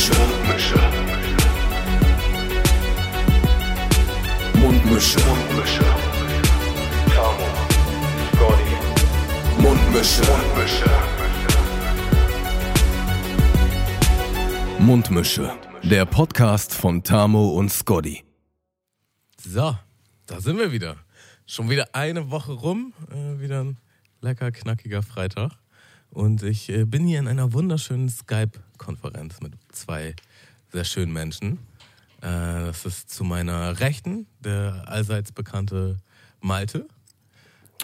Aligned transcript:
Mundmische. 0.00 0.80
Mundmische. 4.54 5.18
Mundmische. 5.26 5.84
Tamo. 7.14 7.46
Scotty. 8.32 9.62
Mundmische. 9.62 10.22
Mundmische. 10.22 10.90
Mundmische. 14.78 15.52
Der 15.82 16.06
Podcast 16.06 16.72
von 16.72 17.02
Tamo 17.02 17.50
und 17.50 17.70
Scotty. 17.70 18.24
So, 19.38 19.76
da 20.26 20.40
sind 20.40 20.56
wir 20.56 20.72
wieder. 20.72 20.96
Schon 21.44 21.68
wieder 21.68 21.94
eine 21.94 22.30
Woche 22.30 22.52
rum. 22.52 22.94
Äh, 23.10 23.38
wieder 23.38 23.64
ein 23.64 23.76
lecker, 24.22 24.50
knackiger 24.50 25.02
Freitag. 25.02 25.52
Und 26.08 26.42
ich 26.42 26.70
äh, 26.70 26.86
bin 26.86 27.06
hier 27.06 27.18
in 27.18 27.28
einer 27.28 27.52
wunderschönen 27.52 28.08
Skype-Konferenz 28.80 29.40
mit 29.40 29.52
zwei 29.72 30.14
sehr 30.72 30.84
schönen 30.84 31.12
Menschen. 31.12 31.58
Äh, 32.20 32.26
das 32.66 32.84
ist 32.84 33.10
zu 33.10 33.24
meiner 33.24 33.80
Rechten 33.80 34.26
der 34.40 34.84
allseits 34.86 35.32
bekannte 35.32 35.98
Malte. 36.40 36.88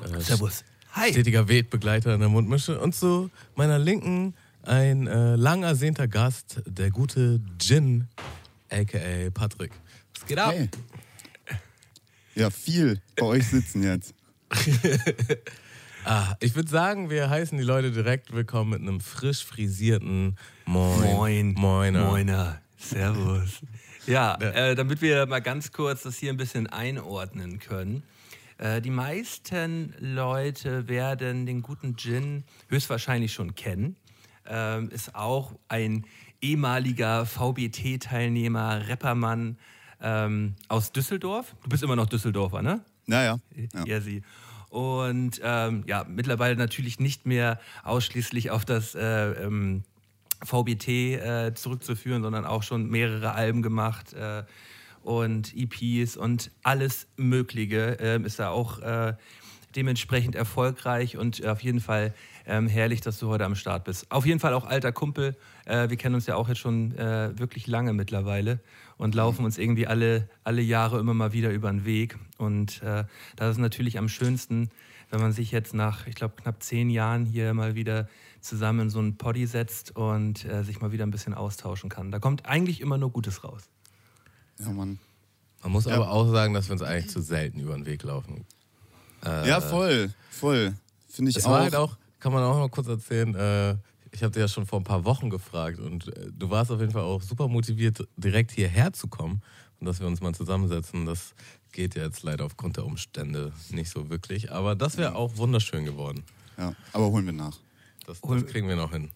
Äh, 0.03 0.21
Servus. 0.21 0.65
Hi. 0.93 1.11
Stetiger 1.11 1.49
Wegbegleiter 1.49 2.15
in 2.15 2.21
der 2.21 2.29
Mundmische. 2.29 2.81
Und 2.81 2.95
zu 2.95 3.31
meiner 3.55 3.79
Linken 3.79 4.35
ein 4.63 5.07
äh, 5.07 5.37
lang 5.37 5.63
ersehnter 5.63 6.09
Gast, 6.09 6.63
der 6.67 6.91
gute 6.91 7.41
Jin, 7.61 8.09
a.k.a. 8.71 9.31
Patrick. 9.31 9.73
Was 10.15 10.27
geht 10.27 10.39
ab? 10.39 10.53
Hey. 10.53 10.69
Ja, 12.35 12.51
viel 12.51 13.01
bei 13.17 13.27
euch 13.27 13.47
sitzen 13.47 13.83
jetzt. 13.83 14.15
Ah, 16.09 16.37
ich 16.39 16.55
würde 16.55 16.71
sagen, 16.71 17.11
wir 17.11 17.29
heißen 17.29 17.59
die 17.59 17.65
Leute 17.65 17.91
direkt 17.91 18.33
willkommen 18.33 18.71
mit 18.71 18.81
einem 18.81 19.01
frisch 19.01 19.45
frisierten 19.45 20.37
Moin. 20.65 21.01
Moin. 21.01 21.55
Moiner. 21.55 22.05
Moiner. 22.05 22.61
Servus. 22.79 23.61
Ja, 24.07 24.37
äh, 24.37 24.77
damit 24.77 25.03
wir 25.03 25.27
mal 25.27 25.41
ganz 25.41 25.73
kurz 25.73 26.05
das 26.05 26.17
hier 26.17 26.33
ein 26.33 26.37
bisschen 26.37 26.69
einordnen 26.69 27.59
können. 27.59 28.05
Äh, 28.59 28.81
die 28.83 28.91
meisten 28.91 29.95
Leute 29.99 30.87
werden 30.87 31.45
den 31.45 31.61
guten 31.61 31.97
Gin 31.97 32.45
höchstwahrscheinlich 32.69 33.33
schon 33.33 33.57
kennen. 33.57 33.97
Ähm, 34.47 34.91
ist 34.91 35.13
auch 35.17 35.57
ein 35.67 36.07
ehemaliger 36.41 37.27
VBT-Teilnehmer, 37.27 38.89
Rappermann 38.89 39.59
ähm, 40.01 40.55
aus 40.69 40.93
Düsseldorf. 40.93 41.57
Du 41.65 41.69
bist 41.69 41.83
immer 41.83 41.97
noch 41.97 42.07
Düsseldorfer, 42.07 42.63
ne? 42.63 42.85
Naja. 43.07 43.41
Ja. 43.57 43.85
Ja, 43.85 44.01
sie. 44.01 44.23
Und 44.71 45.41
ähm, 45.43 45.85
ja, 45.87 46.05
mittlerweile 46.09 46.57
natürlich 46.57 47.01
nicht 47.01 47.27
mehr 47.27 47.61
ausschließlich 47.85 48.51
auf 48.51 48.65
das 48.65 48.95
äh, 48.95 49.31
ähm, 49.45 49.85
VBT 50.45 50.89
äh, 50.89 51.55
zurückzuführen, 51.55 52.23
sondern 52.23 52.45
auch 52.45 52.63
schon 52.63 52.89
mehrere 52.89 53.33
Alben 53.33 53.63
gemacht 53.63 54.13
äh, 54.13 54.43
und 55.03 55.55
EPs 55.57 56.17
und 56.17 56.51
alles 56.63 57.07
Mögliche. 57.17 57.97
Ähm, 58.01 58.25
ist 58.25 58.39
da 58.39 58.51
auch 58.51 58.81
äh, 58.81 59.15
dementsprechend 59.75 60.35
erfolgreich 60.35 61.17
und 61.17 61.45
auf 61.47 61.63
jeden 61.63 61.81
Fall 61.81 62.15
ähm, 62.47 62.67
herrlich, 62.69 63.01
dass 63.01 63.19
du 63.19 63.29
heute 63.29 63.45
am 63.45 63.55
Start 63.55 63.85
bist. 63.85 64.11
Auf 64.11 64.27
jeden 64.27 64.41
Fall 64.41 64.55
auch 64.55 64.65
alter 64.65 64.93
Kumpel. 64.93 65.37
Äh, 65.65 65.91
wir 65.91 65.97
kennen 65.97 66.15
uns 66.15 66.27
ja 66.27 66.37
auch 66.37 66.49
jetzt 66.49 66.59
schon 66.59 66.97
äh, 66.97 67.39
wirklich 67.39 67.67
lange 67.67 67.93
mittlerweile 67.93 68.61
und 68.99 69.15
laufen 69.15 69.45
uns 69.45 69.59
irgendwie 69.59 69.87
alle, 69.87 70.29
alle 70.45 70.63
Jahre 70.63 70.99
immer 70.99 71.15
mal 71.15 71.33
wieder 71.33 71.51
über 71.51 71.71
den 71.71 71.85
Weg. 71.85 72.19
Und 72.39 72.83
äh, 72.83 73.05
das 73.37 73.53
ist 73.53 73.59
natürlich 73.59 73.99
am 73.99 74.09
schönsten, 74.09 74.71
wenn 75.11 75.21
man 75.21 75.33
sich 75.33 75.51
jetzt 75.53 75.75
nach, 75.75 76.07
ich 76.07 76.15
glaube, 76.15 76.35
knapp 76.37 76.63
zehn 76.63 76.91
Jahren 76.91 77.25
hier 77.27 77.55
mal 77.55 77.75
wieder 77.75 78.09
zusammen 78.41 78.81
in 78.81 78.91
so 78.91 78.99
einen 78.99 79.17
Poddy 79.17 79.47
setzt 79.47 79.95
und 79.97 80.45
äh, 80.45 80.63
sich 80.65 80.81
mal 80.81 80.93
wieder 80.93 81.05
ein 81.07 81.11
bisschen 81.11 81.35
austauschen 81.35 81.91
kann. 81.91 82.11
Da 82.11 82.19
kommt 82.19 82.47
eigentlich 82.47 82.81
immer 82.81 82.99
nur 82.99 83.11
Gutes 83.11 83.45
raus. 83.45 83.63
ja, 84.59 84.71
Mann. 84.71 84.99
Man 85.63 85.73
muss 85.73 85.87
aber 85.89 86.11
auch 86.11 86.31
sagen, 86.31 86.55
dass 86.55 86.69
wir 86.69 86.75
uns 86.75 86.83
eigentlich 86.83 87.09
zu 87.11 87.21
selten 87.21 87.59
über 87.59 87.75
den 87.75 87.87
Weg 87.87 88.03
laufen. 88.05 88.45
Ja, 89.25 89.61
voll. 89.61 90.15
Voll. 90.31 90.75
Finde 91.09 91.31
ich 91.33 91.37
Es 91.39 91.45
auch. 91.47 91.51
war 91.51 91.63
halt 91.63 91.75
auch, 91.75 91.97
kann 92.21 92.33
man 92.33 92.45
auch 92.45 92.57
mal 92.57 92.69
kurz 92.69 92.87
erzählen, 92.87 93.35
äh, 93.35 93.75
ich 94.17 94.23
habe 94.23 94.33
dich 94.33 94.41
ja 94.41 94.49
schon 94.49 94.65
vor 94.65 94.81
ein 94.81 94.85
paar 94.85 95.05
Wochen 95.05 95.29
gefragt 95.29 95.79
und 95.79 96.09
äh, 96.09 96.33
du 96.33 96.49
warst 96.49 96.71
auf 96.71 96.81
jeden 96.81 96.93
Fall 96.93 97.03
auch 97.03 97.21
super 97.21 97.49
motiviert, 97.49 98.09
direkt 98.17 98.51
hierher 98.51 98.91
zu 98.95 99.09
kommen 99.09 99.43
und 99.79 99.87
dass 99.87 100.01
wir 100.01 100.07
uns 100.07 100.23
mal 100.23 100.35
zusammensetzen. 100.35 101.05
Das 101.05 101.35
geht 101.71 101.95
ja 101.97 102.05
jetzt 102.05 102.23
leider 102.23 102.47
aufgrund 102.47 102.79
der 102.79 102.87
Umstände 102.87 103.53
nicht 103.69 103.91
so 103.91 104.09
wirklich, 104.09 104.51
aber 104.51 104.75
das 104.75 104.97
wäre 104.97 105.15
auch 105.17 105.37
wunderschön 105.37 105.85
geworden. 105.85 106.25
Ja, 106.57 106.75
aber 106.95 107.11
holen 107.11 107.27
wir 107.27 107.35
nach. 107.35 107.59
Das, 108.07 108.23
das 108.23 108.47
kriegen 108.47 108.69
wir 108.69 108.77
noch 108.77 108.91
hin. 108.91 109.11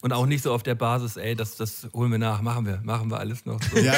Und 0.00 0.12
auch 0.12 0.26
nicht 0.26 0.42
so 0.42 0.52
auf 0.52 0.64
der 0.64 0.74
Basis, 0.74 1.16
ey, 1.16 1.36
das, 1.36 1.54
das 1.56 1.88
holen 1.92 2.10
wir 2.10 2.18
nach, 2.18 2.42
machen 2.42 2.66
wir, 2.66 2.80
machen 2.82 3.12
wir 3.12 3.20
alles 3.20 3.46
noch. 3.46 3.62
So. 3.62 3.76
Ja, 3.80 3.94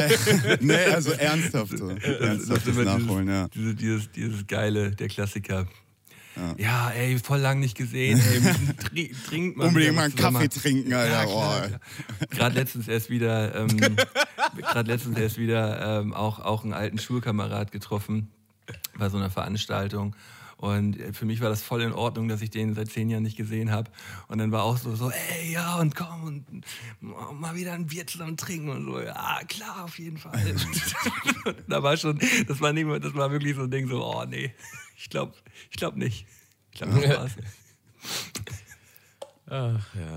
nee, 0.61 0.75
also 0.93 1.13
ernsthaft 1.13 1.79
so. 1.79 1.89
Ernsthaft 1.89 2.67
das 2.67 2.77
immer 2.77 2.85
nachholen, 2.85 3.29
ja. 3.29 3.49
dieses, 3.49 3.77
dieses, 3.77 4.13
dieses 4.13 4.47
geile, 4.47 4.91
der 4.91 5.09
Klassiker. 5.09 5.67
Ja. 6.56 6.91
ey, 6.91 7.19
voll 7.19 7.39
lang 7.41 7.61
nicht 7.61 7.77
gesehen. 7.77 8.21
Ey, 8.95 9.15
trinkt 9.27 9.56
mal 9.56 9.69
Unbedingt 9.69 9.95
mal 9.97 10.05
einen 10.05 10.15
Kaffee 10.17 10.49
trinken, 10.49 10.93
Alter. 10.93 11.28
Ja. 11.28 11.69
Gerade 12.31 12.55
letztens 12.55 12.89
erst 12.89 13.11
wieder, 13.11 13.55
ähm, 13.55 13.69
gerade 14.56 14.91
letztens 14.91 15.19
erst 15.19 15.39
wieder 15.39 16.00
ähm, 16.00 16.12
auch, 16.12 16.41
auch 16.41 16.65
einen 16.65 16.72
alten 16.72 16.99
Schulkamerad 16.99 17.72
getroffen 17.72 18.28
bei 18.99 19.09
so 19.09 19.17
einer 19.17 19.31
Veranstaltung. 19.31 20.17
Und 20.56 20.99
äh, 20.99 21.12
für 21.12 21.27
mich 21.27 21.41
war 21.41 21.50
das 21.50 21.62
voll 21.62 21.83
in 21.83 21.93
Ordnung, 21.93 22.28
dass 22.28 22.41
ich 22.41 22.49
den 22.51 22.75
seit 22.75 22.89
zehn 22.91 23.11
Jahren 23.11 23.22
nicht 23.22 23.37
gesehen 23.37 23.71
habe. 23.71 23.91
Und 24.28 24.39
dann 24.39 24.51
war 24.53 24.62
auch 24.62 24.78
so, 24.78 24.95
so, 24.97 25.11
ey, 25.11 25.53
ja, 25.53 25.77
und 25.77 25.95
komm 25.95 26.25
und 26.25 26.65
mal 27.41 27.55
wieder 27.55 27.72
ein 27.75 27.87
Bier 27.87 28.06
zusammen 28.06 28.37
trinken 28.37 28.71
und 28.71 28.84
so. 28.87 29.01
Ja, 29.01 29.41
klar, 29.49 29.84
auf 29.84 29.99
jeden 29.99 30.16
Fall. 30.16 30.41
und 30.47 31.56
da 31.69 31.83
war 31.83 31.97
schon, 31.97 32.19
das 32.49 32.61
war, 32.61 32.72
nicht, 32.72 32.87
mehr- 32.87 33.01
das 33.01 33.15
war 33.15 33.31
wirklich 33.31 33.56
so 33.56 33.62
ein 33.62 33.71
Ding, 33.71 33.89
so, 33.89 34.03
oh 34.05 34.25
nee, 34.25 34.53
ich 34.97 35.10
glaube 35.10 35.34
ich 35.71 35.77
glaub 35.77 35.97
nicht. 35.97 36.27
Ich 36.72 36.78
glaube, 36.78 37.00
das 37.00 37.16
war's. 37.16 37.32
Ach 39.47 39.94
ja. 39.94 40.16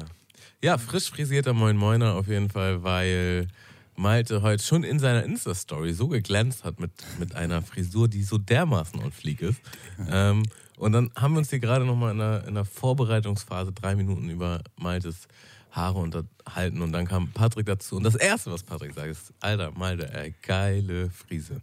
Ja, 0.63 0.77
frisch 0.77 1.09
frisierter 1.09 1.53
Moin 1.53 1.77
Moiner 1.77 2.15
auf 2.15 2.27
jeden 2.27 2.49
Fall, 2.49 2.83
weil 2.83 3.47
Malte 3.95 4.41
heute 4.41 4.63
schon 4.63 4.83
in 4.83 4.99
seiner 4.99 5.23
Insta-Story 5.23 5.93
so 5.93 6.07
geglänzt 6.07 6.63
hat 6.63 6.79
mit, 6.79 6.91
mit 7.19 7.35
einer 7.35 7.61
Frisur, 7.61 8.07
die 8.07 8.23
so 8.23 8.37
dermaßen 8.37 8.99
on 8.99 9.11
fleek 9.11 9.41
ist. 9.41 9.61
Ähm, 10.09 10.43
und 10.77 10.91
dann 10.91 11.11
haben 11.15 11.33
wir 11.33 11.39
uns 11.39 11.49
hier 11.49 11.59
gerade 11.59 11.85
nochmal 11.85 12.11
in 12.11 12.19
der, 12.19 12.47
in 12.47 12.53
der 12.53 12.65
Vorbereitungsphase 12.65 13.71
drei 13.71 13.95
Minuten 13.95 14.29
über 14.29 14.61
Maltes 14.77 15.27
Haare 15.71 15.99
unterhalten 15.99 16.81
und 16.81 16.91
dann 16.91 17.07
kam 17.07 17.31
Patrick 17.31 17.65
dazu. 17.65 17.97
Und 17.97 18.03
das 18.03 18.15
Erste, 18.15 18.51
was 18.51 18.63
Patrick 18.63 18.93
sagt, 18.93 19.07
ist, 19.07 19.33
Alter, 19.39 19.71
Malte, 19.71 20.11
ey, 20.13 20.33
geile 20.41 21.09
Frise. 21.09 21.59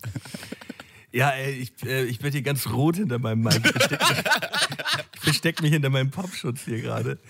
Ja, 1.14 1.30
ey, 1.30 1.52
ich, 1.52 1.72
äh, 1.86 2.04
ich 2.06 2.20
werde 2.22 2.32
hier 2.36 2.42
ganz 2.42 2.66
rot 2.66 2.96
hinter 2.96 3.20
meinem 3.20 3.42
Mic. 3.42 3.54
Ich 3.64 3.70
versteck, 3.70 4.00
ich 5.14 5.20
versteck 5.20 5.62
mich 5.62 5.70
hinter 5.72 5.88
meinem 5.90 6.10
Popschutz 6.10 6.62
hier 6.64 6.80
gerade. 6.82 7.18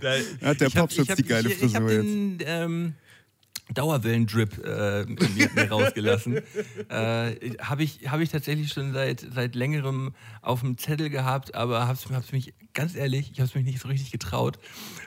Da- 0.00 0.16
Hat 0.48 0.60
der 0.60 0.68
ich 0.68 0.76
hab- 0.76 0.82
Popschutz 0.82 1.04
ich 1.04 1.10
hab- 1.10 1.16
die 1.16 1.22
geile 1.24 1.48
ich, 1.50 1.62
Ich 1.62 1.74
habe 1.74 1.86
Frisur 1.86 2.02
den 2.02 2.38
ähm, 2.46 2.94
Dauerwellen-Drip 3.72 4.62
äh, 4.64 5.04
mir, 5.06 5.50
mir 5.54 5.70
rausgelassen. 5.70 6.36
äh, 6.88 7.56
habe 7.60 7.82
ich, 7.82 8.10
hab 8.10 8.20
ich 8.20 8.28
tatsächlich 8.28 8.70
schon 8.70 8.92
seit, 8.92 9.20
seit 9.20 9.54
längerem 9.54 10.14
auf 10.42 10.60
dem 10.60 10.76
Zettel 10.76 11.08
gehabt, 11.08 11.54
aber 11.54 11.88
habe 11.88 11.98
es 11.98 12.32
mich, 12.32 12.52
ganz 12.74 12.94
ehrlich, 12.94 13.30
ich 13.32 13.40
habe 13.40 13.48
es 13.48 13.54
mich 13.54 13.64
nicht 13.64 13.80
so 13.80 13.88
richtig 13.88 14.10
getraut. 14.10 14.58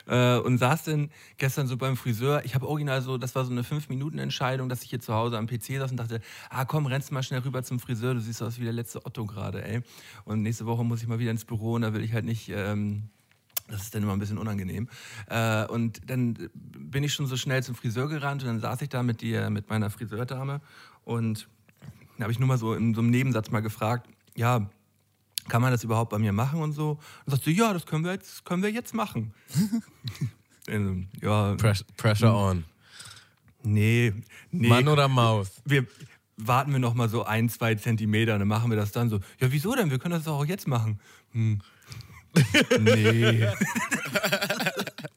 Äh, 0.06 0.38
und 0.38 0.58
saß 0.58 0.84
dann 0.84 1.10
gestern 1.36 1.68
so 1.68 1.76
beim 1.76 1.96
Friseur. 1.96 2.44
Ich 2.44 2.54
habe 2.54 2.66
original 2.66 3.00
so, 3.00 3.16
das 3.16 3.34
war 3.36 3.44
so 3.44 3.52
eine 3.52 3.62
5-Minuten-Entscheidung, 3.62 4.68
dass 4.68 4.82
ich 4.82 4.90
hier 4.90 5.00
zu 5.00 5.14
Hause 5.14 5.38
am 5.38 5.46
PC 5.46 5.78
saß 5.78 5.92
und 5.92 5.98
dachte, 5.98 6.20
ah 6.50 6.64
komm, 6.64 6.86
rennst 6.86 7.12
mal 7.12 7.22
schnell 7.22 7.40
rüber 7.40 7.62
zum 7.62 7.78
Friseur, 7.78 8.14
du 8.14 8.20
siehst 8.20 8.42
aus 8.42 8.58
wie 8.58 8.64
der 8.64 8.72
letzte 8.72 9.06
Otto 9.06 9.24
gerade, 9.24 9.64
ey. 9.64 9.82
Und 10.24 10.42
nächste 10.42 10.66
Woche 10.66 10.84
muss 10.84 11.00
ich 11.00 11.08
mal 11.08 11.20
wieder 11.20 11.30
ins 11.30 11.44
Büro 11.44 11.74
und 11.74 11.82
da 11.82 11.94
will 11.94 12.02
ich 12.02 12.12
halt 12.12 12.24
nicht... 12.24 12.48
Ähm, 12.48 13.10
das 13.68 13.82
ist 13.82 13.94
dann 13.94 14.02
immer 14.02 14.12
ein 14.12 14.18
bisschen 14.18 14.38
unangenehm. 14.38 14.88
Äh, 15.28 15.66
und 15.66 16.00
dann 16.10 16.50
bin 16.54 17.04
ich 17.04 17.14
schon 17.14 17.26
so 17.26 17.36
schnell 17.36 17.62
zum 17.62 17.74
Friseur 17.74 18.08
gerannt 18.08 18.42
und 18.42 18.48
dann 18.48 18.60
saß 18.60 18.82
ich 18.82 18.88
da 18.88 19.02
mit, 19.02 19.20
dir, 19.20 19.50
mit 19.50 19.68
meiner 19.68 19.90
Friseurdame 19.90 20.60
und 21.04 21.48
dann 22.16 22.24
habe 22.24 22.32
ich 22.32 22.38
nur 22.38 22.48
mal 22.48 22.58
so 22.58 22.74
in 22.74 22.94
so 22.94 23.00
einem 23.00 23.10
Nebensatz 23.10 23.50
mal 23.50 23.60
gefragt, 23.60 24.08
ja, 24.34 24.68
kann 25.48 25.62
man 25.62 25.70
das 25.70 25.84
überhaupt 25.84 26.10
bei 26.10 26.18
mir 26.18 26.32
machen 26.32 26.60
und 26.60 26.72
so? 26.72 26.98
Und 27.24 27.30
sagt 27.30 27.44
sie, 27.44 27.52
ja, 27.52 27.72
das 27.72 27.86
können 27.86 28.04
wir 28.04 28.12
jetzt, 28.12 28.44
können 28.44 28.62
wir 28.62 28.70
jetzt 28.70 28.94
machen. 28.94 29.32
Also, 30.70 30.96
ja, 31.22 31.54
Press, 31.54 31.82
pressure 31.96 32.30
on. 32.30 32.62
nee, 33.62 34.12
nee. 34.50 34.68
Mann 34.68 34.86
oder 34.86 35.08
Maus? 35.08 35.50
wir 35.64 35.86
warten 36.36 36.72
wir 36.72 36.78
noch 36.78 36.92
mal 36.92 37.08
so 37.08 37.24
ein, 37.24 37.48
zwei 37.48 37.74
Zentimeter, 37.74 38.38
dann 38.38 38.48
machen 38.48 38.70
wir 38.70 38.76
das 38.76 38.92
dann 38.92 39.08
so. 39.08 39.20
Ja, 39.40 39.50
wieso 39.50 39.74
denn? 39.74 39.90
Wir 39.90 39.98
können 39.98 40.12
das 40.12 40.24
doch 40.24 40.38
auch 40.38 40.44
jetzt 40.44 40.68
machen. 40.68 41.00
Hm. 41.32 41.60
Nee. 42.80 43.48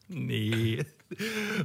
nee. 0.08 0.84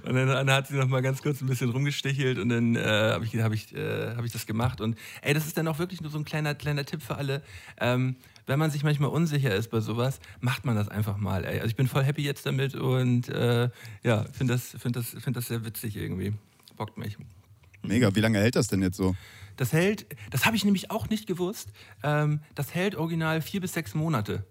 Und 0.03 0.15
dann, 0.15 0.27
dann 0.27 0.51
hat 0.51 0.67
sie 0.67 0.75
noch 0.75 0.87
mal 0.87 1.01
ganz 1.01 1.21
kurz 1.21 1.41
ein 1.41 1.47
bisschen 1.47 1.69
rumgestichelt 1.69 2.37
und 2.37 2.49
dann 2.49 2.75
äh, 2.75 2.81
habe 2.81 3.25
ich, 3.25 3.35
hab 3.35 3.53
ich, 3.53 3.73
äh, 3.75 4.15
hab 4.15 4.25
ich 4.25 4.31
das 4.31 4.45
gemacht. 4.45 4.81
Und 4.81 4.97
ey, 5.21 5.33
das 5.33 5.45
ist 5.45 5.57
dann 5.57 5.67
auch 5.67 5.79
wirklich 5.79 6.01
nur 6.01 6.11
so 6.11 6.17
ein 6.17 6.25
kleiner, 6.25 6.55
kleiner 6.55 6.85
Tipp 6.85 7.01
für 7.01 7.15
alle. 7.15 7.41
Ähm, 7.79 8.15
wenn 8.45 8.59
man 8.59 8.71
sich 8.71 8.83
manchmal 8.83 9.09
unsicher 9.09 9.53
ist 9.53 9.69
bei 9.69 9.81
sowas, 9.81 10.19
macht 10.39 10.65
man 10.65 10.75
das 10.75 10.87
einfach 10.87 11.17
mal. 11.17 11.45
Ey. 11.45 11.55
Also 11.55 11.67
ich 11.67 11.75
bin 11.75 11.87
voll 11.87 12.03
happy 12.03 12.23
jetzt 12.23 12.45
damit 12.45 12.75
und 12.75 13.29
äh, 13.29 13.69
ja, 14.03 14.25
finde 14.31 14.53
das, 14.53 14.75
find 14.79 14.95
das, 14.95 15.09
find 15.09 15.35
das 15.35 15.47
sehr 15.47 15.65
witzig 15.65 15.95
irgendwie. 15.97 16.33
Bockt 16.77 16.97
mich. 16.97 17.17
Mega, 17.83 18.15
wie 18.15 18.21
lange 18.21 18.39
hält 18.39 18.55
das 18.55 18.67
denn 18.67 18.81
jetzt 18.81 18.97
so? 18.97 19.15
Das 19.57 19.73
hält, 19.73 20.05
das 20.29 20.45
habe 20.45 20.55
ich 20.55 20.63
nämlich 20.65 20.91
auch 20.91 21.09
nicht 21.09 21.27
gewusst, 21.27 21.69
ähm, 22.03 22.41
das 22.55 22.73
hält 22.75 22.95
original 22.95 23.41
vier 23.41 23.59
bis 23.59 23.73
sechs 23.73 23.95
Monate. 23.95 24.45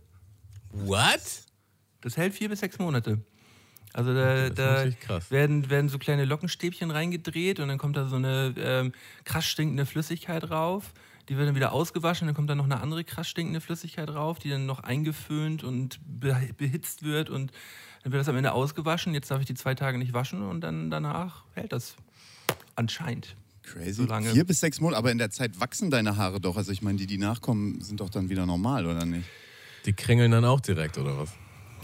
What? 0.84 1.20
Das 2.00 2.16
hält 2.16 2.34
vier 2.34 2.48
bis 2.48 2.60
sechs 2.60 2.78
Monate. 2.78 3.20
Also 3.92 4.12
da, 4.12 4.50
da 4.50 4.84
werden, 5.30 5.70
werden 5.70 5.88
so 5.88 5.98
kleine 5.98 6.26
Lockenstäbchen 6.26 6.90
reingedreht 6.90 7.60
und 7.60 7.68
dann 7.68 7.78
kommt 7.78 7.96
da 7.96 8.06
so 8.08 8.16
eine 8.16 8.54
ähm, 8.58 8.92
krass 9.24 9.46
stinkende 9.46 9.86
Flüssigkeit 9.86 10.42
drauf. 10.42 10.92
Die 11.28 11.36
wird 11.36 11.48
dann 11.48 11.54
wieder 11.54 11.72
ausgewaschen, 11.72 12.28
dann 12.28 12.34
kommt 12.34 12.50
da 12.50 12.54
noch 12.54 12.66
eine 12.66 12.80
andere 12.80 13.04
krass 13.04 13.26
stinkende 13.26 13.60
Flüssigkeit 13.60 14.08
drauf, 14.08 14.38
die 14.38 14.50
dann 14.50 14.66
noch 14.66 14.80
eingeföhnt 14.80 15.64
und 15.64 15.98
be 16.04 16.36
behitzt 16.56 17.04
wird 17.04 17.30
und 17.30 17.52
dann 18.02 18.12
wird 18.12 18.20
das 18.20 18.28
am 18.28 18.36
Ende 18.36 18.52
ausgewaschen. 18.52 19.14
Jetzt 19.14 19.30
darf 19.30 19.40
ich 19.40 19.46
die 19.46 19.54
zwei 19.54 19.74
Tage 19.74 19.98
nicht 19.98 20.12
waschen 20.12 20.42
und 20.42 20.60
dann 20.60 20.90
danach 20.90 21.44
hält 21.54 21.72
das 21.72 21.96
anscheinend. 22.76 23.34
Crazy. 23.62 23.94
So 23.94 24.04
lange. 24.04 24.30
Vier 24.30 24.44
bis 24.44 24.60
sechs 24.60 24.78
Monate, 24.80 24.98
aber 24.98 25.10
in 25.10 25.18
der 25.18 25.30
Zeit 25.30 25.58
wachsen 25.58 25.90
deine 25.90 26.16
Haare 26.16 26.40
doch. 26.40 26.56
Also 26.56 26.70
ich 26.70 26.82
meine, 26.82 26.98
die, 26.98 27.06
die 27.06 27.18
nachkommen, 27.18 27.80
sind 27.80 28.00
doch 28.00 28.10
dann 28.10 28.28
wieder 28.28 28.46
normal, 28.46 28.86
oder 28.86 29.04
nicht? 29.04 29.24
Die 29.86 29.92
kringeln 29.92 30.32
dann 30.32 30.44
auch 30.44 30.60
direkt, 30.60 30.98
oder 30.98 31.16
was? 31.16 31.32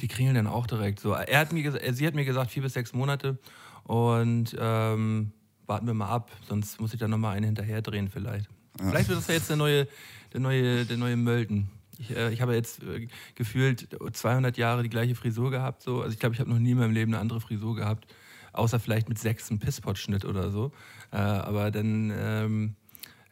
Die 0.01 0.09
kringeln 0.09 0.35
dann 0.35 0.47
auch 0.49 0.67
direkt 0.67 1.01
so. 1.01 1.13
Er 1.13 1.39
hat 1.39 1.53
mir, 1.53 1.95
sie 1.95 2.07
hat 2.07 2.15
mir 2.15 2.25
gesagt, 2.25 2.51
vier 2.51 2.63
bis 2.63 2.75
sechs 2.75 2.93
Monate. 2.93 3.39
Und 3.85 4.57
ähm, 4.59 5.33
warten 5.67 5.87
wir 5.87 5.95
mal 5.95 6.09
ab, 6.09 6.31
sonst 6.49 6.81
muss 6.81 6.93
ich 6.93 7.01
dann 7.01 7.11
nochmal 7.11 7.37
einen 7.37 7.47
hinterher 7.47 7.83
drehen 7.83 8.09
vielleicht. 8.09 8.49
Vielleicht 8.79 9.09
wird 9.09 9.19
das 9.19 9.27
ja 9.29 9.35
jetzt 9.35 9.49
der 9.49 9.57
neue, 9.57 9.87
der 10.33 10.41
neue, 10.41 10.85
der 10.85 10.97
neue 10.97 11.17
Mölden. 11.17 11.71
Ich, 11.99 12.15
äh, 12.17 12.33
ich 12.33 12.41
habe 12.41 12.55
jetzt 12.55 12.83
äh, 12.83 13.07
gefühlt 13.35 13.89
200 14.13 14.57
Jahre 14.57 14.83
die 14.83 14.89
gleiche 14.89 15.15
Frisur 15.15 15.51
gehabt. 15.51 15.83
So. 15.83 16.03
Also 16.03 16.13
ich 16.13 16.19
glaube, 16.19 16.35
ich 16.35 16.41
habe 16.41 16.51
noch 16.51 16.59
nie 16.59 16.73
in 16.73 16.79
meinem 16.79 16.93
Leben 16.93 17.13
eine 17.13 17.21
andere 17.21 17.41
Frisur 17.41 17.77
gehabt. 17.77 18.07
Außer 18.53 18.81
vielleicht 18.81 19.09
mit 19.09 19.19
sechs 19.19 19.51
einen 19.51 19.61
Pisspot-Schnitt 19.61 20.25
oder 20.25 20.51
so. 20.51 20.73
Äh, 21.11 21.17
aber 21.17 21.71
dann 21.71 22.13
ähm, 22.15 22.75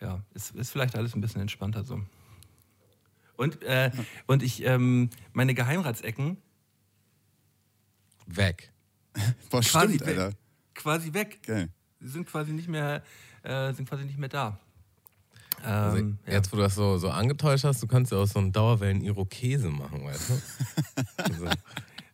ja, 0.01 0.21
ist, 0.35 0.55
ist 0.55 0.71
vielleicht 0.71 0.97
alles 0.97 1.15
ein 1.15 1.21
bisschen 1.21 1.41
entspannter 1.41 1.85
so. 1.85 2.01
Und, 3.41 3.63
äh, 3.63 3.91
und 4.27 4.43
ich, 4.43 4.63
ähm, 4.67 5.09
meine 5.33 5.55
Geheimratsecken 5.55 6.37
Weg. 8.27 8.71
Boah, 9.49 9.63
quasi 9.63 9.95
stimmt, 9.95 10.01
weg. 10.07 10.19
Alter. 10.19 10.37
Quasi 10.75 11.15
weg. 11.15 11.41
Geil. 11.47 11.71
Sie 12.01 12.09
sind 12.09 12.27
quasi 12.29 12.53
nicht 12.53 12.69
mehr, 12.69 13.03
äh, 13.43 13.73
sind 13.73 13.89
quasi 13.89 14.05
nicht 14.05 14.19
mehr 14.19 14.29
da. 14.29 14.59
Also 15.63 15.97
Ähm, 15.97 16.19
ja. 16.27 16.35
Jetzt, 16.35 16.53
wo 16.53 16.57
du 16.57 16.63
das 16.63 16.75
so, 16.75 16.99
so 16.99 17.09
angetäuscht 17.09 17.65
hast, 17.65 17.83
du 17.83 17.87
kannst 17.87 18.13
ja 18.13 18.19
auch 18.19 18.27
so 18.27 18.39
einen 18.39 18.53
Dauerwellen-Irokese 18.53 19.71
machen, 19.71 20.05
weißt 20.05 20.31
du? 20.31 20.35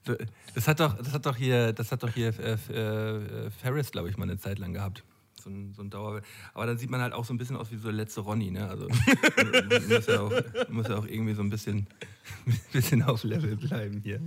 Also, 0.06 0.14
Das 0.54 0.68
hat 0.68 0.78
doch, 0.78 0.96
das 0.96 1.12
hat 1.12 1.26
doch 1.26 1.36
hier, 1.36 1.72
das 1.72 1.90
hat 1.90 2.04
doch 2.04 2.14
hier 2.14 2.32
äh, 2.38 2.52
äh, 2.52 3.50
Ferris, 3.50 3.90
glaube 3.90 4.08
ich, 4.08 4.16
mal 4.16 4.22
eine 4.22 4.38
Zeit 4.38 4.60
lang 4.60 4.72
gehabt. 4.72 5.02
So 5.46 5.52
ein, 5.52 5.72
so 5.74 5.82
ein 5.82 5.90
Dauer. 5.90 6.22
Aber 6.54 6.66
dann 6.66 6.76
sieht 6.76 6.90
man 6.90 7.00
halt 7.00 7.12
auch 7.12 7.24
so 7.24 7.32
ein 7.32 7.38
bisschen 7.38 7.56
aus 7.56 7.70
wie 7.70 7.76
so 7.76 7.84
der 7.84 7.92
letzte 7.92 8.20
Ronny, 8.20 8.50
ne? 8.50 8.68
Also 8.68 8.88
man 8.88 9.88
muss 9.88 10.06
ja 10.06 10.20
auch, 10.20 10.32
muss 10.68 10.88
ja 10.88 10.96
auch 10.96 11.06
irgendwie 11.06 11.34
so 11.34 11.42
ein 11.42 11.50
bisschen, 11.50 11.86
bisschen 12.72 13.02
auf 13.02 13.22
Level 13.22 13.56
bleiben 13.56 14.00
hier. 14.02 14.18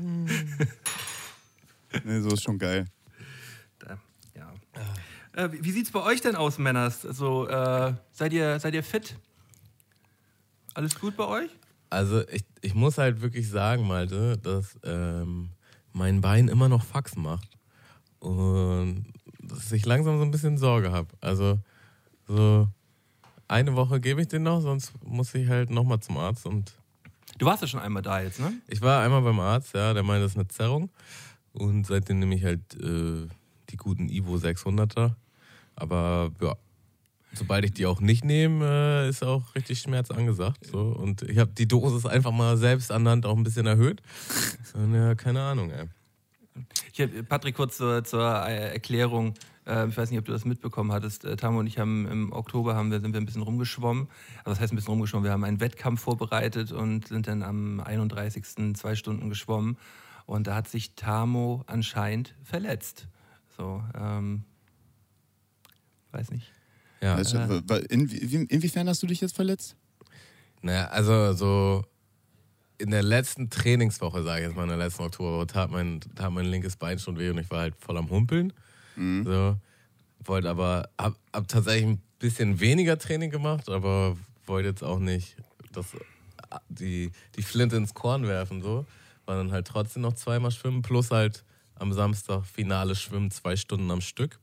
Nee, 2.06 2.22
so 2.22 2.30
ist 2.30 2.44
schon 2.44 2.58
geil. 2.58 2.86
Da, 3.80 4.00
ja. 4.34 4.54
Äh, 5.34 5.52
wie 5.52 5.66
wie 5.66 5.72
sieht's 5.72 5.92
bei 5.92 6.02
euch 6.04 6.22
denn 6.22 6.38
aus, 6.38 6.58
Männers? 6.58 7.06
Also, 7.06 7.50
äh, 7.50 7.94
seid, 8.12 8.32
ihr, 8.32 8.58
seid 8.62 8.74
ihr 8.74 8.84
fit? 8.84 9.18
Alles 10.74 10.98
gut 10.98 11.18
bei 11.18 11.26
euch? 11.26 11.50
also 11.90 12.26
ich, 12.30 12.46
ich 12.62 12.76
muss 12.76 12.98
halt 12.98 13.22
wirklich 13.22 13.50
sagen, 13.50 13.88
Malte, 13.88 14.38
dass 14.38 14.80
ähm, 14.84 15.50
mein 15.92 16.22
Bein 16.22 16.48
immer 16.48 16.70
noch 16.70 16.86
Fax 16.86 17.16
macht. 17.16 17.50
Und 18.20 19.06
dass 19.50 19.72
ich 19.72 19.86
langsam 19.86 20.18
so 20.18 20.24
ein 20.24 20.32
bisschen 20.32 20.58
Sorge 20.58 20.92
habe. 20.92 21.10
Also 21.22 21.60
so 22.28 22.68
eine 23.48 23.76
Woche 23.76 24.00
gebe 24.00 24.22
ich 24.22 24.28
den 24.28 24.44
noch, 24.44 24.62
sonst 24.62 24.94
muss 25.04 25.34
ich 25.36 25.50
halt 25.50 25.70
nochmal 25.70 26.00
zum 26.00 26.18
Arzt 26.18 26.46
und 26.46 26.74
Du 27.38 27.46
warst 27.46 27.62
ja 27.62 27.68
schon 27.68 27.80
einmal 27.80 28.02
da 28.02 28.22
jetzt, 28.22 28.40
ne? 28.40 28.54
Ich 28.68 28.82
war 28.82 29.02
einmal 29.02 29.22
beim 29.22 29.40
Arzt, 29.40 29.74
ja, 29.74 29.94
der 29.94 30.04
meinte, 30.04 30.24
das 30.24 30.34
ist 30.34 30.38
eine 30.38 30.48
Zerrung. 30.48 30.90
Und 31.54 31.86
seitdem 31.88 32.20
nehme 32.20 32.36
ich 32.36 32.44
halt 32.44 32.60
äh, 32.76 33.28
die 33.70 33.78
guten 33.78 34.10
Ivo 34.10 34.36
600er. 34.36 35.14
Aber 35.76 36.32
ja, 36.42 36.56
sobald 37.34 37.64
ich 37.66 37.74
die 37.74 37.86
auch 37.86 38.02
nicht 38.02 38.26
nehme, 38.26 38.66
äh, 39.06 39.10
ist 39.10 39.24
auch 39.24 39.56
richtig 39.56 39.80
Schmerz 39.80 40.12
angesagt. 40.12 40.66
So. 40.66 40.80
Und 40.80 41.22
ich 41.24 41.38
habe 41.38 41.52
die 41.52 41.68
Dosis 41.68 42.06
einfach 42.06 42.32
mal 42.32 42.58
selbst 42.58 42.92
anhand 42.92 43.26
auch 43.26 43.38
ein 43.38 43.44
bisschen 43.44 43.68
erhöht. 43.68 44.02
Und 44.74 44.94
ja, 44.94 45.16
keine 45.16 45.42
Ahnung, 45.42 45.72
ey. 45.72 45.86
Ich 47.00 47.06
hab, 47.18 47.30
Patrick, 47.30 47.56
kurz 47.56 47.78
zur, 47.78 48.04
zur 48.04 48.46
äh, 48.46 48.74
Erklärung. 48.74 49.34
Äh, 49.66 49.88
ich 49.88 49.96
weiß 49.96 50.10
nicht, 50.10 50.20
ob 50.20 50.26
du 50.26 50.34
das 50.34 50.44
mitbekommen 50.44 50.92
hattest. 50.92 51.24
Äh, 51.24 51.38
Tamo 51.38 51.60
und 51.60 51.68
ich 51.68 51.80
haben 51.80 52.06
im 52.08 52.34
Oktober 52.34 52.76
haben 52.76 52.92
wir, 52.92 53.00
sind 53.00 53.14
wir 53.14 53.22
ein 53.22 53.26
bisschen 53.26 53.42
rumgeschwommen. 53.42 54.10
Also 54.40 54.50
das 54.52 54.60
heißt 54.60 54.74
ein 54.74 54.76
bisschen 54.76 54.92
rumgeschwommen. 54.92 55.24
Wir 55.24 55.32
haben 55.32 55.46
einen 55.46 55.62
Wettkampf 55.62 56.02
vorbereitet 56.02 56.74
und 56.74 57.08
sind 57.08 57.28
dann 57.30 57.42
am 57.42 57.80
31. 57.80 58.76
zwei 58.76 58.96
Stunden 58.96 59.30
geschwommen. 59.30 59.78
Und 60.26 60.48
da 60.48 60.56
hat 60.56 60.68
sich 60.68 60.94
Tamo 60.96 61.64
anscheinend 61.68 62.36
verletzt. 62.44 63.08
So, 63.58 63.82
ähm, 63.98 64.44
weiß 66.12 66.32
nicht. 66.32 66.52
Ja, 67.02 67.16
du, 67.16 67.62
wa- 67.70 67.78
in, 67.78 68.12
wie- 68.12 68.44
inwiefern 68.44 68.90
hast 68.90 69.02
du 69.04 69.08
dich 69.08 69.22
jetzt 69.22 69.36
verletzt? 69.38 69.78
Naja, 70.62 70.88
also 70.88 71.32
so 71.32 71.86
in 72.80 72.92
der 72.92 73.04
letzten 73.04 73.50
Trainingswoche, 73.50 74.24
sage 74.24 74.42
ich 74.42 74.48
jetzt 74.48 74.56
mal, 74.56 74.64
in 74.64 74.70
der 74.70 74.78
letzten 74.78 75.04
Oktoberwoche, 75.04 75.48
tat 75.48 75.70
mein, 75.70 76.00
tat 76.16 76.32
mein 76.32 76.46
linkes 76.46 76.78
Bein 76.78 76.98
schon 76.98 77.20
weh 77.20 77.30
und 77.30 77.38
ich 77.38 77.52
war 77.52 77.60
halt 77.60 77.76
voll 77.78 77.98
am 77.98 78.10
Humpeln. 78.10 78.54
So, 79.26 79.58
wollte 80.26 80.50
aber, 80.50 80.90
hab, 80.98 81.16
hab 81.34 81.48
tatsächlich 81.48 81.86
ein 81.86 82.02
bisschen 82.20 82.60
weniger 82.60 82.98
Training 82.98 83.30
gemacht, 83.30 83.70
aber 83.70 84.18
wollte 84.46 84.70
jetzt 84.70 84.84
auch 84.84 85.00
nicht 85.00 85.36
das, 85.74 85.88
die, 86.70 87.12
die 87.36 87.44
Flinte 87.44 87.76
ins 87.76 87.94
Korn 87.94 88.28
werfen, 88.28 88.62
so. 88.62 88.86
War 89.26 89.36
dann 89.36 89.52
halt 89.52 89.68
trotzdem 89.68 90.02
noch 90.02 90.14
zweimal 90.14 90.52
schwimmen, 90.52 90.82
plus 90.82 91.12
halt 91.12 91.44
am 91.76 91.94
Samstag 91.94 92.46
Finale 92.46 92.96
schwimmen, 92.96 93.30
zwei 93.30 93.56
Stunden 93.56 93.92
am 93.92 94.02
Stück. 94.02 94.40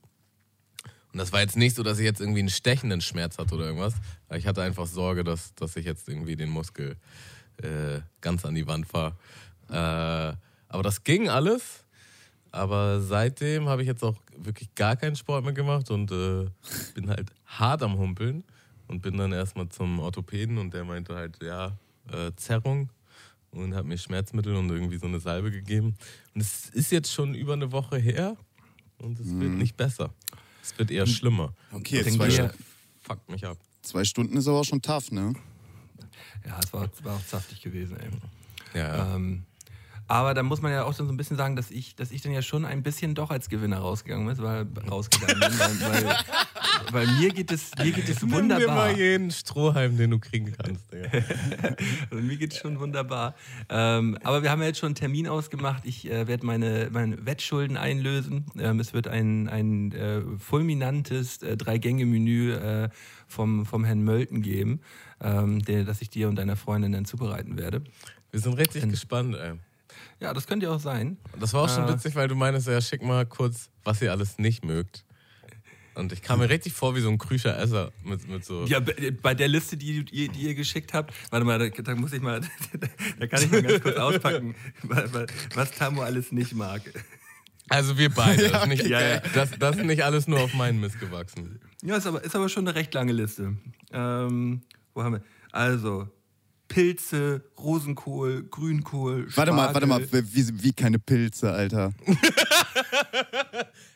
Und 1.13 1.19
das 1.19 1.33
war 1.33 1.41
jetzt 1.41 1.57
nicht 1.57 1.75
so, 1.75 1.83
dass 1.83 1.99
ich 1.99 2.05
jetzt 2.05 2.21
irgendwie 2.21 2.41
einen 2.41 2.51
stechenden 2.51 3.01
Schmerz 3.01 3.39
hatte 3.39 3.55
oder 3.55 3.65
irgendwas. 3.65 3.95
Ich 4.35 4.47
hatte 4.47 4.63
einfach 4.63 4.87
Sorge, 4.87 5.25
dass, 5.25 5.55
dass 5.55 5.75
ich 5.77 5.87
jetzt 5.87 6.09
irgendwie 6.09 6.37
den 6.37 6.51
Muskel 6.51 6.97
äh, 7.63 8.01
ganz 8.21 8.45
an 8.45 8.55
die 8.55 8.67
Wand 8.67 8.87
fahre. 8.87 9.15
Äh, 9.69 10.37
aber 10.69 10.83
das 10.83 11.03
ging 11.05 11.29
alles. 11.29 11.85
Aber 12.53 13.01
seitdem 13.03 13.69
habe 13.69 13.83
ich 13.83 13.89
jetzt 13.89 14.03
auch 14.03 14.17
wirklich 14.39 14.75
gar 14.75 14.97
keinen 14.97 15.17
Sport 15.17 15.45
mehr 15.45 15.53
gemacht 15.53 15.91
und 15.91 16.11
äh, 16.11 16.47
bin 16.95 17.11
halt 17.11 17.31
hart 17.45 17.83
am 17.83 17.99
Humpeln 17.99 18.45
und 18.89 19.03
bin 19.03 19.17
dann 19.19 19.33
erstmal 19.33 19.69
zum 19.69 19.99
Orthopäden 19.99 20.57
und 20.59 20.73
der 20.73 20.85
meinte 20.85 21.15
halt, 21.15 21.43
ja, 21.43 21.77
äh, 22.11 22.31
Zerrung 22.37 22.89
und 23.51 23.75
hat 23.75 23.85
mir 23.85 23.99
Schmerzmittel 23.99 24.55
und 24.57 24.71
irgendwie 24.71 24.97
so 24.99 25.07
eine 25.07 25.21
Salbe 25.21 25.51
gegeben. 25.51 25.97
Und 26.35 26.41
es 26.41 26.71
ist 26.71 26.93
jetzt 26.93 27.13
schon 27.13 27.35
über 27.35 27.53
eine 27.55 27.73
Woche 27.73 27.99
her 27.99 28.37
und 28.99 29.19
es 29.21 29.27
wird 29.39 29.53
nicht 29.53 29.77
besser. 29.77 30.15
Es 30.63 30.79
wird 30.79 30.91
eher 30.91 31.07
schlimmer. 31.07 31.53
Okay, 31.73 32.03
zwei, 32.05 32.29
wir- 32.29 32.55
Fuckt 33.03 33.29
mich 33.31 33.45
ab. 33.47 33.59
zwei 33.83 34.05
Stunden 34.05 34.37
ist 34.37 34.49
aber 34.49 34.61
auch 34.61 34.65
schon 34.65 34.81
tough, 34.83 35.11
ne? 35.13 35.35
Ja, 36.47 36.59
es 36.63 36.73
war, 36.73 36.89
war 37.03 37.17
auch 37.17 37.21
saftig 37.25 37.61
gewesen, 37.63 37.97
ey. 37.99 38.09
Ja, 38.79 39.15
Ähm, 39.15 39.45
aber 40.09 40.35
da 40.35 40.43
muss 40.43 40.63
man 40.63 40.73
ja 40.73 40.85
auch 40.85 40.95
schon 40.95 41.07
so 41.07 41.13
ein 41.13 41.17
bisschen 41.17 41.37
sagen, 41.37 41.57
dass 41.57 41.71
ich, 41.71 41.97
dass 41.97 42.11
ich 42.11 42.23
dann 42.23 42.33
ja 42.33 42.43
schon 42.43 42.65
ein 42.65 42.83
bisschen 42.83 43.15
doch 43.15 43.31
als 43.31 43.49
Gewinner 43.49 43.79
rausgegangen 43.79 44.27
bin, 44.27 44.39
weil, 44.43 44.67
rausgegangen 44.89 45.41
bin, 45.41 45.59
weil, 45.59 46.05
weil, 46.05 46.17
weil 46.93 47.07
mir 47.19 47.31
geht 47.31 47.51
es, 47.51 47.71
mir 47.79 47.91
geht 47.91 48.09
es 48.09 48.23
Nimm 48.23 48.31
dir 48.31 48.37
wunderbar. 48.37 48.75
mal 48.75 48.97
jeden 48.97 49.31
Strohhalm, 49.31 49.97
den 49.97 50.13
du 50.13 50.19
kriegen 50.19 50.53
kannst. 50.53 50.93
Digga. 50.93 51.11
Also 52.11 52.23
mir 52.23 52.37
geht 52.37 52.53
es 52.53 52.59
schon 52.59 52.79
wunderbar. 52.79 53.35
Ähm, 53.69 54.17
aber 54.23 54.43
wir 54.43 54.51
haben 54.51 54.61
ja 54.61 54.69
jetzt 54.69 54.79
schon 54.79 54.89
einen 54.89 54.95
Termin 54.95 55.27
ausgemacht. 55.29 55.85
Ich 55.85 56.09
äh, 56.11 56.29
werde 56.29 56.47
meine, 56.47 56.89
meine 56.93 57.27
Wettschulden 57.27 57.77
einlösen. 57.77 58.47
Ähm, 58.59 58.81
es 58.81 58.95
wird 58.95 59.09
ein, 59.09 59.49
ein 59.49 59.93
äh, 59.93 60.23
fulminantes 60.39 61.43
äh, 61.43 61.57
Drei-Gänge-Menü 61.57 62.53
äh, 62.53 62.89
vom, 63.27 63.67
vom 63.67 63.85
Herrn 63.85 64.03
Mölten 64.03 64.43
geben, 64.43 64.81
ähm, 65.21 65.63
der, 65.63 65.85
das 65.85 66.01
ich 66.01 66.11
dir 66.11 66.29
und 66.29 66.37
deiner 66.37 66.57
Freundin 66.57 66.93
dann 66.93 67.05
zubereiten 67.05 67.59
werde. 67.59 67.83
Wir 68.31 68.41
sind 68.41 68.55
richtig 68.55 68.89
gespannt, 68.89 69.35
ey. 69.37 69.55
Ja, 70.21 70.33
das 70.33 70.47
könnte 70.47 70.67
ja 70.67 70.73
auch 70.73 70.81
sein. 70.81 71.19
Das 71.39 71.53
war 71.53 71.63
auch 71.65 71.69
schon 71.75 71.85
Äh. 71.89 71.93
witzig, 71.93 72.15
weil 72.15 72.29
du 72.29 72.35
meinst, 72.35 72.67
ja, 72.67 72.81
schick 72.81 73.03
mal 73.03 73.27
kurz, 73.27 73.71
was 73.85 74.01
ihr 74.01 74.11
alles 74.11 74.39
nicht 74.39 74.65
mögt. 74.65 75.05
Und 75.95 76.13
ich 76.13 76.21
kam 76.23 76.41
mir 76.41 76.51
richtig 76.51 76.75
vor 76.75 76.95
wie 76.95 77.01
so 77.01 77.09
ein 77.09 77.17
krüscher 77.17 77.59
Esser 77.59 77.91
mit, 78.05 78.29
mit 78.29 78.45
so. 78.45 78.65
Ja, 78.67 78.81
bei 79.23 79.35
der 79.35 79.49
Liste, 79.49 79.79
die, 79.79 80.05
die, 80.05 80.29
die 80.29 80.41
ihr 80.41 80.55
geschickt 80.55 80.93
habt, 80.93 81.15
warte 81.31 81.47
mal, 81.47 81.59
da, 81.59 81.69
da 81.83 81.95
muss 81.95 82.13
ich 82.13 82.21
mal, 82.21 82.41
da 83.19 83.27
kann 83.27 83.43
ich 83.43 83.51
mal 83.51 83.63
ganz 83.63 83.83
kurz 83.83 83.97
auspacken, 83.97 84.55
wa- 84.83 85.05
wa- 85.13 85.27
was 85.55 85.71
Tamo 85.73 86.03
alles 86.03 86.33
nicht 86.33 86.55
mag. 86.55 86.83
Also 87.69 87.97
wir 87.97 88.11
beide. 88.11 88.49
das, 88.51 88.63
ist 88.63 88.69
nicht, 88.69 88.87
Ja, 88.87 89.01
ja. 89.01 89.21
Das, 89.35 89.51
das 89.59 89.77
ist 89.77 89.85
nicht 89.87 90.05
alles 90.05 90.29
nur 90.29 90.41
auf 90.41 90.53
meinen 90.55 90.81
Mist 90.81 91.01
gewachsen. 91.01 91.59
Ja, 91.83 91.97
ist 91.97 92.07
aber, 92.07 92.23
ist 92.23 92.37
aber 92.37 92.49
schon 92.51 92.69
eine 92.69 92.75
recht 92.77 92.93
lange 92.93 93.13
Liste. 93.13 93.57
Ähm, 93.91 94.63
wo 94.95 95.03
haben 95.03 95.15
wir? 95.15 95.23
Also, 95.51 96.09
Pilze, 96.69 97.43
Rosenkohl, 97.59 98.45
Grünkohl, 98.51 99.27
Warte 99.37 99.53
mal, 99.53 99.71
Spargel. 99.71 99.89
warte 99.89 100.11
mal, 100.13 100.23
wie, 100.33 100.63
wie 100.63 100.73
keine 100.73 100.99
Pilze, 100.99 101.53
Alter. 101.53 101.93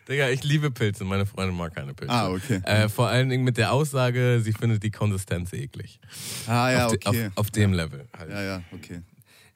Digga, 0.08 0.28
ich 0.30 0.42
liebe 0.44 0.70
Pilze. 0.70 1.04
Meine 1.04 1.26
Freundin 1.26 1.56
mag 1.56 1.74
keine 1.74 1.94
Pilze. 1.94 2.12
Ah, 2.12 2.30
okay. 2.30 2.60
Äh, 2.64 2.88
vor 2.88 3.08
allen 3.08 3.28
Dingen 3.28 3.44
mit 3.44 3.56
der 3.56 3.72
Aussage, 3.72 4.40
sie 4.42 4.52
findet 4.52 4.82
die 4.82 4.90
Konsistenz 4.90 5.52
eklig. 5.52 6.00
Ah, 6.46 6.70
ja, 6.70 6.86
auf, 6.86 6.92
de- 6.96 7.08
okay. 7.08 7.26
auf, 7.28 7.32
auf 7.36 7.50
dem 7.50 7.72
Level. 7.72 8.08
Halt. 8.16 8.30
Ja, 8.30 8.42
ja, 8.42 8.62
okay. 8.72 9.02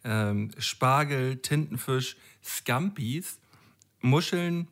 ähm, 0.04 0.50
Spargel, 0.59 1.37
Tintenfisch, 1.37 2.16
Scampis, 2.44 3.38
Muscheln, 4.00 4.68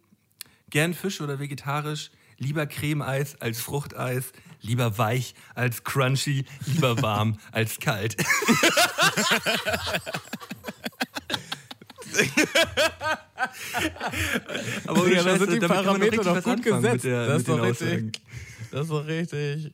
gern 0.71 0.95
Fisch 0.95 1.21
oder 1.21 1.39
vegetarisch, 1.39 2.11
lieber 2.39 2.67
Cremeeis 2.67 3.41
als 3.41 3.61
Fruchteis, 3.61 4.33
lieber 4.63 4.97
weich 4.99 5.35
als 5.55 5.85
crunchy, 5.85 6.45
lieber 6.67 7.01
warm 7.03 7.39
als 7.53 7.79
kalt. 7.79 8.17
Aber 14.87 15.09
Ja, 15.09 15.23
da 15.23 15.39
sind 15.39 15.53
die 15.53 15.61
Parameter 15.67 16.23
doch 16.23 16.43
gut 16.43 16.63
gesetzt. 16.63 17.05
Der, 17.05 17.27
das, 17.27 17.39
ist 17.39 17.49
doch 17.49 17.63
richtig, 17.63 18.13
das 18.71 18.83
ist 18.83 18.91
doch 18.91 19.07
richtig. 19.07 19.73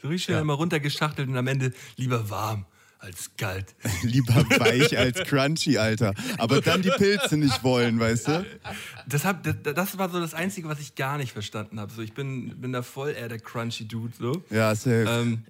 So 0.00 0.08
richtig 0.08 0.24
schnell 0.24 0.36
Ja. 0.36 0.42
immer 0.42 0.54
runtergeschachtelt 0.54 1.28
und 1.28 1.36
am 1.36 1.46
Ende 1.46 1.72
lieber 1.96 2.30
warm 2.30 2.66
als 2.98 3.30
kalt. 3.36 3.74
Lieber 4.02 4.34
weich 4.58 4.96
als 4.98 5.20
crunchy, 5.20 5.78
Alter. 5.78 6.14
Aber 6.38 6.60
dann 6.60 6.82
die 6.82 6.90
Pilze 6.90 7.36
nicht 7.36 7.62
wollen, 7.62 7.98
weißt 8.00 8.28
du? 8.28 8.46
Das, 9.06 9.24
hab, 9.24 9.42
das, 9.44 9.54
das 9.62 9.98
war 9.98 10.08
so 10.10 10.20
das 10.20 10.34
Einzige, 10.34 10.68
was 10.68 10.80
ich 10.80 10.94
gar 10.94 11.16
nicht 11.18 11.32
verstanden 11.32 11.78
habe. 11.80 11.92
So, 11.92 12.02
ich 12.02 12.12
bin, 12.14 12.60
bin 12.60 12.72
da 12.72 12.82
voll 12.82 13.10
eher 13.10 13.28
der 13.28 13.38
crunchy 13.38 13.86
Dude. 13.86 14.12
So. 14.18 14.42
Ja, 14.50 14.74
safe. 14.74 15.06
Ähm, 15.08 15.44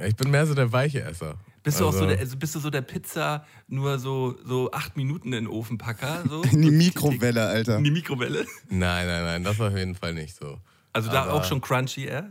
Ich 0.00 0.16
bin 0.16 0.30
mehr 0.30 0.46
so 0.46 0.54
der 0.54 0.72
weiche 0.72 1.02
Esser. 1.02 1.36
bist, 1.62 1.80
du 1.80 1.86
auch 1.86 1.92
so 1.92 1.98
Also- 2.00 2.08
der, 2.10 2.18
also 2.18 2.36
bist 2.36 2.54
du 2.54 2.60
so 2.60 2.70
der 2.70 2.82
Pizza 2.82 3.44
nur 3.68 3.98
so, 3.98 4.36
so 4.46 4.70
acht 4.72 4.96
Minuten 4.96 5.28
in 5.34 5.44
den 5.44 5.46
Ofenpacker? 5.48 6.24
So? 6.28 6.42
In 6.52 6.62
die 6.62 6.70
Mikrowelle, 6.70 7.46
Alter. 7.46 7.76
In 7.78 7.84
die 7.84 7.90
Mikrowelle? 7.90 8.46
Nein, 8.70 9.06
nein, 9.06 9.24
nein, 9.24 9.44
das 9.44 9.60
auf 9.60 9.76
jeden 9.76 9.94
Fall 9.94 10.14
nicht 10.14 10.34
so. 10.36 10.58
Also 10.94 11.10
da 11.10 11.24
Aber- 11.24 11.34
auch 11.34 11.44
schon 11.44 11.60
crunchy, 11.60 12.06
eher? 12.06 12.30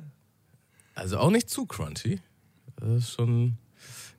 Also 0.96 1.20
auch 1.20 1.30
nicht 1.30 1.48
zu 1.50 1.68
crunchy. 1.68 2.20
Das 2.78 2.90
ist 3.04 3.14
schon. 3.14 3.58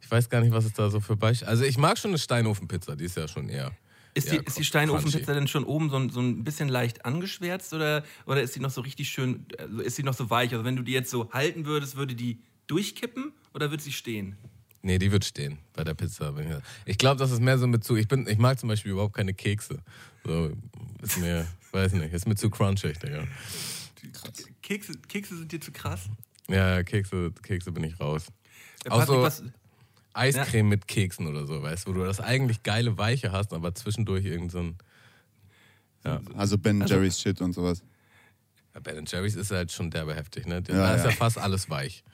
Ich 0.09 0.13
weiß 0.13 0.31
gar 0.31 0.41
nicht, 0.41 0.53
was 0.53 0.65
es 0.65 0.73
da 0.73 0.89
so 0.89 1.01
für 1.01 1.17
Beispiele. 1.19 1.51
Also 1.51 1.65
ich 1.65 1.77
mag 1.77 1.99
schon 1.99 2.13
eine 2.13 2.19
Steinofenpizza, 2.19 2.97
die 2.97 3.05
ist 3.05 3.19
ja 3.19 3.29
schon 3.29 3.51
eher. 3.51 3.77
Ist, 4.15 4.33
eher 4.33 4.39
die, 4.39 4.47
ist 4.47 4.57
die. 4.57 4.65
Steinofenpizza 4.65 5.35
denn 5.35 5.47
schon 5.49 5.65
oben 5.65 5.91
so, 5.91 5.97
ein- 5.97 6.09
so 6.09 6.21
ein 6.21 6.45
bisschen 6.45 6.71
leicht 6.71 7.05
angeschwärzt 7.05 7.75
oder, 7.75 8.03
oder 8.25 8.41
ist 8.41 8.57
die 8.57 8.61
noch 8.61 8.71
so 8.71 8.81
richtig 8.81 9.11
schön, 9.11 9.45
also 9.59 9.81
ist 9.83 9.99
die 9.99 10.03
noch 10.03 10.15
so 10.15 10.31
weich? 10.31 10.51
Also 10.53 10.65
wenn 10.65 10.77
du 10.77 10.83
die 10.83 10.93
jetzt 10.93 11.11
so 11.11 11.31
halten 11.31 11.67
würdest, 11.67 11.97
würde 11.97 12.15
die 12.15 12.39
durchkippen 12.69 13.33
oder 13.53 13.69
würde 13.69 13.83
sie 13.83 13.93
stehen? 13.93 14.39
Nee, 14.81 14.99
die 14.99 15.13
wird 15.13 15.27
stehen 15.27 15.59
bei 15.75 15.85
der 15.85 15.93
Pizza. 15.93 16.33
Ich, 16.87 16.97
glaube, 16.97 17.19
das 17.19 17.31
ist 17.31 17.43
mehr 17.43 17.59
so 17.59 17.67
mit 17.67 17.85
zu. 17.85 17.95
Ich, 17.97 18.09
bin, 18.09 18.27
ich 18.27 18.39
mag 18.39 18.59
zum 18.59 18.71
Beispiel 18.71 18.93
überhaupt 18.93 19.15
keine 19.15 19.35
Kekse. 19.35 19.79
So, 20.25 20.53
ist 21.03 21.19
mir, 21.19 21.47
weiß 21.73 21.93
nicht, 21.93 22.15
ist 22.15 22.27
mir 22.27 22.35
zu 22.35 22.49
crunchig, 22.49 22.99
Digga. 22.99 23.25
Kekse, 24.63 24.95
Kekse 25.07 25.37
sind 25.37 25.53
dir 25.53 25.61
zu 25.61 25.71
krass? 25.71 26.09
Ja, 26.49 26.83
Kekse, 26.83 27.31
Kekse 27.43 27.73
bin 27.73 27.85
ich 27.85 28.01
raus. 28.01 28.29
Äh, 28.85 28.89
Patrick, 28.89 29.07
so 29.09 29.23
was, 29.23 29.43
Eiscreme 30.19 30.69
mit 30.69 30.89
Keksen 30.89 31.27
oder 31.27 31.47
so, 31.47 31.63
weißt 31.63 31.87
du, 31.87 31.91
wo 31.91 31.95
du 31.95 32.05
das 32.05 32.21
eigentlich 32.21 32.63
geile 32.63 32.99
Weiche 32.99 33.33
hast, 33.33 33.53
aber 33.53 33.75
zwischendurch 33.75 34.25
irgend 34.25 34.51
so 34.53 34.59
ein. 34.61 34.77
Also 36.37 36.57
Ben 36.59 36.85
Jerry's 36.87 37.21
Shit 37.21 37.41
und 37.41 37.53
sowas. 37.53 37.83
Ja, 38.75 38.81
Ben 38.81 39.05
Jerry's 39.07 39.35
ist 39.37 39.51
halt 39.51 39.73
schon 39.73 39.91
derbe 39.91 40.15
heftig, 40.15 40.47
ne? 40.47 40.63
Da 40.63 40.73
Ja, 40.73 40.95
ist 40.95 41.05
ja 41.05 41.11
ja. 41.11 41.17
fast 41.17 41.39
alles 41.39 41.69
weich. 41.69 42.05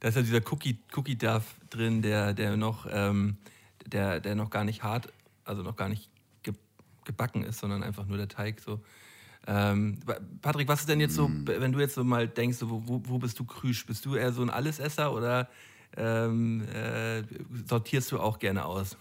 Da 0.00 0.08
ist 0.08 0.16
ja 0.16 0.22
dieser 0.22 0.40
Cookie, 0.52 0.78
Cookie 0.94 1.16
Duff 1.16 1.56
drin, 1.70 2.02
der, 2.02 2.34
der 2.34 2.56
noch, 2.56 2.86
ähm, 2.90 3.36
der, 3.86 4.20
der 4.20 4.34
noch 4.34 4.50
gar 4.50 4.64
nicht 4.64 4.82
hart, 4.82 5.08
also 5.44 5.62
noch 5.62 5.76
gar 5.76 5.88
nicht 5.88 6.10
ge 6.42 6.52
gebacken 7.04 7.42
ist, 7.42 7.58
sondern 7.60 7.82
einfach 7.82 8.06
nur 8.06 8.16
der 8.18 8.28
Teig 8.28 8.60
so. 8.60 8.80
Ähm, 9.46 9.98
Patrick, 10.40 10.68
was 10.68 10.80
ist 10.80 10.88
denn 10.88 11.00
jetzt 11.00 11.14
so, 11.14 11.30
wenn 11.44 11.72
du 11.72 11.80
jetzt 11.80 11.94
so 11.94 12.04
mal 12.04 12.28
denkst, 12.28 12.58
so, 12.58 12.70
wo, 12.70 13.02
wo 13.04 13.18
bist 13.18 13.38
du 13.38 13.44
krüsch? 13.44 13.86
Bist 13.86 14.04
du 14.04 14.14
eher 14.14 14.32
so 14.32 14.42
ein 14.42 14.50
Allesesser 14.50 15.12
oder 15.12 15.48
ähm, 15.96 16.62
äh, 16.72 17.22
sortierst 17.68 18.12
du 18.12 18.18
auch 18.18 18.38
gerne 18.38 18.64
aus? 18.64 18.96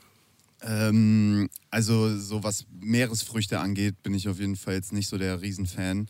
Ähm, 0.61 1.49
also, 1.69 2.17
so 2.17 2.43
was 2.43 2.65
Meeresfrüchte 2.79 3.59
angeht, 3.59 4.01
bin 4.03 4.13
ich 4.13 4.29
auf 4.29 4.39
jeden 4.39 4.55
Fall 4.55 4.75
jetzt 4.75 4.93
nicht 4.93 5.09
so 5.09 5.17
der 5.17 5.41
Riesenfan. 5.41 6.07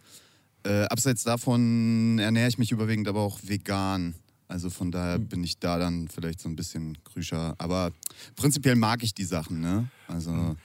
Äh, 0.63 0.83
abseits 0.83 1.23
davon 1.23 2.19
ernähre 2.19 2.47
ich 2.47 2.57
mich 2.57 2.71
überwiegend 2.71 3.07
aber 3.07 3.21
auch 3.21 3.39
vegan. 3.43 4.15
Also 4.47 4.69
von 4.69 4.91
daher 4.91 5.17
bin 5.17 5.43
ich 5.43 5.57
da 5.57 5.79
dann 5.79 6.07
vielleicht 6.09 6.39
so 6.39 6.47
ein 6.47 6.55
bisschen 6.55 6.97
krüscher. 7.03 7.55
Aber 7.57 7.91
prinzipiell 8.35 8.75
mag 8.75 9.01
ich 9.03 9.13
die 9.13 9.23
Sachen, 9.23 9.61
ne? 9.61 9.87
Also, 10.07 10.55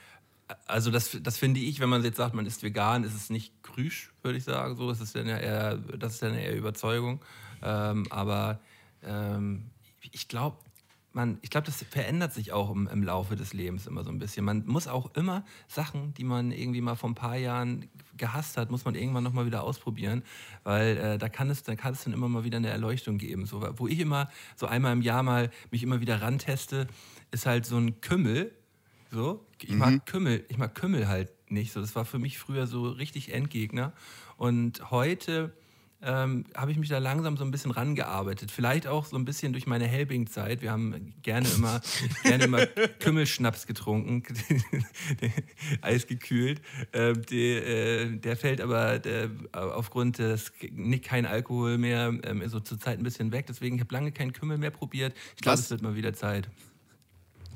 Also 0.67 0.91
das, 0.91 1.17
das 1.21 1.37
finde 1.37 1.59
ich, 1.59 1.79
wenn 1.79 1.89
man 1.89 2.03
jetzt 2.03 2.17
sagt, 2.17 2.35
man 2.35 2.45
ist 2.45 2.61
vegan, 2.63 3.03
ist 3.03 3.15
es 3.15 3.29
nicht 3.29 3.51
krüsch, 3.63 4.11
würde 4.21 4.37
ich 4.37 4.43
sagen. 4.43 4.75
So, 4.75 4.89
das 4.89 5.01
ist 5.01 5.15
dann 5.15 5.27
ja 5.27 5.37
eher, 5.37 5.77
das 5.77 6.13
ist 6.13 6.21
dann 6.21 6.35
eher 6.35 6.55
Überzeugung. 6.55 7.19
Ähm, 7.61 8.05
aber 8.09 8.59
ähm, 9.03 9.65
ich 10.11 10.27
glaube, 10.27 10.57
man, 11.11 11.39
ich 11.41 11.49
glaube, 11.49 11.65
das 11.65 11.83
verändert 11.83 12.33
sich 12.33 12.51
auch 12.51 12.69
im, 12.69 12.87
im 12.87 13.03
Laufe 13.03 13.35
des 13.35 13.53
Lebens 13.53 13.87
immer 13.87 14.03
so 14.03 14.11
ein 14.11 14.19
bisschen. 14.19 14.45
Man 14.45 14.65
muss 14.67 14.87
auch 14.87 15.15
immer 15.15 15.43
Sachen, 15.67 16.13
die 16.13 16.23
man 16.23 16.51
irgendwie 16.51 16.81
mal 16.81 16.95
vor 16.95 17.09
ein 17.09 17.15
paar 17.15 17.35
Jahren 17.35 17.89
gehasst 18.15 18.57
hat, 18.57 18.69
muss 18.69 18.85
man 18.85 18.95
irgendwann 18.95 19.23
nochmal 19.23 19.45
wieder 19.45 19.63
ausprobieren, 19.63 20.23
weil 20.63 20.97
äh, 20.97 21.17
da 21.17 21.29
kann 21.29 21.49
es, 21.49 21.63
dann 21.63 21.77
kann 21.77 21.93
es 21.93 22.03
dann 22.03 22.13
immer 22.13 22.29
mal 22.29 22.43
wieder 22.43 22.57
eine 22.57 22.69
Erleuchtung 22.69 23.17
geben. 23.17 23.45
So, 23.45 23.67
wo 23.77 23.87
ich 23.87 23.99
immer 23.99 24.29
so 24.55 24.67
einmal 24.67 24.93
im 24.93 25.01
Jahr 25.01 25.23
mal 25.23 25.49
mich 25.71 25.81
immer 25.81 25.99
wieder 25.99 26.21
ranteste, 26.21 26.87
ist 27.31 27.45
halt 27.45 27.65
so 27.65 27.77
ein 27.77 28.01
Kümmel, 28.01 28.53
so, 29.11 29.43
ich 29.59 29.71
mag 29.71 30.05
Kümmel, 30.05 30.45
ich 30.49 30.57
mag 30.59 30.75
Kümmel 30.75 31.07
halt 31.07 31.31
nicht. 31.51 31.73
So, 31.73 31.81
das 31.81 31.95
war 31.95 32.05
für 32.05 32.19
mich 32.19 32.37
früher 32.37 32.67
so 32.67 32.87
richtig 32.87 33.33
Endgegner. 33.33 33.93
Und 34.37 34.91
heute 34.91 35.51
ähm, 36.01 36.45
habe 36.55 36.71
ich 36.71 36.77
mich 36.77 36.89
da 36.89 36.97
langsam 36.97 37.35
so 37.37 37.43
ein 37.43 37.51
bisschen 37.51 37.71
rangearbeitet. 37.71 38.51
Vielleicht 38.51 38.87
auch 38.87 39.05
so 39.05 39.17
ein 39.17 39.25
bisschen 39.25 39.51
durch 39.51 39.67
meine 39.67 39.85
Helbing-Zeit. 39.85 40.61
Wir 40.61 40.71
haben 40.71 41.13
gerne 41.21 41.47
immer, 41.49 41.81
gerne 42.23 42.45
immer 42.45 42.65
Kümmelschnaps 42.99 43.67
getrunken, 43.67 44.23
eisgekühlt. 45.81 46.61
Ähm, 46.93 47.21
die, 47.29 47.51
äh, 47.51 48.17
der 48.17 48.37
fällt 48.37 48.61
aber 48.61 48.99
der, 48.99 49.29
aufgrund 49.51 50.19
des 50.19 50.53
nicht 50.71 51.03
kein 51.03 51.25
Alkohol 51.25 51.77
mehr 51.77 52.13
ähm, 52.23 52.47
so 52.47 52.59
zur 52.59 52.79
Zeit 52.79 52.97
ein 52.99 53.03
bisschen 53.03 53.31
weg. 53.31 53.47
Deswegen 53.47 53.75
ich 53.75 53.81
habe 53.81 53.93
lange 53.93 54.11
keinen 54.11 54.33
Kümmel 54.33 54.57
mehr 54.57 54.71
probiert. 54.71 55.13
Ich 55.35 55.41
glaube, 55.41 55.59
es 55.59 55.69
wird 55.69 55.81
mal 55.81 55.95
wieder 55.95 56.13
Zeit. 56.13 56.49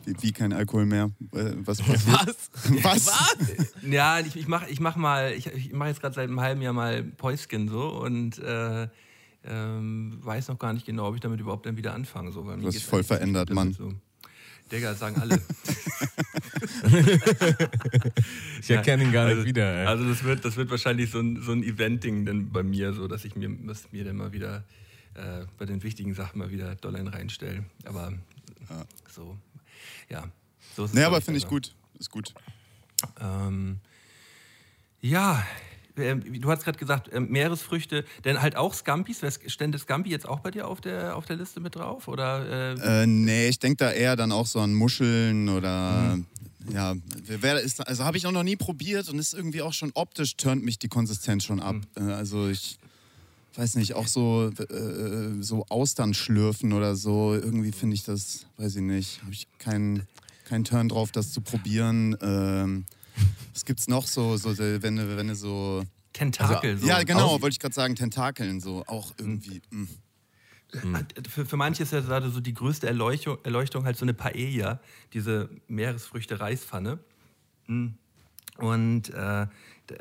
Wie, 0.05 0.31
kein 0.31 0.53
Alkohol 0.53 0.85
mehr. 0.85 1.11
Äh, 1.33 1.53
was 1.57 1.81
passiert? 1.81 2.07
Was? 2.83 3.07
Was? 3.07 3.73
Ja, 3.81 4.19
ich, 4.19 4.35
ich 4.35 4.47
mache 4.47 4.69
ich 4.69 4.79
mach 4.79 4.95
mal, 4.95 5.33
ich, 5.33 5.47
ich 5.47 5.73
mache 5.73 5.89
jetzt 5.89 6.01
gerade 6.01 6.15
seit 6.15 6.27
einem 6.27 6.39
halben 6.39 6.61
Jahr 6.61 6.73
mal 6.73 7.03
Päuskin 7.03 7.67
so 7.67 7.89
und 7.89 8.39
äh, 8.39 8.87
ähm, 9.45 10.17
weiß 10.21 10.47
noch 10.47 10.59
gar 10.59 10.73
nicht 10.73 10.85
genau, 10.85 11.07
ob 11.07 11.15
ich 11.15 11.21
damit 11.21 11.39
überhaupt 11.39 11.65
dann 11.65 11.77
wieder 11.77 11.93
anfange. 11.93 12.31
So, 12.31 12.45
weil 12.45 12.59
Du 12.59 12.67
hast 12.67 12.75
dich 12.75 12.85
voll 12.85 13.03
verändert, 13.03 13.49
Mann. 13.49 13.73
So. 13.73 13.93
Digga, 14.71 14.91
das 14.91 14.99
sagen 14.99 15.17
alle. 15.19 15.41
Ich 18.61 18.69
erkenne 18.69 19.03
ihn 19.03 19.11
gar 19.11 19.25
nicht 19.25 19.35
also, 19.35 19.45
wieder, 19.45 19.81
ey. 19.81 19.85
Also 19.85 20.07
das 20.07 20.23
wird, 20.23 20.45
das 20.45 20.55
wird 20.55 20.71
wahrscheinlich 20.71 21.11
so 21.11 21.19
ein, 21.19 21.41
so 21.41 21.51
ein 21.51 21.63
Event-Ding 21.63 22.25
dann 22.25 22.49
bei 22.49 22.63
mir, 22.63 22.93
so 22.93 23.09
dass 23.09 23.25
ich 23.25 23.35
mir, 23.35 23.49
dass 23.49 23.91
mir 23.91 24.05
dann 24.05 24.15
mal 24.15 24.31
wieder 24.31 24.63
äh, 25.15 25.45
bei 25.57 25.65
den 25.65 25.83
wichtigen 25.83 26.13
Sachen 26.13 26.39
mal 26.39 26.49
wieder 26.49 26.75
Dollar 26.75 27.05
reinstelle. 27.13 27.65
Aber 27.83 28.13
so, 29.09 29.37
ja. 30.09 30.23
So 30.75 30.85
ist 30.85 30.91
es, 30.91 30.95
Nee, 30.95 31.03
aber 31.03 31.21
finde 31.21 31.37
ich 31.37 31.43
besser. 31.45 31.55
gut. 31.55 31.75
Ist 31.99 32.11
gut. 32.11 32.33
Ähm, 33.19 33.79
ja, 35.01 35.45
ähm, 35.97 36.41
du 36.41 36.49
hast 36.49 36.63
gerade 36.63 36.79
gesagt, 36.79 37.09
ähm, 37.13 37.29
Meeresfrüchte, 37.29 38.05
denn 38.25 38.41
halt 38.41 38.55
auch 38.55 38.73
Scampis. 38.73 39.21
Stände 39.47 39.77
Scampi 39.77 40.09
jetzt 40.09 40.27
auch 40.27 40.39
bei 40.39 40.49
dir 40.51 40.67
auf 40.67 40.81
der, 40.81 41.15
auf 41.15 41.25
der 41.25 41.35
Liste 41.35 41.59
mit 41.59 41.75
drauf? 41.75 42.07
Oder, 42.07 42.75
äh, 42.79 43.03
Äh, 43.03 43.07
nee, 43.07 43.47
ich 43.47 43.59
denke 43.59 43.77
da 43.77 43.91
eher 43.91 44.15
dann 44.15 44.31
auch 44.31 44.47
so 44.47 44.59
an 44.59 44.73
Muscheln 44.73 45.49
oder 45.49 46.17
ja, 46.71 46.95
wer 47.27 47.59
ist, 47.59 47.85
also 47.85 48.05
habe 48.05 48.15
ich 48.17 48.25
auch 48.25 48.31
noch 48.31 48.43
nie 48.43 48.55
probiert 48.55 49.09
und 49.09 49.19
ist 49.19 49.33
irgendwie 49.33 49.61
auch 49.61 49.73
schon 49.73 49.91
optisch 49.95 50.37
turnt 50.37 50.63
mich 50.63 50.79
die 50.79 50.87
Konsistenz 50.87 51.43
schon 51.43 51.59
ab. 51.59 51.75
Äh, 51.97 52.03
also 52.03 52.47
ich 52.47 52.79
weiß 53.55 53.75
nicht, 53.75 53.93
auch 53.93 54.07
so 54.07 54.49
äh, 54.49 55.41
so 55.41 55.65
Austern 55.69 56.13
schlürfen 56.13 56.73
oder 56.73 56.95
so, 56.95 57.33
irgendwie 57.33 57.71
finde 57.71 57.95
ich 57.95 58.03
das, 58.03 58.47
weiß 58.57 58.77
ich 58.77 58.81
nicht, 58.81 59.21
habe 59.21 59.31
ich 59.33 59.47
keinen 59.59 60.07
keinen 60.45 60.63
Turn 60.63 60.89
drauf, 60.89 61.11
das 61.11 61.31
zu 61.31 61.41
probieren. 61.41 62.17
Ähm, 62.21 62.85
was 63.53 63.65
gibt's 63.65 63.87
noch 63.87 64.07
so, 64.07 64.37
so 64.37 64.57
wenn 64.57 64.95
du 64.95 65.17
wenn 65.17 65.27
du 65.27 65.35
so 65.35 65.83
Tentakel? 66.13 66.77
so. 66.77 66.87
ja 66.87 67.03
genau, 67.03 67.41
wollte 67.41 67.53
ich 67.53 67.59
gerade 67.59 67.75
sagen, 67.75 67.95
Tentakeln 67.95 68.59
so 68.59 68.83
auch 68.87 69.13
irgendwie. 69.17 69.61
mm. 69.69 69.87
Für, 71.29 71.45
für 71.45 71.55
manche 71.55 71.83
ist 71.83 71.93
ja 71.93 72.01
gerade 72.01 72.31
so 72.31 72.39
die 72.39 72.55
größte 72.55 72.87
Erleuchtung, 72.87 73.37
Erleuchtung 73.43 73.85
halt 73.85 73.95
so 73.95 74.05
eine 74.05 74.15
Paella, 74.15 74.79
diese 75.13 75.51
Meeresfrüchte-Reispfanne. 75.67 76.97
Mm. 77.67 77.89
Und 78.57 79.09
äh, 79.11 79.47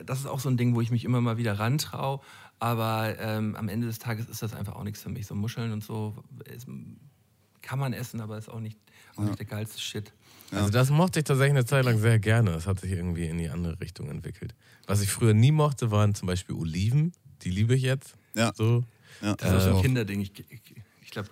das 0.04 0.20
ist 0.20 0.26
auch 0.26 0.40
so 0.40 0.48
ein 0.48 0.56
Ding, 0.56 0.74
wo 0.74 0.80
ich 0.80 0.90
mich 0.90 1.04
immer 1.04 1.20
mal 1.20 1.36
wieder 1.36 1.58
rantraue. 1.58 2.20
Aber 2.62 3.18
ähm, 3.18 3.56
am 3.56 3.68
Ende 3.68 3.88
des 3.88 3.98
Tages 3.98 4.28
ist 4.28 4.40
das 4.40 4.54
einfach 4.54 4.76
auch 4.76 4.84
nichts 4.84 5.02
für 5.02 5.08
mich. 5.08 5.26
So 5.26 5.34
Muscheln 5.34 5.72
und 5.72 5.82
so 5.82 6.14
ist, 6.44 6.68
kann 7.60 7.80
man 7.80 7.92
essen, 7.92 8.20
aber 8.20 8.38
ist 8.38 8.48
auch 8.48 8.60
nicht, 8.60 8.78
auch 9.16 9.24
nicht 9.24 9.36
der 9.40 9.46
geilste 9.46 9.80
Shit. 9.80 10.12
Also 10.52 10.70
das 10.70 10.88
mochte 10.90 11.18
ich 11.18 11.24
tatsächlich 11.24 11.56
eine 11.56 11.64
Zeit 11.64 11.84
lang 11.84 11.98
sehr 11.98 12.20
gerne. 12.20 12.52
Das 12.52 12.68
hat 12.68 12.78
sich 12.78 12.92
irgendwie 12.92 13.26
in 13.26 13.38
die 13.38 13.48
andere 13.48 13.80
Richtung 13.80 14.08
entwickelt. 14.10 14.54
Was 14.86 15.00
ich 15.00 15.10
früher 15.10 15.34
nie 15.34 15.50
mochte, 15.50 15.90
waren 15.90 16.14
zum 16.14 16.28
Beispiel 16.28 16.54
Oliven. 16.54 17.12
Die 17.42 17.50
liebe 17.50 17.74
ich 17.74 17.82
jetzt. 17.82 18.14
Ja. 18.34 18.52
So. 18.54 18.84
Ja. 19.22 19.34
Das 19.34 19.50
ist 19.50 19.56
auch 19.56 19.60
so 19.62 19.70
Äh, 19.70 19.74
ein 19.78 19.82
Kinderding. 19.82 20.20
Ich, 20.20 20.38
ich, 20.38 20.46
ich 20.52 20.82
glaube, 21.12 21.28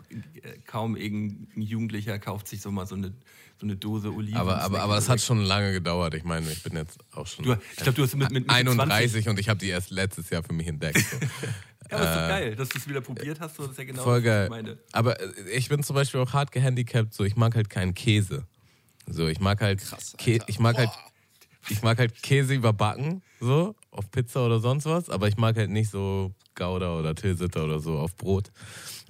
kaum 0.66 0.96
irgendein 0.96 1.62
Jugendlicher 1.62 2.18
kauft 2.18 2.46
sich 2.46 2.60
so 2.60 2.70
mal 2.70 2.86
so 2.86 2.94
eine, 2.94 3.12
so 3.58 3.66
eine 3.66 3.76
Dose 3.76 4.12
Oliven. 4.12 4.36
Aber, 4.36 4.60
aber, 4.62 4.82
aber 4.82 4.96
es 4.96 5.08
hat 5.08 5.20
schon 5.20 5.42
lange 5.42 5.72
gedauert. 5.72 6.14
Ich 6.14 6.24
meine, 6.24 6.50
ich 6.50 6.62
bin 6.62 6.76
jetzt 6.76 6.98
auch 7.12 7.26
schon 7.26 7.44
Du, 7.44 7.52
ich 7.54 7.76
glaube, 7.76 7.92
du 7.96 8.02
hast 8.02 8.14
mit, 8.14 8.30
mit, 8.30 8.46
mit 8.46 8.50
31 8.50 9.28
und 9.28 9.40
ich 9.40 9.48
habe 9.48 9.58
die 9.58 9.68
erst 9.68 9.90
letztes 9.90 10.30
Jahr 10.30 10.44
für 10.44 10.52
mich 10.52 10.68
entdeckt. 10.68 10.98
So. 10.98 11.16
Ja, 11.90 11.96
aber 11.96 12.04
ist 12.04 12.14
doch 12.14 12.28
geil, 12.28 12.54
dass 12.54 12.68
du 12.68 12.78
es 12.78 12.88
wieder 12.88 13.00
probiert 13.00 13.40
hast. 13.40 13.56
So, 13.56 13.64
das 13.64 13.72
ist 13.72 13.78
ja 13.78 13.84
genau 13.84 14.04
Voll 14.04 14.22
das, 14.22 14.30
was 14.30 14.32
geil. 14.32 14.44
ich 14.44 14.50
meine. 14.50 14.78
Aber 14.92 15.20
äh, 15.20 15.50
ich 15.50 15.68
bin 15.68 15.82
zum 15.82 15.96
Beispiel 15.96 16.20
auch 16.20 16.32
hart 16.32 16.52
gehandicapt. 16.52 17.12
So, 17.12 17.24
ich 17.24 17.34
mag 17.34 17.56
halt 17.56 17.68
keinen 17.68 17.94
Käse. 17.94 18.46
So, 19.08 19.26
ich 19.26 19.40
mag 19.40 19.60
halt, 19.60 19.80
Krass, 19.80 20.14
ich 20.46 20.60
mag 20.60 20.76
halt, 20.76 20.90
ich 21.68 21.82
mag 21.82 21.98
halt 21.98 22.22
Käse 22.22 22.54
überbacken, 22.54 23.22
so 23.40 23.74
auf 23.90 24.10
Pizza 24.10 24.44
oder 24.44 24.60
sonst 24.60 24.86
was. 24.86 25.08
Aber 25.10 25.28
ich 25.28 25.36
mag 25.36 25.56
halt 25.56 25.70
nicht 25.70 25.90
so 25.90 26.32
Gouda 26.54 26.98
oder 26.98 27.14
Tilsiter 27.14 27.64
oder 27.64 27.80
so 27.80 27.98
auf 27.98 28.16
Brot. 28.16 28.50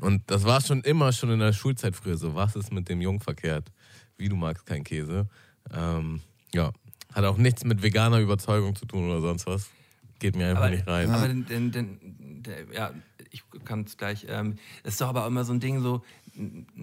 Und 0.01 0.23
das 0.31 0.45
war 0.45 0.61
schon 0.61 0.83
immer 0.83 1.13
schon 1.13 1.31
in 1.31 1.41
der 1.41 1.53
Schulzeit 1.53 1.97
früher 1.97 2.17
so. 2.17 2.35
Was 2.35 2.57
ist 2.57 2.73
mit 2.73 2.89
dem 2.89 3.01
Jungen 3.01 3.21
verkehrt? 3.21 3.71
Wie 4.17 4.29
du 4.29 4.37
magst 4.37 4.67
keinen 4.67 4.85
Käse. 4.85 5.29
Ähm, 5.73 6.21
ja, 6.55 6.73
hat 7.13 7.25
auch 7.25 7.37
nichts 7.37 7.65
mit 7.65 7.83
veganer 7.83 8.21
Überzeugung 8.21 8.75
zu 8.77 8.87
tun 8.87 9.11
oder 9.11 9.21
sonst 9.21 9.47
was. 9.47 9.71
Geht 10.19 10.37
mir 10.37 10.49
einfach 10.49 10.65
Aber, 10.65 10.71
nicht 10.71 10.87
rein. 10.87 11.11
aber 11.11 11.29
den, 11.29 11.47
den, 11.47 11.73
den, 11.73 12.43
der, 12.43 12.73
ja, 12.73 12.93
ich 13.31 13.43
kann 13.65 13.83
es 13.83 13.97
gleich. 13.97 14.27
Ähm, 14.29 14.57
das 14.83 14.95
ist 14.95 15.01
doch 15.01 15.09
aber 15.09 15.25
auch 15.25 15.29
immer 15.29 15.45
so 15.45 15.53
ein 15.53 15.61
Ding, 15.61 15.81
so, 15.81 16.03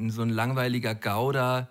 so 0.08 0.22
ein 0.22 0.30
langweiliger 0.30 0.96
Gouda, 0.96 1.70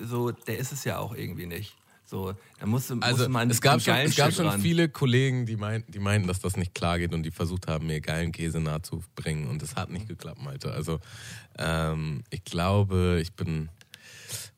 so, 0.00 0.32
der 0.32 0.58
ist 0.58 0.72
es 0.72 0.84
ja 0.84 0.98
auch 0.98 1.14
irgendwie 1.14 1.46
nicht. 1.46 1.76
So, 2.06 2.34
da 2.60 2.66
musst 2.66 2.90
du, 2.90 2.98
Also 3.00 3.24
einen, 3.24 3.50
es 3.50 3.60
gab 3.60 3.80
schon, 3.80 3.94
es 3.94 4.14
gab 4.14 4.32
schon 4.32 4.60
viele 4.60 4.88
Kollegen, 4.88 5.46
die, 5.46 5.56
mein, 5.56 5.84
die 5.88 5.98
meinten, 5.98 6.28
dass 6.28 6.40
das 6.40 6.56
nicht 6.56 6.74
klar 6.74 6.98
geht 6.98 7.14
und 7.14 7.22
die 7.22 7.30
versucht 7.30 7.66
haben, 7.66 7.86
mir 7.86 8.00
geilen 8.00 8.30
Käse 8.30 8.60
nahezubringen 8.60 9.48
und 9.48 9.62
es 9.62 9.74
hat 9.74 9.90
nicht 9.90 10.08
geklappt, 10.08 10.42
Malte. 10.42 10.72
Also 10.72 11.00
ähm, 11.58 12.22
ich 12.30 12.44
glaube, 12.44 13.18
ich 13.22 13.32
bin 13.32 13.70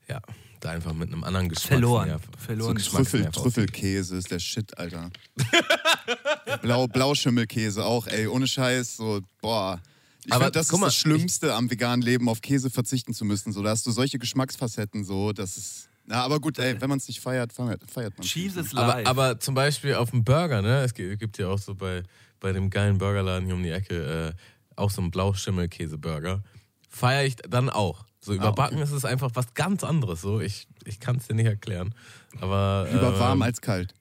ja 0.08 0.20
da 0.60 0.70
einfach 0.70 0.92
mit 0.92 1.12
einem 1.12 1.24
anderen 1.24 1.54
Verloren. 1.54 2.08
Geschmacksnerv. 2.08 2.44
Verloren. 2.44 2.78
so 2.78 2.96
Trüffel, 2.96 3.30
Trüffelkäse 3.30 4.16
ist 4.16 4.30
der 4.30 4.38
Shit, 4.38 4.76
Alter. 4.78 5.10
Blau, 6.62 6.86
Blauschimmelkäse 6.88 7.84
auch, 7.84 8.06
ey, 8.06 8.26
ohne 8.26 8.46
Scheiß, 8.46 8.96
so, 8.96 9.20
boah. 9.40 9.80
Ich 10.24 10.32
Aber 10.32 10.46
finde, 10.46 10.58
das 10.58 10.70
ist 10.70 10.78
mal, 10.78 10.86
das 10.86 10.96
Schlimmste 10.96 11.54
am 11.54 11.70
veganen 11.70 12.02
Leben, 12.02 12.28
auf 12.28 12.40
Käse 12.40 12.70
verzichten 12.70 13.14
zu 13.14 13.24
müssen. 13.24 13.52
So, 13.52 13.62
da 13.62 13.70
hast 13.70 13.86
du 13.86 13.92
solche 13.92 14.18
Geschmacksfacetten, 14.18 15.04
so, 15.04 15.32
das 15.32 15.56
ist. 15.56 15.88
Na, 16.06 16.22
aber 16.22 16.38
gut, 16.38 16.58
ey, 16.58 16.80
wenn 16.80 16.88
man 16.88 16.98
es 16.98 17.08
nicht 17.08 17.20
feiert, 17.20 17.52
feiert, 17.52 17.82
feiert 17.90 18.16
man 18.16 18.26
Cheese 18.26 18.60
is 18.60 18.74
Aber, 18.76 18.94
life. 18.94 19.10
aber 19.10 19.40
zum 19.40 19.54
Beispiel 19.54 19.94
auf 19.94 20.10
dem 20.10 20.22
Burger, 20.22 20.62
ne? 20.62 20.82
Es 20.82 20.94
gibt, 20.94 21.38
ja 21.38 21.48
auch 21.48 21.58
so 21.58 21.74
bei, 21.74 22.04
bei 22.38 22.52
dem 22.52 22.70
geilen 22.70 22.98
Burgerladen 22.98 23.46
hier 23.46 23.54
um 23.56 23.62
die 23.62 23.70
Ecke 23.70 24.28
äh, 24.28 24.32
auch 24.76 24.90
so 24.90 25.02
einen 25.02 25.10
Blauschimmelkäse-Burger. 25.10 26.42
Feiere 26.88 27.24
ich 27.24 27.36
dann 27.36 27.68
auch. 27.70 28.04
So 28.20 28.34
überbacken 28.34 28.78
ist 28.78 28.92
es 28.92 29.04
einfach 29.04 29.30
was 29.34 29.54
ganz 29.54 29.84
anderes. 29.84 30.20
So, 30.20 30.40
ich, 30.40 30.68
ich 30.84 31.00
kann 31.00 31.16
es 31.16 31.26
dir 31.26 31.34
nicht 31.34 31.46
erklären. 31.46 31.94
Aber 32.40 32.88
Lieber 32.90 33.12
ähm, 33.12 33.18
warm 33.18 33.42
als 33.42 33.60
kalt. 33.60 33.94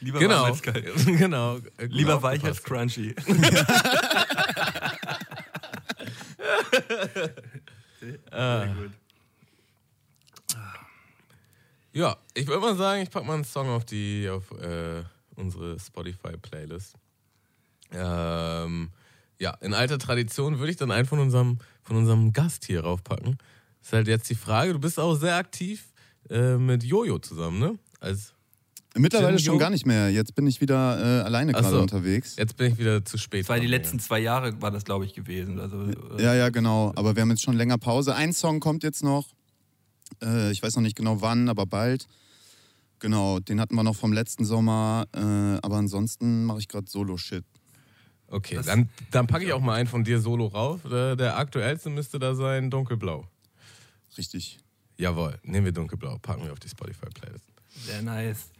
Lieber 0.00 0.18
Genau, 0.18 0.42
warm 0.42 0.52
als 0.52 0.62
kalt. 0.62 0.84
genau. 1.06 1.58
Gut 1.58 1.72
Lieber 1.78 2.22
weich 2.22 2.44
als 2.44 2.62
crunchy. 2.62 3.14
Sehr 8.00 8.74
gut. 8.74 8.92
Ja, 11.92 12.16
ich 12.34 12.46
würde 12.46 12.60
mal 12.60 12.76
sagen, 12.76 13.02
ich 13.02 13.10
packe 13.10 13.26
mal 13.26 13.34
einen 13.34 13.44
Song 13.44 13.68
auf 13.68 13.84
die 13.84 14.28
auf 14.28 14.50
äh, 14.52 15.02
unsere 15.36 15.78
Spotify-Playlist. 15.78 16.94
Ähm, 17.92 18.90
ja, 19.38 19.50
in 19.60 19.74
alter 19.74 19.98
Tradition 19.98 20.58
würde 20.58 20.70
ich 20.70 20.76
dann 20.76 20.90
einen 20.90 21.06
von 21.06 21.18
unserem, 21.18 21.58
von 21.82 21.96
unserem 21.96 22.32
Gast 22.32 22.64
hier 22.64 22.80
raufpacken. 22.82 23.36
Ist 23.82 23.92
halt 23.92 24.08
jetzt 24.08 24.30
die 24.30 24.34
Frage, 24.34 24.72
du 24.72 24.78
bist 24.78 24.98
auch 24.98 25.14
sehr 25.14 25.36
aktiv 25.36 25.92
äh, 26.30 26.56
mit 26.56 26.84
Jojo 26.84 27.18
zusammen, 27.18 27.58
ne? 27.58 27.78
Als, 28.00 28.32
Mittlerweile 28.94 29.38
schon 29.38 29.58
gar 29.58 29.70
nicht 29.70 29.86
mehr. 29.86 30.10
Jetzt 30.10 30.34
bin 30.34 30.46
ich 30.46 30.60
wieder 30.60 31.20
äh, 31.20 31.22
alleine 31.22 31.52
gerade 31.52 31.70
so. 31.70 31.80
unterwegs. 31.80 32.36
jetzt 32.36 32.56
bin 32.56 32.72
ich 32.72 32.78
wieder 32.78 33.04
zu 33.04 33.16
spät. 33.16 33.42
Das 33.42 33.48
war 33.48 33.58
die 33.58 33.66
letzten 33.66 33.98
zwei 33.98 34.18
Jahre, 34.18 34.60
war 34.60 34.70
das, 34.70 34.84
glaube 34.84 35.06
ich, 35.06 35.14
gewesen. 35.14 35.58
Also, 35.58 35.82
äh, 35.86 36.22
Ja, 36.22 36.34
ja, 36.34 36.50
genau. 36.50 36.92
Aber 36.94 37.16
wir 37.16 37.22
haben 37.22 37.30
jetzt 37.30 37.42
schon 37.42 37.56
länger 37.56 37.78
Pause. 37.78 38.14
Ein 38.14 38.32
Song 38.32 38.60
kommt 38.60 38.82
jetzt 38.82 39.02
noch. 39.02 39.28
Äh, 40.22 40.50
ich 40.52 40.62
weiß 40.62 40.76
noch 40.76 40.82
nicht 40.82 40.96
genau 40.96 41.20
wann, 41.20 41.48
aber 41.48 41.66
bald. 41.66 42.06
Genau, 42.98 43.40
den 43.40 43.60
hatten 43.60 43.74
wir 43.74 43.82
noch 43.82 43.96
vom 43.96 44.12
letzten 44.12 44.44
Sommer. 44.44 45.06
Äh, 45.14 45.18
aber 45.20 45.76
ansonsten 45.76 46.44
mache 46.44 46.60
ich 46.60 46.68
gerade 46.68 46.88
Solo-Shit. 46.88 47.44
Okay, 48.28 48.54
Das- 48.56 48.66
dann, 48.66 48.88
dann 49.10 49.26
packe 49.26 49.44
ich 49.44 49.52
auch 49.52 49.60
mal 49.60 49.74
einen 49.74 49.88
von 49.88 50.04
dir 50.04 50.20
solo 50.20 50.46
rauf. 50.46 50.80
Der, 50.90 51.16
der 51.16 51.36
aktuellste 51.36 51.90
müsste 51.90 52.18
da 52.18 52.34
sein, 52.34 52.70
dunkelblau. 52.70 53.26
Richtig. 54.16 54.58
Jawohl, 54.96 55.38
nehmen 55.42 55.64
wir 55.66 55.72
dunkelblau, 55.72 56.18
packen 56.18 56.44
wir 56.44 56.52
auf 56.52 56.60
die 56.60 56.68
Spotify-Playlist. 56.68 57.44
Sehr 57.86 58.02
nice. 58.02 58.50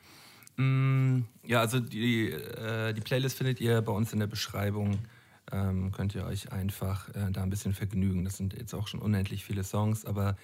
Mm, 0.56 1.20
ja, 1.46 1.60
also 1.60 1.78
die, 1.80 2.30
äh, 2.30 2.92
die 2.92 3.00
Playlist 3.00 3.36
findet 3.38 3.60
ihr 3.60 3.80
bei 3.80 3.92
uns 3.92 4.12
in 4.12 4.18
der 4.18 4.26
Beschreibung. 4.26 4.98
Ähm, 5.50 5.92
könnt 5.92 6.14
ihr 6.14 6.24
euch 6.24 6.50
einfach 6.52 7.08
äh, 7.10 7.30
da 7.30 7.42
ein 7.42 7.50
bisschen 7.50 7.74
vergnügen. 7.74 8.24
Das 8.24 8.36
sind 8.36 8.54
jetzt 8.54 8.74
auch 8.74 8.88
schon 8.88 9.00
unendlich 9.00 9.44
viele 9.44 9.64
Songs, 9.64 10.04
aber 10.04 10.36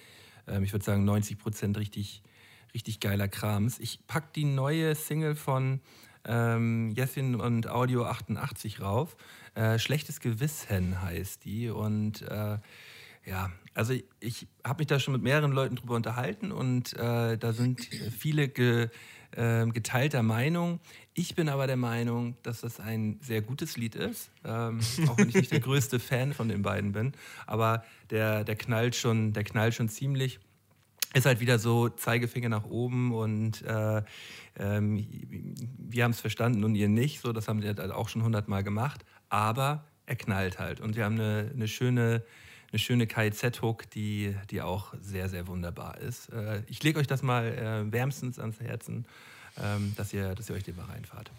ähm, 0.49 0.63
ich 0.63 0.73
würde 0.73 0.85
sagen 0.85 1.05
90 1.05 1.37
Prozent 1.37 1.77
richtig, 1.77 2.23
richtig 2.73 2.99
geiler 2.99 3.27
Krams. 3.27 3.79
Ich 3.79 4.05
pack 4.07 4.33
die 4.33 4.45
neue 4.45 4.95
Single 4.95 5.35
von 5.35 5.81
ähm, 6.25 6.91
Jessin 6.95 7.35
und 7.35 7.69
Audio 7.69 8.05
88 8.05 8.81
rauf. 8.81 9.15
Äh, 9.55 9.79
Schlechtes 9.79 10.19
Gewissen 10.19 11.01
heißt 11.01 11.45
die 11.45 11.69
und 11.69 12.21
äh, 12.23 12.57
ja, 13.25 13.51
also 13.73 13.93
ich 14.19 14.47
habe 14.65 14.79
mich 14.79 14.87
da 14.87 14.99
schon 14.99 15.13
mit 15.13 15.21
mehreren 15.21 15.51
Leuten 15.51 15.75
drüber 15.75 15.95
unterhalten 15.95 16.51
und 16.51 16.93
äh, 16.93 17.37
da 17.37 17.53
sind 17.53 17.81
viele 18.17 18.47
ge, 18.47 18.89
äh, 19.35 19.65
geteilter 19.67 20.23
Meinung. 20.23 20.79
Ich 21.13 21.35
bin 21.35 21.49
aber 21.49 21.67
der 21.67 21.77
Meinung, 21.77 22.35
dass 22.43 22.61
das 22.61 22.79
ein 22.79 23.19
sehr 23.21 23.41
gutes 23.41 23.77
Lied 23.77 23.95
ist, 23.95 24.31
ähm, 24.45 24.79
auch 25.07 25.17
wenn 25.17 25.29
ich 25.29 25.35
nicht 25.35 25.51
der 25.51 25.59
größte 25.59 25.99
Fan 25.99 26.33
von 26.33 26.49
den 26.49 26.61
beiden 26.61 26.91
bin. 26.91 27.13
Aber 27.45 27.83
der, 28.09 28.43
der 28.43 28.55
knallt 28.55 28.95
schon, 28.95 29.33
der 29.33 29.43
knallt 29.43 29.73
schon 29.75 29.89
ziemlich. 29.89 30.39
Ist 31.13 31.25
halt 31.25 31.39
wieder 31.39 31.57
so 31.57 31.89
Zeigefinger 31.89 32.49
nach 32.49 32.65
oben 32.65 33.11
und 33.13 33.63
äh, 33.63 34.03
ähm, 34.57 35.07
wir 35.77 36.03
haben 36.03 36.11
es 36.11 36.19
verstanden 36.19 36.63
und 36.63 36.75
ihr 36.75 36.87
nicht. 36.87 37.21
So, 37.21 37.33
das 37.33 37.47
haben 37.47 37.63
wir 37.63 37.75
halt 37.75 37.91
auch 37.91 38.09
schon 38.09 38.23
hundertmal 38.23 38.63
gemacht. 38.63 39.03
Aber 39.29 39.85
er 40.05 40.15
knallt 40.15 40.59
halt 40.59 40.81
und 40.81 40.95
wir 40.95 41.05
haben 41.05 41.15
eine, 41.15 41.51
eine 41.53 41.67
schöne 41.67 42.23
eine 42.71 42.79
schöne 42.79 43.07
KIZ-Hook, 43.07 43.89
die, 43.91 44.35
die 44.49 44.61
auch 44.61 44.93
sehr, 45.01 45.29
sehr 45.29 45.47
wunderbar 45.47 45.97
ist. 45.97 46.29
Äh, 46.29 46.61
ich 46.67 46.83
lege 46.83 46.99
euch 46.99 47.07
das 47.07 47.21
mal 47.21 47.45
äh, 47.45 47.91
wärmstens 47.91 48.39
ans 48.39 48.59
Herzen, 48.59 49.05
ähm, 49.61 49.93
dass, 49.97 50.13
ihr, 50.13 50.35
dass 50.35 50.49
ihr 50.49 50.55
euch 50.55 50.63
den 50.63 50.75
mal 50.75 50.85
reinfahrt. 50.85 51.31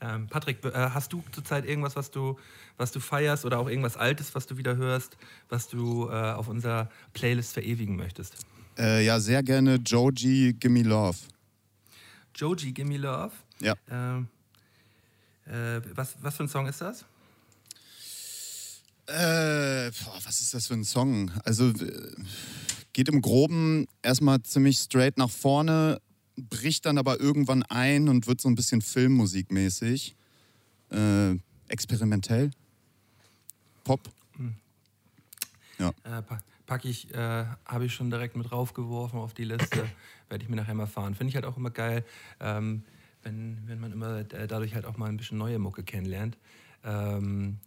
Ähm, 0.00 0.26
Patrick, 0.28 0.64
äh, 0.64 0.72
hast 0.72 1.12
du 1.12 1.22
zurzeit 1.32 1.64
irgendwas, 1.64 1.96
was 1.96 2.10
du, 2.10 2.38
was 2.76 2.92
du 2.92 3.00
feierst 3.00 3.44
oder 3.44 3.58
auch 3.58 3.68
irgendwas 3.68 3.96
Altes, 3.96 4.34
was 4.34 4.46
du 4.46 4.56
wieder 4.56 4.76
hörst, 4.76 5.16
was 5.48 5.68
du 5.68 6.08
äh, 6.08 6.32
auf 6.32 6.48
unserer 6.48 6.90
Playlist 7.12 7.54
verewigen 7.54 7.96
möchtest? 7.96 8.36
Äh, 8.76 9.04
ja, 9.04 9.20
sehr 9.20 9.42
gerne 9.42 9.76
Joji 9.76 10.54
Gimme 10.58 10.82
Love. 10.82 11.18
Joji, 12.34 12.72
Gimme 12.72 12.96
Love. 12.96 13.32
Ja. 13.60 13.74
Ähm, 13.88 14.28
äh, 15.46 15.80
was, 15.94 16.16
was 16.20 16.36
für 16.36 16.44
ein 16.44 16.48
Song 16.48 16.66
ist 16.66 16.80
das? 16.80 17.04
Äh, 19.06 19.90
boah, 19.90 20.18
was 20.24 20.40
ist 20.40 20.54
das 20.54 20.66
für 20.66 20.74
ein 20.74 20.84
Song? 20.84 21.30
Also 21.44 21.68
äh, 21.68 22.14
geht 22.92 23.08
im 23.08 23.20
Groben 23.20 23.86
erstmal 24.02 24.42
ziemlich 24.42 24.78
straight 24.78 25.18
nach 25.18 25.30
vorne, 25.30 26.00
bricht 26.36 26.86
dann 26.86 26.98
aber 26.98 27.20
irgendwann 27.20 27.62
ein 27.64 28.08
und 28.08 28.26
wird 28.26 28.40
so 28.40 28.48
ein 28.48 28.54
bisschen 28.54 28.80
filmmusikmäßig. 28.80 30.16
Äh, 30.90 31.36
experimentell. 31.68 32.50
Pop. 33.84 34.00
Äh, 36.04 36.22
pa 36.22 36.40
pack 36.66 36.86
ich, 36.86 37.12
äh, 37.12 37.44
habe 37.66 37.84
ich 37.84 37.92
schon 37.92 38.10
direkt 38.10 38.36
mit 38.36 38.50
raufgeworfen 38.50 39.18
auf 39.18 39.34
die 39.34 39.44
Liste. 39.44 39.84
Werde 40.30 40.44
ich 40.44 40.48
mir 40.48 40.56
nachher 40.56 40.74
mal 40.74 40.86
fahren. 40.86 41.14
Finde 41.14 41.28
ich 41.28 41.34
halt 41.34 41.44
auch 41.44 41.58
immer 41.58 41.70
geil, 41.70 42.04
ähm, 42.40 42.84
wenn, 43.22 43.58
wenn 43.66 43.80
man 43.80 43.92
immer 43.92 44.20
äh, 44.20 44.46
dadurch 44.46 44.74
halt 44.74 44.86
auch 44.86 44.96
mal 44.96 45.10
ein 45.10 45.18
bisschen 45.18 45.36
neue 45.36 45.58
Mucke 45.58 45.82
kennenlernt. 45.82 46.38
Ähm, 46.84 47.58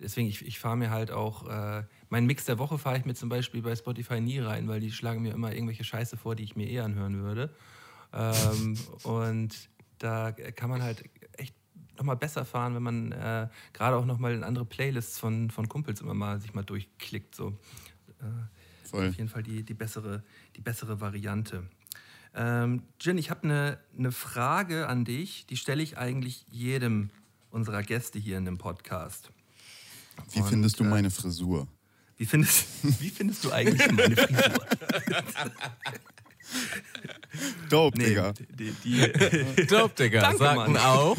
deswegen, 0.00 0.28
ich, 0.28 0.44
ich 0.44 0.58
fahre 0.58 0.76
mir 0.76 0.90
halt 0.90 1.10
auch, 1.10 1.48
äh, 1.48 1.84
meinen 2.08 2.26
Mix 2.26 2.44
der 2.44 2.58
Woche 2.58 2.78
fahre 2.78 2.98
ich 2.98 3.04
mir 3.04 3.14
zum 3.14 3.28
Beispiel 3.28 3.62
bei 3.62 3.74
Spotify 3.76 4.20
nie 4.20 4.38
rein, 4.38 4.68
weil 4.68 4.80
die 4.80 4.90
schlagen 4.90 5.22
mir 5.22 5.32
immer 5.32 5.52
irgendwelche 5.52 5.84
Scheiße 5.84 6.16
vor, 6.16 6.34
die 6.34 6.44
ich 6.44 6.56
mir 6.56 6.68
eh 6.68 6.80
anhören 6.80 7.22
würde. 7.22 7.54
Ähm, 8.12 8.76
und 9.04 9.68
da 9.98 10.32
kann 10.32 10.70
man 10.70 10.82
halt 10.82 11.04
echt 11.36 11.54
nochmal 11.96 12.16
besser 12.16 12.44
fahren, 12.44 12.74
wenn 12.74 12.82
man 12.82 13.12
äh, 13.12 13.48
gerade 13.72 13.96
auch 13.96 14.06
nochmal 14.06 14.34
in 14.34 14.42
andere 14.42 14.64
Playlists 14.64 15.18
von, 15.18 15.50
von 15.50 15.68
Kumpels 15.68 16.00
immer 16.00 16.14
mal 16.14 16.40
sich 16.40 16.54
mal 16.54 16.64
durchklickt. 16.64 17.34
So. 17.34 17.58
Äh, 18.20 18.24
Voll. 18.84 19.08
Auf 19.08 19.16
jeden 19.16 19.28
Fall 19.28 19.44
die, 19.44 19.62
die, 19.62 19.74
bessere, 19.74 20.24
die 20.56 20.60
bessere 20.60 21.00
Variante. 21.00 21.64
Ähm, 22.34 22.82
Jin, 23.00 23.18
ich 23.18 23.30
habe 23.30 23.44
eine 23.44 23.78
ne 23.92 24.10
Frage 24.10 24.88
an 24.88 25.04
dich, 25.04 25.46
die 25.46 25.56
stelle 25.56 25.82
ich 25.82 25.96
eigentlich 25.96 26.44
jedem 26.48 27.10
unserer 27.50 27.82
Gäste 27.82 28.18
hier 28.18 28.38
in 28.38 28.44
dem 28.44 28.58
Podcast. 28.58 29.30
Wie 30.32 30.40
Und, 30.40 30.48
findest 30.48 30.78
du 30.80 30.84
äh, 30.84 30.88
meine 30.88 31.10
Frisur? 31.10 31.66
Wie 32.16 32.26
findest, 32.26 32.66
wie 33.00 33.10
findest 33.10 33.44
du 33.44 33.50
eigentlich 33.52 33.90
meine 33.92 34.16
Frisur? 34.16 34.66
Dope, 37.68 37.96
Nee, 37.98 38.06
Digga. 38.08 38.32
die, 38.58 38.72
die, 38.84 39.66
Dope, 39.66 39.94
Digga. 40.02 40.20
Danke, 40.20 40.38
sagten 40.38 40.72
Mann. 40.72 40.76
auch 40.82 41.16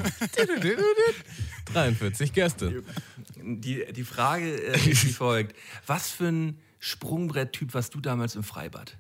43 1.74 2.34
Gäste. 2.34 2.84
die, 3.38 3.86
die 3.94 4.04
Frage 4.04 4.46
äh, 4.74 4.90
ist 4.90 5.06
wie 5.06 5.14
folgt. 5.14 5.56
Was 5.88 6.10
für 6.12 6.28
ein 6.28 6.60
Sprungbrett-Typ 6.80 7.74
warst 7.74 7.96
du 7.96 8.02
damals 8.02 8.36
im 8.36 8.44
Freibad? 8.44 8.98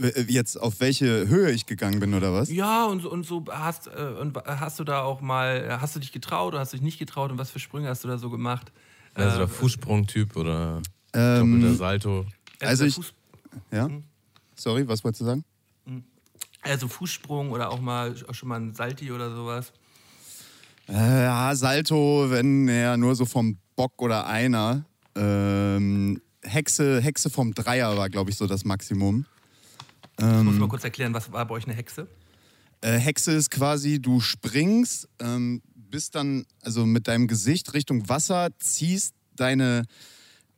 Äh, 0.00 0.22
Jetzt 0.28 0.56
auf 0.60 0.80
welche 0.80 1.28
Höhe 1.28 1.50
ich 1.50 1.66
gegangen 1.66 2.00
bin 2.00 2.14
oder 2.14 2.32
was? 2.32 2.50
Ja, 2.50 2.86
und, 2.86 3.00
so- 3.02 3.10
und 3.10 3.24
so 3.26 3.44
hast, 3.50 3.88
äh, 3.88 4.14
und 4.20 4.36
hast 4.46 4.78
du 4.78 4.84
da 4.84 5.02
auch 5.02 5.20
mal, 5.20 5.78
hast 5.80 5.94
du 5.96 6.00
dich 6.00 6.12
getraut 6.12 6.52
oder 6.54 6.60
hast 6.60 6.72
du 6.72 6.76
dich 6.76 6.84
nicht 6.84 6.98
getraut 6.98 7.30
und 7.30 7.38
was 7.38 7.50
für 7.50 7.58
Sprünge 7.60 7.88
hast 7.88 8.04
du 8.04 8.08
da 8.08 8.18
so 8.18 8.30
gemacht? 8.30 8.72
Also 9.14 9.36
der 9.38 9.46
Äh, 9.46 9.48
Fußsprungtyp 9.48 10.36
oder 10.36 10.80
Ähm, 11.14 11.52
doppelter 11.60 11.76
Salto. 11.76 12.26
also 12.60 12.84
der 12.84 12.88
ich- 12.88 13.12
Ja? 13.70 13.88
Sorry, 14.56 14.86
was 14.88 15.04
wolltest 15.04 15.20
du 15.20 15.24
sagen? 15.26 15.44
also 16.64 16.86
Fußsprung 16.86 17.50
oder 17.50 17.70
auch 17.70 17.80
mal 17.80 18.14
auch 18.28 18.34
schon 18.34 18.48
mal 18.48 18.60
ein 18.60 18.72
Salti 18.72 19.10
oder 19.10 19.34
sowas. 19.34 19.72
Äh, 20.88 21.24
ja, 21.24 21.54
Salto, 21.56 22.26
wenn 22.30 22.68
er 22.68 22.96
nur 22.96 23.14
so 23.16 23.24
vom 23.26 23.58
Bock 23.74 24.00
oder 24.00 24.26
einer. 24.26 24.84
Ähm, 25.16 26.20
Hexe, 26.42 27.00
Hexe 27.00 27.30
vom 27.30 27.52
Dreier 27.52 27.96
war, 27.96 28.08
glaube 28.10 28.30
ich, 28.30 28.36
so 28.36 28.46
das 28.46 28.64
Maximum. 28.64 29.26
Ich 30.18 30.24
muss 30.24 30.56
mal 30.56 30.68
kurz 30.68 30.84
erklären, 30.84 31.14
was 31.14 31.32
war 31.32 31.44
bei 31.46 31.54
euch 31.54 31.64
eine 31.64 31.74
Hexe? 31.74 32.06
Äh, 32.80 32.98
Hexe 32.98 33.32
ist 33.32 33.50
quasi, 33.50 34.00
du 34.00 34.20
springst, 34.20 35.08
ähm, 35.20 35.62
bist 35.74 36.14
dann 36.14 36.44
also 36.62 36.84
mit 36.84 37.08
deinem 37.08 37.28
Gesicht 37.28 37.74
Richtung 37.74 38.08
Wasser, 38.08 38.50
ziehst 38.58 39.14
deine 39.36 39.84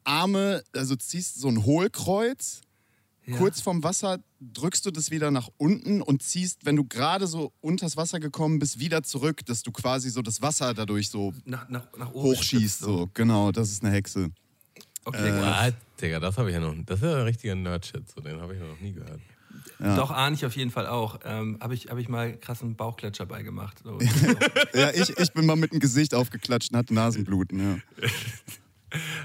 Arme, 0.05 0.63
also 0.75 0.97
ziehst 0.97 1.41
so 1.41 1.49
ein 1.49 1.65
Hohlkreuz. 1.65 2.63
Ja. 3.27 3.39
Kurz 3.39 3.61
vom 3.61 3.83
Wasser 3.83 4.19
drückst 4.41 4.85
du 4.85 4.91
das 4.91 5.11
wieder 5.11 5.31
nach 5.31 5.49
unten 5.57 6.03
und 6.03 6.23
ziehst, 6.23 6.67
wenn 6.67 6.77
du 6.77 6.85
gerade 6.85 7.27
so 7.27 7.53
unters 7.63 7.97
Wasser 7.97 8.21
gekommen 8.21 8.59
bist, 8.59 8.79
wieder 8.81 9.03
zurück, 9.03 9.45
dass 9.47 9.63
du 9.63 9.73
quasi 9.73 10.11
so 10.11 10.21
das 10.21 10.43
Wasser 10.43 10.75
dadurch 10.75 11.09
so 11.09 11.33
nach, 11.47 11.69
nach, 11.71 11.87
nach 11.97 12.13
oben 12.13 12.37
hochschießt. 12.37 12.81
So. 12.81 13.09
Genau, 13.15 13.51
das 13.51 13.71
ist 13.71 13.83
eine 13.83 13.95
Hexe. 13.95 14.31
Okay, 15.07 15.29
Äh. 15.29 15.43
Ah, 15.43 15.71
Digga, 16.01 16.21
das 16.21 16.37
habe 16.37 16.51
ich 16.51 16.55
ja 16.55 16.61
noch. 16.61 16.75
Das 16.85 16.99
ist 16.99 17.05
ja 17.05 17.17
ein 17.17 17.23
richtiger 17.23 17.55
Nerd-Shit. 17.55 18.11
So, 18.11 18.21
den 18.21 18.41
habe 18.41 18.55
ich 18.55 18.61
noch 18.61 18.81
nie 18.81 18.93
gehört. 18.93 19.21
Ja. 19.79 19.97
Doch, 19.97 20.11
ahne 20.11 20.35
ich 20.35 20.45
auf 20.47 20.57
jeden 20.57 20.71
Fall 20.71 20.87
auch. 20.87 21.21
Ähm, 21.25 21.59
Habe 21.61 21.75
ich, 21.75 21.89
hab 21.89 21.99
ich 21.99 22.09
mal 22.09 22.37
krassen 22.37 22.77
Bauchklatscher 22.77 23.27
beigemacht. 23.27 23.81
So. 23.83 23.99
Ja, 24.75 24.91
ich, 24.91 25.17
ich 25.19 25.33
bin 25.33 25.47
mal 25.47 25.57
mit 25.57 25.73
dem 25.73 25.81
Gesicht 25.81 26.15
aufgeklatscht 26.15 26.73
und 26.73 26.79
hatte 26.79 26.95
Nasenbluten. 26.95 27.61
Ja. 27.61 28.09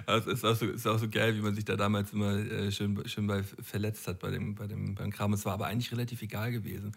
Also 0.07 0.31
ist, 0.31 0.43
auch 0.43 0.55
so, 0.55 0.65
ist 0.65 0.87
auch 0.87 0.97
so 0.97 1.07
geil, 1.07 1.35
wie 1.35 1.41
man 1.41 1.53
sich 1.53 1.63
da 1.63 1.75
damals 1.75 2.11
immer 2.11 2.37
äh, 2.37 2.71
schön, 2.71 3.07
schön 3.07 3.27
bei 3.27 3.43
verletzt 3.43 4.07
hat 4.07 4.17
bei 4.17 4.31
dem, 4.31 4.55
bei, 4.55 4.65
dem, 4.65 4.95
beim 4.95 5.11
Kram. 5.11 5.31
Es 5.33 5.45
war 5.45 5.53
aber 5.53 5.67
eigentlich 5.67 5.91
relativ 5.91 6.23
egal 6.23 6.51
gewesen. 6.51 6.91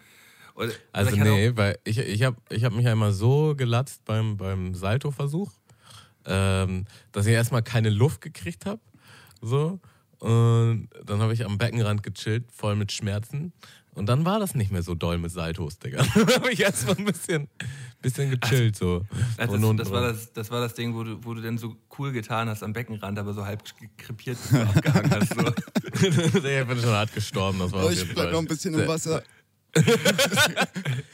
Und, 0.55 0.71
Also 0.91 1.15
nee, 1.15 1.51
weil 1.55 1.77
ich, 1.83 1.99
ich 1.99 2.23
habe 2.23 2.37
ich 2.49 2.63
hab 2.63 2.73
mich 2.73 2.87
einmal 2.87 3.11
so 3.11 3.53
gelatzt 3.55 4.03
beim, 4.05 4.37
beim 4.37 4.73
Salto-Versuch, 4.73 5.51
ähm, 6.25 6.85
dass 7.11 7.27
ich 7.27 7.33
erstmal 7.33 7.61
keine 7.61 7.91
Luft 7.91 8.21
gekriegt 8.21 8.65
habe. 8.65 8.81
So. 9.41 9.79
Und 10.23 10.87
dann 11.03 11.19
habe 11.19 11.33
ich 11.33 11.45
am 11.45 11.57
Beckenrand 11.57 12.01
gechillt, 12.01 12.45
voll 12.49 12.77
mit 12.77 12.93
Schmerzen. 12.93 13.51
Und 13.93 14.05
dann 14.07 14.23
war 14.23 14.39
das 14.39 14.55
nicht 14.55 14.71
mehr 14.71 14.81
so 14.81 14.95
doll 14.95 15.17
mit 15.17 15.31
Saltos, 15.31 15.79
Digga. 15.79 15.97
Dann 16.15 16.27
habe 16.27 16.51
ich 16.51 16.61
erstmal 16.61 16.97
ein 16.97 17.05
bisschen, 17.05 17.49
bisschen 18.01 18.31
gechillt. 18.31 18.77
So. 18.77 19.05
Und 19.37 19.61
das, 19.61 19.75
das, 19.77 19.91
war 19.91 20.01
das, 20.01 20.33
das 20.33 20.49
war 20.49 20.61
das 20.61 20.75
Ding, 20.75 20.95
wo 20.95 21.03
du, 21.03 21.23
wo 21.23 21.33
du 21.33 21.41
dann 21.41 21.57
so 21.57 21.75
cool 21.99 22.11
getan 22.13 22.47
hast 22.47 22.63
am 22.63 22.71
Beckenrand, 22.71 23.19
aber 23.19 23.33
so 23.33 23.45
halb 23.45 23.61
krepiert 23.97 24.37
abgehangen 24.51 25.11
hast. 25.11 25.35
So. 25.35 25.45
ich 26.07 26.67
bin 26.67 26.79
schon 26.79 26.89
hart 26.89 27.13
gestorben. 27.13 27.59
Das 27.59 27.71
war 27.73 27.85
Oh, 27.85 27.89
ich 27.89 28.11
bleib 28.13 28.31
noch 28.31 28.39
ein 28.39 28.47
bisschen 28.47 28.73
im 28.73 28.87
Wasser. 28.87 29.21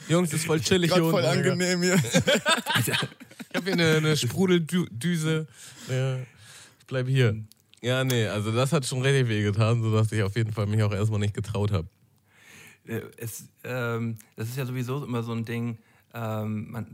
Jungs, 0.08 0.32
ist 0.32 0.46
voll 0.46 0.60
chillig 0.60 0.94
hier 0.94 1.02
voll 1.02 1.22
unten. 1.22 1.36
Digga. 1.36 1.52
angenehm 1.52 1.82
hier. 1.82 1.96
Ich 3.52 3.56
habe 3.56 3.64
hier 3.64 3.72
eine, 3.72 3.96
eine 3.96 4.16
Sprudeldüse. 4.16 5.48
Ja, 5.88 6.16
ich 6.16 6.86
bleibe 6.86 7.10
hier. 7.10 7.42
Ja, 7.82 8.04
nee, 8.04 8.26
also 8.26 8.52
das 8.52 8.72
hat 8.72 8.84
schon 8.84 9.00
richtig 9.02 9.28
weh 9.28 9.42
getan, 9.42 9.82
sodass 9.82 10.12
ich 10.12 10.22
auf 10.22 10.36
jeden 10.36 10.52
Fall 10.52 10.66
mich 10.66 10.82
auch 10.82 10.92
erstmal 10.92 11.20
nicht 11.20 11.34
getraut 11.34 11.72
habe. 11.72 11.88
Äh, 12.86 13.02
es, 13.16 13.48
ähm, 13.64 14.18
das 14.36 14.48
ist 14.48 14.56
ja 14.56 14.66
sowieso 14.66 15.02
immer 15.04 15.22
so 15.22 15.32
ein 15.32 15.44
Ding, 15.44 15.78
ähm, 16.12 16.70
man, 16.70 16.92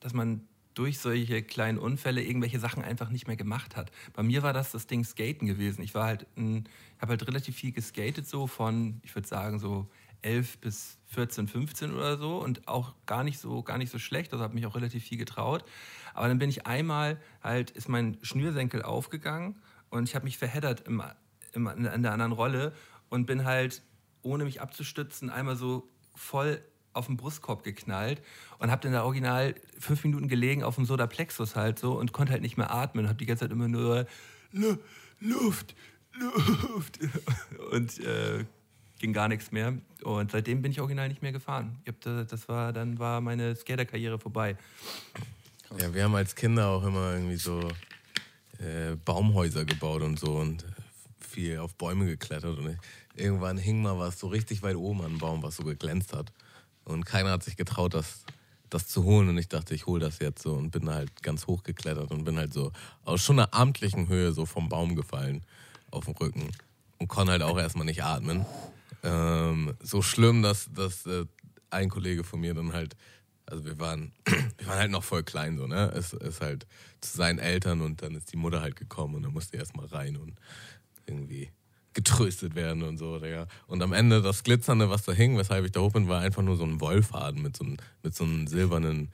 dass 0.00 0.14
man 0.14 0.48
durch 0.74 0.98
solche 0.98 1.42
kleinen 1.42 1.78
Unfälle 1.78 2.22
irgendwelche 2.22 2.58
Sachen 2.58 2.82
einfach 2.82 3.08
nicht 3.10 3.26
mehr 3.26 3.36
gemacht 3.36 3.76
hat. 3.76 3.90
Bei 4.12 4.22
mir 4.22 4.42
war 4.42 4.52
das 4.52 4.72
das 4.72 4.86
Ding 4.86 5.04
Skaten 5.04 5.46
gewesen. 5.46 5.82
Ich 5.82 5.94
war 5.94 6.04
halt, 6.04 6.26
habe 6.36 7.10
halt 7.10 7.26
relativ 7.26 7.56
viel 7.56 7.72
geskatet, 7.72 8.28
so 8.28 8.46
von, 8.46 9.00
ich 9.02 9.14
würde 9.14 9.26
sagen, 9.26 9.58
so 9.58 9.88
11 10.20 10.58
bis 10.58 10.98
14, 11.06 11.48
15 11.48 11.94
oder 11.94 12.18
so 12.18 12.42
und 12.42 12.68
auch 12.68 12.94
gar 13.06 13.24
nicht 13.24 13.38
so, 13.38 13.62
gar 13.62 13.78
nicht 13.78 13.90
so 13.90 13.98
schlecht. 13.98 14.32
Also 14.32 14.44
habe 14.44 14.54
mich 14.54 14.66
auch 14.66 14.74
relativ 14.74 15.04
viel 15.04 15.16
getraut. 15.16 15.64
Aber 16.12 16.28
dann 16.28 16.38
bin 16.38 16.50
ich 16.50 16.66
einmal 16.66 17.18
halt, 17.42 17.70
ist 17.70 17.88
mein 17.88 18.18
Schnürsenkel 18.22 18.82
aufgegangen 18.82 19.56
und 19.90 20.08
ich 20.08 20.14
habe 20.14 20.24
mich 20.24 20.38
verheddert 20.38 20.82
im, 20.82 21.02
im, 21.52 21.66
in 21.66 22.02
der 22.02 22.12
anderen 22.12 22.32
Rolle 22.32 22.72
und 23.08 23.26
bin 23.26 23.44
halt, 23.44 23.82
ohne 24.22 24.44
mich 24.44 24.60
abzustützen, 24.60 25.30
einmal 25.30 25.56
so 25.56 25.88
voll 26.14 26.60
auf 26.96 27.06
den 27.06 27.16
Brustkorb 27.16 27.62
geknallt 27.62 28.22
und 28.58 28.70
habe 28.70 28.82
dann 28.82 28.92
da 28.92 29.04
original 29.04 29.54
fünf 29.78 30.02
Minuten 30.02 30.28
gelegen 30.28 30.64
auf 30.64 30.76
dem 30.76 30.86
Sodaplexus 30.86 31.54
halt 31.54 31.78
so 31.78 31.98
und 31.98 32.12
konnte 32.12 32.32
halt 32.32 32.42
nicht 32.42 32.56
mehr 32.56 32.72
atmen 32.72 33.04
und 33.04 33.08
habe 33.08 33.18
die 33.18 33.26
ganze 33.26 33.44
Zeit 33.44 33.52
immer 33.52 33.68
nur 33.68 34.06
Lu 34.52 34.78
Luft, 35.20 35.74
Luft 36.12 36.98
und 37.72 38.00
äh, 38.00 38.44
ging 38.98 39.12
gar 39.12 39.28
nichts 39.28 39.52
mehr 39.52 39.74
und 40.02 40.30
seitdem 40.30 40.62
bin 40.62 40.72
ich 40.72 40.80
original 40.80 41.08
nicht 41.08 41.22
mehr 41.22 41.32
gefahren. 41.32 41.78
Ich 41.82 41.88
hab 41.88 42.00
da, 42.00 42.24
das 42.24 42.48
war 42.48 42.72
dann 42.72 42.98
war 42.98 43.20
meine 43.20 43.54
Skaterkarriere 43.54 44.18
vorbei. 44.18 44.56
Ja, 45.78 45.92
wir 45.92 46.04
haben 46.04 46.14
als 46.14 46.34
Kinder 46.34 46.68
auch 46.68 46.84
immer 46.84 47.12
irgendwie 47.12 47.36
so 47.36 47.60
äh, 48.60 48.96
Baumhäuser 49.04 49.64
gebaut 49.64 50.02
und 50.02 50.18
so 50.18 50.36
und 50.36 50.64
viel 51.20 51.58
auf 51.58 51.74
Bäume 51.74 52.06
geklettert. 52.06 52.58
Und 52.58 52.78
irgendwann 53.14 53.58
hing 53.58 53.82
mal 53.82 53.98
was 53.98 54.18
so 54.18 54.28
richtig 54.28 54.62
weit 54.62 54.76
oben 54.76 55.00
an 55.00 55.06
einem 55.06 55.18
Baum, 55.18 55.42
was 55.42 55.56
so 55.56 55.64
geglänzt 55.64 56.12
hat. 56.12 56.32
Und 56.84 57.04
keiner 57.04 57.30
hat 57.30 57.42
sich 57.42 57.56
getraut, 57.56 57.94
das, 57.94 58.24
das 58.70 58.86
zu 58.86 59.04
holen. 59.04 59.28
Und 59.28 59.38
ich 59.38 59.48
dachte, 59.48 59.74
ich 59.74 59.86
hole 59.86 60.00
das 60.00 60.18
jetzt 60.20 60.42
so 60.42 60.54
und 60.54 60.70
bin 60.70 60.88
halt 60.88 61.22
ganz 61.22 61.46
hoch 61.46 61.62
geklettert 61.62 62.10
und 62.10 62.24
bin 62.24 62.36
halt 62.36 62.52
so 62.52 62.72
aus 63.04 63.22
schon 63.22 63.38
einer 63.38 63.52
amtlichen 63.52 64.08
Höhe 64.08 64.32
so 64.32 64.46
vom 64.46 64.68
Baum 64.68 64.94
gefallen 64.94 65.42
auf 65.90 66.06
den 66.06 66.14
Rücken 66.14 66.50
und 66.98 67.08
konnte 67.08 67.32
halt 67.32 67.42
auch 67.42 67.58
erstmal 67.58 67.86
nicht 67.86 68.04
atmen. 68.04 68.46
Ähm, 69.02 69.74
so 69.82 70.02
schlimm, 70.02 70.42
dass, 70.42 70.68
dass 70.72 71.06
äh, 71.06 71.26
ein 71.70 71.90
Kollege 71.90 72.24
von 72.24 72.40
mir 72.40 72.54
dann 72.54 72.72
halt, 72.72 72.96
also 73.46 73.64
wir 73.64 73.78
waren, 73.78 74.12
wir 74.26 74.66
waren 74.66 74.78
halt 74.78 74.90
noch 74.90 75.04
voll 75.04 75.22
klein 75.22 75.56
so, 75.56 75.66
ne? 75.66 75.90
Es 75.94 76.12
ist 76.12 76.40
halt 76.40 76.66
zu 77.00 77.16
seinen 77.16 77.38
Eltern 77.38 77.80
und 77.80 78.02
dann 78.02 78.14
ist 78.14 78.32
die 78.32 78.36
Mutter 78.36 78.60
halt 78.60 78.76
gekommen 78.76 79.14
und 79.14 79.22
dann 79.22 79.32
musste 79.32 79.56
er 79.56 79.60
erstmal 79.60 79.86
rein 79.86 80.16
und 80.16 80.34
irgendwie 81.06 81.50
getröstet 81.94 82.54
werden 82.54 82.82
und 82.82 82.98
so, 82.98 83.18
Digga. 83.18 83.46
Und 83.66 83.82
am 83.82 83.92
Ende 83.94 84.20
das 84.20 84.44
Glitzernde, 84.44 84.90
was 84.90 85.04
da 85.04 85.12
hing, 85.12 85.38
weshalb 85.38 85.64
ich 85.64 85.72
da 85.72 85.80
hoch 85.80 85.92
bin, 85.92 86.08
war 86.08 86.20
einfach 86.20 86.42
nur 86.42 86.56
so 86.56 86.64
ein 86.64 86.80
Wollfaden 86.80 87.40
mit 87.40 87.56
so 87.56 87.64
einem, 87.64 87.78
mit 88.02 88.14
so 88.14 88.24
einem 88.24 88.46
silbernen 88.46 89.10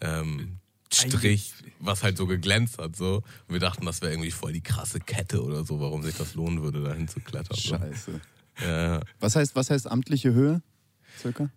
ähm, 0.00 0.58
Strich, 0.90 1.52
was 1.78 2.02
halt 2.02 2.16
so 2.16 2.26
geglänzt 2.26 2.78
hat. 2.78 2.96
So. 2.96 3.16
Und 3.16 3.52
wir 3.52 3.60
dachten, 3.60 3.84
das 3.84 4.00
wäre 4.00 4.12
irgendwie 4.12 4.30
voll 4.30 4.52
die 4.52 4.62
krasse 4.62 5.00
Kette 5.00 5.42
oder 5.42 5.64
so, 5.64 5.78
warum 5.80 6.02
sich 6.02 6.16
das 6.16 6.34
lohnen 6.34 6.62
würde, 6.62 6.82
dahin 6.82 7.06
zu 7.06 7.20
klettern. 7.20 7.56
So. 7.56 7.76
Scheiße. 7.76 8.20
Ja, 8.60 9.00
Was 9.20 9.36
heißt, 9.36 9.54
was 9.54 9.70
heißt 9.70 9.90
amtliche 9.90 10.32
Höhe? 10.32 10.62
Circa? 11.18 11.50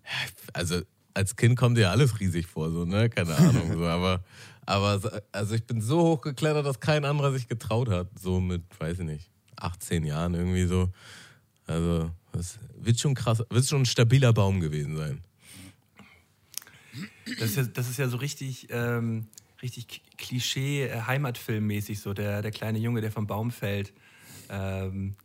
also 0.54 0.82
als 1.16 1.36
Kind 1.36 1.58
kommt 1.58 1.78
dir 1.78 1.90
alles 1.90 2.20
riesig 2.20 2.46
vor, 2.46 2.70
so, 2.72 2.86
ne? 2.86 3.10
Keine 3.10 3.36
Ahnung. 3.36 3.74
So, 3.74 3.86
aber, 3.86 4.24
aber 4.66 5.00
so- 5.00 5.10
also 5.32 5.56
ich 5.56 5.64
bin 5.64 5.82
so 5.82 6.02
hoch 6.04 6.22
geklettert, 6.22 6.66
dass 6.66 6.80
kein 6.80 7.06
anderer 7.06 7.32
sich 7.32 7.48
getraut 7.48 7.90
hat. 7.90 8.08
So 8.20 8.40
mit, 8.40 8.62
weiß 8.80 9.00
ich 9.00 9.06
nicht, 9.06 9.30
18 9.56 10.04
Jahren 10.04 10.34
irgendwie 10.36 10.66
so. 10.66 10.90
Also, 11.68 12.12
das 12.32 12.60
wird 12.80 13.00
schon 13.00 13.16
krass, 13.16 13.42
wird 13.50 13.66
schon 13.66 13.82
ein 13.82 13.86
stabiler 13.86 14.34
Baum 14.34 14.60
gewesen 14.60 14.96
sein. 14.98 15.24
Das 17.40 17.50
ist 17.50 17.56
ja, 17.58 17.64
das 17.64 17.90
ist 17.90 17.98
ja 17.98 18.08
so 18.08 18.18
richtig, 18.18 18.68
ähm, 18.70 19.28
richtig 19.62 20.02
Klischee, 20.18 20.84
äh, 20.88 21.02
Heimatfilmmäßig, 21.02 22.00
so 22.00 22.14
der, 22.14 22.42
der 22.42 22.52
kleine 22.52 22.78
Junge, 22.78 23.02
der 23.02 23.12
vom 23.12 23.26
Baum 23.28 23.52
fällt. 23.52 23.94
Ähm, 24.50 25.16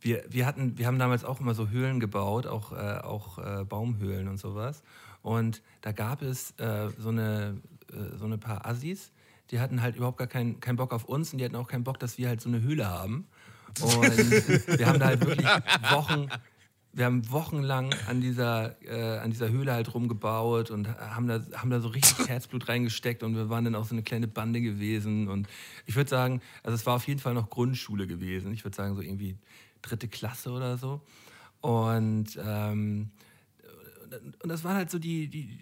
wir, 0.00 0.24
wir, 0.28 0.46
hatten, 0.46 0.76
wir 0.76 0.86
haben 0.86 0.98
damals 0.98 1.24
auch 1.24 1.40
immer 1.40 1.54
so 1.54 1.68
Höhlen 1.68 2.00
gebaut, 2.00 2.46
auch, 2.46 2.72
äh, 2.72 2.98
auch 3.02 3.38
äh, 3.38 3.64
Baumhöhlen 3.64 4.28
und 4.28 4.38
sowas. 4.38 4.82
Und 5.24 5.62
da 5.80 5.92
gab 5.92 6.20
es 6.20 6.50
äh, 6.58 6.90
so, 6.98 7.08
eine, 7.08 7.58
äh, 7.90 8.18
so 8.18 8.26
eine 8.26 8.36
paar 8.36 8.66
Assis, 8.66 9.10
die 9.50 9.58
hatten 9.58 9.80
halt 9.80 9.96
überhaupt 9.96 10.18
gar 10.18 10.26
keinen 10.26 10.60
keinen 10.60 10.76
Bock 10.76 10.92
auf 10.92 11.06
uns 11.06 11.32
und 11.32 11.38
die 11.38 11.46
hatten 11.46 11.56
auch 11.56 11.66
keinen 11.66 11.82
Bock, 11.82 11.98
dass 11.98 12.18
wir 12.18 12.28
halt 12.28 12.42
so 12.42 12.50
eine 12.50 12.60
Höhle 12.60 12.86
haben. 12.86 13.26
Und 13.80 14.02
wir 14.78 14.86
haben 14.86 14.98
da 14.98 15.06
halt 15.06 15.24
wirklich 15.24 15.48
Wochen, 15.90 16.28
wir 16.92 17.06
haben 17.06 17.30
wochenlang 17.30 17.94
an 18.06 18.20
dieser, 18.20 18.76
äh, 18.82 19.18
an 19.18 19.30
dieser 19.30 19.48
Höhle 19.48 19.72
halt 19.72 19.94
rumgebaut 19.94 20.70
und 20.70 20.88
haben 20.88 21.26
da, 21.26 21.40
haben 21.54 21.70
da 21.70 21.80
so 21.80 21.88
richtig 21.88 22.18
Herzblut 22.28 22.68
reingesteckt 22.68 23.22
und 23.22 23.34
wir 23.34 23.48
waren 23.48 23.64
dann 23.64 23.76
auch 23.76 23.86
so 23.86 23.94
eine 23.94 24.02
kleine 24.02 24.28
Bande 24.28 24.60
gewesen. 24.60 25.28
Und 25.28 25.48
ich 25.86 25.96
würde 25.96 26.10
sagen, 26.10 26.42
also 26.62 26.74
es 26.74 26.84
war 26.84 26.96
auf 26.96 27.08
jeden 27.08 27.20
Fall 27.20 27.32
noch 27.32 27.48
Grundschule 27.48 28.06
gewesen. 28.06 28.52
Ich 28.52 28.62
würde 28.62 28.76
sagen, 28.76 28.94
so 28.94 29.00
irgendwie 29.00 29.38
dritte 29.80 30.06
Klasse 30.06 30.50
oder 30.50 30.76
so. 30.76 31.00
Und, 31.62 32.38
ähm, 32.44 33.10
und 34.42 34.48
das 34.48 34.64
waren 34.64 34.76
halt 34.76 34.90
so 34.90 34.98
die, 34.98 35.28
die 35.28 35.58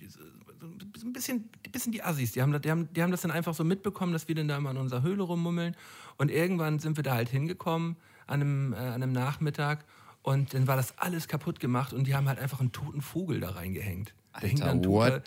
so 0.97 1.07
ein 1.07 1.13
bisschen, 1.13 1.51
ein 1.67 1.73
bisschen 1.73 1.93
die 1.93 2.03
Assis. 2.03 2.33
Die 2.33 2.43
haben, 2.43 2.61
die, 2.61 2.71
haben, 2.71 2.93
die 2.93 3.03
haben 3.03 3.11
das 3.11 3.23
dann 3.23 3.31
einfach 3.31 3.55
so 3.55 3.65
mitbekommen, 3.65 4.13
dass 4.13 4.29
wir 4.29 4.35
dann 4.35 4.49
da 4.49 4.57
immer 4.57 4.71
in 4.71 4.77
unserer 4.77 5.03
Höhle 5.03 5.23
rummummeln. 5.23 5.77
Und 6.19 6.31
irgendwann 6.31 6.79
sind 6.79 6.97
wir 6.97 7.03
da 7.03 7.15
halt 7.15 7.29
hingekommen 7.29 7.97
an 8.27 8.41
einem, 8.41 8.73
äh, 8.73 8.77
an 8.77 9.03
einem 9.03 9.13
Nachmittag 9.13 9.85
und 10.23 10.55
dann 10.55 10.67
war 10.69 10.77
das 10.77 10.99
alles 10.99 11.27
kaputt 11.27 11.59
gemacht 11.59 11.93
und 11.93 12.07
die 12.07 12.15
haben 12.15 12.29
halt 12.29 12.39
einfach 12.39 12.61
einen 12.61 12.73
toten 12.73 13.03
Vogel 13.03 13.41
da 13.41 13.51
reingehängt. 13.51 14.15
Da, 14.33 14.41
hing, 14.41 14.59
dann 14.59 14.83
toter, 14.83 15.23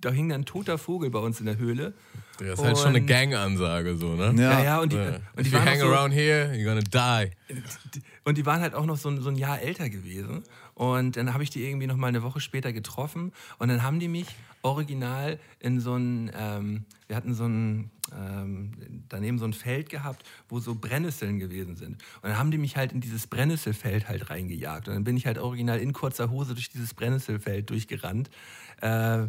da 0.00 0.10
hing 0.10 0.28
dann 0.28 0.42
ein 0.42 0.44
toter 0.44 0.78
Vogel 0.78 1.10
bei 1.10 1.18
uns 1.18 1.40
in 1.40 1.46
der 1.46 1.58
Höhle. 1.58 1.94
Das 2.38 2.58
ist 2.58 2.64
halt 2.64 2.78
schon 2.78 2.88
eine 2.88 3.02
Gang-Ansage, 3.02 3.96
so, 3.96 4.14
ne? 4.14 4.34
Ja, 4.36 4.62
ja, 4.62 4.80
und 4.80 4.92
die, 4.92 4.96
ja. 4.96 5.20
Und 5.36 5.46
die 5.46 5.48
If 5.48 5.52
you 5.52 5.60
hang 5.60 5.80
so, 5.80 5.86
around 5.86 6.12
here, 6.12 6.52
you're 6.52 6.64
gonna 6.64 6.82
die. 6.82 8.00
Und 8.24 8.36
die 8.36 8.44
waren 8.44 8.60
halt 8.60 8.74
auch 8.74 8.84
noch 8.84 8.98
so, 8.98 9.14
so 9.20 9.30
ein 9.30 9.36
Jahr 9.36 9.60
älter 9.60 9.88
gewesen. 9.88 10.42
Und 10.74 11.16
dann 11.16 11.32
habe 11.32 11.42
ich 11.42 11.50
die 11.50 11.64
irgendwie 11.64 11.86
noch 11.86 11.96
mal 11.96 12.08
eine 12.08 12.22
Woche 12.22 12.40
später 12.40 12.72
getroffen. 12.72 13.32
Und 13.58 13.68
dann 13.68 13.82
haben 13.82 13.98
die 13.98 14.08
mich 14.08 14.26
original 14.60 15.38
in 15.60 15.80
so 15.80 15.94
ein, 15.94 16.30
ähm, 16.38 16.84
wir 17.06 17.16
hatten 17.16 17.34
so 17.34 17.46
ein, 17.46 17.90
ähm, 18.14 18.72
daneben 19.08 19.38
so 19.38 19.46
ein 19.46 19.54
Feld 19.54 19.88
gehabt, 19.88 20.26
wo 20.50 20.60
so 20.60 20.74
Brennnesseln 20.74 21.38
gewesen 21.38 21.76
sind. 21.76 22.02
Und 22.20 22.24
dann 22.24 22.38
haben 22.38 22.50
die 22.50 22.58
mich 22.58 22.76
halt 22.76 22.92
in 22.92 23.00
dieses 23.00 23.26
Brennnesselfeld 23.26 24.08
halt 24.08 24.28
reingejagt. 24.28 24.88
Und 24.88 24.94
dann 24.94 25.04
bin 25.04 25.16
ich 25.16 25.24
halt 25.24 25.38
original 25.38 25.78
in 25.78 25.94
kurzer 25.94 26.30
Hose 26.30 26.52
durch 26.52 26.68
dieses 26.68 26.92
Brennnesselfeld 26.92 27.70
durchgerannt. 27.70 28.28
Äh, 28.82 29.28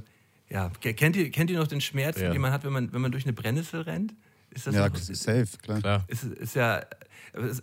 ja, 0.49 0.69
kennt 0.79 1.15
ihr, 1.15 1.29
kennt 1.31 1.49
ihr 1.49 1.59
noch 1.59 1.67
den 1.67 1.81
Schmerz, 1.81 2.19
ja. 2.19 2.31
den 2.31 2.41
man 2.41 2.51
hat, 2.51 2.63
wenn 2.63 2.73
man, 2.73 2.93
wenn 2.93 3.01
man 3.01 3.11
durch 3.11 3.25
eine 3.25 3.33
Brennnessel 3.33 3.81
rennt? 3.81 4.13
Ist 4.49 4.65
das 4.65 4.75
ja, 4.75 4.87
noch, 4.87 4.95
safe, 4.95 5.57
klar. 5.61 5.79
klar. 5.81 6.05
Ist, 6.07 6.23
ist 6.23 6.55
ja, 6.55 6.83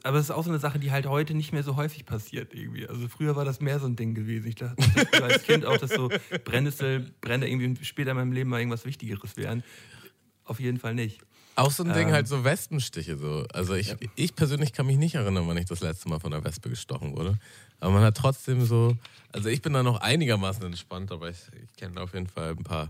aber 0.02 0.18
es 0.18 0.26
ist 0.26 0.30
auch 0.30 0.44
so 0.44 0.50
eine 0.50 0.58
Sache, 0.58 0.78
die 0.78 0.92
halt 0.92 1.06
heute 1.06 1.34
nicht 1.34 1.52
mehr 1.52 1.62
so 1.62 1.76
häufig 1.76 2.04
passiert 2.04 2.54
irgendwie. 2.54 2.86
Also 2.86 3.08
früher 3.08 3.34
war 3.36 3.44
das 3.44 3.60
mehr 3.60 3.80
so 3.80 3.86
ein 3.86 3.96
Ding 3.96 4.14
gewesen. 4.14 4.46
Ich 4.46 4.56
dachte 4.56 4.76
als 5.22 5.42
Kind 5.44 5.64
auch, 5.64 5.78
dass 5.78 5.90
so 5.90 6.10
Brennnessel, 6.44 7.10
Brände 7.20 7.48
irgendwie 7.48 7.84
später 7.84 8.10
in 8.10 8.18
meinem 8.18 8.32
Leben 8.32 8.50
mal 8.50 8.58
irgendwas 8.58 8.84
Wichtigeres 8.84 9.36
wären. 9.36 9.64
Auf 10.44 10.60
jeden 10.60 10.78
Fall 10.78 10.94
nicht. 10.94 11.20
Auch 11.56 11.70
so 11.70 11.84
ein 11.84 11.92
Ding, 11.92 12.08
ähm, 12.08 12.14
halt 12.14 12.26
so 12.26 12.42
Wespenstiche. 12.42 13.16
So. 13.16 13.46
Also 13.52 13.74
ich, 13.74 13.88
ja. 13.88 13.96
ich 14.16 14.34
persönlich 14.34 14.72
kann 14.72 14.86
mich 14.86 14.96
nicht 14.96 15.14
erinnern, 15.14 15.46
wann 15.46 15.56
ich 15.56 15.66
das 15.66 15.80
letzte 15.80 16.08
Mal 16.08 16.18
von 16.18 16.32
einer 16.32 16.44
Wespe 16.44 16.68
gestochen 16.68 17.16
wurde. 17.16 17.38
Aber 17.80 17.92
man 17.92 18.02
hat 18.02 18.16
trotzdem 18.16 18.64
so, 18.64 18.96
also 19.32 19.48
ich 19.48 19.62
bin 19.62 19.72
da 19.72 19.82
noch 19.82 20.00
einigermaßen 20.00 20.64
entspannt, 20.64 21.12
aber 21.12 21.30
ich, 21.30 21.38
ich 21.62 21.76
kenne 21.76 22.00
auf 22.00 22.14
jeden 22.14 22.26
Fall 22.26 22.50
ein 22.50 22.64
paar 22.64 22.88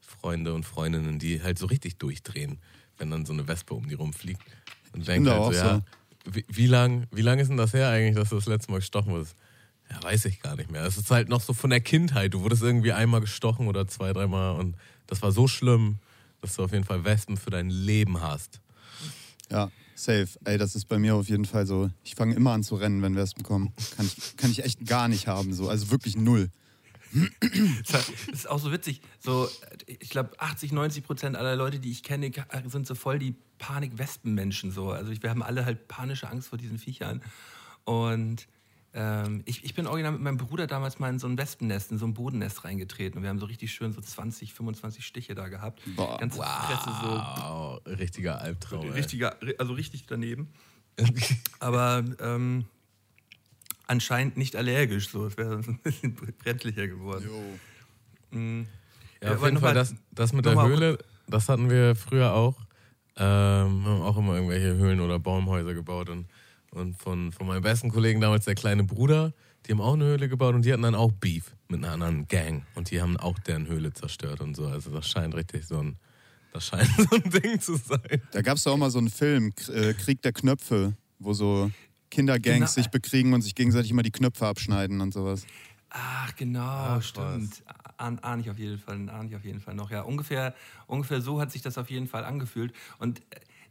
Freunde 0.00 0.54
und 0.54 0.64
Freundinnen, 0.64 1.18
die 1.18 1.42
halt 1.42 1.58
so 1.58 1.66
richtig 1.66 1.98
durchdrehen, 1.98 2.58
wenn 2.98 3.10
dann 3.10 3.26
so 3.26 3.32
eine 3.32 3.46
Wespe 3.46 3.74
um 3.74 3.88
die 3.88 3.94
rumfliegt. 3.94 4.42
Und 4.92 5.06
denken 5.06 5.28
halt 5.28 5.44
so, 5.44 5.52
ja, 5.52 5.82
wie, 6.24 6.44
wie 6.48 6.66
lang, 6.66 7.06
wie 7.12 7.22
lang 7.22 7.38
ist 7.38 7.48
denn 7.48 7.56
das 7.56 7.72
her 7.74 7.90
eigentlich, 7.90 8.16
dass 8.16 8.30
du 8.30 8.36
das 8.36 8.46
letzte 8.46 8.72
Mal 8.72 8.78
gestochen 8.78 9.12
wurdest? 9.12 9.36
Ja, 9.90 10.02
weiß 10.02 10.24
ich 10.26 10.40
gar 10.40 10.56
nicht 10.56 10.70
mehr. 10.70 10.84
Es 10.84 10.96
ist 10.96 11.10
halt 11.10 11.28
noch 11.28 11.40
so 11.40 11.52
von 11.52 11.70
der 11.70 11.80
Kindheit. 11.80 12.32
Du 12.34 12.42
wurdest 12.42 12.62
irgendwie 12.62 12.92
einmal 12.92 13.20
gestochen 13.20 13.66
oder 13.66 13.88
zwei, 13.88 14.12
dreimal 14.12 14.56
und 14.58 14.76
das 15.06 15.22
war 15.22 15.32
so 15.32 15.48
schlimm, 15.48 15.98
dass 16.40 16.56
du 16.56 16.64
auf 16.64 16.72
jeden 16.72 16.84
Fall 16.84 17.04
Wespen 17.04 17.36
für 17.36 17.50
dein 17.50 17.70
Leben 17.70 18.20
hast. 18.20 18.60
Ja, 19.50 19.70
safe. 19.94 20.28
Ey, 20.44 20.58
das 20.58 20.74
ist 20.74 20.86
bei 20.86 20.98
mir 20.98 21.14
auf 21.16 21.28
jeden 21.28 21.44
Fall 21.44 21.66
so. 21.66 21.90
Ich 22.04 22.14
fange 22.14 22.34
immer 22.34 22.52
an 22.52 22.62
zu 22.62 22.76
rennen, 22.76 23.02
wenn 23.02 23.16
Wespen 23.16 23.42
kommen. 23.42 23.72
Kann 23.96 24.06
ich, 24.06 24.36
kann 24.36 24.50
ich 24.50 24.64
echt 24.64 24.86
gar 24.86 25.08
nicht 25.08 25.26
haben, 25.26 25.52
so. 25.52 25.68
Also 25.68 25.90
wirklich 25.90 26.16
null. 26.16 26.50
Das 27.90 28.08
ist 28.32 28.48
auch 28.48 28.60
so 28.60 28.70
witzig. 28.70 29.00
So, 29.18 29.48
ich 29.86 30.10
glaube, 30.10 30.30
80, 30.38 30.72
90 30.72 31.04
Prozent 31.04 31.36
aller 31.36 31.56
Leute, 31.56 31.80
die 31.80 31.90
ich 31.90 32.02
kenne, 32.02 32.30
sind 32.66 32.86
so 32.86 32.94
voll 32.94 33.18
die 33.18 33.34
Panik-Wespen-Menschen. 33.58 34.70
So. 34.70 34.90
Also 34.90 35.12
wir 35.20 35.30
haben 35.30 35.42
alle 35.42 35.64
halt 35.64 35.88
panische 35.88 36.28
Angst 36.28 36.48
vor 36.48 36.58
diesen 36.58 36.78
Viechern. 36.78 37.20
Und 37.84 38.46
ähm, 38.92 39.42
ich, 39.44 39.64
ich 39.64 39.74
bin 39.74 39.86
original 39.86 40.12
mit 40.12 40.20
meinem 40.20 40.36
Bruder 40.36 40.66
damals 40.66 40.98
mal 40.98 41.10
in 41.10 41.18
so 41.18 41.28
ein 41.28 41.38
Wespennest, 41.38 41.92
in 41.92 41.98
so 41.98 42.06
ein 42.06 42.14
Bodennest 42.14 42.64
reingetreten. 42.64 43.18
Und 43.18 43.22
wir 43.22 43.30
haben 43.30 43.38
so 43.38 43.46
richtig 43.46 43.72
schön 43.72 43.92
so 43.92 44.00
20, 44.00 44.52
25 44.52 45.04
Stiche 45.06 45.34
da 45.34 45.48
gehabt. 45.48 45.80
Boah, 45.94 46.18
Ganze 46.18 46.38
wow, 46.38 47.80
so. 47.84 47.90
Richtiger 47.92 48.40
Albtraum. 48.40 48.90
Richtiger, 48.90 49.36
also 49.58 49.74
richtig 49.74 50.06
daneben. 50.06 50.48
Aber 51.60 52.04
ähm, 52.20 52.64
anscheinend 53.86 54.36
nicht 54.36 54.56
allergisch. 54.56 55.08
So, 55.10 55.26
es 55.26 55.36
wäre 55.36 55.56
ein 55.56 55.78
bisschen 55.82 56.14
brändlicher 56.14 56.88
geworden. 56.88 57.28
Mhm. 58.30 58.66
Ja, 59.22 59.34
auf 59.34 59.44
jeden 59.44 59.58
Fall, 59.58 59.74
das, 59.74 59.94
das 60.10 60.32
mit 60.32 60.46
der 60.46 60.60
Höhle, 60.62 60.98
das 61.28 61.48
hatten 61.48 61.70
wir 61.70 61.94
früher 61.94 62.32
auch. 62.32 62.58
Ähm, 63.16 63.84
haben 63.84 64.02
auch 64.02 64.16
immer 64.16 64.34
irgendwelche 64.34 64.74
Höhlen 64.76 65.00
oder 65.00 65.18
Baumhäuser 65.18 65.74
gebaut. 65.74 66.08
Und, 66.08 66.26
und 66.70 66.96
von, 66.96 67.32
von 67.32 67.46
meinem 67.46 67.62
besten 67.62 67.90
Kollegen 67.90 68.20
damals, 68.20 68.44
der 68.44 68.54
kleine 68.54 68.84
Bruder, 68.84 69.32
die 69.66 69.72
haben 69.72 69.80
auch 69.80 69.94
eine 69.94 70.04
Höhle 70.04 70.28
gebaut 70.28 70.54
und 70.54 70.64
die 70.64 70.72
hatten 70.72 70.82
dann 70.82 70.94
auch 70.94 71.12
Beef 71.12 71.54
mit 71.68 71.84
einer 71.84 71.92
anderen 71.92 72.26
Gang. 72.28 72.64
Und 72.74 72.90
die 72.90 73.00
haben 73.00 73.16
auch 73.16 73.38
deren 73.38 73.66
Höhle 73.66 73.92
zerstört 73.92 74.40
und 74.40 74.56
so. 74.56 74.66
Also 74.66 74.90
das 74.90 75.08
scheint 75.08 75.34
richtig 75.34 75.66
so 75.66 75.78
ein, 75.78 75.96
das 76.52 76.66
scheint 76.66 76.88
so 76.96 77.16
ein 77.16 77.30
Ding 77.30 77.60
zu 77.60 77.76
sein. 77.76 78.22
Da 78.32 78.42
gab 78.42 78.56
es 78.56 78.66
auch 78.66 78.76
mal 78.76 78.90
so 78.90 78.98
einen 78.98 79.10
Film, 79.10 79.52
äh, 79.68 79.92
Krieg 79.94 80.22
der 80.22 80.32
Knöpfe, 80.32 80.94
wo 81.18 81.32
so 81.32 81.70
Kindergangs 82.10 82.58
genau. 82.58 82.66
sich 82.66 82.88
bekriegen 82.88 83.32
und 83.34 83.42
sich 83.42 83.54
gegenseitig 83.54 83.90
immer 83.90 84.02
die 84.02 84.10
Knöpfe 84.10 84.46
abschneiden 84.46 85.00
und 85.00 85.12
sowas. 85.12 85.46
Ach, 85.90 86.34
genau, 86.36 86.60
Ach, 86.60 87.02
stimmt. 87.02 87.64
Ahn, 87.96 88.18
ahn 88.20 88.40
ich 88.40 88.48
auf 88.48 88.58
jeden 88.58 88.78
Fall, 88.78 89.08
ahn 89.10 89.26
ich 89.26 89.36
auf 89.36 89.44
jeden 89.44 89.60
Fall 89.60 89.74
noch. 89.74 89.90
Ja, 89.90 90.02
ungefähr, 90.02 90.54
ungefähr 90.86 91.20
so 91.20 91.40
hat 91.40 91.50
sich 91.50 91.62
das 91.62 91.76
auf 91.78 91.90
jeden 91.90 92.06
Fall 92.06 92.24
angefühlt. 92.24 92.72
Und 92.98 93.20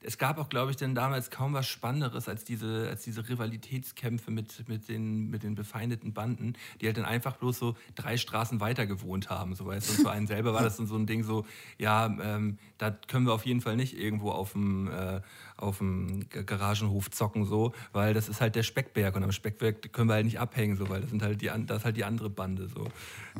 es 0.01 0.17
gab 0.17 0.37
auch, 0.37 0.49
glaube 0.49 0.71
ich, 0.71 0.77
denn 0.77 0.95
damals 0.95 1.29
kaum 1.29 1.53
was 1.53 1.67
Spannenderes 1.67 2.29
als 2.29 2.43
diese, 2.43 2.87
als 2.89 3.03
diese 3.03 3.27
Rivalitätskämpfe 3.27 4.31
mit, 4.31 4.67
mit, 4.67 4.87
den, 4.87 5.29
mit 5.29 5.43
den 5.43 5.55
befeindeten 5.55 6.13
Banden, 6.13 6.53
die 6.79 6.85
halt 6.85 6.97
dann 6.97 7.05
einfach 7.05 7.35
bloß 7.37 7.59
so 7.59 7.75
drei 7.95 8.17
Straßen 8.17 8.59
weiter 8.61 8.85
gewohnt 8.85 9.29
haben. 9.29 9.55
So, 9.55 9.65
weißt 9.65 9.89
du? 9.89 9.93
Und 9.93 10.03
für 10.03 10.11
einen 10.11 10.27
selber 10.27 10.53
war 10.53 10.63
das 10.63 10.77
dann 10.77 10.87
so 10.87 10.95
ein 10.95 11.05
Ding 11.05 11.23
so, 11.23 11.45
ja, 11.77 12.05
ähm, 12.21 12.57
da 12.77 12.91
können 12.91 13.25
wir 13.25 13.33
auf 13.33 13.45
jeden 13.45 13.61
Fall 13.61 13.75
nicht 13.75 13.97
irgendwo 13.97 14.31
auf 14.31 14.53
dem, 14.53 14.87
äh, 14.87 15.21
auf 15.57 15.79
dem 15.79 16.29
Garagenhof 16.29 17.11
zocken, 17.11 17.45
so, 17.45 17.73
weil 17.91 18.13
das 18.13 18.29
ist 18.29 18.39
halt 18.39 18.55
der 18.55 18.63
Speckberg 18.63 19.15
und 19.15 19.23
am 19.23 19.31
Speckberg 19.31 19.91
können 19.91 20.09
wir 20.09 20.13
halt 20.13 20.25
nicht 20.25 20.39
abhängen, 20.39 20.77
so, 20.77 20.89
weil 20.89 21.01
das, 21.01 21.09
sind 21.09 21.21
halt 21.21 21.41
die, 21.41 21.51
das 21.65 21.79
ist 21.79 21.85
halt 21.85 21.97
die 21.97 22.05
andere 22.05 22.29
Bande. 22.29 22.69
So. 22.69 22.87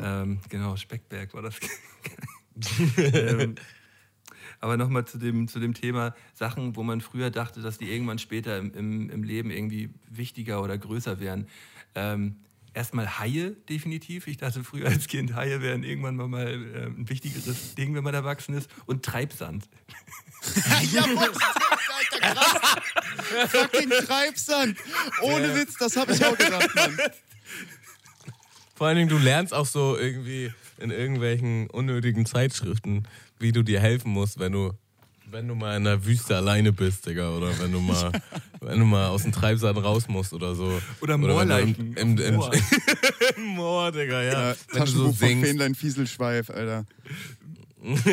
Ähm, 0.01 0.39
genau, 0.49 0.75
Speckberg 0.75 1.33
war 1.33 1.43
das. 1.43 1.55
ähm, 2.97 3.55
aber 4.59 4.77
nochmal 4.77 5.05
zu 5.05 5.17
dem, 5.17 5.47
zu 5.47 5.59
dem 5.59 5.73
Thema 5.73 6.13
Sachen, 6.33 6.75
wo 6.75 6.83
man 6.83 7.01
früher 7.01 7.31
dachte, 7.31 7.61
dass 7.61 7.77
die 7.77 7.91
irgendwann 7.91 8.19
später 8.19 8.57
im, 8.57 8.73
im, 8.73 9.09
im 9.09 9.23
Leben 9.23 9.51
irgendwie 9.51 9.89
wichtiger 10.09 10.61
oder 10.61 10.77
größer 10.77 11.19
wären. 11.19 11.47
Ähm, 11.95 12.37
erstmal 12.73 13.19
Haie, 13.19 13.51
definitiv. 13.69 14.27
Ich 14.27 14.37
dachte 14.37 14.63
früher 14.63 14.87
als 14.87 15.07
Kind, 15.07 15.35
Haie 15.35 15.61
wären 15.61 15.83
irgendwann 15.83 16.15
mal 16.15 16.47
äh, 16.47 16.85
ein 16.85 17.09
wichtigeres 17.09 17.75
Ding, 17.75 17.95
wenn 17.95 18.03
man 18.03 18.13
erwachsen 18.13 18.55
ist. 18.55 18.69
Und 18.85 19.03
Treibsand. 19.03 19.69
ja, 20.91 21.03
Alter, 21.03 21.31
krass. 22.19 23.51
Fucking 23.51 23.89
Treibsand. 23.89 24.77
Ohne 25.21 25.47
ja. 25.47 25.55
Witz, 25.55 25.75
das 25.77 25.95
habe 25.95 26.13
ich 26.13 26.23
auch 26.23 26.37
gedacht, 26.37 26.73
Mann. 26.75 26.97
Vor 28.75 28.87
allen 28.87 28.97
Dingen, 28.97 29.09
du 29.09 29.17
lernst 29.17 29.53
auch 29.53 29.65
so 29.65 29.97
irgendwie 29.97 30.53
in 30.77 30.91
irgendwelchen 30.91 31.69
unnötigen 31.69 32.25
Zeitschriften, 32.25 33.03
wie 33.39 33.51
du 33.51 33.63
dir 33.63 33.79
helfen 33.79 34.11
musst, 34.11 34.39
wenn 34.39 34.51
du, 34.51 34.71
wenn 35.31 35.47
du 35.47 35.55
mal 35.55 35.77
in 35.77 35.85
der 35.85 36.05
Wüste 36.05 36.35
alleine 36.35 36.73
bist, 36.73 37.05
Digga, 37.05 37.29
oder 37.29 37.57
wenn 37.59 37.71
du 37.71 37.79
mal, 37.79 38.11
wenn 38.61 38.79
du 38.79 38.85
mal 38.85 39.07
aus 39.07 39.23
dem 39.23 39.31
Treibsand 39.31 39.81
raus 39.83 40.07
musst 40.07 40.33
oder 40.33 40.55
so. 40.55 40.81
Oder 41.01 41.17
Moorleichen. 41.17 41.95
Im, 41.95 42.17
im, 42.17 42.17
im, 42.17 42.35
Moor. 42.35 42.51
Moor, 43.37 43.91
Digga, 43.91 44.21
ja. 44.21 44.51
ja 44.51 44.55
wenn 44.73 44.85
du 44.85 44.91
so 44.91 45.11
singst. 45.11 45.45
Fähnlein 45.45 45.75
Fieselschweif, 45.75 46.49
Alter. 46.49 46.85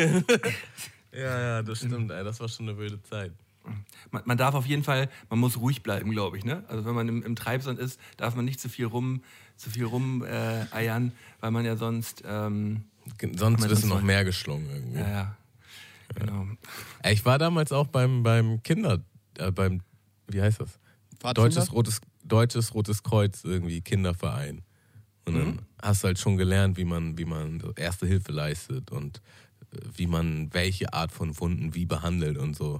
ja, 1.11 1.39
ja, 1.39 1.61
das 1.61 1.79
stimmt, 1.79 2.11
ey. 2.11 2.23
Das 2.23 2.39
war 2.39 2.47
schon 2.47 2.69
eine 2.69 2.77
wilde 2.77 3.01
Zeit. 3.03 3.33
Man, 4.11 4.21
man, 4.25 4.37
darf 4.37 4.55
auf 4.55 4.65
jeden 4.65 4.83
Fall, 4.83 5.09
man 5.29 5.39
muss 5.39 5.57
ruhig 5.57 5.83
bleiben, 5.83 6.11
glaube 6.11 6.37
ich. 6.37 6.45
Ne? 6.45 6.63
Also 6.69 6.85
wenn 6.85 6.95
man 6.95 7.09
im, 7.09 7.21
im, 7.23 7.35
Treibsand 7.35 7.79
ist, 7.79 7.99
darf 8.15 8.35
man 8.35 8.45
nicht 8.45 8.61
zu 8.61 8.69
viel 8.69 8.85
rum, 8.85 9.21
zu 9.57 9.69
viel 9.69 9.83
rum 9.83 10.23
äh, 10.23 10.65
eiern, 10.71 11.11
weil 11.41 11.51
man 11.51 11.65
ja 11.65 11.75
sonst 11.75 12.23
ähm, 12.25 12.85
Sonst 13.35 13.67
wirst 13.69 13.83
du 13.83 13.87
noch 13.87 14.01
mehr 14.01 14.23
geschlungen 14.25 14.69
irgendwie. 14.69 14.99
Ja, 14.99 15.09
ja. 15.09 15.37
Genau. 16.15 16.47
Ich 17.09 17.25
war 17.25 17.37
damals 17.37 17.71
auch 17.71 17.87
beim, 17.87 18.23
beim 18.23 18.63
Kinder, 18.63 19.03
äh, 19.37 19.51
beim, 19.51 19.81
wie 20.27 20.41
heißt 20.41 20.61
das? 20.61 20.79
Deutsches 21.33 21.71
Rotes, 21.71 22.01
Deutsches 22.23 22.73
Rotes 22.73 23.03
Kreuz 23.03 23.43
irgendwie, 23.43 23.81
Kinderverein. 23.81 24.61
Und 25.25 25.35
dann 25.35 25.47
mhm. 25.47 25.59
hast 25.81 26.03
du 26.03 26.07
halt 26.07 26.19
schon 26.19 26.37
gelernt, 26.37 26.77
wie 26.77 26.85
man, 26.85 27.17
wie 27.17 27.25
man 27.25 27.61
Erste 27.75 28.07
Hilfe 28.07 28.31
leistet 28.31 28.91
und 28.91 29.21
äh, 29.73 29.79
wie 29.95 30.07
man 30.07 30.53
welche 30.53 30.93
Art 30.93 31.11
von 31.11 31.37
Wunden 31.39 31.75
wie 31.75 31.85
behandelt 31.85 32.37
und 32.37 32.55
so. 32.55 32.75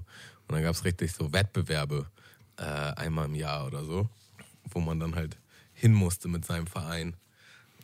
Und 0.47 0.55
dann 0.55 0.63
gab 0.63 0.73
es 0.73 0.85
richtig 0.85 1.11
so 1.11 1.33
Wettbewerbe. 1.33 2.07
äh, 2.57 2.63
einmal 2.63 3.25
im 3.25 3.35
Jahr 3.35 3.65
oder 3.65 3.83
so, 3.85 4.09
wo 4.69 4.79
man 4.79 4.99
dann 4.99 5.15
halt 5.15 5.37
hin 5.73 5.93
musste 5.93 6.27
mit 6.27 6.45
seinem 6.45 6.67
Verein. 6.67 7.15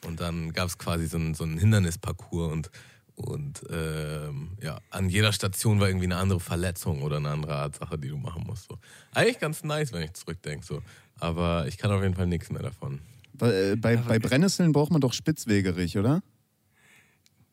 Und 0.06 0.20
dann 0.20 0.52
gab 0.54 0.68
es 0.68 0.78
quasi 0.78 1.08
so 1.08 1.18
einen, 1.18 1.34
so 1.34 1.44
einen 1.44 1.58
Hindernisparcours 1.58 2.52
und, 2.52 2.70
und 3.16 3.62
ähm, 3.70 4.58
ja, 4.62 4.80
an 4.90 5.10
jeder 5.10 5.32
Station 5.34 5.80
war 5.80 5.88
irgendwie 5.88 6.06
eine 6.06 6.18
andere 6.18 6.40
Verletzung 6.40 7.02
oder 7.02 7.18
eine 7.18 7.30
andere 7.30 7.56
Art 7.56 7.76
Sache, 7.76 7.98
die 7.98 8.10
du 8.10 8.18
machen 8.18 8.44
musst. 8.46 8.68
So. 8.70 8.78
Eigentlich 9.14 9.40
ganz 9.40 9.64
nice, 9.64 9.92
wenn 9.94 10.02
ich 10.04 10.14
zurückdenke. 10.14 10.66
So. 10.66 10.82
Aber 11.20 11.68
ich 11.68 11.78
kann 11.78 11.92
auf 11.92 12.02
jeden 12.02 12.16
Fall 12.16 12.28
nichts 12.28 12.50
mehr 12.52 12.64
davon. 12.64 13.00
Bei, 13.34 13.72
äh, 13.72 13.76
bei, 13.76 13.98
bei 13.98 14.20
Brennnesseln 14.20 14.72
braucht 14.74 14.92
man 14.92 15.02
doch 15.02 15.14
Spitzwegerich, 15.14 15.98
oder? 15.98 16.22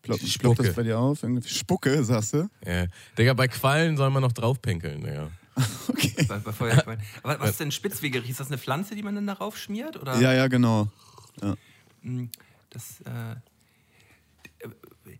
Ploppt 0.02 0.20
plopp 0.38 0.56
das 0.56 0.66
Spucke. 0.66 0.72
bei 0.76 0.82
dir 0.82 0.98
auf? 0.98 1.22
Irgendwie- 1.22 1.46
Spucke, 1.48 2.04
sagst 2.04 2.32
du? 2.34 2.48
Ja. 2.66 2.86
Digga, 3.18 3.34
bei 3.34 3.48
Quallen 3.48 3.96
soll 3.96 4.10
man 4.10 4.22
noch 4.22 4.32
draufpinkeln, 4.32 5.02
Digga. 5.02 5.30
Okay. 5.88 6.24
Bei, 6.26 6.38
bei 6.38 6.52
Feuerquallen. 6.52 7.00
Aber 7.22 7.38
was 7.40 7.50
ist 7.50 7.60
denn 7.60 7.70
Spitzwegerich? 7.70 8.30
Ist 8.30 8.40
das 8.40 8.46
eine 8.46 8.56
Pflanze, 8.56 8.94
die 8.94 9.02
man 9.02 9.14
dann 9.14 9.26
darauf 9.26 9.58
schmiert? 9.58 10.00
Oder? 10.00 10.18
Ja, 10.20 10.32
ja, 10.32 10.46
genau. 10.48 10.88
Das, 12.70 13.00
äh, 13.02 13.36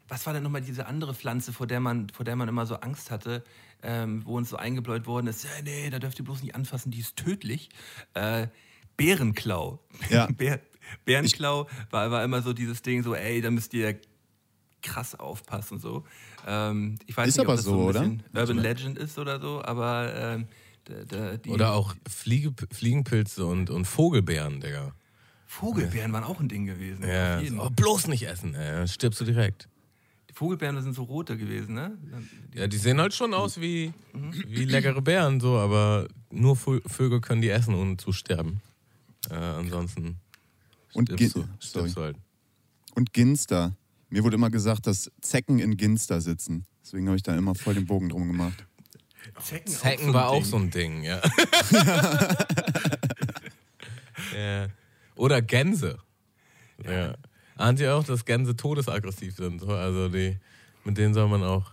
was 0.09 0.27
war 0.27 0.33
denn 0.33 0.43
nochmal 0.43 0.61
diese 0.61 0.87
andere 0.87 1.14
Pflanze, 1.14 1.53
vor 1.53 1.66
der 1.66 1.81
man, 1.81 2.09
vor 2.11 2.25
der 2.25 2.37
man 2.37 2.49
immer 2.49 2.66
so 2.66 2.77
Angst 2.77 3.11
hatte, 3.11 3.45
ähm, 3.83 4.25
wo 4.25 4.37
uns 4.37 4.51
so 4.51 4.57
eingebläut 4.57 5.07
worden 5.07 5.27
ist, 5.27 5.45
ja, 5.45 5.51
nee, 5.64 5.88
da 5.90 5.99
dürft 5.99 6.19
ihr 6.19 6.25
bloß 6.25 6.43
nicht 6.43 6.55
anfassen, 6.55 6.90
die 6.90 7.01
ist 7.01 7.16
tödlich. 7.16 7.71
Äh, 8.14 8.49
Bärenklau. 8.97 9.81
Ja. 10.11 10.27
Bär, 10.37 10.61
Bärenklau 11.05 11.66
war, 11.90 12.11
war 12.11 12.25
immer 12.25 12.43
so 12.43 12.53
dieses 12.53 12.83
Ding, 12.83 13.03
so, 13.03 13.14
ey, 13.14 13.40
da 13.40 13.51
müsst 13.51 13.73
ihr 13.73 13.99
krass 14.83 15.14
aufpassen. 15.14 15.79
So. 15.79 16.05
Ähm, 16.47 16.97
ich 17.07 17.16
weiß 17.16 17.29
Ist 17.29 17.37
nicht, 17.37 17.47
aber 17.47 17.55
ob 17.55 17.59
das 17.59 17.64
so, 17.64 17.73
so, 17.73 17.79
ein 17.81 17.88
oder? 17.88 18.01
bisschen 18.01 18.23
Urban 18.35 18.59
Legend 18.59 18.99
ist 18.99 19.19
oder 19.19 19.40
so, 19.40 19.62
aber 19.62 20.14
ähm, 20.14 20.49
da, 20.85 20.95
da, 21.05 21.37
die 21.37 21.51
Oder 21.51 21.73
auch 21.73 21.95
Fliege, 22.09 22.53
Fliegenpilze 22.73 23.47
und, 23.47 23.71
und 23.71 23.85
Vogelbeeren, 23.87 24.61
Digga. 24.61 24.95
Vogelbeeren 25.51 26.13
waren 26.13 26.23
auch 26.23 26.39
ein 26.39 26.49
Ding 26.49 26.65
gewesen. 26.65 27.05
Ja, 27.07 27.37
auf 27.39 27.43
jeden. 27.43 27.59
oh, 27.59 27.69
bloß 27.71 28.07
nicht 28.07 28.23
essen, 28.23 28.55
ey. 28.55 28.71
dann 28.73 28.87
stirbst 28.89 29.21
du 29.21 29.25
direkt. 29.25 29.69
Die 30.31 30.35
Vogelbeeren 30.35 30.81
sind 30.81 30.95
so 30.95 31.03
rote 31.03 31.37
gewesen, 31.37 31.75
ne? 31.75 31.99
Ja, 32.55 32.69
die 32.69 32.77
sehen 32.77 33.01
halt 33.01 33.13
schon 33.15 33.35
aus 33.35 33.61
wie, 33.61 33.93
wie 34.47 34.65
leckere 34.65 35.03
Beeren, 35.03 35.41
so, 35.41 35.59
aber 35.59 36.07
nur 36.31 36.55
Vö- 36.55 36.81
Vögel 36.89 37.21
können 37.21 37.43
die 37.43 37.49
essen, 37.51 37.75
ohne 37.75 37.97
zu 37.97 38.13
sterben. 38.13 38.61
Äh, 39.29 39.35
ansonsten 39.35 40.19
Und 40.93 41.09
stirbst, 41.09 41.35
du, 41.37 41.45
stirbst 41.59 41.97
du 41.97 42.01
halt. 42.03 42.17
Und 42.95 43.13
Ginster. 43.13 43.75
Mir 44.09 44.23
wurde 44.23 44.37
immer 44.37 44.51
gesagt, 44.51 44.87
dass 44.87 45.11
Zecken 45.21 45.59
in 45.59 45.77
Ginster 45.77 46.21
sitzen. 46.21 46.65
Deswegen 46.85 47.09
habe 47.09 47.17
ich 47.17 47.25
da 47.25 47.35
immer 47.37 47.57
voll 47.57 47.75
den 47.75 47.87
Bogen 47.87 48.09
drum 48.09 48.29
gemacht. 48.29 48.65
Zecken, 49.43 49.73
Zecken 49.73 50.13
war 50.15 50.29
auch 50.29 50.45
so 50.45 50.57
ein 50.59 50.71
Ding, 50.71 51.03
ja. 51.03 51.21
ja. 54.37 54.69
Oder 55.20 55.42
Gänse. 55.42 55.98
Ja. 56.83 57.14
Ahnt 57.56 57.78
ihr 57.78 57.94
auch, 57.94 58.04
dass 58.04 58.24
Gänse 58.24 58.56
todesaggressiv 58.56 59.37
sind? 59.37 59.61
So? 59.61 59.68
Also 59.68 60.09
die, 60.09 60.38
mit 60.85 60.96
denen 60.96 61.12
soll 61.12 61.28
man 61.28 61.42
auch 61.42 61.70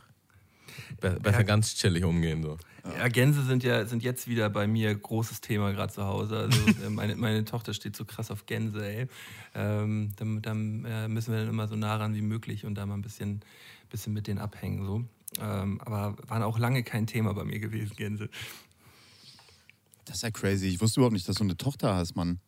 be 1.00 1.18
besser 1.22 1.40
Ja. 1.40 1.44
ganz 1.44 1.74
chillig 1.76 2.04
umgehen. 2.04 2.44
So. 2.44 2.58
Ja, 2.98 3.08
Gänse 3.08 3.44
sind 3.44 3.64
ja 3.64 3.86
sind 3.86 4.04
jetzt 4.04 4.28
wieder 4.28 4.50
bei 4.50 4.68
mir 4.68 4.94
großes 4.94 5.40
Thema 5.40 5.72
gerade 5.72 5.94
zu 5.94 6.04
Hause. 6.04 6.38
Also 6.40 6.60
äh, 6.86 6.90
meine, 6.90 7.16
meine 7.16 7.46
Tochter 7.46 7.74
steht 7.74 7.96
so 7.96 8.04
krass 8.04 8.32
auf 8.32 8.46
Gänse, 8.48 8.86
ey. 8.86 9.08
Ähm, 9.56 10.12
dann 10.18 10.42
dann 10.42 10.84
äh, 10.84 11.08
müssen 11.08 11.32
wir 11.32 11.40
dann 11.40 11.50
immer 11.50 11.70
so 11.70 11.78
nah 11.78 11.96
ran 11.96 12.16
wie 12.16 12.22
möglich 12.22 12.66
und 12.66 12.76
da 12.76 12.86
mal 12.86 12.96
ein 12.96 13.02
bisschen, 13.02 13.40
bisschen 13.90 14.12
mit 14.12 14.28
denen 14.28 14.40
abhängen. 14.40 14.86
So. 14.86 15.06
Ähm, 15.40 15.80
aber 15.86 16.18
waren 16.28 16.44
auch 16.44 16.60
lange 16.60 16.84
kein 16.84 17.08
Thema 17.08 17.34
bei 17.34 17.46
mir 17.46 17.60
gewesen, 17.60 17.96
Gänse. 17.96 18.30
Das 20.04 20.18
ist 20.18 20.24
ja 20.24 20.32
crazy. 20.32 20.68
Ich 20.68 20.82
wusste 20.82 21.00
überhaupt 21.00 21.14
nicht, 21.14 21.30
dass 21.30 21.38
du 21.38 21.44
eine 21.46 21.56
Tochter 21.56 21.96
hast, 21.96 22.16
Mann. 22.16 22.42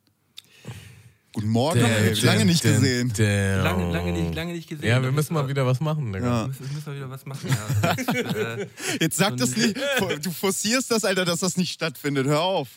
Guten 1.32 1.48
Morgen, 1.48 1.78
Damn, 1.78 1.90
ey. 1.90 2.12
Lange 2.14 2.44
nicht 2.44 2.64
damn, 2.64 2.74
gesehen. 2.74 3.12
damn. 3.16 3.62
Lange, 3.62 3.92
lange, 3.92 4.12
nicht, 4.12 4.34
lange 4.34 4.52
nicht 4.52 4.68
gesehen. 4.68 4.88
Ja, 4.88 5.00
wir 5.00 5.12
müssen 5.12 5.26
ist 5.28 5.30
mal 5.30 5.46
wieder 5.46 5.64
was 5.64 5.78
machen, 5.78 6.12
Digga. 6.12 6.26
Ja. 6.40 6.46
Müssen, 6.48 6.74
müssen 6.74 6.86
wir 6.86 6.96
wieder 6.96 7.10
was 7.10 7.24
machen. 7.24 7.48
Ja. 7.48 7.94
Das, 7.94 8.08
äh, 8.34 8.66
Jetzt 9.00 9.16
sag 9.16 9.30
So 9.30 9.36
das 9.36 9.56
nicht. 9.56 9.76
Du 10.22 10.30
forcierst 10.32 10.90
das, 10.90 11.04
Alter, 11.04 11.24
dass 11.24 11.38
das 11.40 11.56
nicht 11.56 11.72
stattfindet. 11.72 12.26
Hör 12.26 12.40
auf. 12.40 12.68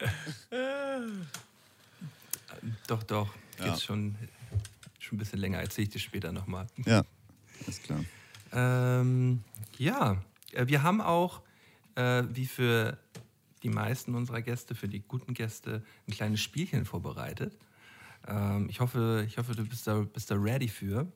doch, 2.88 3.04
doch. 3.04 3.28
Ja. 3.60 3.66
Jetzt 3.66 3.84
schon, 3.84 4.16
schon 4.98 5.16
ein 5.16 5.18
bisschen 5.18 5.38
länger. 5.38 5.60
Erzähle 5.60 5.84
ich 5.84 5.90
dir 5.90 6.00
später 6.00 6.32
nochmal. 6.32 6.66
Ja, 6.84 7.04
ist 7.68 7.84
klar. 7.84 8.00
Ähm, 8.52 9.44
ja, 9.78 10.20
äh, 10.52 10.66
wir 10.66 10.82
haben 10.82 11.00
auch, 11.00 11.40
äh, 11.94 12.24
wie 12.32 12.46
für 12.46 12.98
die 13.62 13.68
meisten 13.68 14.16
unserer 14.16 14.42
Gäste, 14.42 14.74
für 14.74 14.88
die 14.88 15.00
guten 15.00 15.34
Gäste, 15.34 15.84
ein 16.08 16.12
kleines 16.12 16.40
Spielchen 16.40 16.84
vorbereitet. 16.84 17.52
Ähm, 18.28 18.68
ich, 18.70 18.80
hoffe, 18.80 19.24
ich 19.26 19.38
hoffe, 19.38 19.54
du 19.54 19.64
bist 19.64 19.86
da, 19.86 20.00
bist 20.02 20.30
da 20.30 20.34
ready 20.36 20.68
für. 20.68 21.06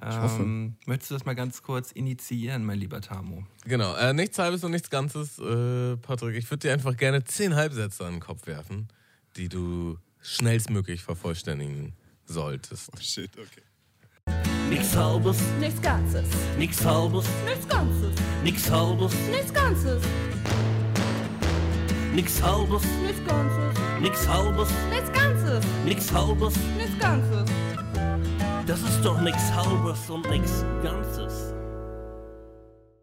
hoffe. 0.00 0.42
Ähm, 0.42 0.76
möchtest 0.86 1.10
du 1.10 1.14
das 1.14 1.24
mal 1.24 1.34
ganz 1.34 1.62
kurz 1.62 1.90
initiieren, 1.92 2.64
mein 2.64 2.78
lieber 2.78 3.00
Tamo? 3.00 3.44
Genau, 3.64 3.94
äh, 3.96 4.12
nichts 4.12 4.38
Halbes 4.38 4.62
und 4.64 4.70
nichts 4.72 4.90
Ganzes, 4.90 5.38
äh, 5.38 5.96
Patrick. 5.96 6.36
Ich 6.36 6.48
würde 6.50 6.68
dir 6.68 6.72
einfach 6.72 6.96
gerne 6.96 7.24
zehn 7.24 7.54
Halbsätze 7.56 8.04
an 8.06 8.14
den 8.14 8.20
Kopf 8.20 8.46
werfen, 8.46 8.88
die 9.36 9.48
du 9.48 9.98
schnellstmöglich 10.20 11.02
vervollständigen 11.02 11.94
solltest. 12.24 12.90
Oh 12.94 13.00
shit, 13.00 13.30
okay. 13.38 13.62
Nix 14.68 14.96
halbes, 14.96 15.38
Nichts 15.60 15.80
Ganzes. 15.80 16.28
nix 16.58 16.84
halbes, 16.84 17.24
Nichts 17.46 17.68
Ganzes. 17.68 18.12
nix 18.42 18.68
halbes, 18.70 19.14
Nichts 19.30 19.52
Ganzes. 19.54 20.02
nix 22.12 22.42
halbes, 22.42 22.82
Nichts 23.04 23.24
Ganzes. 23.26 23.78
nix 24.00 24.28
halbes, 24.28 24.70
Nichts 24.90 25.12
Ganzes. 25.12 25.25
Nix 25.84 26.12
halbes. 26.12 26.54
Nichts 26.76 26.98
Ganzes. 26.98 27.50
Das 28.66 28.82
ist 28.82 29.00
doch 29.02 29.20
nix 29.20 29.38
halbes 29.52 30.10
und 30.10 30.28
nix 30.28 30.64
Ganzes. 30.82 31.54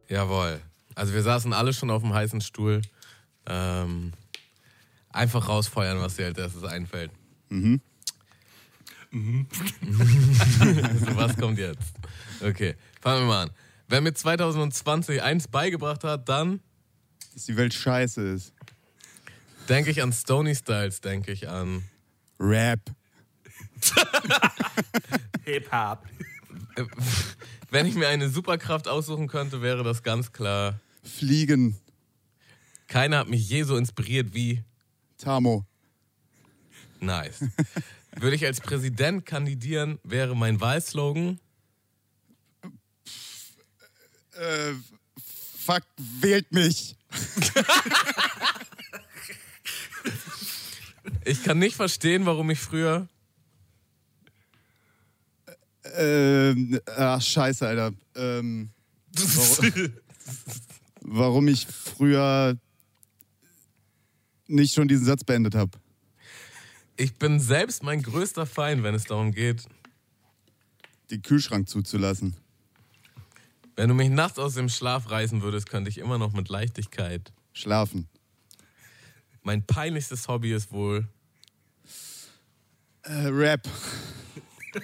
Jawohl. 0.09 0.59
Also 0.95 1.13
wir 1.13 1.21
saßen 1.21 1.53
alle 1.53 1.73
schon 1.73 1.89
auf 1.89 2.01
dem 2.01 2.13
heißen 2.13 2.41
Stuhl. 2.41 2.81
Ähm, 3.45 4.13
einfach 5.09 5.47
rausfeuern, 5.47 5.99
was 5.99 6.15
dir 6.15 6.25
als 6.25 6.37
erstes 6.37 6.63
einfällt. 6.63 7.11
Mhm. 7.49 7.81
also, 10.83 11.15
was 11.15 11.37
kommt 11.37 11.59
jetzt? 11.59 11.93
Okay, 12.41 12.75
fangen 12.99 13.21
wir 13.21 13.27
mal 13.27 13.43
an. 13.43 13.51
Wer 13.87 14.01
mir 14.01 14.13
2020 14.13 15.21
eins 15.21 15.47
beigebracht 15.47 16.03
hat, 16.03 16.27
dann 16.27 16.61
Dass 17.33 17.45
die 17.45 17.55
Welt 17.55 17.75
scheiße 17.75 18.21
ist. 18.27 18.53
denke 19.69 19.91
ich 19.91 20.01
an 20.01 20.11
Stony 20.11 20.55
Styles, 20.55 21.01
denke 21.01 21.31
ich 21.31 21.47
an 21.47 21.83
Rap. 22.39 22.79
Hip-Hop. 25.45 25.99
Wenn 27.69 27.85
ich 27.85 27.95
mir 27.95 28.07
eine 28.07 28.29
Superkraft 28.29 28.87
aussuchen 28.87 29.27
könnte, 29.27 29.61
wäre 29.61 29.83
das 29.83 30.03
ganz 30.03 30.31
klar. 30.31 30.79
Fliegen. 31.03 31.77
Keiner 32.87 33.19
hat 33.19 33.29
mich 33.29 33.49
je 33.49 33.63
so 33.63 33.75
inspiriert 33.77 34.33
wie 34.33 34.63
Tamo. 35.17 35.65
nice. 36.99 37.45
Würde 38.15 38.35
ich 38.35 38.45
als 38.45 38.61
Präsident 38.61 39.25
kandidieren, 39.25 39.99
wäre 40.03 40.35
mein 40.35 40.61
Wahlslogan 40.61 41.39
Äh, 44.35 44.73
fuck, 45.57 45.83
wählt 45.97 46.51
mich. 46.51 46.95
Ich 51.25 51.43
kann 51.43 51.59
nicht 51.59 51.75
verstehen, 51.75 52.25
warum 52.25 52.49
ich 52.49 52.59
früher. 52.59 53.07
Ähm, 55.95 56.79
ach, 56.95 57.21
scheiße, 57.21 57.67
Alter. 57.67 57.93
Ähm, 58.15 58.69
warum, 59.15 59.93
warum 61.01 61.47
ich 61.47 61.67
früher 61.67 62.57
nicht 64.47 64.73
schon 64.73 64.87
diesen 64.87 65.05
Satz 65.05 65.23
beendet 65.23 65.55
habe. 65.55 65.71
Ich 66.95 67.15
bin 67.15 67.39
selbst 67.39 67.83
mein 67.83 68.01
größter 68.01 68.45
Feind, 68.45 68.83
wenn 68.83 68.95
es 68.95 69.05
darum 69.05 69.31
geht, 69.31 69.65
Den 71.09 71.21
Kühlschrank 71.21 71.67
zuzulassen. 71.67 72.35
wenn 73.75 73.89
du 73.89 73.95
mich 73.95 74.09
nachts 74.09 74.37
aus 74.39 74.53
dem 74.53 74.69
Schlaf 74.69 75.09
reißen 75.09 75.41
würdest, 75.41 75.69
könnte 75.69 75.89
ich 75.89 75.97
immer 75.97 76.17
noch 76.17 76.33
mit 76.33 76.49
Leichtigkeit. 76.49 77.31
Schlafen. 77.51 78.07
Mein 79.43 79.65
peinlichstes 79.65 80.27
Hobby 80.27 80.53
ist 80.53 80.71
wohl. 80.71 81.07
Äh, 83.03 83.27
Rap. 83.27 83.67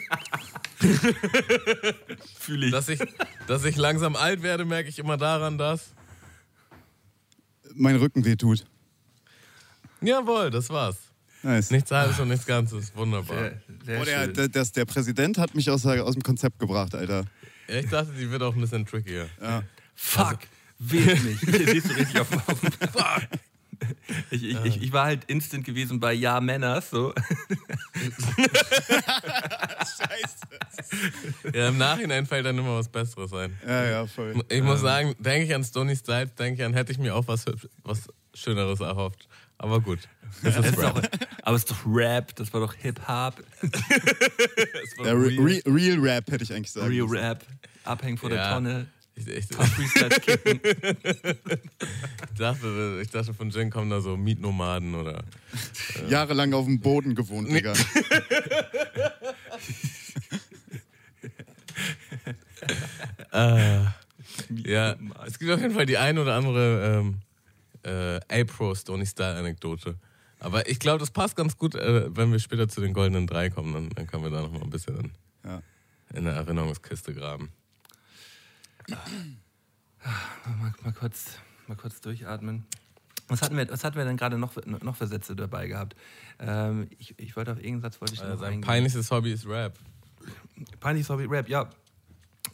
Fühle 2.39 2.65
ich. 2.67 2.71
Dass 2.71 2.89
ich, 2.89 2.99
dass 3.47 3.63
ich 3.65 3.75
langsam 3.77 4.15
alt 4.15 4.43
werde, 4.43 4.65
merke 4.65 4.89
ich 4.89 4.99
immer 4.99 5.17
daran, 5.17 5.57
dass. 5.57 5.93
Mein 7.73 7.95
Rücken 7.95 8.25
wehtut. 8.25 8.65
Jawohl, 10.01 10.49
das 10.49 10.69
war's. 10.69 10.97
Nice. 11.43 11.71
Nichts 11.71 11.91
halbes 11.91 12.19
und 12.19 12.27
nichts 12.27 12.45
Ganzes. 12.45 12.93
Wunderbar. 12.95 13.37
Sehr, 13.37 13.61
sehr 13.85 14.01
Oh, 14.01 14.03
der, 14.03 14.27
der, 14.27 14.47
das, 14.49 14.71
der 14.73 14.85
Präsident 14.85 15.37
hat 15.37 15.55
mich 15.55 15.69
aus, 15.69 15.83
der- 15.83 16.03
aus 16.03 16.13
dem 16.15 16.23
Konzept 16.23 16.59
gebracht, 16.59 16.93
Alter. 16.95 17.25
Ich 17.67 17.87
dachte, 17.89 18.11
die 18.13 18.29
wird 18.29 18.41
auch 18.41 18.53
ein 18.55 18.61
bisschen 18.61 18.85
trickier. 18.85 19.29
Ja. 19.41 19.63
Fuck, 19.95 20.39
wählt 20.79 21.23
mich. 21.23 21.39
Hier 21.41 21.67
siehst 21.69 21.89
du 21.89 21.93
richtig 21.93 22.19
auf, 22.19 22.31
auf 22.49 22.59
Fuck. 22.59 23.39
Ich, 24.31 24.43
ich, 24.43 24.65
ich, 24.65 24.81
ich 24.83 24.91
war 24.93 25.05
halt 25.05 25.23
instant 25.25 25.63
gewesen 25.65 25.99
bei 25.99 26.13
Ja 26.13 26.39
Männers, 26.41 26.89
so. 26.89 27.13
Ja, 31.53 31.69
Im 31.69 31.77
Nachhinein 31.77 32.25
fällt 32.25 32.45
dann 32.45 32.57
immer 32.57 32.77
was 32.77 32.89
Besseres 32.89 33.33
ein. 33.33 33.57
Ja, 33.65 33.85
ja, 33.85 34.07
voll. 34.07 34.43
Ich 34.49 34.61
muss 34.61 34.81
sagen, 34.81 35.15
denke 35.19 35.45
ich 35.45 35.55
an 35.55 35.63
Stony 35.63 35.95
Styles, 35.95 36.33
denke 36.35 36.61
ich 36.61 36.65
an, 36.65 36.73
hätte 36.73 36.91
ich 36.91 36.97
mir 36.97 37.15
auch 37.15 37.27
was, 37.27 37.45
was 37.83 38.07
Schöneres 38.33 38.79
erhofft. 38.79 39.27
Aber 39.57 39.81
gut. 39.81 39.99
Das 40.43 40.55
ist 40.57 40.65
ist 40.67 40.77
Rap. 40.77 40.93
doch, 40.95 41.27
aber 41.41 41.55
es 41.55 41.63
ist 41.63 41.71
doch 41.71 41.81
Rap, 41.85 42.35
das 42.35 42.53
war 42.53 42.61
doch 42.61 42.73
Hip-Hop, 42.75 43.43
Ja, 45.03 45.11
Re 45.13 45.31
Re 45.37 45.61
Real 45.65 45.99
Rap 45.99 46.29
hätte 46.31 46.43
ich 46.43 46.53
eigentlich 46.53 46.71
sagen 46.71 46.87
Real. 46.87 47.07
Rap, 47.07 47.43
abhängen 47.83 48.17
vor 48.17 48.29
Ja. 48.29 48.35
der 48.35 48.53
Tonne, 48.53 48.87
Ich, 49.19 49.27
ich, 49.27 49.49
kicken. 50.21 50.61
ich, 50.63 52.37
dachte, 52.37 52.99
ich 53.01 53.09
dachte, 53.09 53.33
von 53.33 53.49
Jen 53.49 53.69
kommen 53.69 53.89
da 53.89 53.99
so 53.99 54.15
Mietnomaden 54.15 54.95
oder. 54.95 55.23
Jahrelang 56.07 56.53
auf 56.53 56.65
dem 56.65 56.79
Boden 56.79 57.15
gewohnt, 57.15 57.51
Digga. 57.51 57.73
Äh, 63.31 63.79
ja, 64.65 64.95
es 65.25 65.39
gibt 65.39 65.51
auf 65.51 65.61
jeden 65.61 65.73
Fall 65.73 65.85
die 65.85 65.97
ein 65.97 66.17
oder 66.17 66.35
andere 66.35 66.99
ähm, 66.99 67.21
äh, 67.83 68.41
A-Pro 68.41 68.75
Stony 68.75 69.05
Style 69.05 69.35
Anekdote. 69.35 69.95
Aber 70.39 70.69
ich 70.69 70.79
glaube, 70.79 70.99
das 70.99 71.11
passt 71.11 71.35
ganz 71.35 71.57
gut, 71.57 71.75
äh, 71.75 72.15
wenn 72.15 72.31
wir 72.31 72.39
später 72.39 72.69
zu 72.69 72.79
den 72.81 72.93
goldenen 72.93 73.27
drei 73.27 73.49
kommen. 73.49 73.73
Dann, 73.73 73.89
dann 73.89 74.07
können 74.07 74.23
wir 74.23 74.29
da 74.29 74.41
noch 74.41 74.51
mal 74.51 74.61
ein 74.61 74.69
bisschen 74.69 74.97
in, 74.97 75.11
Ja. 75.45 75.61
in 76.13 76.23
der 76.23 76.33
Erinnerungskiste 76.35 77.13
graben. 77.13 77.49
Mal, 78.95 80.73
mal, 80.83 80.93
kurz, 80.93 81.25
mal 81.67 81.75
kurz 81.75 81.99
durchatmen. 82.01 82.65
Was 83.27 83.41
hatten 83.41 83.57
wir, 83.57 83.69
was 83.69 83.83
hatten 83.83 83.97
wir 83.97 84.05
denn 84.05 84.17
gerade 84.17 84.37
noch, 84.37 84.53
für- 84.53 84.67
noch 84.67 84.95
für 84.95 85.07
Sätze 85.07 85.35
dabei 85.35 85.67
gehabt? 85.67 85.95
Ähm, 86.39 86.87
ich, 86.97 87.13
ich 87.19 87.35
wollte 87.35 87.51
auf 87.51 87.57
irgendeinen 87.57 87.81
Satz 87.81 88.01
wollte 88.01 88.15
ich 88.15 88.21
Äh, 88.21 88.29
noch 88.29 88.39
sein 88.39 88.47
eingehen. 88.53 88.61
peinlichstes 88.61 89.11
Hobby 89.11 89.31
ist 89.33 89.45
Rap. 89.45 89.77
Peinliches 90.79 91.09
Hobby 91.09 91.25
Rap, 91.25 91.47
ja. 91.47 91.69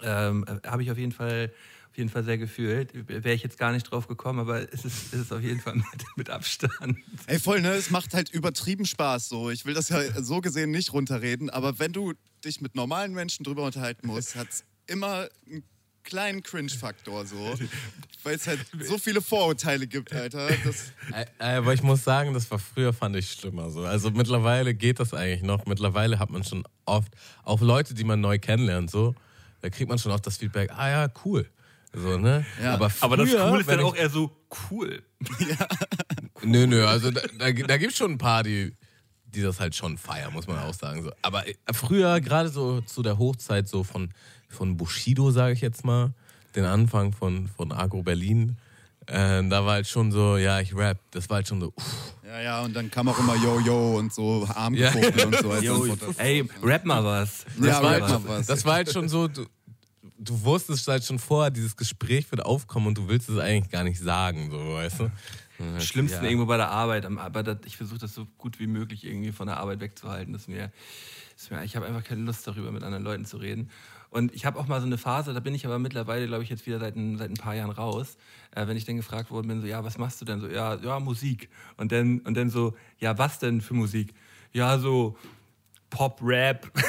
Ähm, 0.02 0.46
äh, 0.48 0.68
Habe 0.68 0.84
ich 0.84 0.92
auf 0.92 0.98
jeden 0.98 1.12
Fall 1.14 1.54
auf 1.92 1.98
jeden 1.98 2.10
Fall 2.10 2.26
sehr 2.26 2.38
gefühlt. 2.38 2.92
Wäre 3.08 3.32
ich 3.34 3.42
jetzt 3.42 3.58
gar 3.58 3.72
nicht 3.72 3.84
drauf 3.84 4.08
gekommen, 4.08 4.40
aber 4.40 4.62
es 4.74 4.84
ist, 4.84 5.14
es 5.14 5.22
ist 5.22 5.32
auf 5.32 5.40
jeden 5.40 5.62
Fall 5.62 5.76
mit, 5.76 5.86
mit 6.18 6.30
Abstand. 6.30 6.98
Ey, 7.28 7.40
voll, 7.40 7.62
ne? 7.62 7.70
Es 7.70 7.90
macht 7.90 8.14
halt 8.14 8.30
übertrieben 8.32 8.86
Spaß 8.86 9.30
so. 9.30 9.50
Ich 9.50 9.64
will 9.66 9.74
das 9.74 9.88
ja 9.88 10.02
so 10.22 10.42
gesehen 10.42 10.72
nicht 10.72 10.92
runterreden, 10.92 11.50
aber 11.50 11.80
wenn 11.80 11.94
du 11.94 12.12
dich 12.44 12.60
mit 12.60 12.76
normalen 12.76 13.14
Menschen 13.14 13.46
drüber 13.46 13.64
unterhalten 13.64 14.08
musst, 14.08 14.36
hat 14.36 14.50
es 14.50 14.66
immer 14.88 15.30
einen 15.50 15.64
kleinen 16.06 16.42
Cringe-Faktor 16.42 17.26
so. 17.26 17.56
Weil 18.24 18.36
es 18.36 18.48
halt 18.48 18.60
so 18.82 18.98
viele 18.98 19.22
Vorurteile 19.22 19.86
gibt, 19.86 20.14
Alter. 20.14 20.48
Das, 20.64 20.94
Äh, 21.12 21.26
aber 21.38 21.74
ich 21.74 21.84
muss 21.84 22.04
sagen, 22.04 22.34
das 22.34 22.50
war 22.50 22.58
früher, 22.60 22.94
fand 22.94 23.16
ich 23.16 23.30
schlimmer 23.30 23.70
so. 23.70 23.84
Also 23.84 24.10
mittlerweile 24.10 24.74
geht 24.74 25.00
das 25.00 25.14
eigentlich 25.14 25.44
noch. 25.44 25.66
Mittlerweile 25.66 26.18
hat 26.18 26.30
man 26.30 26.44
schon 26.44 26.64
oft, 26.86 27.14
auch 27.44 27.62
Leute, 27.62 27.94
die 27.94 28.04
man 28.04 28.22
neu 28.22 28.40
kennenlernt, 28.40 28.90
so, 28.90 29.14
da 29.62 29.70
kriegt 29.70 29.90
man 29.90 30.00
schon 30.00 30.12
oft 30.12 30.26
das 30.26 30.38
Feedback, 30.38 30.72
ah 30.72 30.90
ja, 30.90 31.08
cool. 31.26 31.50
So, 31.94 32.18
ne? 32.18 32.46
Ja. 32.62 32.74
Aber, 32.74 32.90
früher, 32.90 33.04
Aber 33.04 33.18
das 33.18 33.30
Cool 33.30 33.62
ist 33.62 33.68
wenn 33.68 33.78
dann 33.78 33.86
auch 33.86 33.96
eher 33.96 34.10
so 34.10 34.32
cool. 34.70 35.02
Nö, 36.44 36.68
nö, 36.68 36.86
also 36.86 37.10
da, 37.12 37.22
da, 37.40 37.52
da 37.52 37.78
gibt 37.78 37.94
es 37.94 37.98
schon 37.98 38.12
ein 38.12 38.18
paar, 38.18 38.44
die, 38.44 38.76
die 39.24 39.42
das 39.42 39.60
halt 39.60 39.76
schon 39.76 39.98
feiern, 39.98 40.34
muss 40.34 40.48
man 40.48 40.60
auch 40.60 40.74
sagen. 40.74 41.04
So. 41.04 41.12
Aber 41.22 41.48
äh, 41.48 41.56
früher, 41.74 42.20
gerade 42.20 42.50
so 42.50 42.82
zu 42.82 43.02
der 43.02 43.18
Hochzeit 43.18 43.68
so 43.68 43.84
von, 43.84 44.14
von 44.56 44.78
Bushido, 44.78 45.32
sage 45.32 45.54
ich 45.54 45.62
jetzt 45.62 45.84
mal, 45.86 46.14
den 46.56 46.66
Anfang 46.66 47.12
von, 47.14 47.48
von 47.48 47.72
Agro 47.72 48.02
Berlin, 48.02 48.58
äh, 49.08 49.48
da 49.48 49.66
war 49.66 49.74
halt 49.74 49.88
schon 49.88 50.12
so, 50.12 50.38
ja, 50.38 50.60
ich 50.60 50.76
rap. 50.76 50.98
Das 51.12 51.30
war 51.30 51.36
halt 51.38 51.48
schon 51.48 51.62
so, 51.62 51.68
uff. 51.76 52.14
ja, 52.26 52.42
ja, 52.42 52.62
und 52.64 52.76
dann 52.76 52.90
kam 52.90 53.08
auch 53.08 53.20
immer 53.20 53.36
Yo, 53.36 53.60
Yo 53.60 53.98
und 54.00 54.12
so 54.14 54.46
Ja. 54.48 54.56
Armgefuchtel 54.56 55.26
und 55.28 55.38
so. 55.38 55.52
als 55.52 55.64
Yo, 55.64 55.96
ey, 56.18 56.48
rap 56.64 56.86
mal 56.86 57.04
was. 57.04 57.46
Ja, 57.60 57.68
das, 57.68 57.84
war 57.84 57.92
rap 57.92 58.02
halt, 58.02 58.02
mal 58.02 58.10
schon- 58.10 58.28
was. 58.28 58.48
das 58.48 58.66
war 58.66 58.74
halt 58.76 58.92
schon 58.92 59.08
so, 59.10 59.28
du, 59.28 59.46
du 60.18 60.44
wusstest 60.44 60.88
halt 60.88 61.04
schon 61.04 61.20
vorher, 61.20 61.52
dieses 61.52 61.76
Gespräch 61.76 62.32
wird 62.32 62.44
aufkommen 62.46 62.88
und 62.88 62.98
du 62.98 63.08
willst 63.08 63.30
es 63.30 63.38
eigentlich 63.38 63.70
gar 63.72 63.84
nicht 63.84 64.00
sagen, 64.00 64.50
so, 64.50 64.58
weißt 64.58 65.02
du? 65.02 65.12
Schlimmsten 65.80 66.24
ja. 66.24 66.30
irgendwo 66.30 66.48
bei 66.48 66.58
der 66.58 66.70
Arbeit. 66.70 67.06
Aber 67.06 67.44
das, 67.44 67.60
ich 67.66 67.78
versuche 67.78 68.00
das 68.00 68.14
so 68.14 68.26
gut 68.38 68.60
wie 68.60 68.68
möglich 68.68 69.06
irgendwie 69.06 69.32
von 69.32 69.48
der 69.48 69.58
Arbeit 69.58 69.80
wegzuhalten. 69.80 70.34
Dass 70.34 70.48
mir, 70.50 70.70
dass 71.38 71.50
mir, 71.50 71.64
ich 71.64 71.76
habe 71.78 71.86
einfach 71.86 72.04
keine 72.04 72.24
Lust 72.24 72.46
darüber, 72.46 72.72
mit 72.72 72.84
anderen 72.84 73.04
Leuten 73.06 73.24
zu 73.26 73.38
reden. 73.38 73.70
Und 74.16 74.34
ich 74.34 74.46
habe 74.46 74.58
auch 74.58 74.68
mal 74.68 74.80
so 74.80 74.86
eine 74.86 74.98
Phase, 74.98 75.34
da 75.34 75.42
bin 75.42 75.54
ich 75.54 75.66
aber 75.66 75.78
mittlerweile, 75.78 76.26
glaube 76.26 76.42
ich, 76.42 76.50
jetzt 76.50 76.66
wieder 76.66 76.80
seit 76.80 76.96
ein, 76.96 77.18
seit 77.18 77.30
ein 77.30 77.36
paar 77.36 77.54
Jahren 77.54 77.70
raus. 77.70 78.16
Äh, 78.52 78.66
wenn 78.66 78.78
ich 78.78 78.86
dann 78.86 78.96
gefragt 78.96 79.30
worden 79.30 79.50
bin, 79.50 79.60
so, 79.60 79.68
ja, 79.68 79.84
was 79.84 79.98
machst 79.98 80.22
du 80.22 80.26
denn? 80.26 80.40
So, 80.40 80.48
ja, 80.48 80.76
ja, 80.76 81.02
Musik. 81.02 81.50
Und 81.76 81.92
dann, 81.92 82.20
und 82.20 82.38
dann 82.38 82.50
so, 82.50 82.74
ja, 82.98 83.18
was 83.18 83.40
denn 83.40 83.60
für 83.60 83.74
Musik? 83.74 84.14
Ja, 84.54 84.80
so 84.80 85.18
Pop, 85.90 86.22
Rap. 86.24 86.72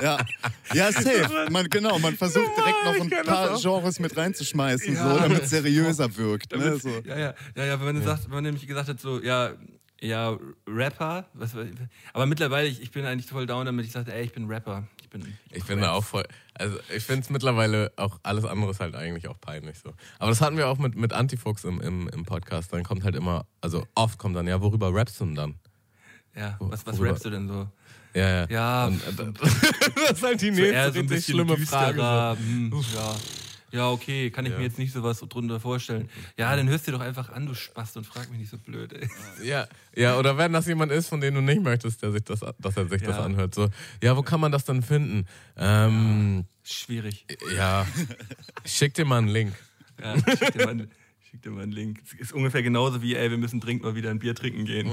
Ja, 0.00 0.18
ja 0.72 0.92
safe. 0.92 1.48
Man, 1.50 1.68
genau, 1.68 1.98
man 1.98 2.16
versucht 2.16 2.56
direkt 2.56 2.84
noch 2.84 2.94
ein 2.94 3.24
paar 3.26 3.58
Genres 3.60 3.98
mit 3.98 4.16
reinzuschmeißen, 4.16 4.94
Ja. 4.94 5.14
so, 5.14 5.18
damit 5.18 5.42
es 5.42 5.50
seriöser 5.50 6.16
wirkt. 6.16 6.56
Ne? 6.56 6.78
So. 6.78 6.90
Ja, 7.04 7.18
ja, 7.18 7.34
ja, 7.56 7.64
ja, 7.64 7.84
wenn 7.84 7.96
du 7.96 8.02
sagst, 8.02 8.26
wenn 8.26 8.34
man 8.34 8.44
nämlich 8.44 8.68
gesagt 8.68 8.88
hat, 8.88 9.00
so, 9.00 9.20
ja, 9.20 9.50
ja, 10.00 10.36
Rapper, 10.66 11.26
was, 11.34 11.54
aber 12.12 12.26
mittlerweile, 12.26 12.68
ich, 12.68 12.80
ich 12.82 12.90
bin 12.90 13.04
eigentlich 13.04 13.26
voll 13.30 13.46
down 13.46 13.66
damit, 13.66 13.84
ich 13.86 13.92
sagte, 13.92 14.12
ey, 14.14 14.24
ich 14.24 14.32
bin 14.32 14.46
Rapper. 14.46 14.86
Ich 15.02 15.08
bin, 15.10 15.38
Ich 15.52 15.64
bin 15.64 15.80
da 15.80 15.92
auch 15.92 16.04
voll. 16.04 16.24
Also 16.54 16.78
ich 16.94 17.02
finde 17.02 17.22
es 17.22 17.30
mittlerweile 17.30 17.90
auch 17.96 18.18
alles 18.22 18.44
andere 18.44 18.70
ist 18.72 18.80
halt 18.80 18.94
eigentlich 18.94 19.26
auch 19.28 19.40
peinlich 19.40 19.78
so. 19.78 19.94
Aber 20.18 20.30
das 20.30 20.40
hatten 20.42 20.56
wir 20.58 20.68
auch 20.68 20.76
mit, 20.78 20.96
mit 20.96 21.12
Antifuchs 21.14 21.64
im, 21.64 21.80
im, 21.80 22.08
im 22.10 22.24
Podcast. 22.26 22.72
Dann 22.74 22.84
kommt 22.84 23.04
halt 23.04 23.16
immer, 23.16 23.46
also 23.62 23.86
oft 23.94 24.18
kommt 24.18 24.36
dann, 24.36 24.46
ja, 24.46 24.60
worüber 24.60 24.92
rappst 24.94 25.18
du 25.20 25.24
denn 25.24 25.34
dann? 25.34 25.54
Ja, 26.36 26.56
was, 26.60 26.86
was 26.86 26.96
Worüber- 26.98 27.10
rappst 27.12 27.24
du 27.24 27.30
denn 27.30 27.48
so? 27.48 27.68
Ja, 28.14 28.28
ja. 28.28 28.46
Ja, 28.50 28.86
Und, 28.86 29.02
äh, 29.06 29.32
das 29.96 30.12
ist 30.12 30.22
halt 30.22 30.40
die 30.42 30.52
So 30.54 30.60
nächste 30.62 30.92
so 30.92 31.00
richtig 31.00 31.24
schlimme 31.24 31.56
düsterer, 31.56 32.36
Frage. 32.36 32.40
hm, 32.40 32.72
ja. 32.94 33.16
Ja, 33.72 33.90
okay, 33.90 34.30
kann 34.30 34.46
ich 34.46 34.52
Ja. 34.52 34.58
mir 34.58 34.64
jetzt 34.64 34.78
nicht 34.78 34.92
so 34.92 35.02
was 35.02 35.20
drunter 35.20 35.60
vorstellen. 35.60 36.08
Ja, 36.36 36.54
dann 36.56 36.68
hörst 36.68 36.86
du 36.88 36.92
doch 36.92 37.00
einfach 37.00 37.30
an, 37.30 37.46
du 37.46 37.54
Spast, 37.54 37.96
und 37.96 38.06
frag 38.06 38.30
mich 38.30 38.40
nicht 38.40 38.50
so 38.50 38.58
blöd, 38.58 38.92
ey. 38.92 39.08
Ja, 39.44 39.66
ja, 39.94 40.18
oder 40.18 40.36
wenn 40.38 40.52
das 40.52 40.66
jemand 40.66 40.90
ist, 40.92 41.08
von 41.08 41.20
dem 41.20 41.34
du 41.34 41.40
nicht 41.40 41.62
möchtest, 41.62 42.02
der 42.02 42.12
sich 42.12 42.22
das, 42.24 42.40
dass 42.58 42.76
er 42.76 42.86
sich 42.88 43.02
das 43.02 43.16
Ja. 43.16 43.24
anhört. 43.24 43.54
So, 43.54 43.68
ja, 44.02 44.16
wo 44.16 44.22
kann 44.22 44.40
man 44.40 44.52
das 44.52 44.64
dann 44.64 44.82
finden? 44.82 45.26
Ähm, 45.56 46.44
Schwierig. 46.64 47.26
ja, 47.56 47.86
schick 48.64 48.94
dir 48.94 49.04
mal 49.04 49.18
einen 49.18 49.28
Link. 49.28 49.54
Ja, 50.02 50.14
schick, 50.16 50.52
dir 50.52 50.64
mal, 50.64 50.68
einen- 50.70 50.90
schick 51.30 51.42
dir 51.42 51.50
mal 51.50 51.62
einen 51.62 51.72
Link. 51.72 52.00
Es 52.04 52.12
ist 52.14 52.32
ungefähr 52.32 52.62
genauso 52.62 53.02
wie, 53.02 53.16
ey, 53.16 53.30
wir 53.30 53.38
müssen 53.38 53.60
dringend 53.60 53.82
mal 53.84 53.94
wieder 53.94 54.10
ein 54.10 54.18
Bier 54.18 54.34
trinken 54.34 54.64
gehen. 54.64 54.90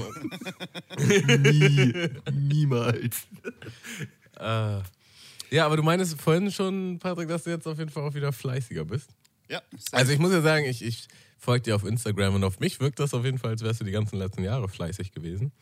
Nie. 0.98 2.08
Niemals. 2.32 3.26
Äh, 4.38 4.80
ja, 5.50 5.66
aber 5.66 5.76
du 5.76 5.82
meinst 5.82 6.20
vorhin 6.20 6.50
schon, 6.50 6.98
Patrick, 6.98 7.28
dass 7.28 7.44
du 7.44 7.50
jetzt 7.50 7.66
auf 7.66 7.78
jeden 7.78 7.90
Fall 7.90 8.02
auch 8.02 8.14
wieder 8.14 8.32
fleißiger 8.32 8.84
bist. 8.84 9.10
Ja. 9.48 9.62
Also 9.92 10.12
ich 10.12 10.18
muss 10.18 10.32
ja 10.32 10.40
sagen, 10.40 10.64
ich, 10.66 10.84
ich 10.84 11.08
folge 11.38 11.62
dir 11.62 11.76
auf 11.76 11.84
Instagram 11.84 12.34
und 12.34 12.44
auf 12.44 12.60
mich 12.60 12.80
wirkt 12.80 12.98
das 12.98 13.14
auf 13.14 13.24
jeden 13.24 13.38
Fall, 13.38 13.50
als 13.50 13.62
wärst 13.62 13.80
du 13.80 13.84
die 13.84 13.92
ganzen 13.92 14.18
letzten 14.18 14.42
Jahre 14.42 14.68
fleißig 14.68 15.12
gewesen. 15.12 15.52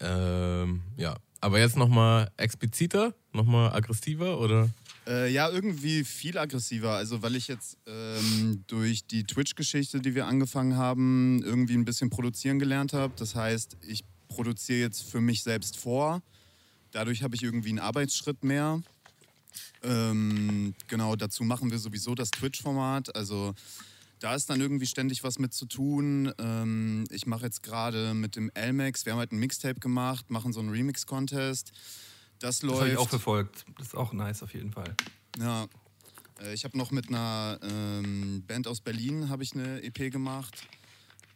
Ähm, 0.00 0.82
ja, 0.96 1.16
aber 1.40 1.58
jetzt 1.58 1.76
nochmal 1.76 2.30
expliziter, 2.36 3.14
nochmal 3.32 3.72
aggressiver 3.72 4.40
oder? 4.40 4.70
Äh, 5.06 5.30
ja, 5.30 5.50
irgendwie 5.50 6.04
viel 6.04 6.38
aggressiver. 6.38 6.92
Also, 6.92 7.22
weil 7.22 7.36
ich 7.36 7.48
jetzt 7.48 7.76
ähm, 7.86 8.64
durch 8.66 9.06
die 9.06 9.24
Twitch-Geschichte, 9.24 10.00
die 10.00 10.14
wir 10.14 10.26
angefangen 10.26 10.76
haben, 10.76 11.42
irgendwie 11.42 11.74
ein 11.74 11.84
bisschen 11.84 12.08
produzieren 12.08 12.58
gelernt 12.58 12.94
habe. 12.94 13.12
Das 13.16 13.34
heißt, 13.34 13.76
ich 13.86 14.04
produziere 14.28 14.80
jetzt 14.80 15.02
für 15.02 15.20
mich 15.20 15.42
selbst 15.42 15.76
vor. 15.76 16.22
Dadurch 16.94 17.24
habe 17.24 17.34
ich 17.34 17.42
irgendwie 17.42 17.70
einen 17.70 17.80
Arbeitsschritt 17.80 18.44
mehr. 18.44 18.80
Ähm, 19.82 20.74
genau, 20.86 21.16
dazu 21.16 21.42
machen 21.42 21.72
wir 21.72 21.78
sowieso 21.80 22.14
das 22.14 22.30
Twitch-Format. 22.30 23.16
Also, 23.16 23.52
da 24.20 24.34
ist 24.36 24.48
dann 24.48 24.60
irgendwie 24.60 24.86
ständig 24.86 25.24
was 25.24 25.40
mit 25.40 25.52
zu 25.52 25.66
tun. 25.66 26.32
Ähm, 26.38 27.04
ich 27.10 27.26
mache 27.26 27.46
jetzt 27.46 27.64
gerade 27.64 28.14
mit 28.14 28.36
dem 28.36 28.48
Elmex, 28.54 29.04
wir 29.06 29.12
haben 29.12 29.18
halt 29.18 29.32
ein 29.32 29.38
Mixtape 29.40 29.80
gemacht, 29.80 30.30
machen 30.30 30.52
so 30.52 30.60
einen 30.60 30.70
Remix-Contest. 30.70 31.72
Das 32.38 32.60
Das 32.60 32.62
läuft. 32.62 32.80
habe 32.80 32.90
ich 32.90 32.96
auch 32.96 33.08
verfolgt. 33.08 33.64
Das 33.76 33.88
ist 33.88 33.96
auch 33.96 34.12
nice 34.12 34.44
auf 34.44 34.54
jeden 34.54 34.70
Fall. 34.72 34.94
Ja, 35.40 35.66
äh, 36.40 36.54
ich 36.54 36.62
habe 36.64 36.78
noch 36.78 36.92
mit 36.92 37.08
einer 37.08 37.58
ähm, 37.62 38.44
Band 38.46 38.68
aus 38.68 38.80
Berlin 38.80 39.28
habe 39.28 39.42
ich 39.42 39.52
eine 39.54 39.82
EP 39.82 40.12
gemacht. 40.12 40.66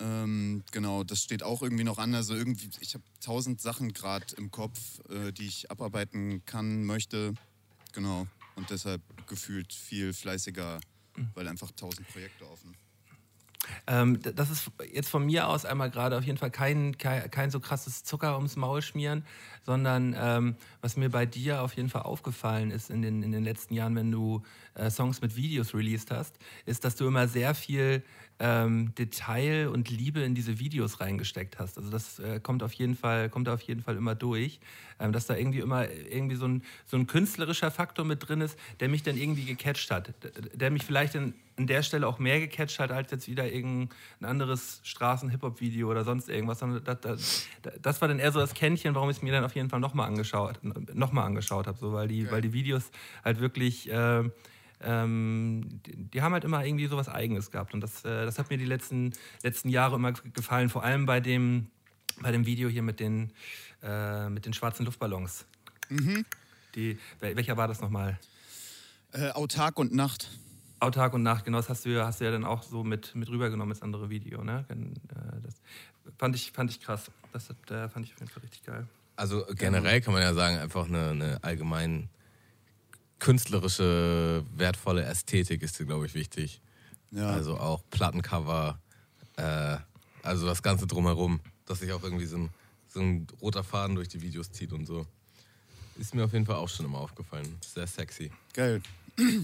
Ähm, 0.01 0.63
genau, 0.71 1.03
das 1.05 1.23
steht 1.23 1.43
auch 1.43 1.63
irgendwie 1.63 1.85
noch 1.85 1.99
an. 1.99 2.15
Also 2.15 2.35
irgendwie, 2.35 2.71
ich 2.81 2.95
habe 2.95 3.05
tausend 3.21 3.61
Sachen 3.61 3.93
gerade 3.93 4.27
im 4.37 4.51
Kopf, 4.51 5.01
äh, 5.09 5.33
die 5.33 5.47
ich 5.47 5.71
abarbeiten 5.71 6.45
kann, 6.45 6.85
möchte. 6.85 7.35
Genau. 7.93 8.27
Und 8.55 8.71
deshalb 8.71 9.03
gefühlt 9.27 9.73
viel 9.73 10.13
fleißiger, 10.13 10.81
weil 11.35 11.49
einfach 11.49 11.71
tausend 11.73 12.09
Projekte 12.09 12.49
offen. 12.49 12.77
Ähm, 13.87 14.21
das 14.23 14.51
ist 14.51 14.71
jetzt 14.93 15.11
von 15.11 15.27
mir 15.27 15.49
aus 15.49 15.65
einmal 15.65 15.91
gerade 15.91 16.17
auf 16.17 16.25
jeden 16.25 16.39
Fall 16.39 16.51
kein, 16.51 16.97
kein, 16.97 17.31
kein 17.31 17.51
so 17.51 17.61
krasses 17.61 18.03
Zucker 18.03 18.37
ums 18.37 18.57
Maul 18.57 18.83
schmieren, 18.83 19.25
sondern 19.63 20.15
ähm, 20.19 20.57
was 20.81 20.97
mir 20.97 21.11
bei 21.11 21.27
dir 21.27 21.63
auf 21.63 21.75
jeden 21.75 21.89
Fall 21.89 22.03
aufgefallen 22.03 22.71
ist 22.71 22.91
in 22.91 23.03
den, 23.03 23.23
in 23.23 23.33
den 23.33 23.45
letzten 23.45 23.75
Jahren, 23.75 23.95
wenn 23.97 24.11
du 24.11 24.43
äh, 24.75 24.91
Songs 24.91 25.21
mit 25.21 25.37
Videos 25.37 25.75
released 25.75 26.11
hast, 26.11 26.39
ist, 26.67 26.85
dass 26.85 26.97
du 26.97 27.07
immer 27.07 27.29
sehr 27.29 27.55
viel 27.55 28.03
ähm, 28.41 28.95
Detail 28.95 29.69
und 29.69 29.91
Liebe 29.91 30.21
in 30.21 30.35
diese 30.35 30.59
Videos 30.59 31.01
reingesteckt 31.01 31.59
hast. 31.59 31.77
Also 31.77 31.91
das 31.91 32.19
äh, 32.19 32.41
kommt 32.41 32.63
auf 32.63 32.73
jeden 32.73 32.95
Fall, 32.95 33.29
kommt 33.29 33.49
auf 33.49 33.61
jeden 33.63 33.83
Fall 33.83 33.97
immer 33.97 34.15
durch, 34.15 34.61
ähm, 35.01 35.13
dass 35.13 35.27
da 35.27 35.37
irgendwie 35.37 35.59
immer 35.59 35.91
irgendwie 35.91 36.37
so 36.37 36.47
ein, 36.47 36.63
so 36.87 36.97
ein 36.97 37.07
künstlerischer 37.07 37.71
Faktor 37.71 38.05
mit 38.05 38.29
drin 38.29 38.41
ist, 38.41 38.59
der 38.81 38.89
mich 38.89 39.03
dann 39.03 39.17
irgendwie 39.17 39.45
gecatcht 39.45 39.91
hat, 39.91 40.15
der 40.55 40.71
mich 40.71 40.85
vielleicht 40.85 41.17
in, 41.17 41.35
an 41.57 41.67
der 41.67 41.83
Stelle 41.83 42.07
auch 42.07 42.21
mehr 42.21 42.39
gecatcht 42.39 42.79
hat 42.79 42.93
als 42.93 43.11
jetzt 43.11 43.27
wieder 43.27 43.51
irgendein 43.51 43.91
anderes 44.21 44.81
Straßen-Hip-Hop-Video 44.85 45.91
oder 45.91 46.05
sonst 46.05 46.29
irgendwas. 46.29 46.61
Das, 46.85 47.01
das, 47.01 47.47
das 47.83 48.01
war 48.01 48.07
dann 48.07 48.21
eher 48.21 48.31
so 48.31 48.39
das 48.39 48.55
Kännchen, 48.55 48.95
warum 48.95 49.11
ich 49.11 49.17
es 49.17 49.23
mir 49.23 49.33
dann 49.33 49.45
auf 49.45 49.57
jeden 49.57 49.69
Fall 49.69 49.81
nochmal 49.81 50.07
angeschaut, 50.07 50.61
noch 50.63 51.11
mal 51.11 51.25
angeschaut 51.25 51.67
habe, 51.67 51.77
so, 51.77 51.93
weil, 51.93 52.07
die, 52.07 52.31
weil 52.31 52.41
die 52.41 52.53
Videos 52.53 52.91
halt 53.25 53.41
wirklich 53.41 53.89
ähm, 53.91 54.31
ähm, 54.81 55.81
die, 55.87 55.97
die 55.97 56.23
haben 56.23 56.33
halt 56.33 56.45
immer 56.45 56.65
irgendwie 56.65 56.87
so 56.87 56.97
was 56.97 57.09
Eigenes 57.09 57.51
gehabt. 57.51 57.75
Und 57.75 57.81
das, 57.81 58.05
äh, 58.05 58.25
das 58.25 58.39
hat 58.39 58.51
mir 58.51 58.59
die 58.59 58.65
letzten, 58.65 59.13
letzten 59.43 59.69
Jahre 59.69 59.97
immer 59.97 60.13
ge- 60.13 60.31
gefallen. 60.33 60.69
Vor 60.69 60.85
allem 60.85 61.07
bei 61.07 61.21
dem, 61.21 61.69
bei 62.21 62.31
dem 62.33 62.47
Video 62.47 62.69
hier 62.69 62.83
mit 62.83 63.01
den, 63.01 63.33
äh, 63.83 64.29
mit 64.29 64.47
den 64.47 64.53
schwarzen 64.53 64.85
Luftballons. 64.87 65.47
Die, 66.75 66.99
wel- 67.21 67.37
welcher 67.37 67.57
war 67.57 67.67
das 67.69 67.81
nochmal? 67.81 68.19
Äh, 69.13 69.31
Autark 69.31 69.79
und 69.79 69.95
Nacht. 69.95 70.29
Autark 70.81 71.13
und 71.15 71.23
Nacht, 71.25 71.45
genau, 71.45 71.59
das 71.59 71.69
hast 71.69 71.85
du 71.85 71.89
ja, 71.89 72.07
hast 72.07 72.21
du 72.21 72.25
ja 72.25 72.31
dann 72.31 72.45
auch 72.45 72.63
so 72.63 72.85
mit, 72.85 73.15
mit 73.17 73.29
rübergenommen 73.29 73.73
ins 73.75 73.83
andere 73.83 74.11
Video. 74.11 74.45
Ne? 74.45 74.65
Äh, 74.69 74.75
das 75.43 75.55
fand 76.19 76.37
ich, 76.37 76.53
fand 76.53 76.71
ich 76.71 76.81
krass. 76.81 77.11
Das 77.33 77.49
hat, 77.49 77.71
äh, 77.71 77.89
fand 77.89 78.07
ich 78.07 78.13
auf 78.13 78.21
jeden 78.21 78.31
Fall 78.31 78.43
richtig 78.43 78.63
geil. 78.65 78.87
Also 79.17 79.45
generell 79.57 80.01
kann 80.01 80.13
man 80.13 80.23
ja 80.23 80.33
sagen, 80.35 80.59
einfach 80.59 80.87
eine, 80.87 81.11
eine 81.11 81.43
allgemein 81.43 82.09
künstlerische, 83.19 84.45
wertvolle 84.57 85.05
Ästhetik 85.05 85.63
ist 85.63 85.79
dir, 85.79 85.87
glaube 85.87 86.07
ich, 86.07 86.15
wichtig. 86.15 86.61
Ja. 87.11 87.31
Also 87.31 87.59
auch 87.59 87.83
Plattencover, 87.91 88.79
äh, 89.37 89.77
also 90.23 90.47
das 90.47 90.63
Ganze 90.63 90.87
drumherum, 90.87 91.41
dass 91.67 91.81
sich 91.81 91.93
auch 91.93 92.03
irgendwie 92.03 92.27
so 92.27 92.37
ein, 92.37 92.51
so 92.89 93.01
ein 93.01 93.27
roter 93.41 93.65
Faden 93.65 93.97
durch 93.97 94.09
die 94.09 94.21
Videos 94.21 94.51
zieht 94.53 94.73
und 94.73 94.87
so. 94.87 95.07
Ist 95.99 96.15
mir 96.15 96.25
auf 96.25 96.33
jeden 96.33 96.47
Fall 96.47 96.57
auch 96.57 96.69
schon 96.69 96.87
immer 96.87 96.99
aufgefallen. 96.99 97.57
Sehr 97.61 97.87
sexy. 97.87 98.31
Geil. 98.55 98.83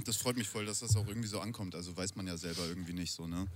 Das 0.07 0.16
freut 0.18 0.37
mich 0.37 0.49
voll, 0.49 0.66
dass 0.66 0.81
das 0.81 0.95
auch 0.97 1.07
irgendwie 1.09 1.27
so 1.27 1.41
ankommt. 1.41 1.75
Also 1.75 1.97
weiß 1.97 2.14
man 2.14 2.29
ja 2.29 2.37
selber 2.37 2.62
irgendwie 2.68 2.93
nicht 2.93 3.12
so, 3.12 3.27
ne? 3.27 3.49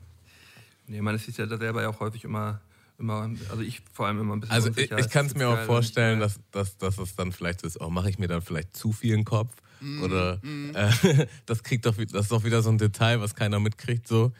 Nee, 0.89 1.01
man 1.01 1.15
ist 1.15 1.27
ja 1.29 1.47
selber 1.47 1.83
ja 1.83 1.91
auch 1.91 2.01
häufig 2.01 2.25
immer, 2.25 2.61
immer, 2.99 3.31
also 3.51 3.61
ich 3.61 3.83
vor 3.93 4.07
allem 4.07 4.21
immer 4.21 4.35
ein 4.35 4.41
bisschen 4.41 4.55
Also 4.55 4.71
ich, 4.71 4.77
unsicher. 4.77 4.99
ich 4.99 5.11
kann 5.11 5.27
es 5.27 5.35
mir 5.35 5.49
auch 5.49 5.65
vorstellen, 5.65 6.19
dass, 6.19 6.41
dass, 6.51 6.77
dass 6.79 6.99
es 6.99 7.15
dann 7.15 7.31
vielleicht 7.31 7.63
ist, 7.63 7.81
oh, 7.81 7.91
mache 7.91 8.11
ich 8.11 8.19
mir 8.19 8.27
dann 8.27 8.43
vielleicht 8.43 8.77
zu 8.77 8.91
viel 8.93 9.13
in 9.13 9.21
den 9.21 9.25
Kopf? 9.25 9.55
Mhm, 9.81 10.03
Oder 10.03 10.41
äh, 10.75 11.27
das 11.47 11.63
kriegt 11.63 11.87
doch, 11.87 11.97
das 11.97 12.23
ist 12.23 12.33
doch 12.33 12.45
wieder 12.45 12.63
so 12.63 12.71
ein 12.71 12.79
Detail, 12.79 13.21
was 13.21 13.35
keiner 13.35 13.61
mitkriegt. 13.61 14.07
So. 14.09 14.33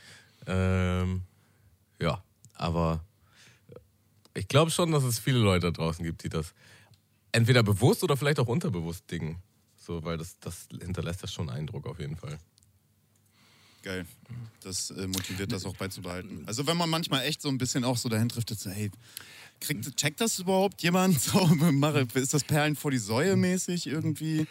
Ähm, 0.47 1.23
ja, 2.01 2.23
aber 2.55 3.05
ich 4.35 4.49
glaube 4.49 4.71
schon, 4.71 4.93
dass 4.93 5.05
es 5.05 5.19
viele 5.19 5.39
Leute 5.39 5.67
da 5.67 5.71
draußen 5.71 6.05
gibt, 6.05 6.23
die 6.25 6.29
das 6.29 6.55
entweder 7.33 7.63
bewusst 7.63 8.03
oder 8.03 8.17
vielleicht 8.17 8.39
auch 8.41 8.49
unterbewusst 8.49 9.11
dingen. 9.11 9.43
So, 9.77 10.05
weil 10.05 10.19
das, 10.19 10.39
das 10.41 10.69
hinterlässt 10.81 11.23
ja 11.23 11.29
schon 11.29 11.51
Eindruck 11.51 11.87
auf 11.87 11.99
jeden 11.99 12.17
Fall. 12.17 12.39
Geil. 13.83 14.07
Das 14.63 14.91
äh, 14.91 15.07
motiviert 15.07 15.53
das 15.53 15.65
auch 15.65 15.77
beizubehalten. 15.77 16.43
Also 16.47 16.67
wenn 16.67 16.77
man 16.77 16.91
manchmal 16.91 17.25
echt 17.25 17.41
so 17.41 17.49
ein 17.49 17.59
bisschen 17.59 17.85
auch 17.85 17.97
so 17.97 18.09
dahin 18.09 18.29
trifft, 18.29 18.51
so, 18.51 18.71
hey, 18.71 18.91
kriegt, 19.61 19.97
checkt 19.97 20.21
das 20.21 20.39
überhaupt 20.39 20.83
jemand? 20.83 21.19
So, 21.21 21.47
mache, 21.47 22.07
ist 22.15 22.35
das 22.35 22.45
Perlen 22.45 22.77
vor 22.77 22.91
die 22.91 22.99
Säue 22.99 23.37
mäßig 23.37 23.87
irgendwie? 23.87 24.47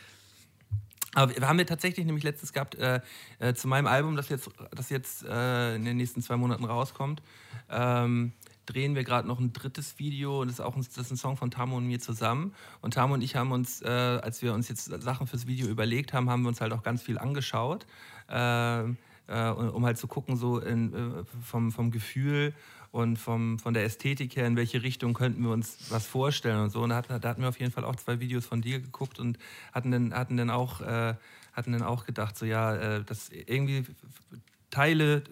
Aber 1.14 1.36
wir 1.36 1.48
haben 1.48 1.58
ja 1.60 1.66
tatsächlich 1.66 2.06
nämlich 2.06 2.24
letztens 2.24 2.54
gehabt, 2.54 2.76
äh, 2.76 3.00
äh, 3.40 3.54
zu 3.54 3.68
meinem 3.68 3.88
Album, 3.88 4.16
das 4.16 4.30
jetzt, 4.30 4.50
das 4.72 4.90
jetzt 4.90 5.24
äh, 5.24 5.76
in 5.76 5.86
den 5.86 5.98
nächsten 5.98 6.22
zwei 6.22 6.38
Monaten 6.38 6.66
rauskommt, 6.66 7.22
ähm, 7.70 8.34
drehen 8.66 8.96
wir 8.96 9.04
gerade 9.04 9.28
noch 9.28 9.40
ein 9.40 9.54
drittes 9.54 9.98
Video 9.98 10.42
und 10.42 10.48
das 10.48 10.60
ist 10.60 10.66
auch 10.66 10.76
ein, 10.76 10.84
das 10.84 10.98
ist 10.98 11.12
ein 11.12 11.18
Song 11.18 11.38
von 11.38 11.50
Tamo 11.50 11.78
und 11.78 11.88
mir 11.88 12.00
zusammen. 12.00 12.54
Und 12.82 12.94
Tamo 12.94 13.14
und 13.14 13.22
ich 13.22 13.36
haben 13.36 13.52
uns, 13.52 13.82
äh, 13.82 13.88
als 13.88 14.42
wir 14.42 14.54
uns 14.54 14.68
jetzt 14.68 14.86
Sachen 15.02 15.28
fürs 15.28 15.48
Video 15.48 15.68
überlegt 15.68 16.14
haben, 16.14 16.30
haben 16.30 16.42
wir 16.44 16.50
uns 16.50 16.62
halt 16.62 16.74
auch 16.74 16.84
ganz 16.84 17.02
viel 17.02 17.18
angeschaut, 17.18 17.88
ähm, 18.30 18.98
äh, 19.28 19.50
um 19.50 19.86
halt 19.86 19.98
zu 19.98 20.08
gucken, 20.08 20.36
so 20.36 20.60
in, 20.60 20.94
äh, 20.94 21.24
vom, 21.42 21.72
vom 21.72 21.92
Gefühl 21.92 22.54
und 22.92 23.18
vom, 23.18 23.60
von 23.60 23.74
der 23.74 23.84
Ästhetik 23.84 24.36
her, 24.36 24.48
in 24.48 24.56
welche 24.56 24.84
Richtung 24.84 25.14
könnten 25.14 25.44
wir 25.44 25.52
uns 25.52 25.78
was 25.90 26.06
vorstellen 26.06 26.60
und 26.60 26.70
so. 26.70 26.82
Und 26.82 26.90
da 26.90 26.96
hatten, 26.96 27.20
da 27.22 27.30
hatten 27.30 27.42
wir 27.42 27.50
auf 27.50 27.60
jeden 27.60 27.72
Fall 27.72 27.84
auch 27.84 27.96
zwei 27.96 28.20
Videos 28.20 28.46
von 28.46 28.62
dir 28.62 28.80
geguckt 28.80 29.20
und 29.20 29.38
hatten 29.72 29.92
dann, 29.92 30.14
hatten 30.14 30.38
dann, 30.38 30.50
auch, 30.50 30.82
äh, 30.82 31.16
hatten 31.54 31.72
dann 31.72 31.84
auch 31.84 32.06
gedacht, 32.06 32.38
so 32.38 32.46
ja, 32.46 32.76
äh, 32.76 33.04
dass 33.04 33.30
irgendwie 33.30 33.86
Teile, 34.70 35.24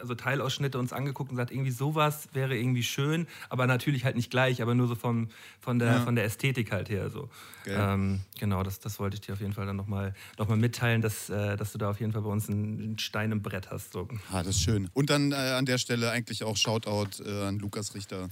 also 0.00 0.14
Teilausschnitte 0.14 0.78
uns 0.78 0.92
angeguckt 0.92 1.30
und 1.30 1.36
gesagt, 1.36 1.50
irgendwie 1.50 1.70
sowas 1.70 2.28
wäre 2.32 2.56
irgendwie 2.56 2.82
schön, 2.82 3.26
aber 3.48 3.66
natürlich 3.66 4.04
halt 4.04 4.16
nicht 4.16 4.30
gleich, 4.30 4.60
aber 4.62 4.74
nur 4.74 4.88
so 4.88 4.94
vom, 4.94 5.28
von, 5.60 5.78
der, 5.78 5.88
Ja. 5.94 6.00
von 6.00 6.14
der 6.14 6.24
Ästhetik 6.24 6.72
halt 6.72 6.88
her. 6.90 7.10
So. 7.10 7.28
Ähm, 7.66 8.20
genau, 8.38 8.62
das, 8.62 8.80
das 8.80 8.98
wollte 8.98 9.14
ich 9.16 9.20
dir 9.20 9.32
auf 9.34 9.40
jeden 9.40 9.52
Fall 9.52 9.66
dann 9.66 9.76
nochmal 9.76 10.14
noch 10.38 10.48
mal 10.48 10.56
mitteilen, 10.56 11.02
dass, 11.02 11.28
äh, 11.30 11.56
dass 11.56 11.72
du 11.72 11.78
da 11.78 11.90
auf 11.90 12.00
jeden 12.00 12.12
Fall 12.12 12.22
bei 12.22 12.30
uns 12.30 12.48
einen, 12.48 12.80
einen 12.82 12.98
Stein 12.98 13.32
im 13.32 13.42
Brett 13.42 13.70
hast. 13.70 13.92
So. 13.92 14.08
Ah, 14.32 14.42
das 14.42 14.56
ist 14.56 14.62
schön. 14.62 14.88
Und 14.94 15.10
dann 15.10 15.32
äh, 15.32 15.34
an 15.34 15.66
der 15.66 15.78
Stelle 15.78 16.10
eigentlich 16.10 16.44
auch 16.44 16.56
Shoutout 16.56 17.22
äh, 17.24 17.42
an 17.44 17.58
Lukas 17.58 17.94
Richter. 17.94 18.28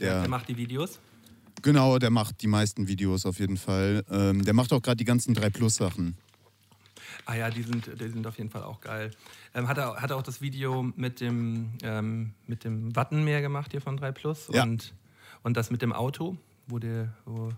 Der, 0.00 0.20
Der 0.20 0.28
macht 0.28 0.48
die 0.48 0.56
Videos. 0.56 0.98
genau, 1.62 1.98
der 1.98 2.10
macht 2.10 2.42
die 2.42 2.48
meisten 2.48 2.88
Videos 2.88 3.26
auf 3.26 3.38
jeden 3.38 3.56
Fall. 3.56 4.04
Ähm, 4.10 4.44
der 4.44 4.54
macht 4.54 4.72
auch 4.72 4.82
gerade 4.82 4.96
die 4.96 5.04
ganzen 5.04 5.34
3 5.34 5.50
Plus 5.50 5.76
Sachen. 5.76 6.16
Ah 7.26 7.34
ja, 7.34 7.50
die 7.50 7.62
sind, 7.62 7.88
die 8.00 8.08
sind 8.08 8.26
auf 8.26 8.36
jeden 8.38 8.50
Fall 8.50 8.62
auch 8.62 8.80
geil. 8.80 9.10
Ähm, 9.54 9.68
hat, 9.68 9.78
er, 9.78 9.96
hat 10.00 10.10
er 10.10 10.16
auch 10.16 10.22
das 10.22 10.40
Video 10.40 10.82
mit 10.96 11.20
dem, 11.20 11.70
ähm, 11.82 12.32
mit 12.46 12.64
dem 12.64 12.94
Wattenmeer 12.96 13.40
gemacht 13.40 13.70
hier 13.72 13.80
von 13.80 13.96
3 13.96 14.12
Plus 14.12 14.48
Ja. 14.52 14.62
und, 14.62 14.94
und 15.42 15.56
das 15.56 15.70
mit 15.70 15.82
dem 15.82 15.92
Auto, 15.92 16.36
wo, 16.66 16.78
der, 16.78 17.12
wo, 17.24 17.50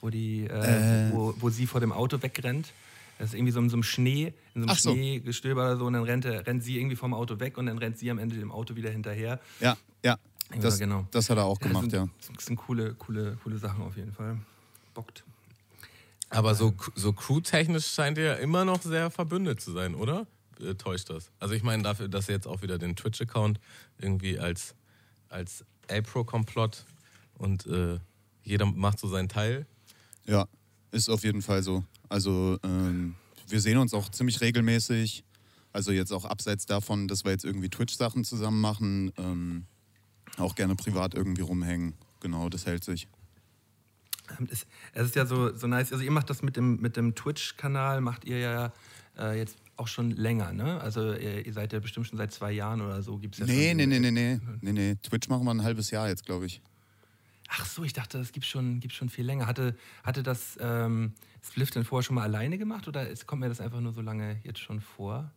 wo, 0.00 0.10
die, 0.10 0.44
Äh. 0.44 1.08
äh, 1.08 1.12
wo, 1.12 1.34
wo 1.38 1.50
sie 1.50 1.66
vor 1.66 1.80
dem 1.80 1.92
Auto 1.92 2.20
wegrennt. 2.22 2.72
Das 3.18 3.28
ist 3.28 3.34
irgendwie 3.34 3.52
so 3.52 3.60
in 3.60 3.70
so 3.70 3.76
einem 3.76 3.84
Schnee, 3.84 4.34
in 4.54 4.62
so 4.62 4.68
einem 4.68 4.76
so. 4.76 4.92
Schneegestöber 4.92 5.62
oder 5.66 5.76
so 5.76 5.86
und 5.86 5.92
dann 5.92 6.02
rennt, 6.02 6.24
er, 6.24 6.44
rennt 6.46 6.64
sie 6.64 6.78
irgendwie 6.78 6.96
vom 6.96 7.14
Auto 7.14 7.38
weg 7.38 7.56
und 7.58 7.66
dann 7.66 7.78
rennt 7.78 7.96
sie 7.98 8.10
am 8.10 8.18
Ende 8.18 8.36
dem 8.36 8.50
Auto 8.50 8.74
wieder 8.74 8.90
hinterher. 8.90 9.40
Ja, 9.60 9.76
ja. 10.04 10.18
Das, 10.60 10.78
Ja, 10.80 10.86
genau. 10.86 11.06
das 11.12 11.30
hat 11.30 11.38
er 11.38 11.44
auch 11.44 11.58
gemacht, 11.58 11.86
das 11.86 11.92
ja. 11.92 12.08
sind, 12.20 12.36
Das 12.36 12.44
sind 12.46 12.56
coole, 12.56 12.94
coole, 12.94 13.38
coole 13.42 13.56
Sachen 13.58 13.82
auf 13.84 13.96
jeden 13.96 14.12
Fall. 14.12 14.36
Bockt. 14.94 15.24
Aber 16.34 16.56
so, 16.56 16.74
so 16.96 17.12
crew-technisch 17.12 17.86
scheint 17.86 18.18
ihr 18.18 18.24
ja 18.24 18.34
immer 18.34 18.64
noch 18.64 18.82
sehr 18.82 19.10
verbündet 19.10 19.60
zu 19.60 19.70
sein, 19.70 19.94
oder? 19.94 20.26
Äh, 20.60 20.74
täuscht 20.74 21.08
das? 21.10 21.30
Also 21.38 21.54
ich 21.54 21.62
meine 21.62 21.84
dafür, 21.84 22.08
dass 22.08 22.28
ihr 22.28 22.34
jetzt 22.34 22.48
auch 22.48 22.60
wieder 22.60 22.76
den 22.76 22.96
Twitch-Account 22.96 23.60
irgendwie 23.98 24.40
als, 24.40 24.74
als 25.28 25.64
A-Pro-Komplott 25.88 26.86
und 27.38 27.66
äh, 27.66 28.00
jeder 28.42 28.66
macht 28.66 28.98
so 28.98 29.06
seinen 29.06 29.28
Teil. 29.28 29.64
Ja, 30.26 30.48
ist 30.90 31.08
auf 31.08 31.22
jeden 31.22 31.40
Fall 31.40 31.62
so. 31.62 31.84
Also 32.08 32.58
ähm, 32.64 33.14
wir 33.48 33.60
sehen 33.60 33.78
uns 33.78 33.94
auch 33.94 34.08
ziemlich 34.08 34.40
regelmäßig. 34.40 35.22
Also 35.72 35.92
jetzt 35.92 36.12
auch 36.12 36.24
abseits 36.24 36.66
davon, 36.66 37.06
dass 37.06 37.24
wir 37.24 37.30
jetzt 37.30 37.44
irgendwie 37.44 37.68
Twitch-Sachen 37.68 38.24
zusammen 38.24 38.60
machen, 38.60 39.12
ähm, 39.18 39.66
auch 40.38 40.56
gerne 40.56 40.74
privat 40.74 41.14
irgendwie 41.14 41.42
rumhängen. 41.42 41.94
Genau, 42.18 42.48
das 42.48 42.66
hält 42.66 42.82
sich. 42.82 43.06
Ähm, 44.38 44.48
Es, 44.50 44.66
es 44.92 45.06
ist 45.06 45.16
ja 45.16 45.26
so, 45.26 45.54
so 45.54 45.66
nice. 45.66 45.92
Also 45.92 46.04
ihr 46.04 46.10
macht 46.10 46.30
das 46.30 46.42
mit 46.42 46.56
dem, 46.56 46.80
mit 46.80 46.96
dem 46.96 47.14
Twitch-Kanal, 47.14 48.00
macht 48.00 48.24
ihr 48.24 48.38
ja 48.38 48.72
äh, 49.18 49.38
jetzt 49.38 49.56
auch 49.76 49.88
schon 49.88 50.10
länger, 50.12 50.52
ne? 50.52 50.80
Also 50.80 51.12
ihr, 51.14 51.44
ihr 51.46 51.52
seid 51.52 51.72
ja 51.72 51.80
bestimmt 51.80 52.06
schon 52.06 52.18
seit 52.18 52.32
zwei 52.32 52.52
Jahren 52.52 52.80
oder 52.80 53.02
so. 53.02 53.18
Gibt's 53.18 53.38
ja 53.38 53.46
Nee, 53.46 53.74
nee, 53.74 53.86
nee, 53.86 53.98
nee, 53.98 54.10
nee, 54.10 54.40
nee, 54.60 54.72
nee. 54.72 54.94
Twitch 55.02 55.28
machen 55.28 55.44
wir 55.44 55.52
ein 55.52 55.62
halbes 55.62 55.90
Jahr 55.90 56.08
jetzt, 56.08 56.24
glaube 56.24 56.46
ich. 56.46 56.60
Ach 57.48 57.66
so, 57.66 57.84
ich 57.84 57.92
dachte, 57.92 58.18
das 58.18 58.32
gibt 58.32 58.46
schon, 58.46 58.80
gibt 58.80 58.94
schon 58.94 59.08
viel 59.10 59.24
länger. 59.24 59.46
Hatte, 59.46 59.76
hatte 60.02 60.22
das 60.22 60.56
ähm, 60.60 61.12
Spliff 61.42 61.70
denn 61.70 61.84
vorher 61.84 62.02
schon 62.04 62.14
mal 62.14 62.22
alleine 62.22 62.56
gemacht 62.58 62.88
oder 62.88 63.06
kommt 63.26 63.40
mir 63.40 63.48
das 63.48 63.60
einfach 63.60 63.80
nur 63.80 63.92
so 63.92 64.00
lange 64.00 64.40
jetzt 64.44 64.60
schon 64.60 64.80
vor? 64.80 65.30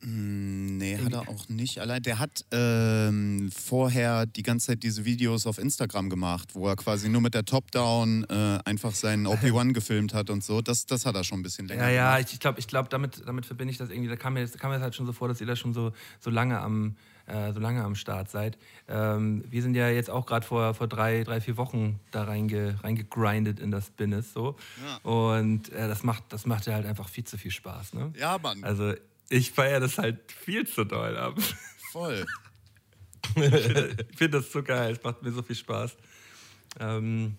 Nee, 0.00 0.96
hat 0.96 1.12
er 1.12 1.28
auch 1.28 1.48
nicht. 1.48 1.80
Allein 1.80 2.02
der 2.02 2.20
hat 2.20 2.44
ähm, 2.52 3.50
vorher 3.52 4.26
die 4.26 4.44
ganze 4.44 4.68
Zeit 4.68 4.84
diese 4.84 5.04
Videos 5.04 5.44
auf 5.44 5.58
Instagram 5.58 6.08
gemacht, 6.08 6.54
wo 6.54 6.68
er 6.68 6.76
quasi 6.76 7.08
nur 7.08 7.20
mit 7.20 7.34
der 7.34 7.44
Top-Down 7.44 8.24
äh, 8.28 8.58
einfach 8.64 8.92
seinen 8.94 9.26
OP1 9.28 9.72
gefilmt 9.72 10.14
hat 10.14 10.30
und 10.30 10.44
so. 10.44 10.60
Das, 10.60 10.86
das 10.86 11.04
hat 11.04 11.16
er 11.16 11.24
schon 11.24 11.40
ein 11.40 11.42
bisschen 11.42 11.66
länger 11.66 11.82
Ja, 11.84 11.90
ja, 11.90 12.18
ich, 12.20 12.32
ich 12.32 12.38
glaube, 12.38 12.60
ich 12.60 12.68
glaub, 12.68 12.90
damit, 12.90 13.26
damit 13.26 13.44
verbinde 13.44 13.72
ich 13.72 13.78
das 13.78 13.90
irgendwie. 13.90 14.08
Da 14.08 14.16
kam 14.16 14.34
mir, 14.34 14.46
da 14.46 14.56
kam 14.56 14.70
mir 14.70 14.76
das 14.76 14.84
halt 14.84 14.94
schon 14.94 15.06
so 15.06 15.12
vor, 15.12 15.26
dass 15.26 15.40
ihr 15.40 15.48
da 15.48 15.56
schon 15.56 15.74
so, 15.74 15.92
so, 16.20 16.30
lange, 16.30 16.60
am, 16.60 16.94
äh, 17.26 17.52
so 17.52 17.58
lange 17.58 17.82
am 17.82 17.96
Start 17.96 18.30
seid. 18.30 18.56
Ähm, 18.86 19.42
wir 19.50 19.62
sind 19.62 19.74
ja 19.74 19.88
jetzt 19.88 20.10
auch 20.10 20.26
gerade 20.26 20.46
vor, 20.46 20.74
vor 20.74 20.86
drei, 20.86 21.24
drei, 21.24 21.40
vier 21.40 21.56
Wochen 21.56 21.98
da 22.12 22.22
reinge, 22.22 22.76
reingegrindet 22.84 23.58
in 23.58 23.72
das 23.72 23.90
Business. 23.90 24.32
So. 24.32 24.54
Und 25.02 25.72
äh, 25.72 25.88
das, 25.88 26.04
macht, 26.04 26.24
das 26.28 26.46
macht 26.46 26.66
ja 26.66 26.74
halt 26.74 26.86
einfach 26.86 27.08
viel 27.08 27.24
zu 27.24 27.36
viel 27.36 27.50
Spaß. 27.50 27.94
Ne? 27.94 28.12
Ja, 28.16 28.38
Mann. 28.38 28.62
Also 28.62 28.94
Ich 29.30 29.50
feiere 29.50 29.80
das 29.80 29.98
halt 29.98 30.32
viel 30.32 30.66
zu 30.66 30.84
doll 30.84 31.16
ab. 31.16 31.38
Voll. 31.92 32.24
Ich 33.36 34.16
finde 34.16 34.38
das 34.38 34.50
so 34.52 34.62
geil, 34.62 34.92
es 34.92 35.02
macht 35.02 35.22
mir 35.22 35.32
so 35.32 35.42
viel 35.42 35.56
Spaß. 35.56 35.96
Ähm, 36.80 37.36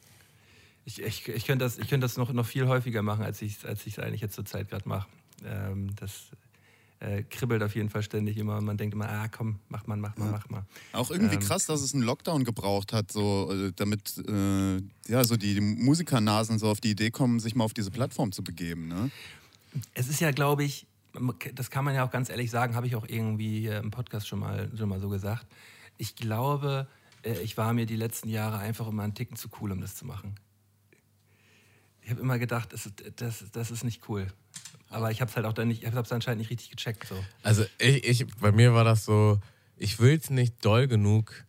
ich 0.86 1.02
ich, 1.02 1.28
ich 1.28 1.46
könnte 1.46 1.66
das, 1.66 1.78
ich 1.78 1.88
könnte 1.88 2.06
das 2.06 2.18
noch, 2.18 2.32
noch 2.32 2.46
viel 2.46 2.68
häufiger 2.68 3.02
machen, 3.02 3.24
als 3.24 3.42
ich 3.42 3.58
es 3.58 3.66
als 3.66 3.86
ich's 3.86 4.00
eigentlich 4.00 4.22
jetzt 4.22 4.36
zur 4.36 4.46
Zeit 4.46 4.70
gerade 4.70 4.88
mache. 4.88 5.08
Ähm, 5.46 5.96
das 5.96 6.28
äh, 7.00 7.24
kribbelt 7.24 7.64
auf 7.64 7.76
jeden 7.76 7.90
Fall 7.90 8.04
ständig 8.04 8.38
immer 8.38 8.60
man 8.62 8.78
denkt 8.78 8.94
immer, 8.94 9.10
ah 9.10 9.28
komm, 9.30 9.60
mach 9.70 9.88
mal, 9.88 9.98
mach 9.98 10.16
mal, 10.18 10.32
mach 10.32 10.50
mal. 10.50 10.66
Auch 10.94 11.12
irgendwie 11.12 11.36
Ähm. 11.36 11.42
krass, 11.42 11.66
dass 11.66 11.82
es 11.82 11.94
einen 11.94 12.04
Lockdown 12.04 12.44
gebraucht 12.44 12.94
hat, 12.94 13.12
so 13.12 13.52
äh, 13.52 13.72
damit 13.76 14.18
äh, 14.28 14.78
ja 15.08 15.24
so 15.24 15.38
die 15.38 15.60
Musikernasen 15.60 16.60
so 16.60 16.70
auf 16.70 16.82
die 16.82 16.92
Idee 16.92 17.12
kommen, 17.12 17.40
sich 17.40 17.56
mal 17.56 17.64
auf 17.64 17.74
diese 17.74 17.92
Plattform 17.92 18.32
zu 18.32 18.44
begeben. 18.44 18.88
Ne? 18.88 19.12
Es 19.94 20.08
ist 20.10 20.20
ja, 20.20 20.32
glaube 20.32 20.64
ich, 20.64 20.88
das 21.56 21.70
kann 21.72 21.86
man 21.86 21.96
ja 21.96 22.06
auch 22.06 22.12
ganz 22.12 22.30
ehrlich 22.30 22.52
sagen, 22.52 22.76
habe 22.76 22.88
ich 22.88 22.96
auch 22.96 23.08
irgendwie 23.08 23.68
im 23.68 23.92
Podcast 23.92 24.28
schon 24.28 24.40
mal, 24.40 24.70
schon 24.78 24.90
mal 24.90 25.00
so 25.00 25.10
gesagt. 25.10 25.46
Ich 25.98 26.16
glaube, 26.16 26.88
äh, 27.24 27.40
ich 27.42 27.58
war 27.58 27.74
mir 27.74 27.86
die 27.86 27.96
letzten 27.96 28.30
Jahre 28.30 28.60
einfach 28.60 28.88
immer 28.88 29.04
einen 29.04 29.16
Ticken 29.16 29.36
zu 29.36 29.50
cool, 29.60 29.72
um 29.72 29.82
das 29.82 29.96
zu 29.96 30.06
machen. 30.06 30.36
Ich 32.02 32.10
habe 32.12 32.22
immer 32.22 32.40
gedacht, 32.40 32.74
das, 32.74 32.86
ist- 32.86 33.04
das, 33.18 33.46
das 33.52 33.72
ist 33.72 33.84
nicht 33.84 34.08
cool. 34.10 34.28
Aber 34.90 35.12
ich 35.12 35.22
habe 35.22 35.30
es 35.30 35.36
halt 35.36 35.46
auch 35.46 35.54
dann 35.54 35.68
nicht, 35.68 35.84
ich 35.84 35.88
habe 35.92 36.02
es 36.02 36.12
anscheinend 36.12 36.40
nicht 36.40 36.50
richtig 36.50 36.72
gecheckt. 36.72 37.06
So. 37.08 37.16
Also 37.44 37.66
ich, 37.80 38.04
ich, 38.08 38.28
bei 38.38 38.52
mir 38.52 38.74
war 38.74 38.84
das 38.84 39.06
so, 39.06 39.40
ich 39.78 40.00
will 40.00 40.18
es 40.18 40.30
nicht 40.32 40.64
doll 40.66 40.88
genug 40.88 41.46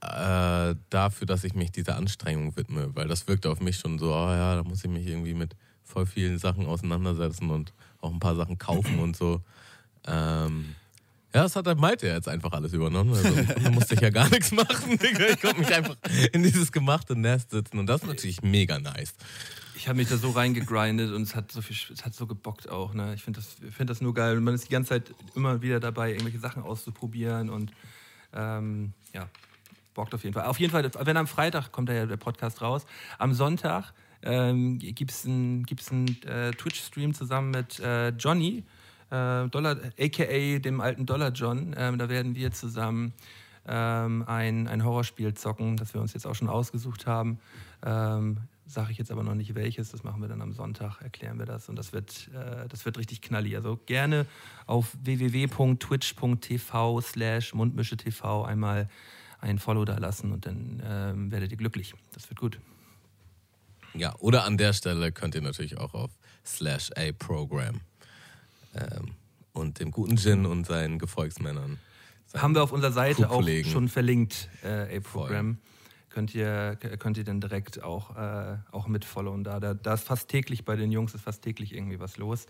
äh, 0.00 0.76
dafür, 0.90 1.26
dass 1.26 1.42
ich 1.42 1.54
mich 1.54 1.72
dieser 1.72 1.96
Anstrengung 1.96 2.56
widme, 2.56 2.94
weil 2.94 3.08
das 3.08 3.26
wirkt 3.26 3.46
auf 3.46 3.60
mich 3.60 3.78
schon 3.78 3.98
so, 3.98 4.14
oh 4.14 4.28
ja, 4.28 4.54
da 4.54 4.62
muss 4.62 4.84
ich 4.84 4.90
mich 4.90 5.06
irgendwie 5.06 5.34
mit 5.34 5.56
voll 5.82 6.06
vielen 6.06 6.38
Sachen 6.38 6.66
auseinandersetzen 6.66 7.50
und 7.50 7.72
auch 8.00 8.12
ein 8.12 8.20
paar 8.20 8.36
Sachen 8.36 8.58
kaufen 8.58 8.98
und 8.98 9.16
so. 9.16 9.40
Ähm, 10.06 10.74
ja, 11.34 11.42
das 11.42 11.56
hat 11.56 11.66
der 11.66 11.74
Malte 11.74 12.06
jetzt 12.06 12.28
einfach 12.28 12.52
alles 12.52 12.72
übernommen. 12.72 13.14
Also 13.14 13.30
Grunde 13.30 13.70
musste 13.70 13.94
ich 13.94 14.00
ja 14.00 14.10
gar 14.10 14.30
nichts 14.30 14.50
machen. 14.50 14.98
Digga. 14.98 15.26
Ich 15.26 15.40
konnte 15.40 15.58
mich 15.58 15.74
einfach 15.74 15.96
in 16.32 16.42
dieses 16.42 16.72
gemachte 16.72 17.14
Nest 17.16 17.50
sitzen 17.50 17.78
und 17.78 17.86
das 17.86 18.02
ist 18.02 18.08
natürlich 18.08 18.42
mega 18.42 18.78
nice. 18.78 19.14
Ich 19.76 19.88
habe 19.88 19.98
mich 19.98 20.08
da 20.08 20.16
so 20.16 20.30
reingegrindet 20.30 21.12
und 21.12 21.22
es 21.22 21.34
hat 21.34 21.52
so 21.52 21.60
viel, 21.60 21.76
es 21.92 22.04
hat 22.04 22.14
so 22.14 22.26
gebockt 22.26 22.68
auch. 22.68 22.94
Ne? 22.94 23.14
Ich 23.14 23.22
finde 23.22 23.40
das, 23.40 23.56
find 23.72 23.90
das 23.90 24.00
nur 24.00 24.14
geil. 24.14 24.40
Man 24.40 24.54
ist 24.54 24.64
die 24.64 24.72
ganze 24.72 24.88
Zeit 24.88 25.14
immer 25.34 25.60
wieder 25.60 25.80
dabei, 25.80 26.10
irgendwelche 26.10 26.40
Sachen 26.40 26.62
auszuprobieren 26.62 27.50
und 27.50 27.72
ähm, 28.32 28.92
ja, 29.12 29.28
bockt 29.94 30.14
auf 30.14 30.24
jeden 30.24 30.34
Fall. 30.34 30.44
Auf 30.44 30.58
jeden 30.58 30.72
Fall, 30.72 30.90
wenn 31.04 31.16
am 31.16 31.26
Freitag 31.26 31.72
kommt 31.72 31.90
ja 31.90 32.06
der 32.06 32.16
Podcast 32.16 32.62
raus, 32.62 32.86
am 33.18 33.34
Sonntag 33.34 33.92
ähm, 34.22 34.78
gibt 34.78 35.10
es 35.10 35.24
einen 35.24 35.64
gibt's 35.64 35.90
einen, 35.90 36.08
äh, 36.22 36.50
Twitch-Stream 36.52 37.14
zusammen 37.14 37.50
mit 37.50 37.78
äh, 37.80 38.08
Johnny, 38.10 38.64
äh, 39.10 39.48
Dollar, 39.48 39.76
aka 39.98 40.58
dem 40.58 40.80
alten 40.80 41.06
Dollar 41.06 41.30
John. 41.30 41.74
Ähm, 41.76 41.98
da 41.98 42.08
werden 42.08 42.34
wir 42.34 42.50
zusammen 42.52 43.12
ähm, 43.66 44.24
ein, 44.26 44.66
ein 44.68 44.84
Horrorspiel 44.84 45.34
zocken, 45.34 45.76
das 45.76 45.94
wir 45.94 46.00
uns 46.00 46.12
jetzt 46.14 46.26
auch 46.26 46.34
schon 46.34 46.48
ausgesucht 46.48 47.06
haben. 47.06 47.38
Ähm, 47.84 48.38
Sage 48.70 48.92
ich 48.92 48.98
jetzt 48.98 49.10
aber 49.10 49.22
noch 49.22 49.34
nicht 49.34 49.54
welches, 49.54 49.92
das 49.92 50.04
machen 50.04 50.20
wir 50.20 50.28
dann 50.28 50.42
am 50.42 50.52
Sonntag, 50.52 51.00
erklären 51.00 51.38
wir 51.38 51.46
das 51.46 51.70
und 51.70 51.76
das 51.76 51.94
wird, 51.94 52.28
äh, 52.34 52.68
das 52.68 52.84
wird 52.84 52.98
richtig 52.98 53.22
knallig. 53.22 53.56
Also 53.56 53.80
gerne 53.86 54.26
auf 54.66 54.94
www.twitch.tv 55.02 57.00
slash 57.00 57.54
mundmische.tv 57.54 58.44
einmal 58.44 58.90
ein 59.40 59.58
Follow 59.58 59.86
da 59.86 59.96
lassen 59.96 60.32
und 60.32 60.44
dann 60.44 60.82
ähm, 60.84 61.32
werdet 61.32 61.50
ihr 61.50 61.56
glücklich. 61.56 61.94
Das 62.12 62.28
wird 62.28 62.40
gut. 62.40 62.60
Ja, 63.94 64.14
oder 64.18 64.44
an 64.44 64.58
der 64.58 64.72
Stelle 64.72 65.12
könnt 65.12 65.34
ihr 65.34 65.42
natürlich 65.42 65.78
auch 65.78 65.94
auf 65.94 66.10
slash 66.44 66.90
a 66.96 67.12
Program 67.12 67.80
ähm, 68.74 69.14
und 69.52 69.80
dem 69.80 69.90
guten 69.90 70.16
Gin 70.16 70.46
und 70.46 70.66
seinen 70.66 70.98
Gefolgsmännern. 70.98 71.78
seinen 72.26 72.42
Haben 72.42 72.54
wir 72.54 72.62
auf 72.62 72.72
unserer 72.72 72.92
Seite 72.92 73.30
auch 73.30 73.46
schon 73.64 73.88
verlinkt, 73.88 74.48
äh, 74.62 74.96
A-Program. 74.96 75.58
Könnt 76.10 76.34
ihr, 76.34 76.76
könnt 76.76 77.16
ihr 77.16 77.24
dann 77.24 77.40
direkt 77.40 77.82
auch, 77.82 78.16
äh, 78.16 78.56
auch 78.72 78.86
mit 78.86 79.04
followen. 79.04 79.44
Da, 79.44 79.60
da, 79.60 79.74
da 79.74 79.94
ist 79.94 80.04
fast 80.04 80.28
täglich 80.28 80.64
bei 80.64 80.74
den 80.74 80.90
Jungs 80.90 81.14
ist 81.14 81.22
fast 81.22 81.42
täglich 81.42 81.74
irgendwie 81.74 82.00
was 82.00 82.16
los. 82.16 82.46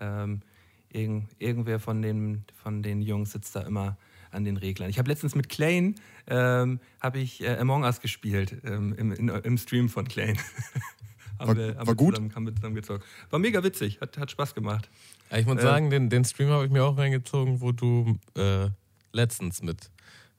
Ähm, 0.00 0.42
irgend, 0.90 1.28
irgendwer 1.38 1.80
von 1.80 2.02
den, 2.02 2.44
von 2.54 2.82
den 2.82 3.02
Jungs 3.02 3.32
sitzt 3.32 3.56
da 3.56 3.60
immer 3.60 3.96
an 4.30 4.44
den 4.44 4.56
Reglern. 4.56 4.90
Ich 4.90 4.98
habe 4.98 5.08
letztens 5.10 5.34
mit 5.34 5.48
Klein 5.48 5.94
ähm, 6.26 6.80
habe 7.00 7.18
ich 7.18 7.42
äh, 7.42 7.56
Among 7.56 7.82
Us 7.84 8.00
gespielt 8.00 8.56
ähm, 8.64 8.94
im, 8.96 9.12
in, 9.12 9.28
im 9.28 9.58
Stream 9.58 9.88
von 9.88 10.06
Klein. 10.08 10.38
War- 11.38 11.56
wir, 11.56 11.76
war 11.76 11.94
gut? 11.94 12.16
Zusammen, 12.16 12.34
haben 12.34 12.46
wir 12.46 12.54
zusammen 12.56 12.74
gezockt. 12.74 13.04
War 13.30 13.38
mega 13.38 13.62
witzig, 13.62 14.00
hat, 14.00 14.18
hat 14.18 14.28
Spaß 14.30 14.54
gemacht. 14.56 14.90
Ja, 15.30 15.38
ich 15.38 15.46
muss 15.46 15.58
Äh, 15.58 15.62
sagen, 15.62 15.88
den, 15.88 16.10
den 16.10 16.24
Stream 16.24 16.48
habe 16.48 16.64
ich 16.64 16.70
mir 16.72 16.82
auch 16.84 16.98
reingezogen, 16.98 17.60
wo 17.60 17.70
du 17.70 18.18
äh, 18.36 18.68
letztens 19.12 19.62
mit, 19.62 19.88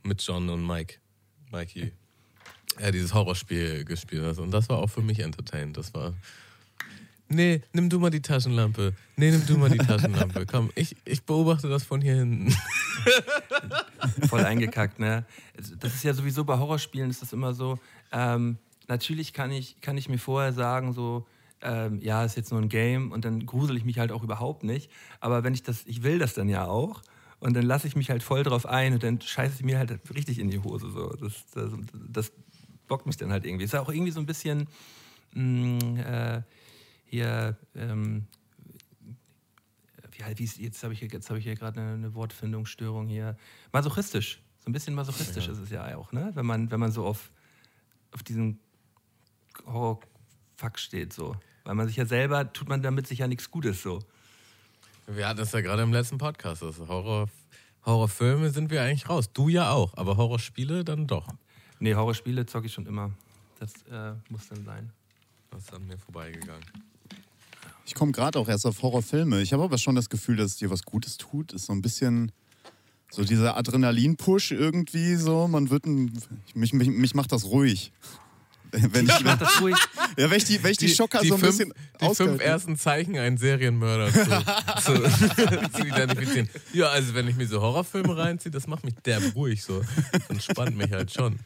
mit 0.04 0.22
John 0.22 0.50
und 0.50 0.68
Mike, 0.68 0.96
Mikey, 1.54 1.94
ja, 2.82 2.92
dieses 2.92 3.14
Horrorspiel 3.14 3.86
gespielt 3.86 4.24
hast. 4.26 4.40
Und 4.40 4.52
das 4.52 4.68
war 4.68 4.80
auch 4.80 4.90
für 4.90 5.02
mich 5.02 5.20
entertainend. 5.20 5.78
Das 5.78 5.94
war. 5.94 6.14
Nee, 7.30 7.62
nimm 7.74 7.90
du 7.90 8.00
mal 8.00 8.10
die 8.10 8.22
Taschenlampe. 8.22 8.94
Nee, 9.16 9.30
nimm 9.30 9.46
du 9.46 9.58
mal 9.58 9.70
die 9.70 9.78
Taschenlampe. 9.78 10.48
Komm, 10.48 10.72
ich, 10.74 10.96
ich 11.06 11.24
beobachte 11.24 11.70
das 11.70 11.84
von 11.84 12.02
hier 12.02 12.16
hinten. 12.16 12.54
voll 14.28 14.44
eingekackt, 14.44 15.00
ne? 15.00 15.26
Also, 15.56 15.76
Das 15.76 15.94
ist 15.94 16.04
ja 16.04 16.14
sowieso 16.14 16.44
bei 16.44 16.58
Horrorspielen 16.58 17.10
ist 17.10 17.22
das 17.22 17.32
immer 17.32 17.54
so. 17.54 17.78
Ähm, 18.12 18.58
natürlich 18.88 19.34
kann 19.34 19.52
ich, 19.52 19.80
kann 19.80 19.96
ich 19.96 20.10
mir 20.10 20.18
vorher 20.18 20.54
sagen, 20.54 20.92
so, 20.94 21.28
ähm, 21.62 22.00
ja, 22.02 22.24
ist 22.24 22.36
jetzt 22.36 22.52
nur 22.52 22.62
ein 22.62 22.70
Game 22.70 23.12
und 23.12 23.26
dann 23.26 23.46
grusel 23.46 23.78
ich 23.78 23.86
mich 23.86 24.00
halt 24.00 24.12
auch 24.12 24.24
überhaupt 24.24 24.64
nicht. 24.64 24.90
Aber 25.20 25.44
wenn 25.44 25.54
ich 25.54 25.62
das, 25.62 25.84
ich 25.86 26.02
will 26.02 26.18
das 26.18 26.34
dann 26.34 26.50
ja 26.50 26.66
auch. 26.66 27.02
Und 27.40 27.54
dann 27.54 27.64
lasse 27.64 27.88
ich 27.88 27.96
mich 27.96 28.10
halt 28.10 28.22
voll 28.22 28.44
drauf 28.44 28.66
ein 28.66 28.94
und 28.94 29.04
dann 29.04 29.22
scheiße 29.22 29.58
ich 29.58 29.64
mir 29.64 29.78
halt 29.78 29.98
richtig 30.14 30.40
in 30.40 30.50
die 30.50 30.60
Hose. 30.60 30.90
So. 30.90 31.10
Das, 31.10 31.46
das, 31.54 31.72
das 31.94 32.32
bockt 32.88 33.06
mich 33.06 33.16
dann 33.18 33.32
halt 33.32 33.46
irgendwie. 33.46 33.64
Ist 33.64 33.74
ja 33.74 33.82
auch 33.82 33.90
irgendwie 33.90 34.12
so 34.12 34.20
ein 34.20 34.26
bisschen 34.26 34.68
mh, 35.34 36.02
äh, 36.02 36.42
hier, 37.10 37.58
ähm, 37.76 38.28
wie, 40.12 40.24
halt- 40.24 40.40
wie 40.40 40.46
jetzt 40.46 40.84
habe 40.84 40.94
ich, 40.94 41.00
hier- 41.00 41.10
jetzt 41.10 41.30
hab 41.30 41.38
ich 41.38 41.44
hier 41.44 41.56
gerade 41.56 41.80
eine, 41.82 41.94
eine 41.94 42.14
Wortfindungsstörung 42.16 43.08
hier. 43.08 43.36
Masochistisch. 43.72 44.42
So 44.60 44.70
ein 44.70 44.74
bisschen 44.74 44.94
masochistisch 44.94 45.48
ist 45.48 45.58
es 45.60 45.70
ja 45.70 45.96
auch, 45.98 46.12
ne? 46.12 46.32
Wenn 46.34 46.46
man, 46.46 46.70
wenn 46.72 46.80
man 46.80 46.92
so 46.92 47.06
auf, 47.06 47.32
auf 48.12 48.24
diesen 48.24 48.60
Horror-Fuck 49.66 50.78
steht, 50.78 51.14
so. 51.14 51.36
Weil 51.64 51.76
man 51.76 51.88
sich 51.88 51.96
ja 51.96 52.06
selber, 52.06 52.52
tut 52.52 52.68
man 52.70 52.82
damit 52.82 53.08
sich 53.08 53.20
ja 53.20 53.28
nichts 53.28 53.50
Gutes, 53.52 53.82
so. 53.82 54.00
Wir 55.08 55.28
hatten 55.28 55.40
das 55.40 55.52
ja 55.54 55.62
gerade 55.62 55.82
im 55.84 55.92
letzten 55.94 56.18
Podcast. 56.18 56.62
Das 56.62 56.78
Horror, 56.80 57.30
Horrorfilme 57.86 58.50
sind 58.52 58.70
wir 58.70 58.84
eigentlich 58.84 59.10
raus. 59.10 59.32
Du 59.34 59.50
ja 59.50 59.72
auch, 59.72 59.96
aber 59.98 60.18
Horrorspiele 60.18 60.84
dann 60.84 61.08
doch. 61.08 61.28
Nee, 61.80 61.96
Horrorspiele 61.96 62.46
zocke 62.46 62.68
ich 62.68 62.74
schon 62.74 62.86
immer. 62.86 63.12
Das 63.60 63.74
äh, 63.90 64.14
muss 64.30 64.48
dann 64.50 64.66
sein. 64.66 64.92
Das 65.52 65.64
ist 65.64 65.74
an 65.74 65.88
mir 65.88 65.98
vorbeigegangen. 65.98 66.64
Ich 67.90 67.96
komme 67.96 68.12
gerade 68.12 68.38
auch 68.38 68.48
erst 68.48 68.68
auf 68.68 68.84
Horrorfilme. 68.84 69.42
Ich 69.42 69.52
habe 69.52 69.64
aber 69.64 69.80
schon 69.80 69.96
das 69.96 70.10
Gefühl, 70.10 70.36
dass 70.36 70.52
es 70.52 70.58
dir 70.58 70.70
was 70.70 70.84
Gutes 70.84 71.18
tut. 71.18 71.54
Ist 71.54 71.66
so 71.66 71.74
ein 71.74 71.82
bisschen 71.82 72.32
so 73.10 73.24
dieser 73.24 73.58
Adrenalin-Push 73.58 74.52
irgendwie 74.52 75.16
so. 75.16 75.48
Man 75.48 75.72
wird 75.72 75.88
ein, 75.88 76.14
mich, 76.54 76.72
mich, 76.72 76.88
mich 76.88 77.16
macht 77.16 77.32
das 77.32 77.46
ruhig. 77.46 77.92
Wenn 78.72 79.08
ich, 79.08 79.24
Mach 79.24 79.40
das 79.40 79.60
ruhig. 79.60 79.76
ja, 80.16 80.30
wenn 80.30 80.38
ich 80.38 80.44
die, 80.44 80.62
wenn 80.62 80.70
ich 80.74 80.78
die, 80.78 80.90
Schocker 80.90 81.26
so 81.26 81.34
ein 81.34 81.40
fünf, 81.40 81.58
bisschen 81.58 81.74
die 82.00 82.06
fünf 82.06 82.20
ausgehalten- 82.20 82.40
ersten 82.40 82.78
Zeichen, 82.78 83.18
einen 83.18 83.38
Serienmörder 83.38 84.14
zu, 84.14 84.20
zu, 84.84 85.74
zu 85.74 85.88
identifizieren. 85.88 86.48
Ja, 86.74 86.90
also 86.90 87.16
wenn 87.16 87.28
ich 87.28 87.36
mir 87.36 87.48
so 87.48 87.60
Horrorfilme 87.62 88.16
reinziehe, 88.16 88.52
das 88.52 88.68
macht 88.68 88.84
mich 88.86 88.94
derb 89.04 89.24
ruhig 89.34 89.64
so. 89.64 89.82
Das 90.12 90.30
entspannt 90.30 90.78
mich 90.78 90.92
halt 90.92 91.12
schon. 91.12 91.40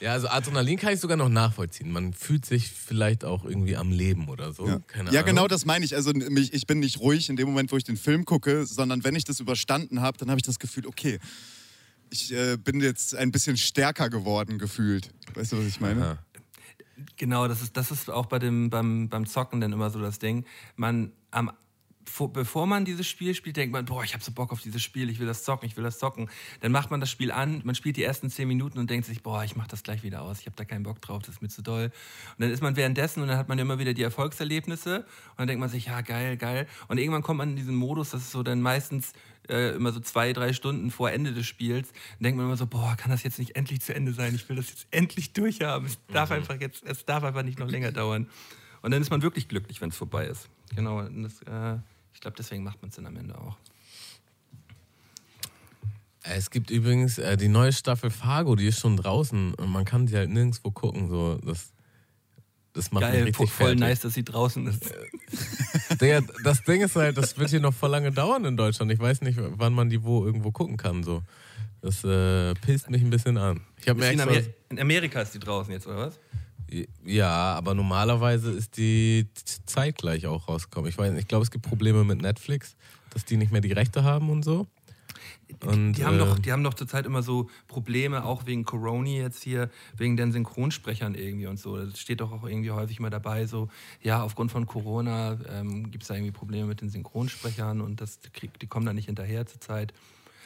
Ja, 0.00 0.12
also 0.12 0.28
Adrenalin 0.28 0.78
kann 0.78 0.92
ich 0.92 1.00
sogar 1.00 1.16
noch 1.16 1.28
nachvollziehen. 1.28 1.90
Man 1.90 2.12
fühlt 2.12 2.44
sich 2.44 2.70
vielleicht 2.70 3.24
auch 3.24 3.44
irgendwie 3.44 3.76
am 3.76 3.90
Leben 3.90 4.28
oder 4.28 4.52
so. 4.52 4.66
Ja, 4.66 4.78
Keine 4.80 5.10
ja 5.10 5.20
Ahnung. 5.20 5.34
genau 5.34 5.48
das 5.48 5.64
meine 5.64 5.84
ich. 5.84 5.94
Also 5.94 6.12
mich, 6.12 6.52
ich 6.52 6.66
bin 6.66 6.80
nicht 6.80 7.00
ruhig 7.00 7.28
in 7.30 7.36
dem 7.36 7.48
Moment, 7.48 7.72
wo 7.72 7.76
ich 7.76 7.84
den 7.84 7.96
Film 7.96 8.24
gucke, 8.24 8.66
sondern 8.66 9.04
wenn 9.04 9.14
ich 9.14 9.24
das 9.24 9.40
überstanden 9.40 10.02
habe, 10.02 10.18
dann 10.18 10.28
habe 10.28 10.38
ich 10.38 10.44
das 10.44 10.58
Gefühl, 10.58 10.86
okay, 10.86 11.18
ich 12.10 12.32
äh, 12.32 12.56
bin 12.56 12.80
jetzt 12.80 13.14
ein 13.14 13.32
bisschen 13.32 13.56
stärker 13.56 14.10
geworden 14.10 14.58
gefühlt. 14.58 15.10
Weißt 15.34 15.52
du, 15.52 15.58
was 15.58 15.66
ich 15.66 15.80
meine? 15.80 16.04
Aha. 16.04 16.18
Genau, 17.16 17.48
das 17.48 17.62
ist, 17.62 17.76
das 17.76 17.90
ist 17.90 18.10
auch 18.10 18.26
bei 18.26 18.38
dem, 18.38 18.70
beim, 18.70 19.08
beim 19.08 19.26
Zocken 19.26 19.60
dann 19.60 19.72
immer 19.72 19.90
so 19.90 20.00
das 20.00 20.18
Ding. 20.18 20.44
Man, 20.76 21.12
am, 21.30 21.50
vor, 22.08 22.32
bevor 22.32 22.66
man 22.66 22.84
dieses 22.84 23.06
Spiel 23.06 23.34
spielt, 23.34 23.56
denkt 23.56 23.72
man, 23.72 23.84
boah, 23.84 24.04
ich 24.04 24.14
habe 24.14 24.22
so 24.22 24.32
Bock 24.32 24.52
auf 24.52 24.60
dieses 24.60 24.82
Spiel, 24.82 25.10
ich 25.10 25.18
will 25.18 25.26
das 25.26 25.44
zocken, 25.44 25.68
ich 25.68 25.76
will 25.76 25.84
das 25.84 25.98
zocken. 25.98 26.28
Dann 26.60 26.72
macht 26.72 26.90
man 26.90 27.00
das 27.00 27.10
Spiel 27.10 27.30
an, 27.30 27.60
man 27.64 27.74
spielt 27.74 27.96
die 27.96 28.02
ersten 28.02 28.30
zehn 28.30 28.48
Minuten 28.48 28.78
und 28.78 28.90
denkt 28.90 29.06
sich, 29.06 29.22
boah, 29.22 29.44
ich 29.44 29.56
mache 29.56 29.68
das 29.68 29.82
gleich 29.82 30.02
wieder 30.02 30.22
aus, 30.22 30.40
ich 30.40 30.46
habe 30.46 30.56
da 30.56 30.64
keinen 30.64 30.82
Bock 30.82 31.00
drauf, 31.00 31.22
das 31.22 31.36
ist 31.36 31.42
mir 31.42 31.48
zu 31.48 31.62
doll. 31.62 31.84
Und 31.84 32.42
dann 32.42 32.50
ist 32.50 32.62
man 32.62 32.76
währenddessen 32.76 33.22
und 33.22 33.28
dann 33.28 33.38
hat 33.38 33.48
man 33.48 33.58
immer 33.58 33.78
wieder 33.78 33.94
die 33.94 34.02
Erfolgserlebnisse 34.02 34.98
und 34.98 35.38
dann 35.38 35.48
denkt 35.48 35.60
man 35.60 35.68
sich, 35.68 35.86
ja, 35.86 36.00
geil, 36.00 36.36
geil. 36.36 36.66
Und 36.88 36.98
irgendwann 36.98 37.22
kommt 37.22 37.38
man 37.38 37.50
in 37.50 37.56
diesen 37.56 37.74
Modus, 37.74 38.10
das 38.10 38.22
ist 38.22 38.30
so 38.30 38.42
dann 38.42 38.62
meistens 38.62 39.12
äh, 39.48 39.74
immer 39.76 39.92
so 39.92 40.00
zwei, 40.00 40.32
drei 40.32 40.52
Stunden 40.52 40.90
vor 40.90 41.10
Ende 41.10 41.32
des 41.32 41.46
Spiels, 41.46 41.90
dann 41.90 42.24
denkt 42.24 42.36
man 42.36 42.46
immer 42.46 42.56
so, 42.56 42.66
boah, 42.66 42.96
kann 42.96 43.10
das 43.10 43.22
jetzt 43.22 43.38
nicht 43.38 43.56
endlich 43.56 43.80
zu 43.80 43.94
Ende 43.94 44.12
sein? 44.12 44.34
Ich 44.34 44.48
will 44.48 44.56
das 44.56 44.70
jetzt 44.70 44.86
endlich 44.90 45.32
durchhaben. 45.32 45.86
Es 45.86 45.98
darf 46.12 46.30
einfach 46.30 46.60
jetzt, 46.60 46.84
es 46.84 47.04
darf 47.04 47.24
einfach 47.24 47.42
nicht 47.42 47.58
noch 47.58 47.68
länger 47.68 47.92
dauern. 47.92 48.28
Und 48.82 48.90
dann 48.92 49.02
ist 49.02 49.10
man 49.10 49.22
wirklich 49.22 49.48
glücklich, 49.48 49.80
wenn 49.80 49.90
es 49.90 49.96
vorbei 49.96 50.26
ist. 50.26 50.48
Genau. 50.74 51.02
Das, 51.02 51.42
äh, 51.42 51.78
Ich 52.16 52.20
glaube, 52.20 52.34
deswegen 52.38 52.64
macht 52.64 52.80
man 52.80 52.88
es 52.88 52.96
dann 52.96 53.04
am 53.04 53.14
Ende 53.14 53.36
auch. 53.36 53.58
Es 56.22 56.50
gibt 56.50 56.70
übrigens 56.70 57.18
äh, 57.18 57.36
die 57.36 57.48
neue 57.48 57.74
Staffel 57.74 58.08
Fargo, 58.08 58.56
die 58.56 58.66
ist 58.66 58.80
schon 58.80 58.96
draußen 58.96 59.52
und 59.52 59.68
man 59.68 59.84
kann 59.84 60.08
sie 60.08 60.16
halt 60.16 60.30
nirgendwo 60.30 60.70
gucken. 60.70 61.10
So, 61.10 61.34
das, 61.44 61.74
das 62.72 62.90
macht 62.90 63.02
Geil, 63.02 63.24
richtig 63.24 63.50
voll 63.50 63.66
fertig. 63.66 63.80
nice, 63.80 64.00
dass 64.00 64.14
sie 64.14 64.24
draußen 64.24 64.66
ist. 64.66 64.94
Digga, 66.00 66.22
das 66.42 66.62
Ding 66.64 66.80
ist 66.80 66.96
halt, 66.96 67.18
das 67.18 67.36
wird 67.36 67.50
hier 67.50 67.60
noch 67.60 67.74
voll 67.74 67.90
lange 67.90 68.10
dauern 68.10 68.46
in 68.46 68.56
Deutschland. 68.56 68.90
Ich 68.90 68.98
weiß 68.98 69.20
nicht, 69.20 69.38
wann 69.38 69.74
man 69.74 69.90
die 69.90 70.02
wo 70.02 70.24
irgendwo 70.24 70.52
gucken 70.52 70.78
kann. 70.78 71.04
So. 71.04 71.22
Das 71.82 72.02
äh, 72.02 72.54
pisst 72.54 72.88
mich 72.88 73.02
ein 73.02 73.10
bisschen 73.10 73.36
an. 73.36 73.60
Ich 73.78 73.94
mir 73.94 74.10
in, 74.10 74.20
Amer 74.22 74.40
in 74.70 74.80
Amerika 74.80 75.20
ist 75.20 75.34
die 75.34 75.38
draußen 75.38 75.70
jetzt, 75.70 75.86
oder 75.86 75.98
was? 75.98 76.18
Ja, 77.04 77.54
aber 77.54 77.74
normalerweise 77.74 78.50
ist 78.50 78.76
die 78.76 79.28
zeitgleich 79.66 80.26
auch 80.26 80.48
rausgekommen. 80.48 80.90
Ich 80.90 80.98
weiß 80.98 81.16
ich 81.16 81.28
glaube, 81.28 81.44
es 81.44 81.50
gibt 81.50 81.64
Probleme 81.64 82.04
mit 82.04 82.20
Netflix, 82.20 82.76
dass 83.10 83.24
die 83.24 83.36
nicht 83.36 83.52
mehr 83.52 83.60
die 83.60 83.72
Rechte 83.72 84.04
haben 84.04 84.30
und 84.30 84.44
so. 84.44 84.66
Und, 85.64 85.94
Die 85.94 86.04
haben, 86.04 86.16
äh, 86.16 86.18
doch, 86.18 86.38
die 86.38 86.52
haben 86.52 86.64
doch 86.64 86.74
zurzeit 86.74 87.06
immer 87.06 87.22
so 87.22 87.48
Probleme, 87.68 88.24
auch 88.24 88.46
wegen 88.46 88.64
Coroni 88.64 89.18
jetzt 89.18 89.42
hier, 89.42 89.70
wegen 89.96 90.16
den 90.16 90.32
Synchronsprechern 90.32 91.14
irgendwie 91.14 91.46
und 91.46 91.58
so. 91.58 91.76
Das 91.76 91.98
steht 91.98 92.20
doch 92.20 92.32
auch 92.32 92.44
irgendwie 92.44 92.72
häufig 92.72 92.98
mal 93.00 93.10
dabei, 93.10 93.46
so, 93.46 93.68
ja, 94.02 94.22
aufgrund 94.22 94.50
von 94.50 94.66
Corona 94.66 95.38
ähm, 95.48 95.90
gibt 95.90 96.02
es 96.02 96.08
da 96.08 96.14
irgendwie 96.14 96.32
Probleme 96.32 96.66
mit 96.66 96.80
den 96.80 96.90
Synchronsprechern 96.90 97.80
und 97.80 98.00
das, 98.00 98.18
die 98.60 98.66
kommen 98.66 98.86
da 98.86 98.92
nicht 98.92 99.06
hinterher 99.06 99.46
zurzeit. 99.46 99.94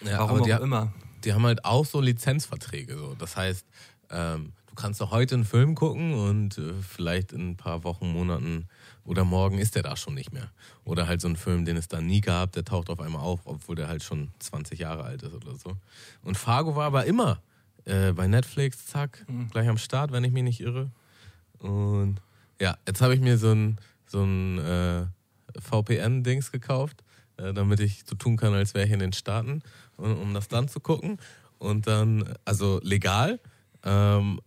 Ja, 0.03 0.19
Warum 0.19 0.31
aber 0.31 0.41
auch 0.41 0.45
die, 0.45 0.65
immer. 0.65 0.93
die 1.25 1.33
haben 1.33 1.45
halt 1.45 1.65
auch 1.65 1.87
so 1.87 2.01
Lizenzverträge. 2.01 2.97
So. 2.97 3.15
Das 3.15 3.37
heißt, 3.37 3.67
ähm, 4.11 4.53
kannst 4.81 5.01
doch 5.01 5.11
heute 5.11 5.35
einen 5.35 5.45
Film 5.45 5.75
gucken 5.75 6.15
und 6.15 6.57
äh, 6.57 6.73
vielleicht 6.81 7.33
in 7.33 7.51
ein 7.51 7.57
paar 7.57 7.85
Wochen, 7.85 8.11
Monaten 8.13 8.67
oder 9.05 9.25
morgen 9.25 9.59
ist 9.59 9.75
der 9.75 9.83
da 9.83 9.95
schon 9.97 10.15
nicht 10.15 10.33
mehr. 10.33 10.51
Oder 10.85 11.07
halt 11.07 11.21
so 11.21 11.29
ein 11.29 11.37
Film, 11.37 11.67
den 11.67 11.77
es 11.77 11.89
da 11.89 12.01
nie 12.01 12.23
gab, 12.23 12.53
der 12.53 12.65
taucht 12.65 12.89
auf 12.89 12.99
einmal 13.01 13.21
auf, 13.21 13.41
obwohl 13.45 13.77
der 13.77 13.89
halt 13.89 14.03
schon 14.03 14.31
20 14.39 14.79
Jahre 14.79 15.05
alt 15.05 15.23
ist 15.23 15.35
oder 15.35 15.55
so. 15.57 15.77
Und 16.23 16.39
Fargo 16.39 16.77
war 16.77 16.87
aber 16.87 17.05
immer 17.05 17.43
äh, 17.85 18.13
bei 18.13 18.27
Netflix, 18.27 18.87
zack, 18.87 19.27
gleich 19.51 19.69
am 19.69 19.77
Start, 19.77 20.13
wenn 20.13 20.25
ich 20.25 20.33
mich 20.33 20.45
nicht 20.45 20.61
irre. 20.61 20.91
Und 21.59 22.17
ja, 22.59 22.79
jetzt 22.87 23.03
habe 23.03 23.15
ich 23.15 23.21
mir 23.21 23.37
so 23.37 23.53
ein, 23.53 23.79
so 24.07 24.23
ein 24.23 24.59
äh, 24.59 25.07
VPN-Dings 25.61 26.53
gekauft, 26.53 27.05
äh, 27.37 27.53
damit 27.53 27.81
ich 27.81 28.05
so 28.07 28.17
tun 28.17 28.39
kann, 28.39 28.55
als 28.55 28.73
wäre 28.73 28.87
ich 28.87 28.93
in 28.93 29.01
den 29.01 29.13
Staaten, 29.13 29.63
um, 29.99 30.19
um 30.21 30.35
das 30.35 30.49
dann 30.49 30.69
zu 30.69 30.81
gucken. 30.81 31.19
Und 31.59 31.87
dann, 31.87 32.35
also 32.47 32.81
legal. 32.83 33.41
Ähm, 33.83 34.41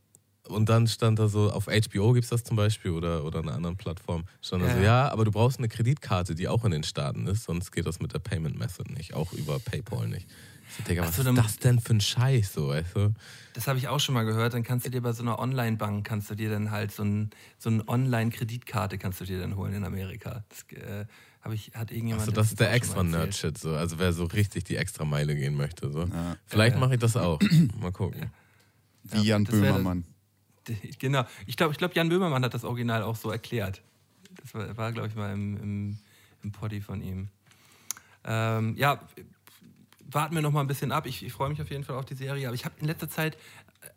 und 0.47 0.69
dann 0.69 0.87
stand 0.87 1.19
da 1.19 1.27
so, 1.27 1.51
auf 1.51 1.67
HBO 1.67 2.13
gibt 2.13 2.25
es 2.25 2.29
das 2.29 2.43
zum 2.43 2.57
Beispiel 2.57 2.91
oder, 2.91 3.23
oder 3.23 3.39
einer 3.39 3.53
anderen 3.53 3.77
Plattform, 3.77 4.25
stand 4.41 4.63
da 4.63 4.67
Ja, 4.67 4.75
so, 4.75 4.81
ja. 4.81 5.11
aber 5.11 5.25
du 5.25 5.31
brauchst 5.31 5.57
eine 5.59 5.69
Kreditkarte, 5.69 6.35
die 6.35 6.47
auch 6.47 6.65
in 6.65 6.71
den 6.71 6.83
Staaten 6.83 7.27
ist, 7.27 7.43
sonst 7.45 7.71
geht 7.71 7.85
das 7.85 7.99
mit 7.99 8.13
der 8.13 8.19
Payment 8.19 8.57
Method 8.57 8.91
nicht, 8.93 9.13
auch 9.13 9.31
über 9.33 9.59
PayPal 9.59 10.07
nicht. 10.07 10.27
Ich 10.69 10.77
so, 10.77 10.83
Digga, 10.83 11.03
was 11.03 11.15
so, 11.15 11.21
ist 11.21 11.27
dann- 11.27 11.35
das 11.35 11.57
denn 11.57 11.79
für 11.79 11.93
ein 11.93 12.01
Scheiß, 12.01 12.53
so, 12.53 12.69
weißt 12.69 12.95
du? 12.95 13.13
Das 13.53 13.67
habe 13.67 13.77
ich 13.77 13.87
auch 13.89 13.99
schon 13.99 14.15
mal 14.15 14.23
gehört. 14.25 14.53
Dann 14.55 14.63
kannst 14.63 14.87
du 14.87 14.89
dir 14.89 15.01
bei 15.01 15.11
so 15.11 15.21
einer 15.21 15.37
Online-Bank, 15.37 16.03
kannst 16.05 16.31
du 16.31 16.35
dir 16.35 16.49
dann 16.49 16.71
halt 16.71 16.91
so, 16.91 17.03
ein, 17.03 17.29
so 17.59 17.69
eine 17.69 17.87
Online-Kreditkarte 17.87 18.97
kannst 18.97 19.21
du 19.21 19.25
dir 19.25 19.39
dann 19.39 19.55
holen 19.55 19.73
in 19.73 19.83
Amerika. 19.83 20.43
Das 20.49 20.65
äh, 20.79 21.05
ich, 21.53 21.71
hat 21.75 21.91
irgendjemand 21.91 22.21
Also 22.21 22.31
das 22.31 22.47
ist 22.47 22.59
der 22.59 22.73
extra. 22.73 23.03
Nerd-Shit, 23.03 23.57
so. 23.59 23.75
Also 23.75 23.99
wer 23.99 24.13
so 24.13 24.23
richtig 24.25 24.63
die 24.63 24.75
extra 24.77 25.05
Meile 25.05 25.35
gehen 25.35 25.55
möchte, 25.55 25.91
so. 25.91 26.05
Ja. 26.05 26.37
Vielleicht 26.47 26.73
Ja. 26.75 26.79
mache 26.79 26.95
ich 26.95 26.99
das 26.99 27.15
auch. 27.17 27.39
Mal 27.79 27.91
gucken. 27.91 28.31
Wie 29.03 29.17
Ja, 29.17 29.23
Jan 29.23 29.43
Böhmermann. 29.43 30.05
Genau. 30.99 31.25
Ich 31.45 31.57
glaube, 31.57 31.71
ich 31.73 31.77
glaub, 31.77 31.95
Jan 31.95 32.09
Böhmermann 32.09 32.43
hat 32.43 32.53
das 32.53 32.63
Original 32.63 33.03
auch 33.03 33.15
so 33.15 33.29
erklärt. 33.31 33.81
Das 34.41 34.53
war, 34.53 34.75
war 34.77 34.91
glaube 34.91 35.07
ich, 35.09 35.15
mal 35.15 35.33
im, 35.33 35.57
im, 35.57 35.97
im 36.43 36.51
Poddy 36.51 36.81
von 36.81 37.01
ihm. 37.01 37.29
Ähm, 38.25 38.75
ja, 38.77 38.99
warten 40.09 40.35
wir 40.35 40.41
noch 40.41 40.51
mal 40.51 40.61
ein 40.61 40.67
bisschen 40.67 40.91
ab. 40.91 41.05
Ich, 41.05 41.23
ich 41.25 41.33
freue 41.33 41.49
mich 41.49 41.61
auf 41.61 41.69
jeden 41.69 41.83
Fall 41.83 41.97
auf 41.97 42.05
die 42.05 42.15
Serie. 42.15 42.47
Aber 42.47 42.55
ich 42.55 42.65
habe 42.65 42.75
in 42.79 42.85
letzter 42.87 43.09
Zeit 43.09 43.37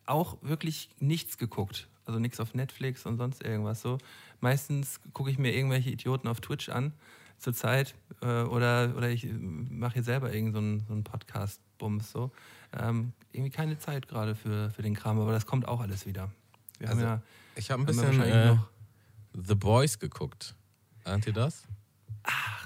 auch 0.07 0.37
wirklich 0.43 0.91
nichts 0.99 1.39
geguckt. 1.39 1.89
Also 2.05 2.19
nichts 2.21 2.39
auf 2.41 2.55
Netflix 2.55 3.07
und 3.07 3.17
sonst 3.19 3.43
irgendwas 3.43 3.83
so. 3.83 3.99
Meistens 4.41 5.01
gucke 5.13 5.31
ich 5.31 5.39
mir 5.39 5.55
irgendwelche 5.55 5.91
Idioten 5.91 6.29
auf 6.29 6.41
Twitch 6.41 6.69
an 6.69 6.93
zurzeit 7.39 7.95
äh, 8.23 8.43
oder, 8.43 8.95
oder 8.97 9.11
ich 9.11 9.27
mache 9.31 9.95
hier 9.95 10.03
selber 10.03 10.33
irgendeinen 10.33 10.53
so 10.53 10.59
einen- 10.59 10.87
so 10.87 10.93
einen 10.95 11.05
Podcast-Bums 11.05 12.11
so. 12.13 12.31
Ähm, 12.79 13.13
irgendwie 13.33 13.51
keine 13.51 13.79
Zeit 13.79 14.09
gerade 14.09 14.35
für, 14.35 14.71
für 14.71 14.83
den 14.83 14.95
Kram, 14.95 15.19
aber 15.21 15.33
das 15.33 15.47
kommt 15.47 15.67
auch 15.69 15.81
alles 15.81 16.07
wieder. 16.07 16.31
Wir 16.79 16.89
Also, 16.89 17.01
haben 17.03 17.09
ja 17.09 17.23
Ich 17.57 17.71
habe 17.71 17.83
ein 17.83 17.87
bisschen 17.87 18.05
wahrscheinlich 18.05 18.35
äh, 18.35 18.47
noch- 18.55 18.69
The 19.47 19.55
Boys 19.55 19.99
geguckt. 19.99 20.55
Ahnt 21.05 21.27
ihr 21.27 21.33
das? 21.33 21.63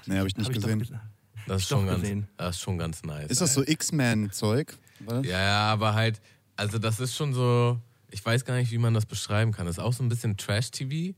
Nee, 0.06 0.16
habe 0.18 0.28
ich 0.28 0.36
nicht 0.36 0.46
hab 0.48 0.54
ich 0.56 0.60
doch 0.62 0.68
gesehen. 0.68 0.78
ge- 0.80 0.98
Das 1.46 1.62
ist, 1.62 1.68
schon 1.68 1.86
ganz, 1.86 2.00
gesehen. 2.00 2.28
das 2.36 2.56
ist 2.56 2.62
schon 2.62 2.78
ganz 2.78 3.02
nice. 3.02 3.30
Ist 3.30 3.40
das 3.40 3.54
so 3.54 3.62
X-Men-Zeug? 3.66 4.76
Ja, 5.08 5.20
ja, 5.22 5.72
aber 5.72 5.94
halt, 5.94 6.20
also 6.56 6.78
das 6.78 7.00
ist 7.00 7.14
schon 7.16 7.32
so, 7.34 7.78
ich 8.10 8.24
weiß 8.24 8.44
gar 8.44 8.54
nicht, 8.56 8.70
wie 8.70 8.78
man 8.78 8.94
das 8.94 9.06
beschreiben 9.06 9.52
kann. 9.52 9.66
Das 9.66 9.76
ist 9.76 9.82
auch 9.82 9.92
so 9.92 10.02
ein 10.02 10.08
bisschen 10.08 10.36
Trash-TV. 10.36 11.16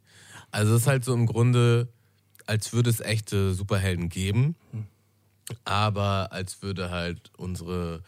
Also 0.51 0.75
es 0.75 0.83
ist 0.83 0.87
halt 0.89 1.05
so 1.05 1.15
im 1.15 1.27
Grunde, 1.27 1.89
als 2.47 2.73
würde 2.73 2.91
es 2.91 3.01
echte 3.01 3.55
Superhelden 3.55 4.09
geben, 4.09 4.57
aber 5.65 6.33
als 6.33 6.63
würde 6.63 6.91
halt 6.91 7.31
unsere 7.37 8.03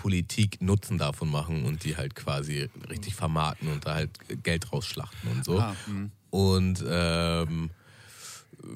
Politik 0.00 0.62
Nutzen 0.62 0.96
davon 0.96 1.30
machen 1.30 1.64
und 1.64 1.84
die 1.84 1.96
halt 1.98 2.14
quasi 2.14 2.68
richtig 2.88 3.14
vermarkten 3.14 3.68
und 3.68 3.84
da 3.84 3.94
halt 3.96 4.10
Geld 4.42 4.72
rausschlachten 4.72 5.30
und 5.30 5.44
so. 5.44 5.58
Ah, 5.60 5.76
hm. 5.86 6.10
Und 6.30 6.82
ähm, 6.88 7.68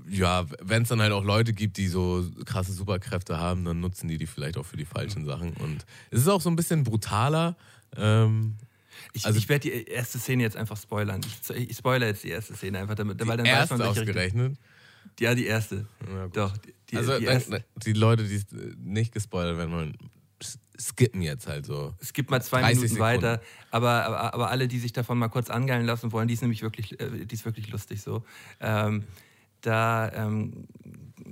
ja, 0.08 0.44
wenn 0.60 0.82
es 0.82 0.88
dann 0.88 1.00
halt 1.00 1.12
auch 1.12 1.24
Leute 1.24 1.52
gibt, 1.54 1.78
die 1.78 1.88
so 1.88 2.24
krasse 2.44 2.72
Superkräfte 2.72 3.38
haben, 3.38 3.64
dann 3.64 3.80
nutzen 3.80 4.08
die 4.08 4.18
die 4.18 4.26
vielleicht 4.26 4.58
auch 4.58 4.66
für 4.66 4.76
die 4.76 4.84
falschen 4.84 5.24
Sachen. 5.24 5.52
Und 5.54 5.86
es 6.10 6.20
ist 6.20 6.28
auch 6.28 6.40
so 6.42 6.50
ein 6.50 6.56
bisschen 6.56 6.84
brutaler. 6.84 7.56
Ähm, 7.96 8.56
Ich, 9.12 9.24
Also- 9.26 9.38
ich 9.38 9.48
werde 9.48 9.68
die 9.70 9.86
erste 9.86 10.18
Szene 10.18 10.42
jetzt 10.44 10.56
einfach 10.56 10.76
spoilern. 10.76 11.20
Ich, 11.26 11.70
ich 11.70 11.76
spoilere 11.76 12.08
jetzt 12.10 12.22
die 12.24 12.30
erste 12.30 12.54
Szene 12.54 12.78
einfach, 12.80 12.94
damit, 12.94 13.18
weil 13.26 13.36
dann 13.36 13.46
weiß 13.46 13.52
erste 13.70 13.74
man, 13.78 13.86
welche 13.86 14.00
Richtung- 14.00 14.14
ausgerechnet. 14.14 14.58
Ja, 15.20 15.34
die 15.34 15.46
erste. 15.46 15.86
Ja. 16.12 16.28
Doch, 16.28 16.56
die, 16.58 16.74
die, 16.90 16.96
also 16.96 17.18
die 17.18 17.24
erste. 17.26 17.64
die 17.84 17.92
Leute, 17.92 18.24
die 18.24 18.40
nicht 18.78 19.12
gespoilert 19.12 19.56
werden 19.58 19.72
wollen, 19.72 19.96
skippen 20.78 21.22
jetzt 21.22 21.46
halt 21.46 21.66
so. 21.66 21.94
Es 22.00 22.12
gibt 22.12 22.30
mal 22.30 22.42
zwei 22.42 22.60
30 22.60 22.76
Minuten 22.76 22.94
Sekunden. 22.94 23.22
weiter, 23.22 23.40
aber, 23.70 24.04
aber, 24.04 24.34
aber 24.34 24.50
alle, 24.50 24.68
die 24.68 24.78
sich 24.78 24.92
davon 24.92 25.18
mal 25.18 25.28
kurz 25.28 25.50
angeilen 25.50 25.86
lassen 25.86 26.12
wollen, 26.12 26.28
die 26.28 26.34
ist 26.34 26.42
nämlich 26.42 26.62
wirklich, 26.62 27.00
äh, 27.00 27.24
die 27.24 27.34
ist 27.34 27.44
wirklich 27.44 27.70
lustig 27.70 28.02
so. 28.02 28.24
Ähm, 28.60 29.04
da 29.60 30.12
ähm, 30.12 30.66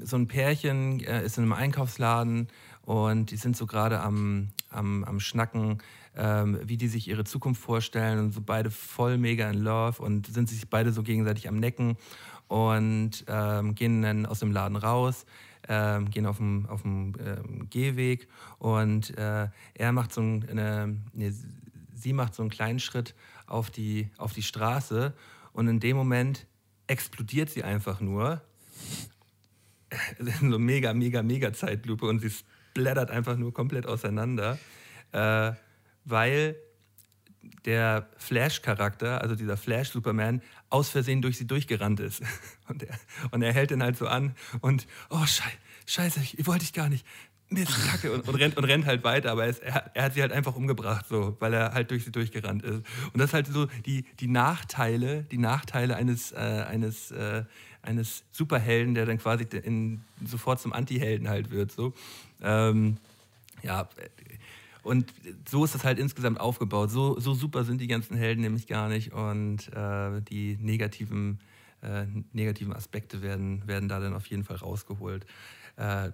so 0.02 0.16
ein 0.16 0.26
Pärchen 0.26 1.00
äh, 1.00 1.24
ist 1.24 1.38
in 1.38 1.44
einem 1.44 1.52
Einkaufsladen 1.52 2.48
und 2.84 3.30
die 3.30 3.36
sind 3.36 3.56
so 3.56 3.66
gerade 3.66 4.00
am, 4.00 4.48
am, 4.70 5.04
am 5.04 5.20
Schnacken, 5.20 5.78
ähm, 6.16 6.58
wie 6.64 6.76
die 6.76 6.88
sich 6.88 7.08
ihre 7.08 7.24
Zukunft 7.24 7.60
vorstellen 7.60 8.18
und 8.18 8.32
so 8.32 8.40
beide 8.40 8.70
voll 8.70 9.18
mega 9.18 9.48
in 9.50 9.58
Love 9.58 10.02
und 10.02 10.26
sind 10.26 10.48
sich 10.48 10.68
beide 10.68 10.92
so 10.92 11.02
gegenseitig 11.02 11.48
am 11.48 11.56
Necken 11.56 11.96
und 12.48 13.24
ähm, 13.28 13.74
gehen 13.74 14.02
dann 14.02 14.26
aus 14.26 14.40
dem 14.40 14.52
Laden 14.52 14.76
raus, 14.76 15.24
ähm, 15.68 16.10
gehen 16.10 16.26
auf 16.26 16.38
dem, 16.38 16.66
auf 16.66 16.82
dem 16.82 17.14
ähm, 17.24 17.70
Gehweg 17.70 18.28
und 18.58 19.16
äh, 19.16 19.48
er 19.74 19.92
macht 19.92 20.12
so 20.12 20.20
ein, 20.20 20.48
eine, 20.48 20.96
nee, 21.12 21.32
sie 21.94 22.12
macht 22.12 22.34
so 22.34 22.42
einen 22.42 22.50
kleinen 22.50 22.80
Schritt 22.80 23.14
auf 23.46 23.70
die, 23.70 24.10
auf 24.16 24.32
die 24.32 24.42
Straße 24.42 25.14
und 25.52 25.68
in 25.68 25.80
dem 25.80 25.96
Moment 25.96 26.46
explodiert 26.86 27.50
sie 27.50 27.62
einfach 27.62 28.00
nur. 28.00 28.42
so 30.40 30.58
mega, 30.58 30.94
mega, 30.94 31.22
mega 31.22 31.52
Zeitlupe 31.52 32.06
und 32.06 32.20
sie 32.20 32.30
splattert 32.30 33.10
einfach 33.10 33.36
nur 33.36 33.52
komplett 33.52 33.86
auseinander, 33.86 34.58
äh, 35.12 35.52
weil 36.04 36.56
der 37.64 38.08
Flash-Charakter, 38.16 39.20
also 39.20 39.34
dieser 39.34 39.56
Flash-Superman, 39.56 40.42
aus 40.70 40.88
Versehen 40.88 41.22
durch 41.22 41.38
sie 41.38 41.46
durchgerannt 41.46 42.00
ist. 42.00 42.22
Und 42.68 42.82
er, 42.82 42.98
und 43.32 43.42
er 43.42 43.52
hält 43.52 43.70
ihn 43.70 43.82
halt 43.82 43.98
so 43.98 44.06
an 44.06 44.34
und, 44.62 44.86
oh, 45.10 45.26
schei 45.26 45.50
scheiße, 45.84 46.20
ich 46.38 46.46
wollte 46.46 46.64
ich 46.64 46.72
gar 46.72 46.88
nicht. 46.88 47.04
Mist, 47.50 47.70
Kacke. 47.90 48.10
Und, 48.12 48.26
und, 48.26 48.34
rennt, 48.36 48.56
und 48.56 48.64
rennt 48.64 48.86
halt 48.86 49.04
weiter, 49.04 49.30
aber 49.32 49.44
es, 49.46 49.58
er, 49.58 49.74
hat- 49.74 49.90
er 49.94 50.04
hat 50.04 50.14
sie 50.14 50.22
halt 50.22 50.32
einfach 50.32 50.54
umgebracht, 50.56 51.04
so, 51.06 51.36
weil 51.38 51.52
er 51.52 51.74
halt 51.74 51.90
durch 51.90 52.04
sie 52.04 52.12
durchgerannt 52.12 52.62
ist. 52.62 52.76
Und 53.12 53.18
das 53.18 53.26
ist 53.26 53.34
halt 53.34 53.46
so 53.48 53.66
die, 53.84 54.04
die 54.20 54.28
Nachteile, 54.28 55.24
die 55.24 55.36
Nachteile 55.36 55.96
eines, 55.96 56.32
äh, 56.32 56.36
eines, 56.36 57.10
äh, 57.10 57.44
eines 57.82 58.24
Superhelden, 58.32 58.94
der 58.94 59.04
dann 59.04 59.18
quasi 59.18 59.44
in, 59.62 60.02
sofort 60.24 60.60
zum 60.62 60.72
Anti-Helden 60.72 61.28
halt 61.28 61.50
wird. 61.50 61.72
So. 61.72 61.92
Ähm, 62.40 62.96
ja, 63.62 63.86
und 64.82 65.12
so 65.48 65.64
ist 65.64 65.74
das 65.74 65.84
halt 65.84 65.98
insgesamt 65.98 66.40
aufgebaut. 66.40 66.90
So, 66.90 67.18
so 67.20 67.34
super 67.34 67.64
sind 67.64 67.80
die 67.80 67.86
ganzen 67.86 68.16
Helden 68.16 68.40
nämlich 68.40 68.66
gar 68.66 68.88
nicht. 68.88 69.12
Und 69.12 69.72
äh, 69.72 70.20
die 70.22 70.56
negativen, 70.60 71.40
äh, 71.82 72.06
negativen 72.32 72.72
Aspekte 72.72 73.22
werden, 73.22 73.66
werden 73.66 73.88
da 73.88 74.00
dann 74.00 74.14
auf 74.14 74.26
jeden 74.26 74.44
Fall 74.44 74.56
rausgeholt. 74.56 75.24
Äh, 75.76 76.10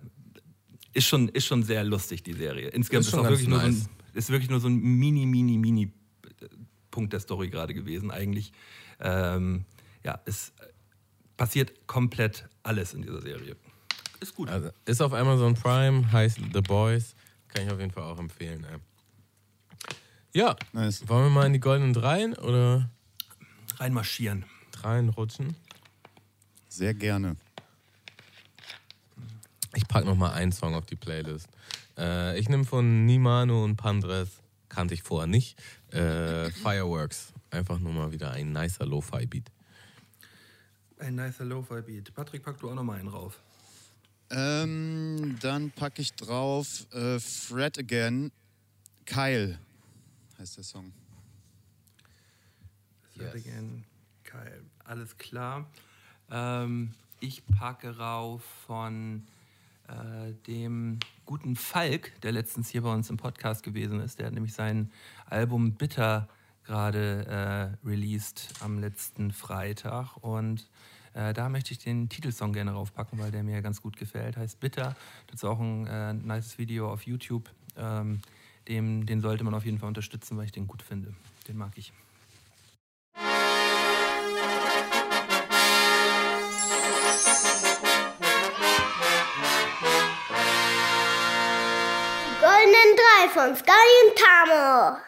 ist, 0.93 1.07
schon, 1.07 1.29
ist 1.29 1.47
schon 1.47 1.62
sehr 1.62 1.85
lustig, 1.85 2.23
die 2.23 2.35
Serie. 2.35 2.69
Insgesamt 2.69 3.07
Ist 3.07 3.12
ist, 3.12 3.19
auch 3.19 3.25
wirklich 3.25 3.49
nur 3.49 3.61
so 3.61 3.66
ein, 3.66 3.73
nice. 3.73 3.89
ist 4.14 4.31
wirklich 4.31 4.51
nur 4.51 4.61
so 4.61 4.69
ein 4.69 4.77
mini, 4.77 5.27
mini, 5.27 5.57
mini 5.57 5.93
äh, 6.41 6.47
Punkt 6.91 7.12
der 7.12 7.21
Story 7.21 7.49
gerade 7.49 7.75
gewesen. 7.75 8.11
Eigentlich 8.11 8.53
ähm, 9.01 9.64
ja, 10.05 10.21
es 10.25 10.53
passiert 11.37 11.87
komplett 11.87 12.49
alles 12.62 12.95
in 12.95 13.03
dieser 13.03 13.21
Serie. 13.21 13.57
ist 14.21 14.35
gut. 14.35 14.49
Also, 14.49 14.71
ist 14.85 15.01
auf 15.01 15.12
Amazon 15.12 15.55
Prime, 15.55 16.11
heißt 16.11 16.39
The 16.53 16.61
Boys. 16.61 17.14
Kann 17.59 17.67
ich 17.67 17.73
auf 17.73 17.81
jeden 17.81 17.91
Fall 17.91 18.05
auch 18.05 18.21
empfehlen. 18.21 18.65
Ey. 18.71 18.79
Ja, 20.33 20.55
Nice. 20.73 21.09
wollen 21.09 21.25
wir 21.25 21.31
mal 21.31 21.47
in 21.47 21.53
die 21.55 21.59
goldenen 21.59 21.93
Dreien 21.93 22.35
oder 22.35 22.89
Reinmarschieren. 23.79 24.45
Dreien 24.71 25.09
rutschen? 25.09 25.57
Sehr 26.69 26.95
gerne. 26.95 27.35
Ich 29.75 29.89
packe 29.89 30.07
noch 30.07 30.15
mal 30.15 30.31
einen 30.35 30.53
Song 30.53 30.77
auf 30.77 30.87
die 30.87 30.95
Playlist. 30.95 31.49
Äh, 31.99 32.39
ich 32.39 32.49
nehme 32.49 32.65
von 32.65 33.07
Nimano 33.07 33.65
und 33.65 33.75
Pandres, 33.75 34.29
kannte 34.69 34.95
ich 34.95 35.03
vorher 35.03 35.27
nicht, 35.27 35.61
äh, 35.91 36.51
Fireworks. 36.53 37.33
Einfach 37.51 37.81
nur 37.81 37.93
mal 37.93 38.13
wieder 38.13 38.31
ein 38.31 38.53
nicer 38.53 38.87
Lo-Fi-Beat. 38.87 39.51
Ein 41.01 41.17
nicer 41.17 41.45
Lo-Fi-Beat. 41.45 42.15
Patrick, 42.15 42.45
pack 42.45 42.59
du 42.61 42.71
auch 42.71 42.75
noch 42.77 42.85
mal 42.85 43.01
einen 43.01 43.09
rauf. 43.09 43.41
Ähm, 44.31 45.39
dann 45.41 45.70
packe 45.70 46.03
ich 46.03 46.12
drauf 46.12 46.87
äh, 46.93 47.18
Fred 47.18 47.79
Again. 47.79 48.31
Kyle 49.07 49.59
heißt 50.39 50.57
der 50.57 50.64
Song. 50.64 50.93
Yes. 53.14 53.35
Yes. 53.35 53.47
Again. 53.47 53.85
Geil. 54.24 54.62
Alles 54.85 55.16
klar. 55.16 55.66
Ähm, 56.31 56.95
ich 57.20 57.45
packe 57.47 57.97
rauf 57.97 58.43
von 58.66 59.26
äh, 59.89 60.33
dem 60.47 61.01
guten 61.24 61.57
Falk, 61.57 62.12
der 62.20 62.33
letztens 62.33 62.68
hier 62.68 62.83
bei 62.83 62.93
uns 62.93 63.11
im 63.11 63.16
Podcast 63.16 63.62
gewesen 63.62 64.01
ist. 64.01 64.18
Der 64.18 64.26
hat 64.26 64.35
nämlich 64.35 64.53
sein 64.53 64.93
Album 65.26 65.72
Bitter 65.72 66.29
gerade 66.64 67.76
äh, 67.83 67.87
released 67.89 68.53
am 68.61 68.79
letzten 68.79 69.33
Freitag. 69.33 70.18
Und 70.18 70.68
äh, 71.19 71.35
da 71.35 71.49
möchte 71.49 71.73
ich 71.73 71.79
den 71.79 72.09
Titelsong 72.09 72.53
gerne 72.53 72.71
raufpacken, 72.71 73.19
weil 73.19 73.33
der 73.33 73.43
mir 73.43 73.61
ganz 73.61 73.83
gut 73.83 73.97
gefällt. 73.97 74.37
Heißt 74.37 74.61
Bitter. 74.61 74.95
Das 75.27 75.43
ist 75.43 75.45
auch 75.45 75.59
ein 75.59 75.87
äh, 75.89 76.12
nices 76.12 76.59
Video 76.59 76.93
auf 76.93 77.03
YouTube. 77.03 77.51
Ähm, 77.77 78.21
dem, 78.69 79.05
den 79.05 79.21
sollte 79.21 79.43
man 79.43 79.55
auf 79.55 79.64
jeden 79.64 79.79
Fall 79.79 79.89
unterstützen, 79.89 80.37
weil 80.37 80.45
ich 80.45 80.53
den 80.53 80.69
gut 80.69 80.83
finde. 80.83 81.14
Den 81.49 81.57
mag 81.57 81.73
ich. 81.77 81.93
Goldenen 92.41 92.91
drei 92.97 93.29
von 93.31 93.57
Sky 93.57 93.73
und 94.05 94.19
Tamo. 94.19 94.99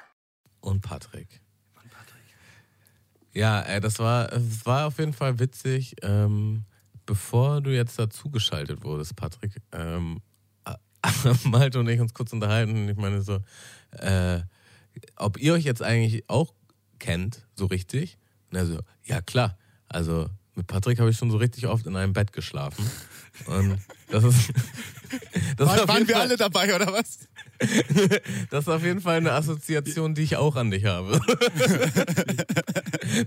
Und 0.61 0.81
Patrick. 0.83 1.10
Ja, 3.41 3.63
äh, 3.63 3.81
das 3.81 3.99
war, 3.99 4.31
es 4.35 4.67
war 4.67 4.87
auf 4.87 4.99
jeden 4.99 5.15
Fall 5.15 5.39
witzig. 5.39 5.97
Ähm, 6.03 6.67
bevor 7.07 7.63
du 7.63 7.75
jetzt 7.75 7.99
dazugeschaltet 7.99 8.85
wurdest, 8.85 9.17
Patrick, 9.17 9.53
ähm, 9.73 10.21
Malte 11.45 11.81
und 11.81 11.89
ich 11.89 11.99
uns 11.99 12.13
kurz 12.13 12.35
unterhalten. 12.35 12.87
Ich 12.91 12.99
meine 12.99 13.23
so, 13.23 13.39
äh, 13.93 14.41
ob 15.17 15.41
ihr 15.41 15.55
euch 15.55 15.65
jetzt 15.65 15.83
eigentlich 15.83 16.29
auch 16.29 16.53
kennt, 16.99 17.47
so 17.55 17.65
richtig? 17.65 18.19
Und 18.51 18.59
ja 19.05 19.23
klar. 19.23 19.57
Also 19.89 20.29
mit 20.61 20.67
Patrick 20.67 21.01
habe 21.01 21.09
ich 21.09 21.17
schon 21.17 21.31
so 21.31 21.39
richtig 21.39 21.67
oft 21.67 21.87
in 21.87 21.97
einem 21.97 22.13
Bett 22.13 22.35
geschlafen. 22.35 22.85
Und 23.47 23.79
das 24.09 24.25
ist. 24.25 24.51
Das 25.57 25.67
War, 25.67 25.89
waren 25.89 26.07
wir 26.07 26.15
Fall- 26.15 26.23
alle 26.23 26.37
dabei, 26.37 26.73
oder 26.73 26.93
was? 26.93 27.27
das 28.51 28.61
ist 28.61 28.69
auf 28.69 28.85
jeden 28.85 29.01
Fall 29.01 29.17
eine 29.17 29.33
Assoziation, 29.33 30.15
die 30.15 30.23
ich 30.23 30.37
auch 30.37 30.55
an 30.55 30.71
dich 30.71 30.85
habe. 30.85 31.21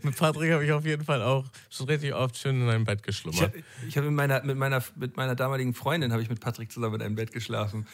mit 0.01 0.15
Patrick 0.15 0.53
habe 0.53 0.63
ich 0.63 0.71
auf 0.71 0.85
jeden 0.85 1.03
Fall 1.03 1.21
auch 1.21 1.43
schon 1.69 1.87
richtig 1.87 2.13
oft 2.13 2.37
schön 2.37 2.61
in 2.61 2.69
einem 2.69 2.85
Bett 2.85 3.03
geschlummert. 3.03 3.53
ich 3.85 3.97
habe 3.97 4.07
mit 4.07 4.15
meiner, 4.15 4.41
mit, 4.45 4.55
meiner, 4.57 4.81
mit 4.95 5.17
meiner 5.17 5.35
damaligen 5.35 5.73
Freundin 5.73 6.13
habe 6.13 6.21
ich 6.21 6.29
mit 6.29 6.39
Patrick 6.39 6.71
zusammen 6.71 6.95
in 6.95 7.01
einem 7.01 7.15
Bett 7.15 7.33
geschlafen. 7.33 7.85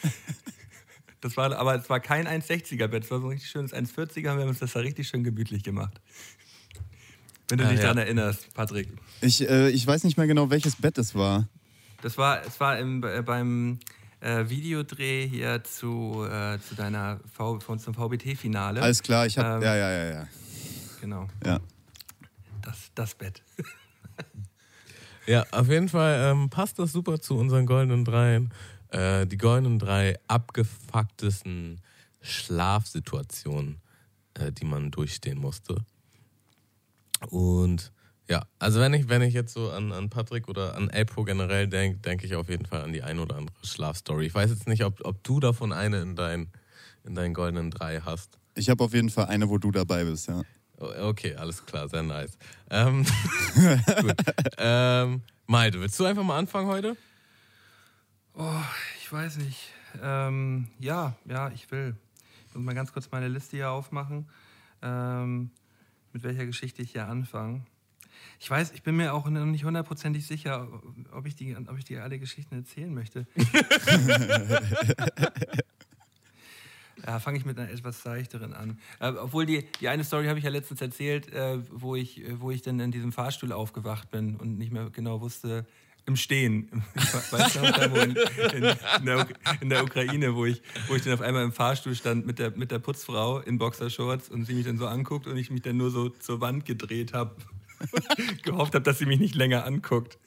Das 1.20 1.36
war, 1.36 1.52
aber 1.56 1.74
es 1.74 1.90
war 1.90 1.98
kein 1.98 2.28
1,60er 2.28 2.86
Bett, 2.86 3.02
es 3.04 3.10
war 3.10 3.18
so 3.18 3.26
ein 3.26 3.30
richtig 3.32 3.50
schönes 3.50 3.74
1,40er. 3.74 4.22
Wir 4.22 4.30
haben 4.30 4.48
uns 4.48 4.60
das 4.60 4.72
da 4.74 4.80
richtig 4.80 5.08
schön 5.08 5.24
gemütlich 5.24 5.64
gemacht. 5.64 6.00
Wenn 7.50 7.58
du 7.58 7.64
Ah, 7.66 7.68
dich 7.70 7.78
ja. 7.78 7.82
daran 7.82 7.98
erinnerst, 7.98 8.54
Patrick. 8.54 8.88
Ich, 9.20 9.46
äh, 9.48 9.68
ich 9.70 9.86
weiß 9.86 10.04
nicht 10.04 10.16
mehr 10.16 10.26
genau, 10.26 10.50
welches 10.50 10.76
Bett 10.76 10.96
es 10.98 11.14
war. 11.14 11.48
Das 12.02 12.16
war, 12.16 12.44
es 12.46 12.58
war 12.60 12.78
im, 12.78 13.02
äh, 13.02 13.22
beim 13.22 13.80
äh, 14.20 14.48
Videodreh 14.48 15.28
hier 15.28 15.62
zu, 15.64 16.24
äh, 16.30 16.58
zu 16.60 16.74
deiner 16.76 17.20
v, 17.32 17.60
von, 17.60 17.78
zum 17.78 17.94
VBT-Finale. 17.94 18.80
Alles 18.80 19.02
klar, 19.02 19.26
ich 19.26 19.36
hab. 19.36 19.56
Ähm, 19.56 19.62
ja, 19.62 19.76
ja, 19.76 19.90
ja, 19.90 20.10
ja. 20.12 20.28
Genau, 21.00 21.28
ja. 21.44 21.60
das, 22.62 22.90
das 22.94 23.14
Bett. 23.14 23.42
Ja, 25.26 25.44
auf 25.52 25.68
jeden 25.68 25.88
Fall 25.88 26.32
ähm, 26.32 26.50
passt 26.50 26.78
das 26.78 26.92
super 26.92 27.20
zu 27.20 27.36
unseren 27.36 27.66
goldenen 27.66 28.04
Dreien. 28.04 28.52
Äh, 28.88 29.26
die 29.26 29.36
goldenen 29.36 29.78
drei 29.78 30.18
abgefucktesten 30.26 31.80
Schlafsituationen, 32.20 33.80
äh, 34.34 34.50
die 34.50 34.64
man 34.64 34.90
durchstehen 34.90 35.38
musste. 35.38 35.84
Und 37.28 37.92
ja, 38.28 38.44
also 38.58 38.80
wenn 38.80 38.94
ich, 38.94 39.08
wenn 39.08 39.22
ich 39.22 39.34
jetzt 39.34 39.52
so 39.52 39.70
an, 39.70 39.92
an 39.92 40.08
Patrick 40.08 40.48
oder 40.48 40.76
an 40.76 40.88
Elpro 40.88 41.24
generell 41.24 41.66
denke, 41.66 41.98
denke 41.98 42.26
ich 42.26 42.36
auf 42.36 42.48
jeden 42.48 42.64
Fall 42.64 42.82
an 42.82 42.92
die 42.92 43.02
ein 43.02 43.18
oder 43.18 43.36
andere 43.36 43.54
Schlafstory. 43.64 44.26
Ich 44.26 44.34
weiß 44.34 44.50
jetzt 44.50 44.68
nicht, 44.68 44.84
ob, 44.84 45.04
ob 45.04 45.22
du 45.24 45.40
davon 45.40 45.72
eine 45.72 46.00
in, 46.00 46.16
dein, 46.16 46.50
in 47.04 47.14
deinen 47.14 47.34
goldenen 47.34 47.70
drei 47.70 48.00
hast. 48.00 48.38
Ich 48.54 48.70
habe 48.70 48.84
auf 48.84 48.94
jeden 48.94 49.10
Fall 49.10 49.26
eine, 49.26 49.48
wo 49.48 49.58
du 49.58 49.70
dabei 49.70 50.04
bist, 50.04 50.28
ja. 50.28 50.42
Okay, 50.78 51.34
alles 51.34 51.66
klar, 51.66 51.88
sehr 51.88 52.02
nice. 52.02 52.38
Ähm, 52.70 53.04
gut. 54.00 54.16
Ähm, 54.56 55.22
Malte, 55.46 55.80
willst 55.80 56.00
du 56.00 56.04
einfach 56.04 56.22
mal 56.22 56.38
anfangen 56.38 56.68
heute? 56.68 56.96
Oh, 58.34 58.62
ich 59.00 59.12
weiß 59.12 59.38
nicht. 59.38 59.72
Ähm, 60.02 60.68
ja, 60.78 61.16
ja, 61.26 61.50
ich 61.50 61.70
will. 61.70 61.96
Ich 62.48 62.54
muss 62.54 62.64
mal 62.64 62.74
ganz 62.74 62.92
kurz 62.92 63.10
meine 63.10 63.28
Liste 63.28 63.56
hier 63.56 63.70
aufmachen, 63.70 64.28
ähm, 64.82 65.50
mit 66.12 66.22
welcher 66.22 66.46
Geschichte 66.46 66.82
ich 66.82 66.92
hier 66.92 67.08
anfange. 67.08 67.62
Ich 68.38 68.50
weiß, 68.50 68.72
ich 68.72 68.82
bin 68.82 68.96
mir 68.96 69.14
auch 69.14 69.28
noch 69.28 69.44
nicht 69.44 69.64
hundertprozentig 69.64 70.26
sicher, 70.26 70.68
ob 71.12 71.26
ich, 71.26 71.36
die, 71.36 71.56
ob 71.56 71.78
ich 71.78 71.84
dir 71.84 72.02
alle 72.02 72.18
Geschichten 72.18 72.54
erzählen 72.54 72.92
möchte. 72.92 73.26
Ja, 77.06 77.18
fange 77.18 77.38
ich 77.38 77.44
mit 77.44 77.58
einer 77.58 77.70
etwas 77.70 78.02
seichteren 78.02 78.52
an. 78.52 78.78
Äh, 78.98 79.08
obwohl 79.08 79.46
die, 79.46 79.66
die 79.80 79.88
eine 79.88 80.04
Story 80.04 80.26
habe 80.26 80.38
ich 80.38 80.44
ja 80.44 80.50
letztens 80.50 80.80
erzählt, 80.80 81.32
äh, 81.32 81.58
wo, 81.70 81.96
ich, 81.96 82.22
äh, 82.22 82.40
wo 82.40 82.50
ich 82.50 82.62
dann 82.62 82.80
in 82.80 82.90
diesem 82.90 83.12
Fahrstuhl 83.12 83.52
aufgewacht 83.52 84.10
bin 84.10 84.36
und 84.36 84.58
nicht 84.58 84.72
mehr 84.72 84.90
genau 84.90 85.20
wusste, 85.20 85.66
im 86.10 86.16
Stehen. 86.16 86.68
Weißt 87.30 87.56
du 87.56 87.60
da, 87.60 87.84
in, 87.84 88.16
in, 88.16 88.76
in, 88.98 89.06
der, 89.06 89.28
in 89.60 89.68
der 89.70 89.84
Ukraine, 89.84 90.34
wo 90.34 90.44
ich, 90.44 90.60
wo 90.88 90.96
ich 90.96 91.02
dann 91.02 91.14
auf 91.14 91.20
einmal 91.20 91.44
im 91.44 91.52
Fahrstuhl 91.52 91.94
stand 91.94 92.26
mit 92.26 92.38
der, 92.38 92.50
mit 92.50 92.70
der 92.70 92.80
Putzfrau 92.80 93.38
in 93.38 93.58
Boxershorts 93.58 94.28
und 94.28 94.44
sie 94.44 94.54
mich 94.54 94.66
dann 94.66 94.76
so 94.76 94.86
anguckt 94.86 95.26
und 95.26 95.36
ich 95.36 95.50
mich 95.50 95.62
dann 95.62 95.76
nur 95.76 95.90
so 95.90 96.08
zur 96.08 96.40
Wand 96.40 96.66
gedreht 96.66 97.12
habe. 97.12 97.36
Gehofft 98.42 98.74
habe, 98.74 98.82
dass 98.82 98.98
sie 98.98 99.06
mich 99.06 99.20
nicht 99.20 99.34
länger 99.34 99.64
anguckt. 99.64 100.18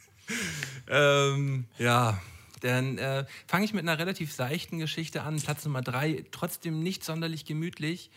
Ähm, 0.87 1.65
ja, 1.77 2.19
dann 2.61 2.97
äh, 2.97 3.25
fange 3.45 3.65
ich 3.65 3.73
mit 3.73 3.81
einer 3.81 3.99
relativ 3.99 4.31
seichten 4.31 4.79
Geschichte 4.79 5.23
an. 5.23 5.39
Platz 5.41 5.65
Nummer 5.65 5.81
drei, 5.81 6.23
trotzdem 6.31 6.81
nicht 6.81 7.03
sonderlich 7.03 7.45
gemütlich. 7.45 8.09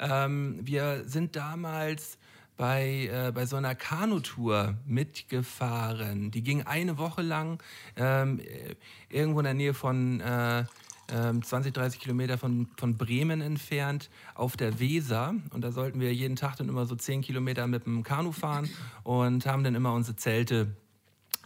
Ähm, 0.00 0.58
wir 0.62 1.04
sind 1.06 1.36
damals 1.36 2.18
bei, 2.62 3.10
äh, 3.12 3.32
bei 3.32 3.44
so 3.44 3.56
einer 3.56 3.74
Kanutour 3.74 4.76
mitgefahren. 4.86 6.30
Die 6.30 6.44
ging 6.44 6.62
eine 6.62 6.96
Woche 6.96 7.20
lang 7.20 7.60
ähm, 7.96 8.38
äh, 8.38 8.76
irgendwo 9.08 9.40
in 9.40 9.44
der 9.46 9.54
Nähe 9.54 9.74
von 9.74 10.20
äh, 10.20 10.64
ähm, 11.08 11.42
20, 11.42 11.74
30 11.74 11.98
Kilometer 11.98 12.38
von, 12.38 12.68
von 12.76 12.96
Bremen 12.96 13.40
entfernt 13.40 14.10
auf 14.36 14.56
der 14.56 14.78
Weser. 14.78 15.34
Und 15.50 15.62
da 15.62 15.72
sollten 15.72 15.98
wir 15.98 16.14
jeden 16.14 16.36
Tag 16.36 16.54
dann 16.54 16.68
immer 16.68 16.86
so 16.86 16.94
10 16.94 17.22
Kilometer 17.22 17.66
mit 17.66 17.84
dem 17.84 18.04
Kanu 18.04 18.30
fahren 18.30 18.70
und 19.02 19.44
haben 19.44 19.64
dann 19.64 19.74
immer 19.74 19.92
unsere 19.92 20.14
Zelte 20.14 20.68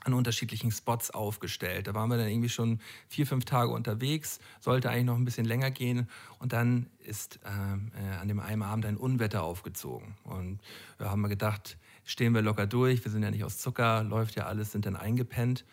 an 0.06 0.14
unterschiedlichen 0.14 0.70
Spots 0.70 1.10
aufgestellt. 1.10 1.88
Da 1.88 1.94
waren 1.94 2.08
wir 2.08 2.16
dann 2.16 2.28
irgendwie 2.28 2.48
schon 2.48 2.80
vier, 3.08 3.26
fünf 3.26 3.44
Tage 3.44 3.70
unterwegs, 3.70 4.38
sollte 4.60 4.88
eigentlich 4.88 5.04
noch 5.04 5.16
ein 5.16 5.24
bisschen 5.24 5.44
länger 5.44 5.70
gehen 5.70 6.08
und 6.38 6.52
dann 6.52 6.86
ist 7.00 7.40
ähm, 7.44 7.90
äh, 7.94 8.16
an 8.16 8.28
dem 8.28 8.40
einen 8.40 8.62
Abend 8.62 8.86
ein 8.86 8.96
Unwetter 8.96 9.42
aufgezogen. 9.42 10.16
Und 10.24 10.60
wir 10.98 11.10
haben 11.10 11.20
wir 11.20 11.28
gedacht, 11.28 11.76
stehen 12.04 12.34
wir 12.34 12.42
locker 12.42 12.66
durch, 12.66 13.04
wir 13.04 13.10
sind 13.10 13.22
ja 13.22 13.30
nicht 13.30 13.44
aus 13.44 13.58
Zucker, 13.58 14.04
läuft 14.04 14.36
ja 14.36 14.46
alles, 14.46 14.72
sind 14.72 14.86
dann 14.86 14.96
eingepennt 14.96 15.64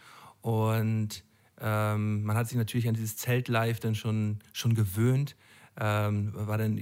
und 0.41 1.23
ähm, 1.61 2.23
man 2.23 2.35
hat 2.35 2.47
sich 2.47 2.57
natürlich 2.57 2.87
an 2.87 2.95
dieses 2.95 3.17
Zeltlife 3.17 3.79
dann 3.79 3.95
schon, 3.95 4.39
schon 4.51 4.73
gewöhnt. 4.73 5.35
Ähm, 5.79 6.31
war 6.33 6.57
dann 6.57 6.79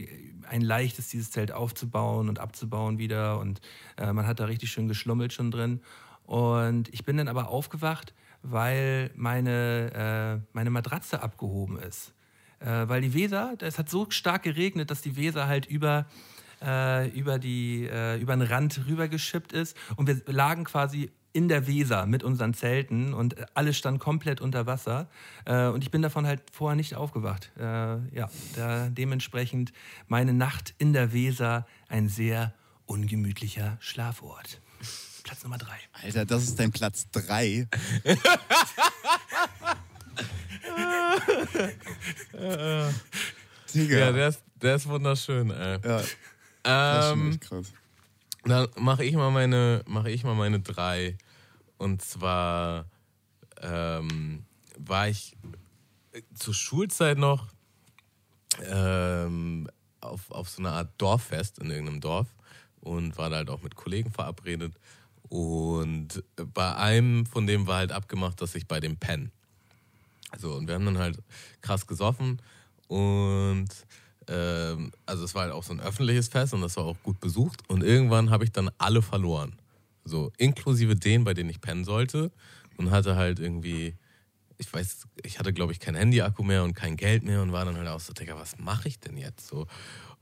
ein 0.49 0.61
leichtes, 0.61 1.07
dieses 1.07 1.31
Zelt 1.31 1.51
aufzubauen 1.51 2.27
und 2.27 2.39
abzubauen 2.39 2.97
wieder. 2.97 3.39
Und 3.39 3.61
äh, 3.97 4.11
man 4.11 4.25
hat 4.25 4.39
da 4.39 4.45
richtig 4.45 4.71
schön 4.71 4.87
geschlummelt 4.87 5.31
schon 5.31 5.51
drin. 5.51 5.81
Und 6.31 6.87
ich 6.93 7.03
bin 7.03 7.17
dann 7.17 7.27
aber 7.27 7.49
aufgewacht, 7.49 8.13
weil 8.41 9.11
meine, 9.15 10.39
äh, 10.39 10.47
meine 10.53 10.69
Matratze 10.69 11.21
abgehoben 11.21 11.77
ist. 11.77 12.13
Äh, 12.61 12.87
weil 12.87 13.01
die 13.01 13.13
Weser, 13.13 13.55
es 13.59 13.77
hat 13.77 13.89
so 13.89 14.09
stark 14.09 14.43
geregnet, 14.43 14.91
dass 14.91 15.01
die 15.01 15.17
Weser 15.17 15.47
halt 15.47 15.65
über, 15.65 16.05
äh, 16.61 17.09
über, 17.09 17.37
die, 17.37 17.85
äh, 17.85 18.17
über 18.17 18.33
den 18.33 18.43
Rand 18.43 18.79
rübergeschippt 18.87 19.51
ist. 19.51 19.75
Und 19.97 20.07
wir 20.07 20.21
lagen 20.25 20.63
quasi 20.63 21.11
in 21.33 21.49
der 21.49 21.67
Weser 21.67 22.05
mit 22.05 22.23
unseren 22.23 22.53
Zelten 22.53 23.13
und 23.13 23.35
alles 23.53 23.77
stand 23.77 23.99
komplett 23.99 24.39
unter 24.39 24.65
Wasser. 24.65 25.09
Äh, 25.43 25.67
und 25.67 25.83
ich 25.83 25.91
bin 25.91 26.01
davon 26.01 26.25
halt 26.25 26.43
vorher 26.53 26.77
nicht 26.77 26.95
aufgewacht. 26.95 27.51
Äh, 27.57 27.61
ja, 28.15 28.29
dementsprechend 28.87 29.73
meine 30.07 30.33
Nacht 30.33 30.75
in 30.77 30.93
der 30.93 31.11
Weser 31.11 31.67
ein 31.89 32.07
sehr 32.07 32.53
ungemütlicher 32.85 33.75
Schlafort. 33.81 34.61
Platz 35.23 35.43
Nummer 35.43 35.57
drei. 35.57 35.77
Alter, 35.93 36.25
das 36.25 36.43
ist 36.43 36.59
dein 36.59 36.71
Platz 36.71 37.07
3. 37.11 37.67
Digga. 43.73 43.97
Ja, 43.97 44.11
der 44.11 44.27
ist, 44.29 44.43
der 44.55 44.75
ist 44.75 44.87
wunderschön, 44.87 45.51
ey. 45.51 45.79
Ja, 45.83 46.01
das 46.01 46.05
ist 46.05 47.09
schon 47.09 47.19
Ähm, 47.19 47.31
echt 47.31 47.41
krass. 47.41 47.73
Dann 48.43 48.67
mache 48.77 49.03
ich 49.05 49.15
mal 49.15 49.31
meine, 49.31 49.83
mache 49.85 50.09
ich 50.11 50.23
mal 50.23 50.35
meine 50.35 50.59
drei. 50.59 51.17
Und 51.77 52.01
zwar 52.01 52.85
ähm, 53.61 54.45
war 54.77 55.07
ich 55.09 55.37
zur 56.35 56.53
Schulzeit 56.53 57.17
noch 57.17 57.47
ähm, 58.63 59.69
auf, 60.01 60.29
auf 60.31 60.49
so 60.49 60.61
einer 60.61 60.73
Art 60.73 60.89
Dorffest 60.97 61.59
in 61.59 61.69
irgendeinem 61.69 62.01
Dorf 62.01 62.27
und 62.81 63.17
war 63.17 63.29
da 63.29 63.37
halt 63.37 63.49
auch 63.49 63.61
mit 63.61 63.75
Kollegen 63.75 64.11
verabredet. 64.11 64.73
Und 65.31 66.25
bei 66.35 66.75
einem 66.75 67.25
von 67.25 67.47
dem 67.47 67.65
war 67.65 67.77
halt 67.77 67.93
abgemacht, 67.93 68.41
dass 68.41 68.53
ich 68.53 68.67
bei 68.67 68.81
dem 68.81 68.97
penne. 68.97 69.31
So, 70.37 70.55
und 70.55 70.67
wir 70.67 70.75
haben 70.75 70.83
dann 70.83 70.97
halt 70.97 71.19
krass 71.61 71.87
gesoffen 71.87 72.41
und 72.89 73.69
ähm, 74.27 74.91
also 75.05 75.23
es 75.23 75.33
war 75.33 75.43
halt 75.43 75.53
auch 75.53 75.63
so 75.63 75.71
ein 75.71 75.79
öffentliches 75.79 76.27
Fest 76.27 76.53
und 76.53 76.59
das 76.59 76.75
war 76.75 76.83
auch 76.83 76.97
gut 77.01 77.21
besucht 77.21 77.61
und 77.69 77.81
irgendwann 77.81 78.29
habe 78.29 78.43
ich 78.43 78.51
dann 78.51 78.71
alle 78.77 79.01
verloren. 79.01 79.55
So, 80.03 80.33
inklusive 80.37 80.97
den, 80.97 81.23
bei 81.23 81.33
denen 81.33 81.49
ich 81.49 81.61
pennen 81.61 81.85
sollte 81.85 82.33
und 82.75 82.91
hatte 82.91 83.15
halt 83.15 83.39
irgendwie, 83.39 83.95
ich 84.57 84.73
weiß, 84.73 85.07
ich 85.23 85.39
hatte 85.39 85.53
glaube 85.53 85.71
ich 85.71 85.79
kein 85.79 85.95
Handy-Akku 85.95 86.43
mehr 86.43 86.65
und 86.65 86.73
kein 86.73 86.97
Geld 86.97 87.23
mehr 87.23 87.41
und 87.41 87.53
war 87.53 87.63
dann 87.63 87.77
halt 87.77 87.87
auch 87.87 88.01
so, 88.01 88.11
Digga, 88.11 88.35
was 88.35 88.57
mache 88.57 88.89
ich 88.89 88.99
denn 88.99 89.15
jetzt 89.15 89.47
so? 89.47 89.65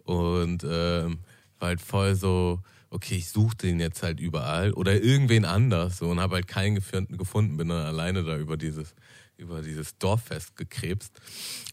Und 0.03 0.63
ähm, 0.63 1.21
war 1.57 1.69
halt 1.69 1.81
voll 1.81 2.13
so, 2.13 2.61
okay, 2.89 3.15
ich 3.15 3.29
suche 3.29 3.55
den 3.55 3.79
jetzt 3.79 4.03
halt 4.03 4.19
überall 4.19 4.73
oder 4.73 5.01
irgendwen 5.01 5.45
anders 5.45 5.97
so 5.97 6.09
und 6.09 6.19
habe 6.19 6.35
halt 6.35 6.47
keinen 6.47 6.75
gefunden, 6.75 7.57
bin 7.57 7.69
dann 7.69 7.85
alleine 7.85 8.23
da 8.23 8.37
über 8.37 8.57
dieses, 8.57 8.95
über 9.37 9.61
dieses 9.61 9.97
Dorffest 9.97 10.55
gekrebst. 10.55 11.19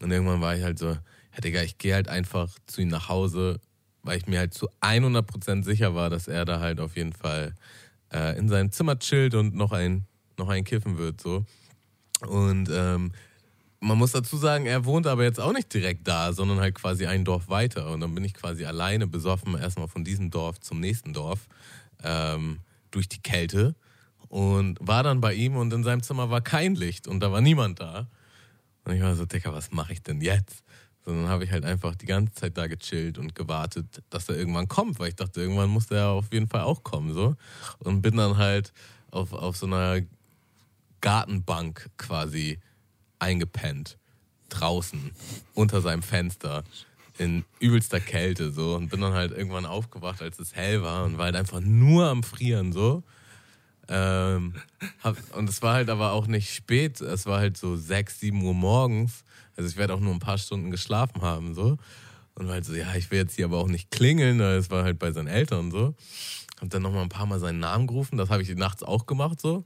Und 0.02 0.10
irgendwann 0.10 0.40
war 0.40 0.56
ich 0.56 0.62
halt 0.62 0.78
so, 0.78 0.88
ja 0.88 1.40
Digga, 1.42 1.62
ich 1.62 1.78
gehe 1.78 1.94
halt 1.94 2.08
einfach 2.08 2.50
zu 2.66 2.82
ihm 2.82 2.88
nach 2.88 3.08
Hause, 3.08 3.60
weil 4.02 4.18
ich 4.18 4.26
mir 4.26 4.38
halt 4.38 4.54
zu 4.54 4.68
100% 4.80 5.64
sicher 5.64 5.94
war, 5.94 6.10
dass 6.10 6.28
er 6.28 6.44
da 6.44 6.60
halt 6.60 6.80
auf 6.80 6.96
jeden 6.96 7.12
Fall 7.12 7.54
äh, 8.12 8.38
in 8.38 8.48
seinem 8.48 8.70
Zimmer 8.70 8.98
chillt 8.98 9.34
und 9.34 9.54
noch 9.54 9.72
ein, 9.72 10.06
noch 10.38 10.48
ein 10.48 10.64
kiffen 10.64 10.98
wird 10.98 11.20
so. 11.20 11.44
Und 12.20 12.68
ähm, 12.70 13.12
man 13.80 13.98
muss 13.98 14.12
dazu 14.12 14.36
sagen, 14.36 14.66
er 14.66 14.84
wohnt 14.84 15.06
aber 15.06 15.24
jetzt 15.24 15.40
auch 15.40 15.52
nicht 15.52 15.72
direkt 15.72 16.08
da, 16.08 16.32
sondern 16.32 16.60
halt 16.60 16.74
quasi 16.74 17.06
ein 17.06 17.24
Dorf 17.24 17.48
weiter. 17.48 17.90
Und 17.90 18.00
dann 18.00 18.14
bin 18.14 18.24
ich 18.24 18.34
quasi 18.34 18.64
alleine 18.64 19.06
besoffen, 19.06 19.56
erstmal 19.56 19.88
von 19.88 20.04
diesem 20.04 20.30
Dorf 20.30 20.60
zum 20.60 20.80
nächsten 20.80 21.12
Dorf, 21.12 21.46
ähm, 22.02 22.60
durch 22.90 23.08
die 23.08 23.20
Kälte. 23.20 23.74
Und 24.28 24.78
war 24.80 25.02
dann 25.02 25.20
bei 25.20 25.34
ihm 25.34 25.56
und 25.56 25.72
in 25.72 25.84
seinem 25.84 26.02
Zimmer 26.02 26.30
war 26.30 26.40
kein 26.40 26.74
Licht 26.74 27.06
und 27.06 27.20
da 27.20 27.30
war 27.30 27.40
niemand 27.40 27.80
da. 27.80 28.08
Und 28.84 28.94
ich 28.94 29.02
war 29.02 29.14
so, 29.14 29.24
Digga, 29.24 29.52
was 29.52 29.72
mache 29.72 29.92
ich 29.92 30.02
denn 30.02 30.20
jetzt? 30.20 30.64
So, 31.04 31.12
dann 31.12 31.28
habe 31.28 31.44
ich 31.44 31.52
halt 31.52 31.64
einfach 31.64 31.94
die 31.94 32.06
ganze 32.06 32.34
Zeit 32.34 32.58
da 32.58 32.66
gechillt 32.66 33.18
und 33.18 33.34
gewartet, 33.34 34.02
dass 34.10 34.28
er 34.28 34.36
irgendwann 34.36 34.66
kommt, 34.66 34.98
weil 34.98 35.08
ich 35.08 35.16
dachte, 35.16 35.40
irgendwann 35.40 35.70
muss 35.70 35.86
der 35.86 36.08
auf 36.08 36.32
jeden 36.32 36.48
Fall 36.48 36.62
auch 36.62 36.82
kommen. 36.82 37.14
So. 37.14 37.36
Und 37.78 38.02
bin 38.02 38.16
dann 38.16 38.36
halt 38.36 38.72
auf, 39.10 39.32
auf 39.32 39.56
so 39.56 39.66
einer 39.66 40.00
Gartenbank 41.00 41.90
quasi 41.96 42.58
eingepennt. 43.18 43.98
Draußen, 44.48 45.10
unter 45.54 45.80
seinem 45.80 46.02
Fenster, 46.02 46.62
in 47.18 47.44
übelster 47.58 48.00
Kälte 48.00 48.52
so. 48.52 48.76
Und 48.76 48.88
bin 48.90 49.00
dann 49.00 49.12
halt 49.12 49.32
irgendwann 49.32 49.66
aufgewacht, 49.66 50.22
als 50.22 50.38
es 50.38 50.54
hell 50.54 50.82
war 50.82 51.04
und 51.04 51.18
war 51.18 51.26
halt 51.26 51.36
einfach 51.36 51.60
nur 51.60 52.06
am 52.06 52.22
Frieren 52.22 52.72
so. 52.72 53.02
Ähm, 53.88 54.54
hab, 55.02 55.16
und 55.36 55.48
es 55.48 55.62
war 55.62 55.74
halt 55.74 55.90
aber 55.90 56.12
auch 56.12 56.26
nicht 56.26 56.52
spät, 56.52 57.00
es 57.00 57.26
war 57.26 57.38
halt 57.38 57.56
so 57.56 57.76
6, 57.76 58.20
7 58.20 58.42
Uhr 58.42 58.54
morgens. 58.54 59.24
Also 59.56 59.70
ich 59.70 59.76
werde 59.76 59.94
auch 59.94 60.00
nur 60.00 60.12
ein 60.12 60.20
paar 60.20 60.38
Stunden 60.38 60.70
geschlafen 60.70 61.22
haben 61.22 61.54
so. 61.54 61.78
Und 62.34 62.46
war 62.46 62.54
halt 62.54 62.64
so, 62.64 62.74
ja, 62.74 62.94
ich 62.94 63.10
will 63.10 63.18
jetzt 63.18 63.36
hier 63.36 63.46
aber 63.46 63.58
auch 63.58 63.68
nicht 63.68 63.90
klingeln, 63.90 64.38
weil 64.38 64.56
es 64.58 64.70
war 64.70 64.84
halt 64.84 64.98
bei 64.98 65.12
seinen 65.12 65.28
Eltern 65.28 65.70
so. 65.70 65.94
Hab 66.60 66.70
dann 66.70 66.82
nochmal 66.82 67.02
ein 67.02 67.08
paar 67.08 67.26
Mal 67.26 67.40
seinen 67.40 67.60
Namen 67.60 67.86
gerufen, 67.86 68.18
das 68.18 68.28
habe 68.28 68.42
ich 68.42 68.54
nachts 68.54 68.82
auch 68.82 69.06
gemacht 69.06 69.40
so. 69.40 69.64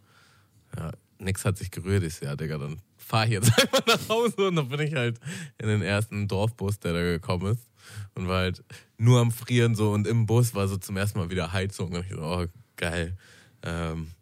Ja, 0.77 0.93
nix 1.19 1.45
hat 1.45 1.59
sich 1.59 1.71
gerührt. 1.71 2.05
Ich 2.05 2.15
so, 2.17 2.27
ja, 2.27 2.37
Digga, 2.37 2.59
dann 2.59 2.81
fahr 3.11 3.25
ich 3.25 3.33
jetzt 3.33 3.59
einfach 3.59 3.85
nach 3.87 4.09
Hause. 4.09 4.49
Und 4.49 4.57
dann 4.57 4.69
bin 4.69 4.81
ich 4.81 4.95
halt 4.95 5.19
in 5.59 5.69
den 5.69 5.83
ersten 5.83 6.29
Dorfbus, 6.29 6.79
der 6.79 6.93
da 6.93 7.03
gekommen 7.03 7.53
ist. 7.53 7.69
Und 8.15 8.29
war 8.29 8.39
halt 8.39 8.63
nur 8.99 9.21
am 9.21 9.33
Frieren 9.33 9.75
so. 9.75 9.93
Und 9.93 10.07
im 10.07 10.27
Bus 10.27 10.55
war 10.55 10.69
so 10.69 10.77
zum 10.77 10.97
ersten 10.97 11.19
Mal 11.19 11.31
wieder 11.31 11.53
Heizung. 11.53 11.93
Und 11.93 12.05
ich 12.05 12.13
so, 12.13 12.23
oh, 12.23 12.47
geil. 12.77 13.17
Ähm, 13.63 14.13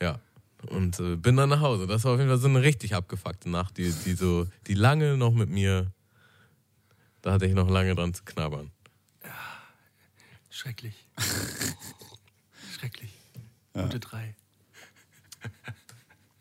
ja. 0.00 0.20
Und 0.68 0.98
äh, 1.00 1.16
bin 1.16 1.36
dann 1.36 1.48
nach 1.48 1.60
Hause. 1.60 1.86
Das 1.86 2.04
war 2.04 2.12
auf 2.12 2.18
jeden 2.18 2.30
Fall 2.30 2.38
so 2.38 2.48
eine 2.48 2.62
richtig 2.62 2.94
abgefuckte 2.94 3.50
Nacht, 3.50 3.76
die, 3.76 3.92
die 4.04 4.14
so, 4.14 4.46
die 4.66 4.74
lange 4.74 5.16
noch 5.16 5.32
mit 5.32 5.50
mir, 5.50 5.92
da 7.22 7.32
hatte 7.32 7.46
ich 7.46 7.54
noch 7.54 7.68
lange 7.68 7.94
dran 7.94 8.14
zu 8.14 8.24
knabbern. 8.24 8.70
Schrecklich. 10.50 11.06
Schrecklich. 12.76 13.12
Gute 13.72 14.00
drei. 14.00 14.34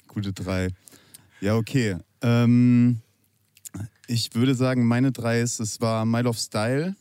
Gute 0.08 0.34
drei. 0.34 0.70
Ja, 1.40 1.56
okay. 1.56 1.98
Ähm, 2.22 3.02
ich 4.08 4.34
würde 4.34 4.56
sagen, 4.56 4.86
meine 4.86 5.12
drei 5.12 5.42
ist, 5.42 5.60
es 5.60 5.82
war 5.82 6.06
Mile 6.06 6.30
of 6.30 6.38
Style. 6.38 6.96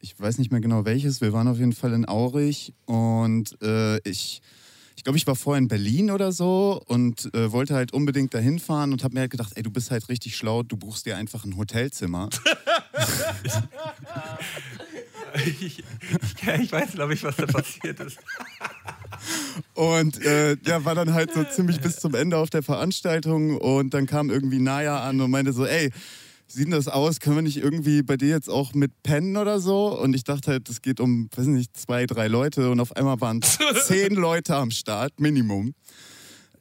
Ich 0.00 0.18
weiß 0.18 0.38
nicht 0.38 0.50
mehr 0.50 0.60
genau 0.60 0.84
welches. 0.84 1.20
Wir 1.20 1.32
waren 1.32 1.48
auf 1.48 1.58
jeden 1.58 1.72
Fall 1.72 1.92
in 1.92 2.08
Aurich 2.08 2.72
und 2.86 3.60
äh, 3.62 3.98
ich, 4.08 4.40
ich 4.96 5.04
glaube, 5.04 5.16
ich 5.16 5.26
war 5.26 5.36
vorher 5.36 5.58
in 5.58 5.68
Berlin 5.68 6.10
oder 6.10 6.32
so 6.32 6.82
und 6.86 7.32
äh, 7.34 7.52
wollte 7.52 7.74
halt 7.74 7.92
unbedingt 7.92 8.34
dahin 8.34 8.58
fahren 8.58 8.92
und 8.92 9.04
habe 9.04 9.14
mir 9.14 9.20
halt 9.20 9.30
gedacht, 9.30 9.52
ey, 9.54 9.62
du 9.62 9.70
bist 9.70 9.90
halt 9.90 10.08
richtig 10.08 10.36
schlau, 10.36 10.62
du 10.62 10.76
buchst 10.76 11.06
dir 11.06 11.16
einfach 11.16 11.44
ein 11.44 11.56
Hotelzimmer. 11.56 12.30
Ich, 15.34 15.82
ich, 16.60 16.72
weiß, 16.72 16.92
glaube 16.92 17.14
ich, 17.14 17.22
was 17.22 17.36
da 17.36 17.46
passiert 17.46 18.00
ist. 18.00 18.18
Und 19.74 20.22
äh, 20.24 20.56
ja, 20.64 20.84
war 20.84 20.94
dann 20.94 21.14
halt 21.14 21.32
so 21.32 21.44
ziemlich 21.44 21.80
bis 21.80 21.96
zum 21.96 22.14
Ende 22.14 22.36
auf 22.36 22.50
der 22.50 22.62
Veranstaltung 22.62 23.56
und 23.56 23.94
dann 23.94 24.06
kam 24.06 24.30
irgendwie 24.30 24.58
Naya 24.58 25.02
an 25.08 25.20
und 25.20 25.30
meinte 25.30 25.52
so, 25.52 25.64
ey, 25.64 25.90
sieht 26.46 26.66
denn 26.66 26.72
das 26.72 26.88
aus? 26.88 27.20
Können 27.20 27.36
wir 27.36 27.42
nicht 27.42 27.56
irgendwie 27.56 28.02
bei 28.02 28.16
dir 28.16 28.28
jetzt 28.28 28.50
auch 28.50 28.74
mit 28.74 29.02
pennen 29.02 29.36
oder 29.36 29.60
so? 29.60 29.98
Und 29.98 30.14
ich 30.14 30.24
dachte 30.24 30.50
halt, 30.50 30.68
es 30.68 30.82
geht 30.82 31.00
um, 31.00 31.28
weiß 31.34 31.46
nicht, 31.46 31.76
zwei, 31.76 32.06
drei 32.06 32.28
Leute 32.28 32.70
und 32.70 32.80
auf 32.80 32.94
einmal 32.96 33.20
waren 33.20 33.40
zehn 33.86 34.14
Leute 34.14 34.56
am 34.56 34.70
Start, 34.70 35.18
Minimum. 35.18 35.74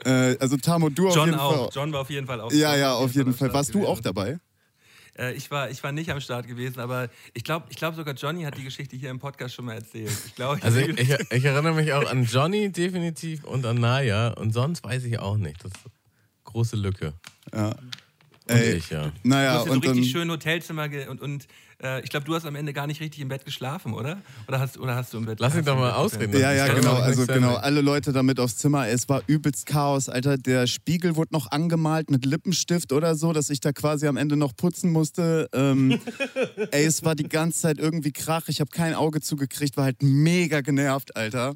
Äh, 0.03 0.37
also 0.39 0.57
Tamo, 0.57 0.89
du 0.89 1.09
auf 1.09 1.15
John 1.15 1.27
jeden 1.27 1.39
auch. 1.39 1.55
Fall. 1.55 1.69
John 1.73 1.93
war 1.93 2.01
auf 2.01 2.09
jeden 2.09 2.27
Fall 2.27 2.41
auch. 2.41 2.51
Ja, 2.51 2.75
ja, 2.75 2.93
auf 2.93 3.13
jeden 3.13 3.33
Fall. 3.33 3.53
Warst 3.53 3.73
du 3.73 3.85
auch 3.85 3.99
dabei? 3.99 4.39
Äh, 5.17 5.33
ich, 5.33 5.51
war, 5.51 5.69
ich 5.69 5.83
war 5.83 5.91
nicht 5.91 6.09
am 6.09 6.21
Start 6.21 6.47
gewesen, 6.47 6.79
aber 6.79 7.09
ich 7.33 7.43
glaube 7.43 7.65
ich 7.69 7.75
glaub 7.77 7.95
sogar 7.95 8.13
Johnny 8.15 8.43
hat 8.43 8.57
die 8.57 8.63
Geschichte 8.63 8.95
hier 8.95 9.09
im 9.09 9.19
Podcast 9.19 9.55
schon 9.55 9.65
mal 9.65 9.73
erzählt. 9.75 10.11
Ich 10.25 10.35
glaube, 10.35 10.57
ich 10.57 10.63
Also 10.63 10.79
ich, 10.79 10.97
ich, 10.97 11.09
ich 11.31 11.45
erinnere 11.45 11.73
mich 11.73 11.91
auch 11.93 12.09
an 12.09 12.23
Johnny 12.25 12.71
definitiv 12.71 13.43
und 13.43 13.65
an 13.65 13.79
Naya 13.79 14.29
und 14.29 14.53
sonst 14.53 14.83
weiß 14.83 15.03
ich 15.03 15.19
auch 15.19 15.37
nicht. 15.37 15.63
Das 15.63 15.71
ist 15.71 15.85
eine 15.85 15.91
große 16.45 16.75
Lücke. 16.75 17.13
Ja. 17.53 17.67
Und 17.69 18.57
Ey, 18.57 18.73
ich, 18.73 18.89
ja. 18.89 19.05
du 19.07 19.11
Naja, 19.23 19.53
hast 19.53 19.59
ja 19.59 19.65
so 19.67 19.71
und 19.73 19.85
dann. 19.85 19.91
richtig 19.93 20.11
schön 20.11 20.29
Hotelzimmer 20.31 20.89
und, 21.09 21.21
und 21.21 21.47
äh, 21.83 22.01
ich 22.03 22.09
glaube, 22.09 22.25
du 22.25 22.35
hast 22.35 22.45
am 22.45 22.55
Ende 22.55 22.73
gar 22.73 22.87
nicht 22.87 23.01
richtig 23.01 23.21
im 23.21 23.27
Bett 23.27 23.45
geschlafen, 23.45 23.93
oder? 23.93 24.21
Oder 24.47 24.59
hast, 24.59 24.77
oder 24.77 24.95
hast 24.95 25.13
du 25.13 25.17
im 25.17 25.25
Bett 25.25 25.39
Lass 25.39 25.55
ihn 25.55 25.65
doch 25.65 25.77
mal 25.77 25.91
ausreden. 25.91 26.37
Ja, 26.39 26.51
ja, 26.51 26.73
genau. 26.73 26.95
Also 26.95 27.25
genau, 27.25 27.55
alle 27.55 27.81
Leute 27.81 28.13
damit 28.13 28.39
aufs 28.39 28.57
Zimmer. 28.57 28.87
Es 28.87 29.09
war 29.09 29.21
übelst 29.27 29.65
Chaos, 29.65 30.09
Alter. 30.09 30.37
Der 30.37 30.67
Spiegel 30.67 31.15
wurde 31.15 31.33
noch 31.33 31.51
angemalt 31.51 32.11
mit 32.11 32.25
Lippenstift 32.25 32.93
oder 32.93 33.15
so, 33.15 33.33
dass 33.33 33.49
ich 33.49 33.59
da 33.59 33.71
quasi 33.71 34.07
am 34.07 34.17
Ende 34.17 34.35
noch 34.35 34.55
putzen 34.55 34.91
musste. 34.91 35.49
Ähm, 35.53 35.99
ey, 36.71 36.85
es 36.85 37.03
war 37.03 37.15
die 37.15 37.27
ganze 37.27 37.61
Zeit 37.61 37.79
irgendwie 37.79 38.11
Krach. 38.11 38.47
Ich 38.47 38.59
habe 38.59 38.71
kein 38.71 38.93
Auge 38.93 39.21
zugekriegt, 39.21 39.77
war 39.77 39.85
halt 39.85 40.01
mega 40.01 40.61
genervt, 40.61 41.15
Alter. 41.15 41.55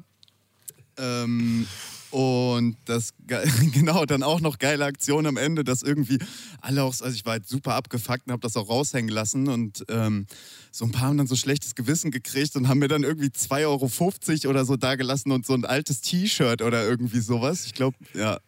Ähm, 0.98 1.66
und 2.10 2.76
das, 2.84 3.10
ge- 3.26 3.44
genau, 3.72 4.04
dann 4.06 4.22
auch 4.22 4.40
noch 4.40 4.58
geile 4.58 4.84
Aktion 4.84 5.26
am 5.26 5.36
Ende, 5.36 5.64
dass 5.64 5.82
irgendwie 5.82 6.18
alle 6.60 6.82
auch, 6.82 6.94
also 7.00 7.08
ich 7.10 7.24
war 7.24 7.32
halt 7.32 7.48
super 7.48 7.74
abgefuckt 7.74 8.26
und 8.26 8.32
habe 8.32 8.42
das 8.42 8.56
auch 8.56 8.68
raushängen 8.68 9.10
lassen 9.10 9.48
und 9.48 9.84
ähm, 9.88 10.26
so 10.70 10.84
ein 10.84 10.92
paar 10.92 11.08
haben 11.08 11.18
dann 11.18 11.26
so 11.26 11.36
schlechtes 11.36 11.74
Gewissen 11.74 12.10
gekriegt 12.10 12.56
und 12.56 12.68
haben 12.68 12.78
mir 12.78 12.88
dann 12.88 13.02
irgendwie 13.02 13.28
2,50 13.28 14.44
Euro 14.44 14.50
oder 14.50 14.64
so 14.64 14.76
dagelassen 14.76 15.32
und 15.32 15.44
so 15.46 15.54
ein 15.54 15.64
altes 15.64 16.00
T-Shirt 16.00 16.62
oder 16.62 16.86
irgendwie 16.86 17.20
sowas. 17.20 17.66
Ich 17.66 17.74
glaube, 17.74 17.96
ja. 18.14 18.38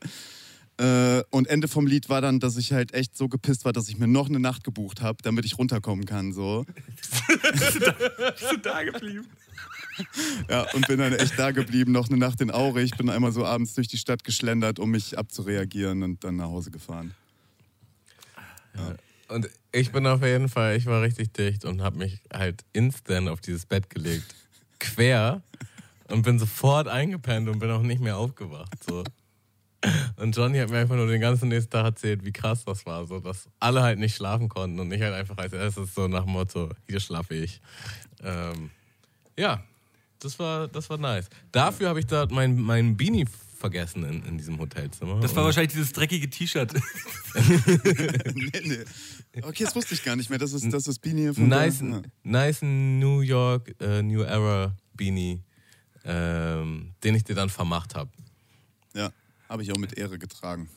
Äh, 0.81 1.25
und 1.31 1.49
Ende 1.49 1.67
vom 1.67 1.89
Lied 1.89 2.09
war 2.09 2.21
dann, 2.21 2.39
dass 2.39 2.57
ich 2.57 2.73
halt 2.73 2.95
echt 2.95 3.17
so 3.17 3.29
gepisst 3.29 3.65
war, 3.65 3.73
dass 3.73 3.89
ich 3.89 3.99
mir 3.99 4.07
noch 4.07 4.29
eine 4.29 4.39
Nacht 4.39 4.63
gebucht 4.63 5.01
habe, 5.01 5.19
damit 5.23 5.45
ich 5.45 5.59
runterkommen 5.59 6.05
kann. 6.05 6.33
So. 6.33 6.65
Bist 7.53 8.53
du 8.53 8.59
da 8.63 8.85
geblieben? 8.85 9.27
Ja, 10.49 10.63
und 10.73 10.87
bin 10.87 10.99
dann 10.99 11.13
echt 11.13 11.39
da 11.39 11.51
geblieben, 11.51 11.93
noch 11.93 12.09
eine 12.09 12.17
Nacht 12.17 12.41
in 12.41 12.51
Aure. 12.51 12.83
Ich 12.83 12.97
bin 12.97 13.11
einmal 13.11 13.33
so 13.33 13.45
abends 13.45 13.75
durch 13.75 13.89
die 13.89 13.99
Stadt 13.99 14.25
geschlendert, 14.25 14.79
um 14.79 14.91
mich 14.91 15.19
abzureagieren 15.19 16.03
und 16.03 16.25
dann 16.25 16.37
nach 16.37 16.47
Hause 16.47 16.71
gefahren. 16.71 17.15
Und 19.29 19.51
ich 19.73 19.93
bin 19.93 20.07
auf 20.07 20.23
jeden 20.23 20.49
Fall, 20.49 20.77
ich 20.77 20.87
war 20.87 21.03
richtig 21.03 21.33
dicht 21.33 21.65
und 21.65 21.83
habe 21.83 21.99
mich 21.99 22.21
halt 22.33 22.65
instant 22.73 23.29
auf 23.29 23.41
dieses 23.41 23.67
Bett 23.67 23.91
gelegt. 23.91 24.35
Quer. 24.79 25.43
Und 26.09 26.23
bin 26.23 26.39
sofort 26.39 26.89
eingepennt 26.89 27.49
und 27.49 27.59
bin 27.59 27.71
auch 27.71 27.83
nicht 27.83 28.01
mehr 28.01 28.17
aufgewacht. 28.17 28.83
So. 28.89 29.05
Und 30.17 30.35
Johnny 30.35 30.59
hat 30.59 30.71
mir 30.71 30.79
einfach 30.79 30.97
nur 30.97 31.07
den 31.07 31.21
ganzen 31.21 31.51
nächsten 31.51 31.71
Tag 31.71 31.85
erzählt, 31.85 32.25
wie 32.25 32.33
krass 32.33 32.65
das 32.65 32.87
war. 32.87 33.07
So, 33.07 33.21
dass 33.21 33.49
alle 33.61 33.83
halt 33.83 33.99
nicht 33.99 34.17
schlafen 34.17 34.49
konnten 34.49 34.81
und 34.81 34.91
ich 34.91 35.03
halt 35.03 35.13
einfach 35.13 35.37
als 35.37 35.53
erstes 35.53 35.95
so 35.95 36.09
nach 36.09 36.25
dem 36.25 36.33
Motto, 36.33 36.71
hier 36.89 37.01
schlafe 37.01 37.35
ich. 37.35 37.61
Ähm, 38.23 38.71
ja, 39.39 39.63
das 40.21 40.39
war, 40.39 40.69
das 40.69 40.89
war 40.91 40.99
nice. 40.99 41.29
Dafür 41.53 41.89
habe 41.89 42.01
ich 42.01 42.07
da 42.07 42.27
mein, 42.31 42.59
mein 42.61 42.97
Beanie 42.97 43.27
vergessen 43.59 44.05
in, 44.05 44.23
in 44.25 44.39
diesem 44.39 44.59
Hotelzimmer. 44.59 45.21
Das 45.21 45.35
war 45.35 45.45
wahrscheinlich 45.45 45.73
dieses 45.73 45.93
dreckige 45.93 46.31
T-Shirt. 46.31 46.73
nee, 48.35 48.61
nee. 48.63 49.43
Okay, 49.43 49.65
das 49.65 49.75
wusste 49.75 49.95
ich 49.95 50.05
gar 50.05 50.17
nicht 50.17 50.31
mehr. 50.31 50.39
Das 50.39 50.53
ist 50.53 50.73
das 50.73 50.87
ist 50.87 51.01
Beanie 51.01 51.35
von 51.35 51.49
nice, 51.49 51.79
der, 51.79 51.89
ja. 51.89 52.03
nice 52.23 52.63
New 52.63 53.21
York 53.21 53.75
äh, 53.81 54.03
New 54.03 54.23
Era 54.23 54.77
Beanie, 54.95 55.43
ähm, 56.05 56.95
den 57.03 57.15
ich 57.15 57.25
dir 57.25 57.35
dann 57.35 57.51
vermacht 57.51 57.95
habe. 57.95 58.11
ja, 58.95 59.13
habe 59.49 59.63
ich 59.63 59.73
auch 59.73 59.79
mit 59.79 59.99
Ehre 59.99 60.19
getragen. 60.19 60.69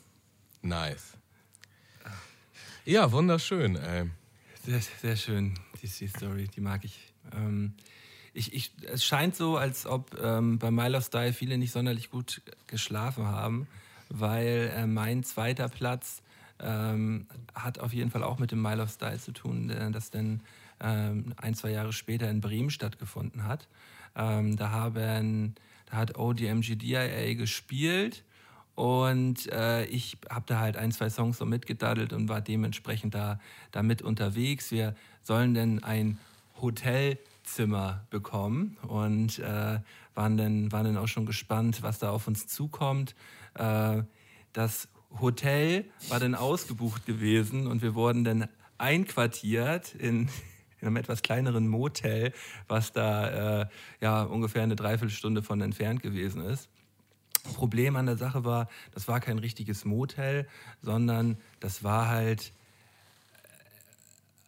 Nice. 0.61 1.17
Ja, 2.85 3.11
wunderschön. 3.11 3.75
Ey. 3.75 4.09
Sehr, 4.65 4.81
sehr 5.01 5.15
schön, 5.15 5.53
die, 5.81 5.87
die 5.87 6.07
Story, 6.07 6.47
die 6.47 6.61
mag 6.61 6.83
ich. 6.83 7.13
Ähm, 7.33 7.75
ich, 8.33 8.53
ich. 8.53 8.71
Es 8.83 9.03
scheint 9.03 9.35
so, 9.35 9.57
als 9.57 9.85
ob 9.85 10.17
ähm, 10.21 10.57
bei 10.57 10.71
Milo 10.71 11.01
Style 11.01 11.33
viele 11.33 11.57
nicht 11.57 11.71
sonderlich 11.71 12.09
gut 12.09 12.41
geschlafen 12.67 13.25
haben, 13.25 13.67
weil 14.09 14.71
äh, 14.75 14.87
mein 14.87 15.23
zweiter 15.23 15.69
Platz 15.69 16.21
ähm, 16.59 17.27
hat 17.55 17.79
auf 17.79 17.93
jeden 17.93 18.11
Fall 18.11 18.23
auch 18.23 18.39
mit 18.39 18.51
dem 18.51 18.61
Milo 18.61 18.87
Style 18.87 19.19
zu 19.19 19.31
tun, 19.31 19.69
äh, 19.69 19.91
das 19.91 20.11
dann 20.11 20.41
ähm, 20.79 21.33
ein, 21.37 21.55
zwei 21.55 21.71
Jahre 21.71 21.93
später 21.93 22.29
in 22.29 22.41
Bremen 22.41 22.69
stattgefunden 22.69 23.45
hat. 23.45 23.67
Ähm, 24.15 24.57
da, 24.57 24.71
haben, 24.71 25.55
da 25.89 25.97
hat 25.97 26.17
ODMGDIA 26.17 27.33
gespielt 27.33 28.23
und 28.75 29.51
äh, 29.51 29.85
ich 29.85 30.17
habe 30.29 30.45
da 30.47 30.59
halt 30.59 30.77
ein, 30.77 30.91
zwei 30.91 31.09
Songs 31.09 31.37
so 31.37 31.45
mitgedaddelt 31.45 32.13
und 32.13 32.29
war 32.29 32.41
dementsprechend 32.41 33.13
da, 33.13 33.39
da 33.71 33.83
mit 33.83 34.01
unterwegs. 34.01 34.71
Wir 34.71 34.95
sollen 35.23 35.53
dann 35.53 35.83
ein 35.83 36.17
Hotelzimmer 37.51 38.05
bekommen 38.09 38.77
und 38.87 39.39
äh, 39.39 39.79
waren, 40.15 40.37
dann, 40.37 40.71
waren 40.71 40.85
dann 40.85 40.97
auch 40.97 41.07
schon 41.07 41.25
gespannt, 41.25 41.83
was 41.83 41.99
da 41.99 42.09
auf 42.09 42.27
uns 42.27 42.47
zukommt. 42.47 43.13
Äh, 43.55 44.03
das 44.53 44.87
Hotel 45.19 45.85
war 46.07 46.19
dann 46.19 46.35
ausgebucht 46.35 47.05
gewesen 47.05 47.67
und 47.67 47.81
wir 47.81 47.93
wurden 47.93 48.23
dann 48.23 48.47
einquartiert 48.77 49.93
in, 49.95 50.29
in 50.79 50.87
einem 50.87 50.95
etwas 50.95 51.21
kleineren 51.23 51.67
Motel, 51.67 52.31
was 52.69 52.93
da 52.93 53.61
äh, 53.61 53.65
ja, 53.99 54.23
ungefähr 54.23 54.63
eine 54.63 54.77
Dreiviertelstunde 54.77 55.43
von 55.43 55.59
entfernt 55.61 56.01
gewesen 56.01 56.43
ist. 56.45 56.69
Problem 57.55 57.97
an 57.97 58.05
der 58.05 58.17
Sache 58.17 58.45
war, 58.45 58.69
das 58.93 59.07
war 59.07 59.19
kein 59.19 59.39
richtiges 59.39 59.83
Motel, 59.83 60.47
sondern 60.81 61.37
das 61.59 61.83
war 61.83 62.07
halt, 62.07 62.53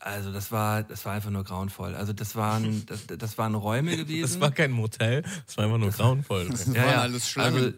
also 0.03 0.33
das 0.33 0.51
war, 0.51 0.83
das 0.83 1.05
war 1.05 1.13
einfach 1.13 1.29
nur 1.29 1.43
grauenvoll. 1.43 1.95
Also 1.95 2.11
das 2.11 2.35
waren, 2.35 2.85
das, 2.87 3.07
das 3.07 3.37
waren 3.37 3.55
Räume 3.55 3.95
gewesen. 3.95 4.33
Das 4.33 4.41
war 4.41 4.51
kein 4.51 4.71
Motel, 4.71 5.23
das 5.45 5.57
war 5.57 5.65
einfach 5.65 5.77
nur 5.77 5.91
grauenvoll. 5.91 6.49
Das 6.49 6.73
waren 6.73 6.99
alles 6.99 7.29
Schlangen. 7.29 7.55
Also, 7.55 7.73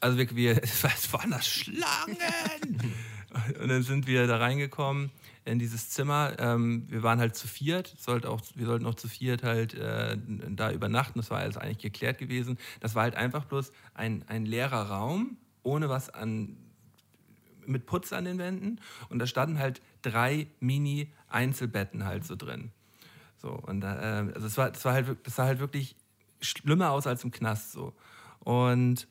also 0.00 0.18
wir, 0.18 0.36
wir, 0.36 0.62
es 0.62 1.12
waren 1.12 1.30
das 1.30 1.46
Schlangen. 1.46 2.16
Und 3.60 3.68
dann 3.68 3.82
sind 3.82 4.06
wir 4.06 4.26
da 4.26 4.38
reingekommen 4.38 5.10
in 5.44 5.58
dieses 5.58 5.90
Zimmer. 5.90 6.34
Ähm, 6.38 6.84
wir 6.88 7.02
waren 7.02 7.18
halt 7.18 7.36
zu 7.36 7.48
viert, 7.48 7.94
sollte 7.98 8.30
auch, 8.30 8.40
wir 8.54 8.66
sollten 8.66 8.86
auch 8.86 8.94
zu 8.94 9.08
viert 9.08 9.42
halt 9.42 9.74
äh, 9.74 10.16
da 10.50 10.70
übernachten. 10.72 11.18
Das 11.18 11.30
war 11.30 11.38
alles 11.38 11.56
eigentlich 11.56 11.78
geklärt 11.78 12.18
gewesen. 12.18 12.58
Das 12.80 12.94
war 12.94 13.02
halt 13.02 13.14
einfach 13.14 13.44
bloß 13.44 13.72
ein, 13.94 14.24
ein 14.28 14.46
leerer 14.46 14.88
Raum, 14.88 15.36
ohne 15.62 15.88
was 15.88 16.10
an 16.10 16.56
mit 17.66 17.86
Putz 17.86 18.12
an 18.12 18.24
den 18.24 18.38
Wänden. 18.38 18.80
Und 19.08 19.18
da 19.18 19.26
standen 19.26 19.58
halt 19.58 19.80
drei 20.02 20.46
Mini-Einzelbetten 20.60 22.04
halt 22.04 22.24
so 22.24 22.36
drin. 22.36 22.70
So, 23.36 23.50
und 23.50 23.82
äh, 23.82 23.86
also 23.86 24.46
es 24.46 24.56
war, 24.56 24.70
das 24.70 24.84
war 24.84 24.94
halt, 24.94 25.16
das 25.24 25.36
sah 25.36 25.44
halt 25.44 25.58
wirklich 25.58 25.96
schlimmer 26.40 26.90
aus 26.90 27.06
als 27.06 27.24
im 27.24 27.30
Knast 27.30 27.72
so. 27.72 27.94
Und 28.40 29.06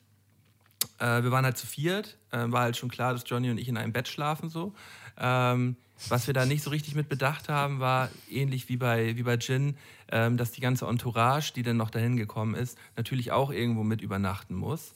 äh, 0.98 1.22
wir 1.22 1.30
waren 1.30 1.44
halt 1.44 1.58
zu 1.58 1.66
viert. 1.66 2.16
Äh, 2.30 2.50
war 2.50 2.62
halt 2.62 2.76
schon 2.76 2.90
klar, 2.90 3.12
dass 3.12 3.24
Johnny 3.26 3.50
und 3.50 3.58
ich 3.58 3.68
in 3.68 3.76
einem 3.76 3.92
Bett 3.92 4.08
schlafen 4.08 4.48
so. 4.48 4.74
Ähm, 5.18 5.76
was 6.08 6.26
wir 6.26 6.34
da 6.34 6.44
nicht 6.44 6.62
so 6.62 6.70
richtig 6.70 6.94
mit 6.94 7.08
bedacht 7.08 7.48
haben, 7.48 7.80
war 7.80 8.10
ähnlich 8.30 8.68
wie 8.68 8.76
bei, 8.76 9.16
wie 9.16 9.22
bei 9.22 9.36
Jin, 9.36 9.76
ähm, 10.12 10.36
dass 10.36 10.52
die 10.52 10.60
ganze 10.60 10.86
Entourage, 10.86 11.52
die 11.54 11.62
dann 11.62 11.78
noch 11.78 11.90
dahin 11.90 12.16
gekommen 12.16 12.54
ist, 12.54 12.76
natürlich 12.96 13.32
auch 13.32 13.50
irgendwo 13.50 13.82
mit 13.82 14.02
übernachten 14.02 14.54
muss. 14.54 14.92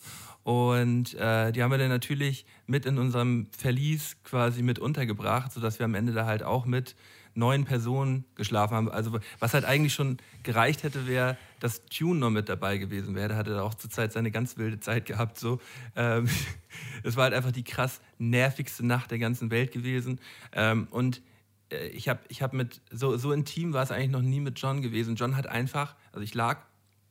Und 0.51 1.14
äh, 1.14 1.53
die 1.53 1.62
haben 1.62 1.70
wir 1.70 1.78
dann 1.78 1.90
natürlich 1.90 2.44
mit 2.66 2.84
in 2.84 2.98
unserem 2.98 3.46
Verlies 3.57 4.16
quasi 4.24 4.64
mit 4.64 4.80
untergebracht, 4.80 5.53
sodass 5.53 5.78
wir 5.78 5.84
am 5.84 5.94
Ende 5.94 6.12
da 6.12 6.26
halt 6.26 6.42
auch 6.42 6.66
mit 6.66 6.96
neun 7.34 7.64
Personen 7.64 8.24
geschlafen 8.34 8.74
haben. 8.74 8.90
Also 8.90 9.20
was 9.38 9.55
halt 9.55 9.64
eigentlich 9.64 9.94
schon 9.94 10.16
gereicht 10.42 10.82
hätte, 10.82 11.07
wäre, 11.07 11.38
dass 11.61 11.84
Tune 11.86 12.18
noch 12.18 12.30
mit 12.30 12.48
dabei 12.48 12.78
gewesen 12.78 13.14
wäre. 13.14 13.28
Da 13.28 13.36
hatte 13.36 13.53
er 13.53 13.62
auch 13.62 13.74
zur 13.74 13.90
Zeit 13.90 14.11
seine 14.11 14.32
ganz 14.32 14.57
wilde 14.57 14.80
Zeit 14.80 15.07
gehabt. 15.07 15.38
So. 15.38 15.61
Ähm, 15.94 16.28
es 17.05 17.14
war 17.14 17.24
halt 17.24 17.34
einfach 17.34 17.53
die 17.53 17.62
krass 17.62 18.01
nervigste 18.18 18.84
Nacht 18.84 19.12
der 19.12 19.20
ganzen 19.20 19.53
Welt 19.53 19.70
gewesen. 19.70 20.18
Ähm, 20.51 20.88
und 20.90 21.22
äh, 21.70 21.86
ich 21.90 22.09
habe 22.09 22.22
ich 22.26 22.42
hab 22.42 22.55
mit, 22.55 22.80
so, 22.90 23.16
so 23.16 23.30
intim 23.30 23.72
war 23.72 23.84
es 23.84 23.92
eigentlich 23.92 24.11
noch 24.11 24.20
nie 24.20 24.40
mit 24.40 24.59
John 24.59 24.82
gewesen. 24.82 25.14
John 25.14 25.36
hat 25.36 25.46
einfach, 25.46 25.94
also 26.11 26.24
ich 26.24 26.34
lag 26.34 26.59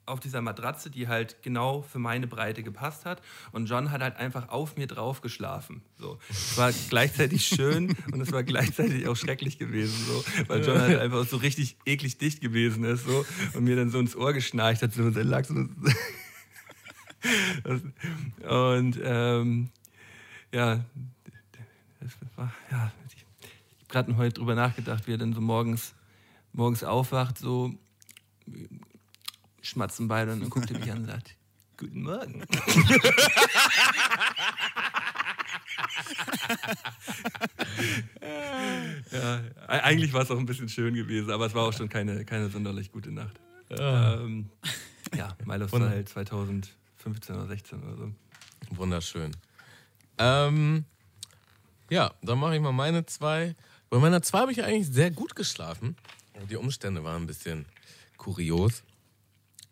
auf 0.10 0.20
dieser 0.20 0.42
Matratze, 0.42 0.90
die 0.90 1.08
halt 1.08 1.42
genau 1.42 1.82
für 1.82 2.00
meine 2.00 2.28
Breite 2.28 2.64
gepasst 2.64 3.06
hat. 3.06 3.22
Und 3.52 3.68
John 3.68 3.92
hat 3.92 4.02
halt 4.02 4.18
einfach 4.18 4.50
auf 4.50 4.76
mir 4.76 4.88
drauf 4.88 5.22
geschlafen. 5.22 5.82
So. 5.98 6.20
Es 6.30 6.58
war 6.58 6.72
gleichzeitig 6.90 7.46
schön 7.46 7.96
und 8.12 8.20
es 8.22 8.32
war 8.32 8.44
gleichzeitig 8.44 9.08
auch 9.08 9.16
schrecklich 9.16 9.58
gewesen, 9.58 9.96
so, 10.06 10.24
weil 10.48 10.66
John 10.66 10.80
halt 10.80 11.00
einfach 11.00 11.26
so 11.26 11.38
richtig 11.38 11.78
eklig 11.86 12.18
dicht 12.18 12.42
gewesen 12.42 12.84
ist 12.84 13.06
so, 13.06 13.26
und 13.54 13.64
mir 13.64 13.76
dann 13.76 13.90
so 13.92 14.00
ins 14.00 14.16
Ohr 14.16 14.34
geschnarcht 14.34 14.82
hat. 14.82 14.94
So, 14.94 15.04
und 15.04 15.16
lag 15.16 15.46
so. 15.46 15.54
und 18.50 19.00
ähm, 19.04 19.70
ja, 20.52 20.84
das 22.00 22.12
war, 22.36 22.54
ja, 22.72 22.92
ich 23.08 23.24
habe 23.24 23.28
gerade 23.88 24.18
heute 24.18 24.34
drüber 24.34 24.56
nachgedacht, 24.56 25.08
wie 25.08 25.14
er 25.14 25.18
dann 25.18 25.34
so 25.34 25.42
morgens, 25.42 25.94
morgens 26.54 26.84
aufwacht, 26.84 27.38
so 27.38 27.74
schmatzen 29.62 30.08
beide 30.08 30.34
und 30.34 30.42
dann 30.42 30.50
guckt 30.50 30.72
er 30.72 30.80
mich 30.80 30.92
an 30.92 31.00
und 31.00 31.06
sagt, 31.08 31.36
Guten 31.78 32.02
Morgen. 32.04 32.44
ja, 39.12 39.38
e- 39.40 39.82
eigentlich 39.82 40.14
war 40.14 40.22
es 40.24 40.32
auch 40.32 40.38
ein 40.38 40.46
bisschen 40.46 40.70
schön 40.70 40.94
gewesen, 40.94 41.32
aber 41.32 41.46
es 41.46 41.54
war 41.54 41.64
auch 41.64 41.74
schon 41.74 41.90
keine, 41.90 42.26
keine 42.26 42.50
sonderlich 42.50 42.92
gute 42.92 43.12
Nacht. 43.12 43.40
Ähm, 43.70 44.50
ja, 45.16 45.36
Milo 45.46 45.68
Style 45.68 46.06
2015 46.06 47.36
oder 47.36 47.48
16 47.48 47.84
oder 47.84 47.98
so. 47.98 48.12
Wunderschön. 48.72 49.32
Ähm, 50.18 50.86
ja, 51.90 52.14
dann 52.22 52.40
mache 52.40 52.56
ich 52.56 52.62
mal 52.62 52.72
meine 52.72 53.06
zwei. 53.06 53.56
Bei 53.90 53.98
meiner 54.00 54.22
zwei 54.22 54.40
habe 54.40 54.52
ich 54.52 54.64
eigentlich 54.64 54.88
sehr 54.88 55.12
gut 55.12 55.36
geschlafen. 55.36 55.96
Die 56.50 56.56
Umstände 56.56 57.04
waren 57.04 57.24
ein 57.24 57.28
bisschen 57.28 57.66
kurios. 58.18 58.84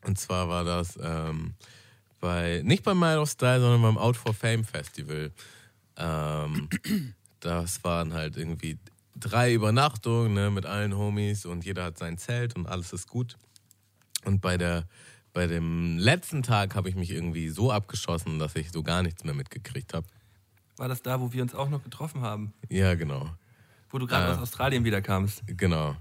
Und 0.07 0.17
zwar 0.17 0.47
war 0.47 0.63
das 0.63 0.97
ähm, 1.01 1.53
bei, 2.21 2.61
nicht 2.63 2.83
beim 2.83 2.97
Mile 2.97 3.19
of 3.19 3.29
Style, 3.29 3.59
sondern 3.59 3.81
beim 3.81 3.97
Out 3.97 4.15
for 4.15 4.33
Fame 4.33 4.63
Festival. 4.63 5.31
Ähm, 5.97 6.69
das 7.41 7.83
waren 7.83 8.13
halt 8.13 8.37
irgendwie 8.37 8.79
drei 9.15 9.53
Übernachtungen 9.53 10.33
ne, 10.33 10.49
mit 10.49 10.65
allen 10.65 10.95
Homies 10.97 11.45
und 11.45 11.65
jeder 11.65 11.83
hat 11.83 11.97
sein 11.97 12.17
Zelt 12.17 12.55
und 12.55 12.67
alles 12.67 12.93
ist 12.93 13.07
gut. 13.09 13.37
Und 14.23 14.39
bei, 14.41 14.57
der, 14.57 14.87
bei 15.33 15.45
dem 15.45 15.97
letzten 15.97 16.41
Tag 16.41 16.73
habe 16.75 16.87
ich 16.89 16.95
mich 16.95 17.11
irgendwie 17.11 17.49
so 17.49 17.71
abgeschossen, 17.71 18.39
dass 18.39 18.55
ich 18.55 18.71
so 18.71 18.83
gar 18.83 19.03
nichts 19.03 19.23
mehr 19.25 19.33
mitgekriegt 19.33 19.93
habe. 19.93 20.07
War 20.77 20.87
das 20.87 21.01
da, 21.01 21.19
wo 21.19 21.33
wir 21.33 21.41
uns 21.43 21.53
auch 21.53 21.69
noch 21.69 21.83
getroffen 21.83 22.21
haben? 22.21 22.53
Ja, 22.69 22.95
genau. 22.95 23.29
Wo 23.89 23.97
du 23.97 24.07
gerade 24.07 24.27
Ah. 24.27 24.35
aus 24.35 24.41
Australien 24.41 24.85
wiederkamst? 24.85 25.43
Genau. 25.47 25.95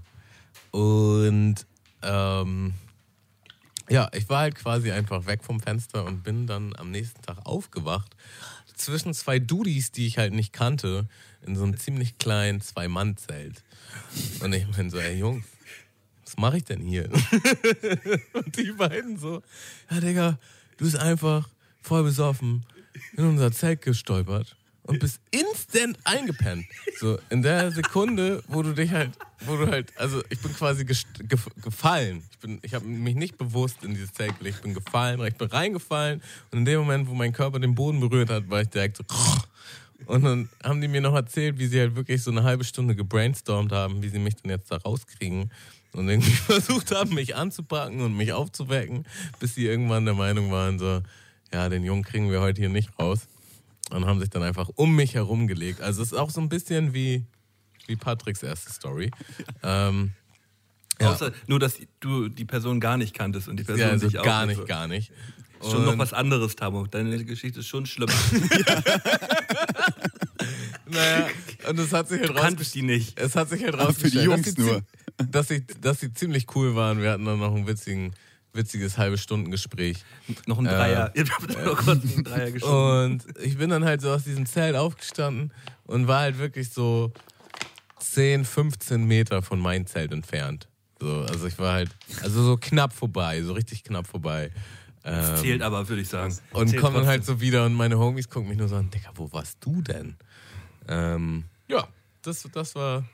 Und 0.71 1.65
ähm, 2.03 2.73
ja, 3.89 4.09
ich 4.13 4.27
war 4.29 4.39
halt 4.39 4.55
quasi 4.55 4.91
einfach 4.91 5.25
weg 5.25 5.43
vom 5.43 5.59
Fenster 5.59 6.05
und 6.05 6.23
bin 6.23 6.47
dann 6.47 6.75
am 6.75 6.91
nächsten 6.91 7.21
Tag 7.21 7.45
aufgewacht. 7.45 8.15
Zwischen 8.75 9.13
zwei 9.13 9.39
Dudis, 9.39 9.91
die 9.91 10.05
ich 10.05 10.17
halt 10.17 10.33
nicht 10.33 10.53
kannte, 10.53 11.07
in 11.45 11.55
so 11.55 11.63
einem 11.63 11.77
ziemlich 11.77 12.17
kleinen 12.17 12.61
Zwei-Mann-Zelt. 12.61 13.63
Und 14.41 14.53
ich 14.53 14.67
bin 14.67 14.89
so, 14.89 14.99
ey 14.99 15.17
Jungs, 15.17 15.45
was 16.25 16.37
mache 16.37 16.57
ich 16.57 16.65
denn 16.65 16.81
hier? 16.81 17.09
und 18.33 18.57
die 18.57 18.71
beiden 18.73 19.17
so, 19.17 19.41
ja, 19.89 19.99
Digga, 19.99 20.39
du 20.77 20.85
bist 20.85 20.97
einfach 20.97 21.49
voll 21.81 22.03
besoffen 22.03 22.65
in 23.15 23.25
unser 23.25 23.51
Zelt 23.51 23.81
gestolpert 23.81 24.56
und 24.87 24.99
bist 24.99 25.19
instant 25.31 25.97
eingepennt. 26.03 26.65
So, 26.99 27.19
in 27.29 27.41
der 27.43 27.71
Sekunde, 27.71 28.41
wo 28.47 28.63
du 28.63 28.73
dich 28.73 28.91
halt, 28.91 29.11
wo 29.45 29.55
du 29.57 29.67
halt, 29.67 29.91
also 29.97 30.23
ich 30.29 30.39
bin 30.39 30.53
quasi 30.53 30.85
gefallen. 30.85 32.23
Ich, 32.31 32.37
bin- 32.39 32.59
ich 32.63 32.73
habe 32.73 32.85
mich 32.85 33.15
nicht 33.15 33.37
bewusst 33.37 33.83
in 33.83 33.93
dieses 33.93 34.13
Zelt 34.13 34.37
gelegt. 34.39 34.57
Ich 34.57 34.63
bin 34.63 34.73
gefallen, 34.73 35.21
ich 35.25 35.35
bin 35.35 35.47
reingefallen 35.47 36.21
und 36.51 36.59
in 36.59 36.65
dem 36.65 36.79
Moment, 36.79 37.07
wo 37.07 37.13
mein 37.13 37.33
Körper 37.33 37.59
den 37.59 37.75
Boden 37.75 37.99
berührt 37.99 38.29
hat, 38.29 38.49
war 38.49 38.61
ich 38.61 38.69
direkt 38.69 38.97
so. 38.97 39.03
Und 40.05 40.23
dann 40.23 40.49
haben 40.63 40.79
die 40.79 40.87
mir 40.87 41.01
noch 41.01 41.15
erzählt, 41.15 41.57
wie 41.59 41.65
sie 41.67 41.79
halt 41.79 41.95
wirklich 41.95 42.21
so 42.21 42.31
eine 42.31 42.43
halbe 42.43 42.63
Stunde 42.63 42.95
gebrainstormt 42.95 43.71
haben, 43.71 44.01
wie 44.03 44.09
sie 44.09 44.19
mich 44.19 44.35
dann 44.35 44.51
jetzt 44.51 44.71
da 44.71 44.77
rauskriegen. 44.77 45.51
Und 45.93 46.07
irgendwie 46.09 46.31
versucht 46.31 46.91
haben, 46.95 47.13
mich 47.15 47.35
anzupacken 47.35 48.01
und 48.01 48.15
mich 48.15 48.31
aufzuwecken, 48.31 49.05
bis 49.39 49.55
sie 49.55 49.65
irgendwann 49.65 50.05
der 50.05 50.13
Meinung 50.13 50.51
waren, 50.51 50.77
so, 50.77 51.01
ja, 51.51 51.67
den 51.69 51.83
Jungen 51.83 52.03
kriegen 52.03 52.29
wir 52.29 52.41
heute 52.41 52.61
hier 52.61 52.69
nicht 52.69 52.91
raus. 52.99 53.27
Und 53.91 54.05
haben 54.05 54.19
sich 54.19 54.29
dann 54.29 54.43
einfach 54.43 54.69
um 54.75 54.95
mich 54.95 55.13
herum 55.15 55.47
gelegt. 55.47 55.81
Also 55.81 56.01
es 56.01 56.11
ist 56.11 56.17
auch 56.17 56.29
so 56.29 56.41
ein 56.41 56.49
bisschen 56.49 56.93
wie, 56.93 57.25
wie 57.87 57.95
Patricks 57.95 58.43
erste 58.43 58.71
Story. 58.71 59.11
Ähm, 59.63 60.11
ja. 60.99 61.11
Außer 61.11 61.31
nur, 61.47 61.59
dass 61.59 61.75
du 61.99 62.27
die 62.27 62.45
Person 62.45 62.79
gar 62.79 62.97
nicht 62.97 63.13
kanntest 63.13 63.47
und 63.47 63.57
die 63.57 63.63
Person 63.63 63.81
ja, 63.81 63.89
also 63.89 64.07
sich 64.09 64.19
auch 64.19 64.23
gar 64.25 64.45
nicht 64.45 64.57
so. 64.57 64.65
gar 64.65 64.87
nicht. 64.87 65.11
Ist 65.61 65.71
Schon 65.71 65.85
noch 65.85 65.93
Und- 65.93 65.99
was 65.99 66.13
anderes, 66.13 66.55
Tamo. 66.55 66.85
Deine 66.87 67.23
Geschichte 67.23 67.59
ist 67.61 67.67
schon 67.67 67.85
schlimm. 67.85 68.09
Naja, 70.89 71.27
und 71.69 71.79
es 71.79 71.91
hat 71.91 72.07
sich 72.07 72.21
halt 72.21 72.29
rausgestellt. 72.35 72.75
die 72.75 72.81
nicht. 72.81 73.19
Es 73.19 73.35
hat 73.35 73.49
sich 73.49 73.63
halt 73.63 73.75
Aber 73.75 73.93
für 73.93 74.09
die 74.09 74.19
rausgestellt, 74.19 74.25
Jungs 74.25 74.45
dass, 74.45 74.55
sie 74.55 74.61
nur. 74.61 74.81
dass, 75.31 75.47
sie, 75.49 75.65
dass 75.81 75.99
sie 75.99 76.13
ziemlich 76.13 76.45
cool 76.55 76.75
waren. 76.75 77.01
Wir 77.01 77.11
hatten 77.11 77.25
dann 77.25 77.39
noch 77.39 77.53
ein 77.53 77.67
witzigen, 77.67 78.13
witziges 78.57 78.97
halbe 78.97 79.17
Stunden 79.17 79.51
Gespräch. 79.51 80.03
Noch 80.45 80.57
ein 80.57 80.65
Dreier. 80.65 81.11
Ihr 81.15 81.25
habt 81.29 81.65
noch 81.65 81.77
kurz 81.77 82.03
einen 82.03 82.23
Dreier. 82.23 82.63
Und 83.03 83.23
ich 83.41 83.57
bin 83.57 83.69
dann 83.69 83.85
halt 83.85 84.01
so 84.01 84.11
aus 84.11 84.23
diesem 84.23 84.45
Zelt 84.45 84.75
aufgestanden 84.75 85.53
und 85.85 86.07
war 86.07 86.21
halt 86.21 86.37
wirklich 86.37 86.69
so 86.69 87.13
10, 87.99 88.43
15 88.43 89.05
Meter 89.05 89.41
von 89.41 89.59
meinem 89.59 89.85
Zelt 89.85 90.11
entfernt. 90.11 90.67
So, 90.99 91.21
also 91.21 91.47
ich 91.47 91.57
war 91.59 91.73
halt, 91.73 91.95
also 92.23 92.43
so 92.43 92.57
knapp 92.57 92.91
vorbei, 92.91 93.41
so 93.43 93.53
richtig 93.53 93.83
knapp 93.83 94.07
vorbei. 94.07 94.51
Ähm, 95.03 95.35
Zählt 95.37 95.61
aber, 95.61 95.87
würde 95.87 96.01
ich 96.01 96.09
sagen. 96.09 96.35
und 96.51 96.75
komme 96.77 96.97
dann 96.97 97.07
halt 97.07 97.23
so 97.23 97.39
wieder 97.39 97.65
und 97.65 97.73
meine 97.73 97.97
Homies 97.97 98.29
gucken 98.29 98.49
mich 98.49 98.57
nur 98.57 98.67
so 98.67 98.75
an, 98.75 98.89
Digga, 98.89 99.11
wo 99.15 99.31
warst 99.31 99.57
du 99.61 99.81
denn? 99.81 100.17
Ähm, 100.87 101.45
ja, 101.69 101.87
das, 102.23 102.47
das 102.51 102.75
war 102.75 103.05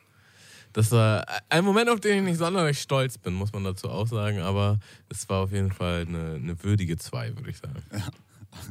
das 0.73 0.91
war 0.91 1.25
ein 1.49 1.63
Moment, 1.63 1.89
auf 1.89 1.99
den 1.99 2.17
ich 2.17 2.23
nicht 2.23 2.37
sonderlich 2.37 2.79
stolz 2.79 3.17
bin, 3.17 3.33
muss 3.33 3.53
man 3.53 3.63
dazu 3.63 3.89
auch 3.89 4.07
sagen, 4.07 4.39
aber 4.39 4.79
es 5.09 5.27
war 5.29 5.43
auf 5.43 5.51
jeden 5.51 5.71
Fall 5.71 6.05
eine, 6.07 6.35
eine 6.35 6.63
würdige 6.63 6.97
2, 6.97 7.35
würde 7.37 7.49
ich 7.49 7.57
sagen. 7.57 7.81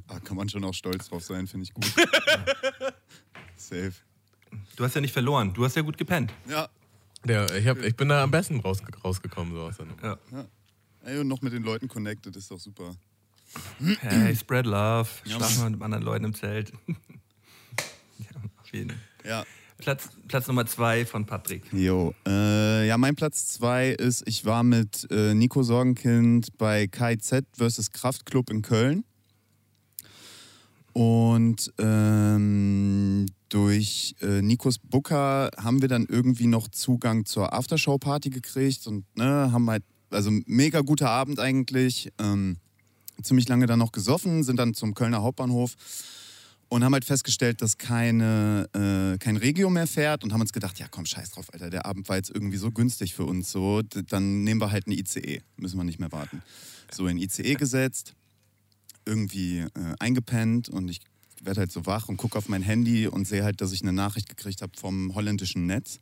Ah, 0.08 0.20
kann 0.20 0.36
man 0.36 0.48
schon 0.48 0.64
auch 0.64 0.74
stolz 0.74 1.08
drauf 1.08 1.24
sein, 1.24 1.46
finde 1.46 1.64
ich 1.64 1.74
gut. 1.74 1.86
Safe. 3.56 3.92
Du 4.76 4.84
hast 4.84 4.94
ja 4.94 5.00
nicht 5.00 5.12
verloren. 5.12 5.52
Du 5.54 5.64
hast 5.64 5.76
ja 5.76 5.82
gut 5.82 5.96
gepennt. 5.96 6.32
Ja. 6.48 6.68
Ja, 7.26 7.46
ich, 7.54 7.66
hab, 7.66 7.78
ich 7.78 7.96
bin 7.96 8.08
da 8.08 8.22
am 8.22 8.30
besten 8.30 8.60
raus, 8.60 8.82
rausgekommen. 9.04 9.54
So 9.54 9.62
aus 9.62 9.76
der 9.76 9.86
Nummer. 9.86 10.18
Ja. 10.32 10.44
Ey, 11.04 11.18
und 11.18 11.28
noch 11.28 11.40
mit 11.40 11.52
den 11.52 11.62
Leuten 11.62 11.88
connected, 11.88 12.34
ist 12.36 12.50
doch 12.50 12.58
super. 12.58 12.94
Hey, 14.00 14.34
spread 14.34 14.66
love. 14.66 15.08
Ja, 15.24 15.36
Schlafen 15.36 15.62
wir 15.62 15.70
mit 15.70 15.82
anderen 15.82 16.04
Leuten 16.04 16.24
im 16.26 16.34
Zelt. 16.34 16.72
ja, 18.18 18.30
auf 18.60 18.72
jeden. 18.72 18.98
Ja. 19.24 19.44
Platz, 19.82 20.10
Platz 20.28 20.46
Nummer 20.46 20.64
zwei 20.64 21.04
von 21.04 21.26
Patrick. 21.26 21.64
Jo. 21.72 22.14
Äh, 22.24 22.86
ja, 22.86 22.96
mein 22.98 23.16
Platz 23.16 23.48
zwei 23.48 23.90
ist, 23.90 24.22
ich 24.26 24.44
war 24.44 24.62
mit 24.62 25.08
äh, 25.10 25.34
Nico 25.34 25.64
Sorgenkind 25.64 26.56
bei 26.56 26.86
KIZ 26.86 27.42
versus 27.52 27.90
Kraftklub 27.90 28.48
in 28.50 28.62
Köln. 28.62 29.04
Und 30.92 31.72
ähm, 31.78 33.26
durch 33.48 34.14
äh, 34.20 34.40
Nikos 34.40 34.78
Booker 34.78 35.50
haben 35.56 35.80
wir 35.80 35.88
dann 35.88 36.06
irgendwie 36.08 36.46
noch 36.46 36.68
Zugang 36.68 37.24
zur 37.24 37.52
Aftershow-Party 37.52 38.30
gekriegt 38.30 38.86
und 38.86 39.04
ne, 39.16 39.50
haben 39.50 39.68
halt, 39.68 39.82
also 40.10 40.30
mega 40.46 40.82
guter 40.82 41.10
Abend 41.10 41.40
eigentlich. 41.40 42.12
Ähm, 42.20 42.58
ziemlich 43.20 43.48
lange 43.48 43.66
dann 43.66 43.80
noch 43.80 43.90
gesoffen, 43.90 44.44
sind 44.44 44.58
dann 44.58 44.74
zum 44.74 44.94
Kölner 44.94 45.22
Hauptbahnhof 45.22 45.74
und 46.72 46.82
haben 46.82 46.94
halt 46.94 47.04
festgestellt, 47.04 47.60
dass 47.60 47.76
keine, 47.76 48.66
äh, 48.72 49.18
kein 49.18 49.36
Regio 49.36 49.68
mehr 49.68 49.86
fährt 49.86 50.24
und 50.24 50.32
haben 50.32 50.40
uns 50.40 50.54
gedacht, 50.54 50.78
ja 50.78 50.86
komm, 50.90 51.04
scheiß 51.04 51.32
drauf, 51.32 51.52
Alter, 51.52 51.68
der 51.68 51.84
Abend 51.84 52.08
war 52.08 52.16
jetzt 52.16 52.30
irgendwie 52.30 52.56
so 52.56 52.70
günstig 52.70 53.12
für 53.12 53.26
uns, 53.26 53.52
so, 53.52 53.82
dann 53.82 54.42
nehmen 54.42 54.58
wir 54.58 54.70
halt 54.70 54.86
eine 54.86 54.96
ICE, 54.96 55.42
müssen 55.56 55.76
wir 55.76 55.84
nicht 55.84 55.98
mehr 55.98 56.10
warten. 56.12 56.42
So 56.90 57.06
in 57.08 57.18
ICE 57.18 57.56
gesetzt, 57.56 58.14
irgendwie 59.04 59.58
äh, 59.58 59.68
eingepennt 59.98 60.70
und 60.70 60.88
ich 60.88 61.02
werde 61.42 61.60
halt 61.60 61.72
so 61.72 61.84
wach 61.84 62.08
und 62.08 62.16
gucke 62.16 62.38
auf 62.38 62.48
mein 62.48 62.62
Handy 62.62 63.06
und 63.06 63.28
sehe 63.28 63.44
halt, 63.44 63.60
dass 63.60 63.72
ich 63.72 63.82
eine 63.82 63.92
Nachricht 63.92 64.30
gekriegt 64.30 64.62
habe 64.62 64.72
vom 64.74 65.14
holländischen 65.14 65.66
Netz. 65.66 66.00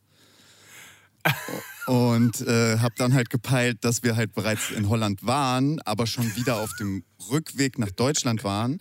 Und 1.87 2.43
äh, 2.43 2.79
habe 2.79 2.95
dann 2.97 3.13
halt 3.13 3.29
gepeilt, 3.29 3.79
dass 3.81 4.05
wir 4.05 4.15
halt 4.15 4.35
bereits 4.35 4.71
in 4.71 4.89
Holland 4.89 5.27
waren, 5.27 5.81
aber 5.81 6.07
schon 6.07 6.37
wieder 6.37 6.61
auf 6.61 6.71
dem 6.77 7.03
Rückweg 7.29 7.77
nach 7.81 7.91
Deutschland 7.91 8.45
waren. 8.45 8.79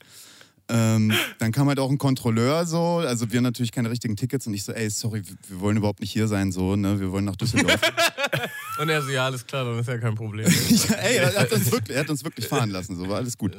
Ähm, 0.72 1.12
dann 1.40 1.52
kam 1.52 1.68
halt 1.68 1.80
auch 1.80 1.90
ein 1.90 1.98
Kontrolleur 1.98 2.66
so, 2.68 2.98
also 3.00 3.32
wir 3.32 3.42
natürlich 3.42 3.72
keine 3.72 3.90
richtigen 3.90 4.16
Tickets 4.16 4.46
und 4.46 4.54
ich 4.54 4.64
so, 4.64 4.72
ey, 4.72 4.88
sorry, 4.92 5.24
wir- 5.26 5.60
wollen 5.60 5.78
überhaupt 5.78 6.00
nicht 6.00 6.12
hier 6.12 6.28
sein, 6.28 6.52
so, 6.52 6.76
ne, 6.76 7.00
wir 7.00 7.12
wollen 7.12 7.26
nach 7.26 7.36
Düsseldorf. 7.36 7.80
Und 8.80 8.88
er 8.88 9.02
so, 9.02 9.10
ja, 9.10 9.26
alles 9.26 9.46
klar, 9.46 9.66
dann 9.66 9.78
ist 9.80 9.88
ja 9.88 9.98
kein 9.98 10.16
Problem. 10.16 10.46
ja, 10.70 10.96
ey, 10.96 11.18
er 11.18 11.36
hat, 11.36 11.52
uns 11.52 11.70
wirklich, 11.70 11.98
er 11.98 12.04
hat 12.04 12.10
uns 12.10 12.24
wirklich 12.24 12.48
fahren 12.48 12.70
lassen, 12.70 12.96
so 12.96 13.10
war 13.10 13.18
alles 13.18 13.38
gut. 13.38 13.58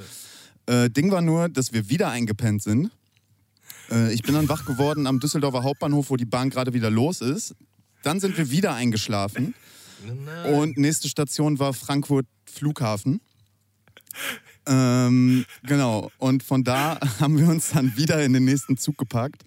Äh, 0.67 0.89
Ding 0.89 1.11
war 1.11 1.21
nur, 1.21 1.49
dass 1.51 1.73
wir 1.75 1.91
wieder 1.91 2.09
eingepennt 2.11 2.63
sind. 2.63 2.91
Äh, 3.91 4.15
ich 4.15 4.23
bin 4.23 4.35
dann 4.35 4.49
wach 4.49 4.65
geworden 4.65 5.07
am 5.07 5.21
Düsseldorfer 5.21 5.63
Hauptbahnhof, 5.63 6.09
wo 6.09 6.17
die 6.17 6.25
Bahn 6.25 6.49
gerade 6.49 6.73
wieder 6.73 6.91
los 6.91 7.21
ist. 7.21 7.55
Dann 8.03 8.19
sind 8.21 8.39
wir 8.39 8.51
wieder 8.51 8.73
eingeschlafen 8.75 9.53
und 10.55 10.79
nächste 10.79 11.09
Station 11.09 11.59
war 11.59 11.75
Frankfurt 11.75 12.27
Flughafen. 12.47 13.21
Ähm, 14.71 15.45
genau, 15.65 16.13
und 16.19 16.45
von 16.45 16.63
da 16.63 16.99
haben 17.21 17.37
wir 17.39 17.49
uns 17.49 17.71
dann 17.71 17.97
wieder 17.97 18.25
in 18.25 18.33
den 18.33 18.45
nächsten 18.45 18.77
Zug 18.77 18.97
gepackt. 18.97 19.43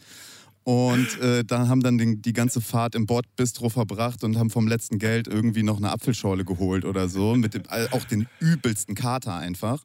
Und 0.65 1.19
äh, 1.19 1.43
dann 1.43 1.67
haben 1.67 1.81
dann 1.81 1.97
den, 1.97 2.21
die 2.21 2.31
ganze 2.31 2.61
Fahrt 2.61 2.95
im 2.95 3.05
Bordbistro 3.05 3.69
verbracht 3.69 4.23
und 4.23 4.37
haben 4.37 4.49
vom 4.49 4.67
letzten 4.67 4.97
Geld 4.97 5.27
irgendwie 5.27 5.63
noch 5.63 5.77
eine 5.77 5.91
Apfelschorle 5.91 6.45
geholt 6.45 6.85
oder 6.85 7.09
so. 7.09 7.35
Mit 7.35 7.53
dem, 7.53 7.63
auch 7.91 8.05
den 8.05 8.27
übelsten 8.39 8.95
Kater 8.95 9.35
einfach. 9.35 9.83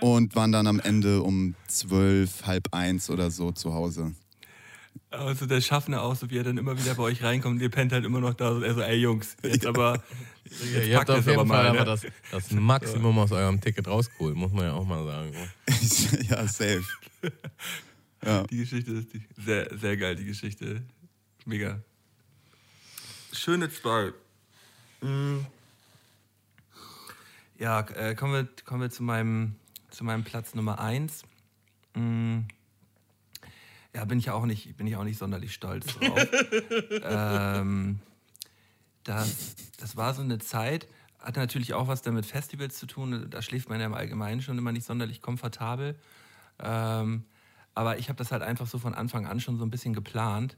Und 0.00 0.34
waren 0.36 0.52
dann 0.52 0.66
am 0.66 0.80
Ende 0.80 1.22
um 1.22 1.54
zwölf, 1.66 2.46
halb 2.46 2.68
eins 2.72 3.08
oder 3.08 3.30
so 3.30 3.52
zu 3.52 3.72
Hause. 3.72 4.12
Also 5.10 5.46
der 5.46 5.60
Schaffner 5.60 6.02
auch, 6.02 6.14
so 6.14 6.30
wie 6.30 6.38
er 6.38 6.44
dann 6.44 6.56
immer 6.56 6.78
wieder 6.78 6.94
bei 6.94 7.02
euch 7.02 7.22
reinkommt 7.22 7.56
und 7.56 7.62
ihr 7.62 7.68
pennt 7.68 7.92
halt 7.92 8.04
immer 8.04 8.20
noch 8.20 8.34
da. 8.34 8.50
Und 8.50 8.62
er 8.62 8.74
so, 8.74 8.80
ey 8.80 8.96
Jungs, 8.96 9.36
jetzt 9.42 9.66
aber. 9.66 10.02
Ja, 10.44 10.78
Jetzt 10.78 10.88
ihr 10.88 10.96
habt 10.96 11.06
packt 11.06 11.10
auf 11.10 11.18
es 11.18 11.26
jeden 11.26 11.40
aber 11.40 11.48
Fall 11.48 11.64
mal, 11.64 11.68
aber 11.70 11.78
ne? 11.80 11.84
das, 11.84 12.06
das 12.30 12.50
Maximum 12.52 13.18
aus 13.18 13.32
eurem 13.32 13.60
Ticket 13.60 13.86
rausgeholt, 13.86 14.34
muss 14.36 14.52
man 14.52 14.64
ja 14.64 14.72
auch 14.72 14.84
mal 14.84 15.04
sagen. 15.04 15.32
ja, 16.28 16.46
safe. 16.46 16.84
Ja. 18.24 18.42
Die 18.44 18.58
Geschichte 18.58 18.92
ist 18.92 19.12
die, 19.12 19.22
sehr, 19.36 19.68
sehr 19.76 19.96
geil, 19.96 20.16
die 20.16 20.24
Geschichte. 20.24 20.82
Mega. 21.44 21.80
Schöne 23.32 23.70
Story. 23.70 24.12
Mm. 25.00 25.38
Ja, 27.58 27.80
äh, 27.80 28.14
kommen, 28.14 28.32
wir, 28.32 28.48
kommen 28.64 28.82
wir 28.82 28.90
zu 28.90 29.02
meinem, 29.02 29.54
zu 29.90 30.04
meinem 30.04 30.24
Platz 30.24 30.54
Nummer 30.54 30.80
eins. 30.80 31.22
Mm. 31.94 32.40
Ja, 33.94 34.04
bin 34.04 34.18
ich 34.18 34.30
auch 34.30 34.46
nicht, 34.46 34.76
bin 34.76 34.86
ich 34.86 34.96
auch 34.96 35.04
nicht 35.04 35.18
sonderlich 35.18 35.52
stolz 35.52 35.86
drauf. 35.86 36.26
ähm, 37.02 37.98
das, 39.04 39.56
das 39.78 39.96
war 39.96 40.14
so 40.14 40.22
eine 40.22 40.38
Zeit, 40.38 40.86
hatte 41.18 41.40
natürlich 41.40 41.74
auch 41.74 41.88
was 41.88 42.02
damit 42.02 42.26
Festivals 42.26 42.78
zu 42.78 42.86
tun. 42.86 43.26
Da 43.30 43.42
schläft 43.42 43.68
man 43.68 43.80
ja 43.80 43.86
im 43.86 43.94
Allgemeinen 43.94 44.42
schon 44.42 44.58
immer 44.58 44.72
nicht 44.72 44.86
sonderlich 44.86 45.20
komfortabel. 45.20 45.98
Ähm, 46.60 47.24
aber 47.74 47.98
ich 47.98 48.08
habe 48.08 48.16
das 48.16 48.32
halt 48.32 48.42
einfach 48.42 48.66
so 48.66 48.78
von 48.78 48.94
Anfang 48.94 49.26
an 49.26 49.40
schon 49.40 49.56
so 49.56 49.64
ein 49.64 49.70
bisschen 49.70 49.94
geplant, 49.94 50.56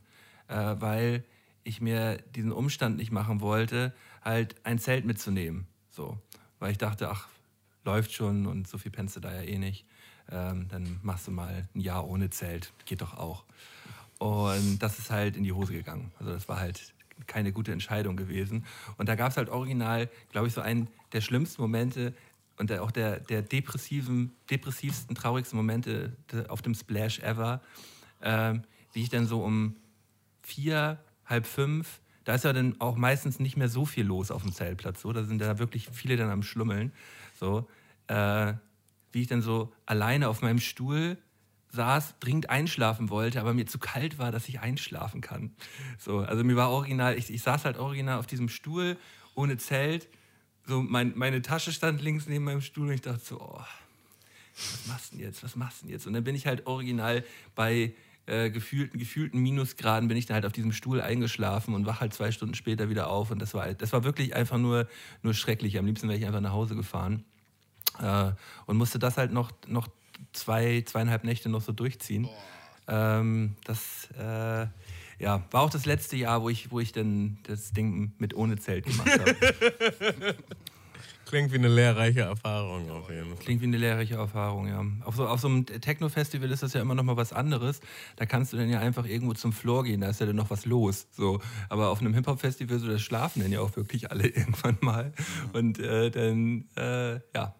äh, 0.49 0.77
weil 0.79 1.25
ich 1.65 1.81
mir 1.81 2.19
diesen 2.35 2.53
Umstand 2.53 2.97
nicht 2.97 3.13
machen 3.13 3.41
wollte, 3.41 3.95
halt 4.23 4.57
ein 4.65 4.79
Zelt 4.79 5.05
mitzunehmen. 5.05 5.67
So. 5.91 6.19
Weil 6.59 6.73
ich 6.73 6.79
dachte, 6.79 7.09
ach, 7.11 7.29
läuft 7.85 8.13
schon 8.13 8.47
und 8.47 8.69
so 8.69 8.79
viel 8.79 8.91
pennst 8.91 9.17
du 9.17 9.21
da 9.21 9.33
ja 9.33 9.43
eh 9.43 9.59
nicht. 9.59 9.87
Ähm, 10.31 10.69
dann 10.69 10.99
machst 11.03 11.27
du 11.27 11.31
mal 11.31 11.69
ein 11.75 11.81
Jahr 11.81 12.07
ohne 12.09 12.31
Zelt. 12.31 12.73
Geht 12.85 13.01
doch 13.01 13.17
auch. 13.17 13.45
Und 14.19 14.79
das 14.81 14.99
ist 14.99 15.11
halt 15.11 15.37
in 15.37 15.45
die 15.45 15.53
Hose 15.53 15.73
gegangen. 15.73 16.13
Also 16.19 16.33
das 16.33 16.49
war 16.49 16.59
halt 16.61 16.95
keine 17.27 17.53
gute 17.53 17.73
Entscheidung 17.73 18.17
gewesen. 18.17 18.65
Und 18.97 19.09
da 19.09 19.15
gab 19.15 19.31
es 19.31 19.37
halt 19.37 19.49
original, 19.49 20.09
glaube 20.31 20.49
ich, 20.49 20.55
so 20.55 20.61
einen 20.61 20.89
der 21.13 21.21
schlimmsten 21.21 21.63
Momente 21.63 22.15
und 22.59 22.71
der, 22.71 22.83
auch 22.83 22.91
der, 22.91 23.21
der 23.21 23.43
depressiven, 23.43 24.33
depressivsten, 24.51 25.15
traurigsten 25.15 25.57
Momente 25.57 26.17
auf 26.49 26.63
dem 26.63 26.75
Splash 26.75 27.21
ever, 27.21 27.61
ähm, 28.23 28.63
wie 28.93 29.03
ich 29.03 29.09
dann 29.09 29.27
so 29.27 29.43
um 29.43 29.77
vier, 30.43 30.99
halb 31.27 31.47
fünf 31.47 32.01
da 32.25 32.35
ist 32.35 32.45
ja 32.45 32.53
dann 32.53 32.81
auch 32.81 32.97
meistens 32.97 33.41
nicht 33.41 33.57
mehr 33.57 33.69
so 33.69 33.85
viel 33.85 34.07
los 34.07 34.31
auf 34.31 34.43
dem 34.43 34.53
Zeltplatz. 34.53 35.03
So, 35.03 35.13
da 35.13 35.25
sind 35.25 35.41
da 35.41 35.59
wirklich 35.59 35.89
viele 35.93 36.17
dann 36.17 36.31
am 36.31 36.43
Schlummeln. 36.43 36.93
So, 37.39 37.69
äh, 38.07 38.55
wie 39.13 39.23
ich 39.23 39.29
dann 39.29 39.43
so 39.43 39.73
alleine 39.87 40.29
auf 40.29 40.43
meinem 40.43 40.59
Stuhl 40.59 41.19
saß, 41.73 42.17
dringend 42.21 42.51
einschlafen 42.51 43.09
wollte, 43.11 43.41
aber 43.41 43.55
mir 43.55 43.67
zu 43.67 43.79
kalt 43.79 44.19
war, 44.19 44.31
dass 44.31 44.49
ich 44.49 44.61
einschlafen 44.61 45.21
kann. 45.21 45.53
So, 45.99 46.19
also 46.19 46.45
mir 46.45 46.57
war 46.57 46.71
original, 46.71 47.17
ich, 47.17 47.31
ich 47.31 47.43
saß 47.43 47.65
halt 47.65 47.79
original 47.79 48.19
auf 48.19 48.27
diesem 48.27 48.49
Stuhl 48.49 48.97
ohne 49.35 49.57
Zelt. 49.57 50.09
So, 50.67 50.83
mein, 50.83 51.13
meine 51.17 51.41
Tasche 51.43 51.73
stand 51.73 52.03
links 52.03 52.27
neben 52.27 52.45
meinem 52.45 52.61
Stuhl 52.61 52.89
und 52.89 52.93
ich 52.93 53.01
dachte 53.01 53.25
so, 53.25 53.41
oh, 53.41 53.61
was 54.55 54.87
machst 54.87 55.13
du 55.13 55.17
denn 55.17 55.27
jetzt? 55.27 55.43
Was 55.43 55.57
machst 55.57 55.81
du 55.81 55.87
denn 55.87 55.95
jetzt? 55.95 56.07
Und 56.07 56.13
dann 56.13 56.25
bin 56.25 56.35
ich 56.35 56.47
halt 56.47 56.67
original 56.67 57.25
bei 57.55 57.95
äh, 58.27 58.51
gefühlten, 58.51 59.01
gefühlten 59.01 59.41
Minusgraden 59.41 60.09
bin 60.09 60.19
ich 60.19 60.27
dann 60.27 60.35
halt 60.35 60.47
auf 60.47 60.53
diesem 60.53 60.73
Stuhl 60.73 61.01
eingeschlafen 61.01 61.75
und 61.75 61.87
wach 61.87 62.01
halt 62.01 62.13
zwei 62.13 62.31
Stunden 62.33 62.55
später 62.55 62.91
wieder 62.91 63.09
auf. 63.09 63.31
Und 63.31 63.41
das 63.41 63.55
war, 63.55 63.73
das 63.73 63.95
war 63.95 64.05
wirklich 64.05 64.37
einfach 64.37 64.59
nur, 64.59 64.87
nur 65.23 65.33
schrecklich. 65.33 65.79
Am 65.79 65.87
liebsten 65.87 66.09
wäre 66.09 66.19
ich 66.19 66.27
einfach 66.27 66.43
nach 66.43 66.53
Hause 66.53 66.77
gefahren 66.77 67.25
äh, 68.01 68.33
und 68.67 68.77
musste 68.77 68.99
das 68.99 69.17
halt 69.17 69.33
noch, 69.33 69.51
noch 69.67 69.89
zwei, 70.33 70.83
zweieinhalb 70.87 71.25
Nächte 71.25 71.49
noch 71.49 71.63
so 71.63 71.73
durchziehen. 71.73 72.29
Ähm, 72.89 73.57
das 73.65 74.09
äh, 74.19 74.67
ja, 75.19 75.43
war 75.51 75.63
auch 75.63 75.71
das 75.71 75.87
letzte 75.87 76.17
Jahr, 76.17 76.43
wo 76.43 76.49
ich, 76.49 76.71
wo 76.71 76.81
ich 76.81 76.93
dann 76.93 77.39
das 77.45 77.73
Ding 77.73 78.13
mit 78.19 78.35
ohne 78.35 78.57
Zelt 78.57 78.87
gemacht 78.87 79.11
habe. 79.11 79.37
Klingt 81.33 81.51
wie 81.51 81.57
eine 81.57 81.69
lehrreiche 81.69 82.21
Erfahrung 82.21 82.91
auf 82.91 83.09
jeden 83.09 83.29
Fall. 83.29 83.37
Klingt 83.39 83.63
wie 83.63 83.67
eine 83.67 83.79
lehrreiche 83.79 84.17
Erfahrung, 84.17 84.69
ja. 84.69 84.85
Auf 85.03 85.17
so, 85.17 85.27
auf 85.27 85.41
so 85.41 85.49
einem 85.49 85.65
Techno-Festival 85.65 86.51
ist 86.51 86.63
das 86.63 86.75
ja 86.75 86.83
immer 86.83 86.95
noch 86.95 87.05
mal 87.05 87.17
was 87.17 87.33
anderes. 87.33 87.81
Da 88.17 88.27
kannst 88.27 88.53
du 88.53 88.59
dann 88.59 88.69
ja 88.69 88.81
einfach 88.81 89.07
irgendwo 89.07 89.33
zum 89.33 89.55
Floor 89.55 89.85
gehen, 89.85 90.03
da 90.03 90.11
ist 90.11 90.21
ja 90.21 90.27
dann 90.27 90.37
noch 90.37 90.51
was 90.51 90.67
los. 90.67 91.07
So. 91.11 91.41
Aber 91.71 91.89
auf 91.89 92.01
einem 92.01 92.13
Hip-Hop-Festival, 92.13 92.79
so, 92.81 92.87
da 92.87 92.99
schlafen 92.99 93.41
dann 93.41 93.51
ja 93.51 93.61
auch 93.61 93.75
wirklich 93.77 94.11
alle 94.11 94.27
irgendwann 94.27 94.77
mal. 94.83 95.15
Und 95.55 95.79
äh, 95.79 96.11
dann, 96.11 96.67
äh, 96.77 97.15
ja. 97.35 97.55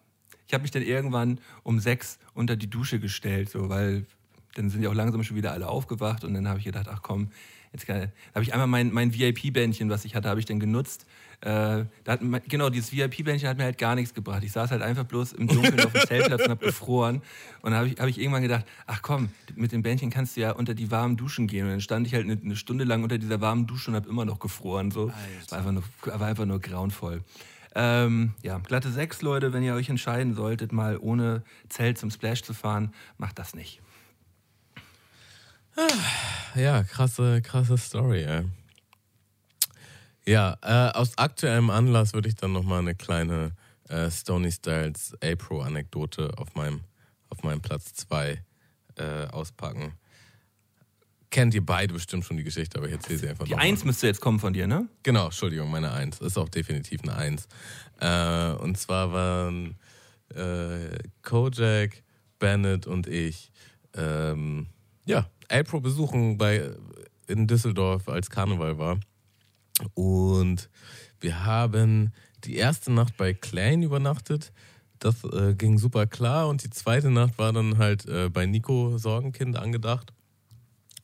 Ich 0.53 0.55
habe 0.55 0.61
mich 0.61 0.69
dann 0.71 0.83
irgendwann 0.83 1.39
um 1.63 1.79
sechs 1.79 2.19
unter 2.35 2.55
die 2.55 2.69
Dusche 2.69 2.99
gestellt, 2.99 3.49
so, 3.49 3.69
weil 3.69 4.05
dann 4.53 4.69
sind 4.69 4.83
ja 4.83 4.89
auch 4.91 4.93
langsam 4.93 5.23
schon 5.23 5.35
wieder 5.35 5.51
alle 5.51 5.67
aufgewacht 5.67 6.23
und 6.23 6.35
dann 6.35 6.47
habe 6.47 6.59
ich 6.59 6.65
gedacht, 6.65 6.87
ach 6.87 7.01
komm, 7.01 7.31
jetzt 7.71 7.87
kann, 7.87 8.11
habe 8.35 8.43
ich 8.43 8.53
einmal 8.53 8.67
mein, 8.67 8.93
mein 8.93 9.15
VIP-Bändchen, 9.15 9.89
was 9.89 10.05
ich 10.05 10.13
hatte, 10.13 10.29
habe 10.29 10.39
ich 10.39 10.45
dann 10.45 10.59
genutzt. 10.59 11.07
Äh, 11.41 11.85
da 12.03 12.17
mein- 12.21 12.43
genau, 12.47 12.69
dieses 12.69 12.91
VIP-Bändchen 12.91 13.49
hat 13.49 13.57
mir 13.57 13.63
halt 13.63 13.79
gar 13.79 13.95
nichts 13.95 14.13
gebracht. 14.13 14.43
Ich 14.43 14.51
saß 14.51 14.69
halt 14.69 14.83
einfach 14.83 15.05
bloß 15.05 15.33
im 15.33 15.47
Dunkeln 15.47 15.79
auf 15.83 15.91
dem 15.91 16.01
Zeltplatz 16.07 16.43
und 16.43 16.51
habe 16.51 16.65
gefroren. 16.67 17.23
Und 17.63 17.71
dann 17.71 17.73
habe 17.79 17.87
ich, 17.87 17.99
hab 17.99 18.07
ich 18.07 18.19
irgendwann 18.21 18.43
gedacht, 18.43 18.67
ach 18.85 19.01
komm, 19.01 19.29
mit 19.55 19.71
dem 19.71 19.81
Bändchen 19.81 20.11
kannst 20.11 20.37
du 20.37 20.41
ja 20.41 20.51
unter 20.51 20.75
die 20.75 20.91
warmen 20.91 21.17
Duschen 21.17 21.47
gehen. 21.47 21.65
Und 21.65 21.71
dann 21.71 21.81
stand 21.81 22.05
ich 22.05 22.13
halt 22.13 22.25
eine, 22.25 22.39
eine 22.39 22.55
Stunde 22.55 22.83
lang 22.83 23.01
unter 23.01 23.17
dieser 23.17 23.41
warmen 23.41 23.65
Dusche 23.65 23.89
und 23.89 23.95
habe 23.95 24.07
immer 24.07 24.23
noch 24.23 24.37
gefroren. 24.39 24.91
So. 24.91 25.07
War, 25.49 25.57
einfach 25.57 25.71
nur, 25.71 25.83
war 26.03 26.27
einfach 26.27 26.45
nur 26.45 26.59
grauenvoll. 26.59 27.23
Ähm, 27.75 28.35
ja, 28.43 28.59
glatte 28.59 28.91
sechs 28.91 29.21
Leute, 29.21 29.51
wenn 29.53 29.63
ihr 29.63 29.73
euch 29.73 29.89
entscheiden 29.89 30.35
solltet, 30.35 30.71
mal 30.71 30.97
ohne 30.97 31.43
Zelt 31.69 31.97
zum 31.97 32.11
Splash 32.11 32.43
zu 32.43 32.53
fahren, 32.53 32.93
macht 33.17 33.39
das 33.39 33.55
nicht. 33.55 33.81
Ja, 36.55 36.83
krasse, 36.83 37.41
krasse 37.41 37.77
Story, 37.77 38.23
ey. 38.23 38.43
Ja, 40.25 40.57
äh, 40.61 40.91
aus 40.95 41.17
aktuellem 41.17 41.69
Anlass 41.69 42.13
würde 42.13 42.29
ich 42.29 42.35
dann 42.35 42.53
nochmal 42.53 42.79
eine 42.79 42.95
kleine 42.95 43.51
äh, 43.89 44.09
Stony 44.09 44.51
Styles 44.51 45.17
A-Pro-Anekdote 45.21 46.37
auf 46.37 46.53
meinem, 46.55 46.81
auf 47.29 47.43
meinem 47.43 47.61
Platz 47.61 47.93
2 47.95 48.41
äh, 48.95 49.25
auspacken. 49.27 49.93
Kennt 51.33 51.55
ihr 51.55 51.65
beide 51.65 51.95
bestimmt 51.95 52.25
schon 52.25 52.37
die 52.37 52.43
Geschichte, 52.43 52.77
aber 52.77 52.85
ich 52.85 52.93
erzähle 52.93 53.17
sie 53.17 53.27
einfach 53.27 53.45
Die 53.45 53.51
nochmal. 53.53 53.65
Eins 53.65 53.83
müsste 53.83 54.05
jetzt 54.05 54.21
kommen 54.21 54.39
von 54.39 54.53
dir, 54.53 54.67
ne? 54.67 54.87
Genau, 55.01 55.25
Entschuldigung, 55.25 55.71
meine 55.71 55.91
Eins. 55.91 56.21
Ist 56.21 56.37
auch 56.37 56.47
definitiv 56.47 57.01
eine 57.01 57.15
Eins. 57.15 57.47
Äh, 57.99 58.51
und 58.61 58.77
zwar 58.77 59.11
waren 59.11 59.75
äh, 60.29 60.95
Kojak, 61.23 62.03
Bennett 62.37 62.85
und 62.85 63.07
ich 63.07 63.51
ähm, 63.95 64.67
ja, 65.07 65.27
April 65.49 65.81
besuchen 65.81 66.37
bei, 66.37 66.69
in 67.25 67.47
Düsseldorf, 67.47 68.09
als 68.09 68.29
Karneval 68.29 68.77
war. 68.77 68.99
Und 69.95 70.69
wir 71.19 71.45
haben 71.45 72.13
die 72.43 72.57
erste 72.57 72.91
Nacht 72.91 73.17
bei 73.17 73.33
Klein 73.33 73.81
übernachtet. 73.81 74.53
Das 74.99 75.23
äh, 75.23 75.55
ging 75.55 75.79
super 75.79 76.05
klar. 76.05 76.47
Und 76.47 76.63
die 76.63 76.69
zweite 76.69 77.09
Nacht 77.09 77.39
war 77.39 77.51
dann 77.53 77.79
halt 77.79 78.05
äh, 78.05 78.29
bei 78.29 78.45
Nico 78.45 78.99
Sorgenkind 78.99 79.57
angedacht. 79.57 80.13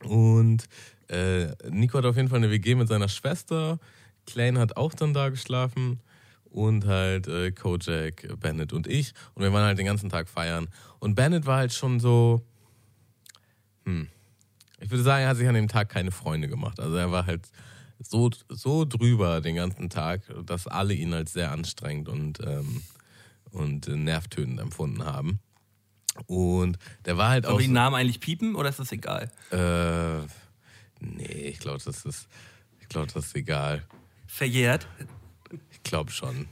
Und 0.04 0.68
äh, 1.08 1.48
Nico 1.68 1.98
hat 1.98 2.04
auf 2.04 2.16
jeden 2.16 2.28
Fall 2.28 2.38
eine 2.38 2.50
WG 2.50 2.74
mit 2.74 2.88
seiner 2.88 3.08
Schwester. 3.08 3.78
Klein 4.26 4.58
hat 4.58 4.76
auch 4.76 4.94
dann 4.94 5.14
da 5.14 5.28
geschlafen. 5.28 6.00
Und 6.44 6.86
halt 6.86 7.28
äh, 7.28 7.52
Kojak, 7.52 8.28
Bennett 8.40 8.72
und 8.72 8.86
ich. 8.86 9.12
Und 9.34 9.42
wir 9.42 9.52
waren 9.52 9.64
halt 9.64 9.78
den 9.78 9.86
ganzen 9.86 10.10
Tag 10.10 10.28
feiern. 10.28 10.68
Und 10.98 11.14
Bennett 11.14 11.46
war 11.46 11.58
halt 11.58 11.72
schon 11.72 12.00
so. 12.00 12.42
Hm. 13.84 14.08
Ich 14.80 14.90
würde 14.90 15.04
sagen, 15.04 15.22
er 15.22 15.28
hat 15.28 15.36
sich 15.36 15.48
an 15.48 15.54
dem 15.54 15.68
Tag 15.68 15.90
keine 15.90 16.10
Freunde 16.10 16.48
gemacht. 16.48 16.80
Also 16.80 16.96
er 16.96 17.12
war 17.12 17.26
halt 17.26 17.48
so, 17.98 18.30
so 18.48 18.84
drüber 18.84 19.40
den 19.40 19.56
ganzen 19.56 19.90
Tag, 19.90 20.22
dass 20.46 20.66
alle 20.66 20.94
ihn 20.94 21.12
als 21.12 21.34
sehr 21.34 21.52
anstrengend 21.52 22.08
und, 22.08 22.40
ähm, 22.40 22.82
und 23.52 23.88
äh, 23.88 23.96
nervtötend 23.96 24.58
empfunden 24.58 25.04
haben. 25.04 25.40
Und 26.26 26.78
der 27.04 27.16
war 27.16 27.30
halt 27.30 27.44
Sollen 27.44 27.54
auch. 27.54 27.58
wir 27.58 27.62
die 27.62 27.68
so- 27.68 27.72
Namen 27.74 27.96
eigentlich 27.96 28.20
piepen 28.20 28.54
oder 28.56 28.68
ist 28.68 28.78
das 28.78 28.92
egal? 28.92 29.30
äh, 29.50 30.26
nee, 31.00 31.48
ich 31.48 31.58
glaube, 31.60 31.80
das 31.84 32.04
ist, 32.04 32.28
ich 32.80 32.88
glaube, 32.88 33.06
das 33.12 33.26
ist 33.26 33.36
egal. 33.36 33.82
Verjährt? 34.26 34.86
Ich 35.70 35.82
glaube 35.82 36.10
schon. 36.10 36.46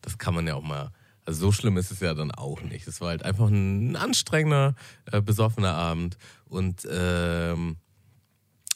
Das 0.00 0.18
kann 0.18 0.34
man 0.34 0.46
ja 0.46 0.54
auch 0.54 0.62
mal. 0.62 0.92
Also 1.24 1.40
so 1.46 1.52
schlimm 1.52 1.76
ist 1.76 1.90
es 1.92 2.00
ja 2.00 2.14
dann 2.14 2.32
auch 2.32 2.62
nicht. 2.62 2.86
Es 2.88 3.00
war 3.00 3.10
halt 3.10 3.22
einfach 3.22 3.48
ein 3.48 3.94
anstrengender, 3.96 4.74
äh, 5.10 5.20
besoffener 5.22 5.74
Abend 5.74 6.16
und 6.46 6.86
ähm, 6.90 7.76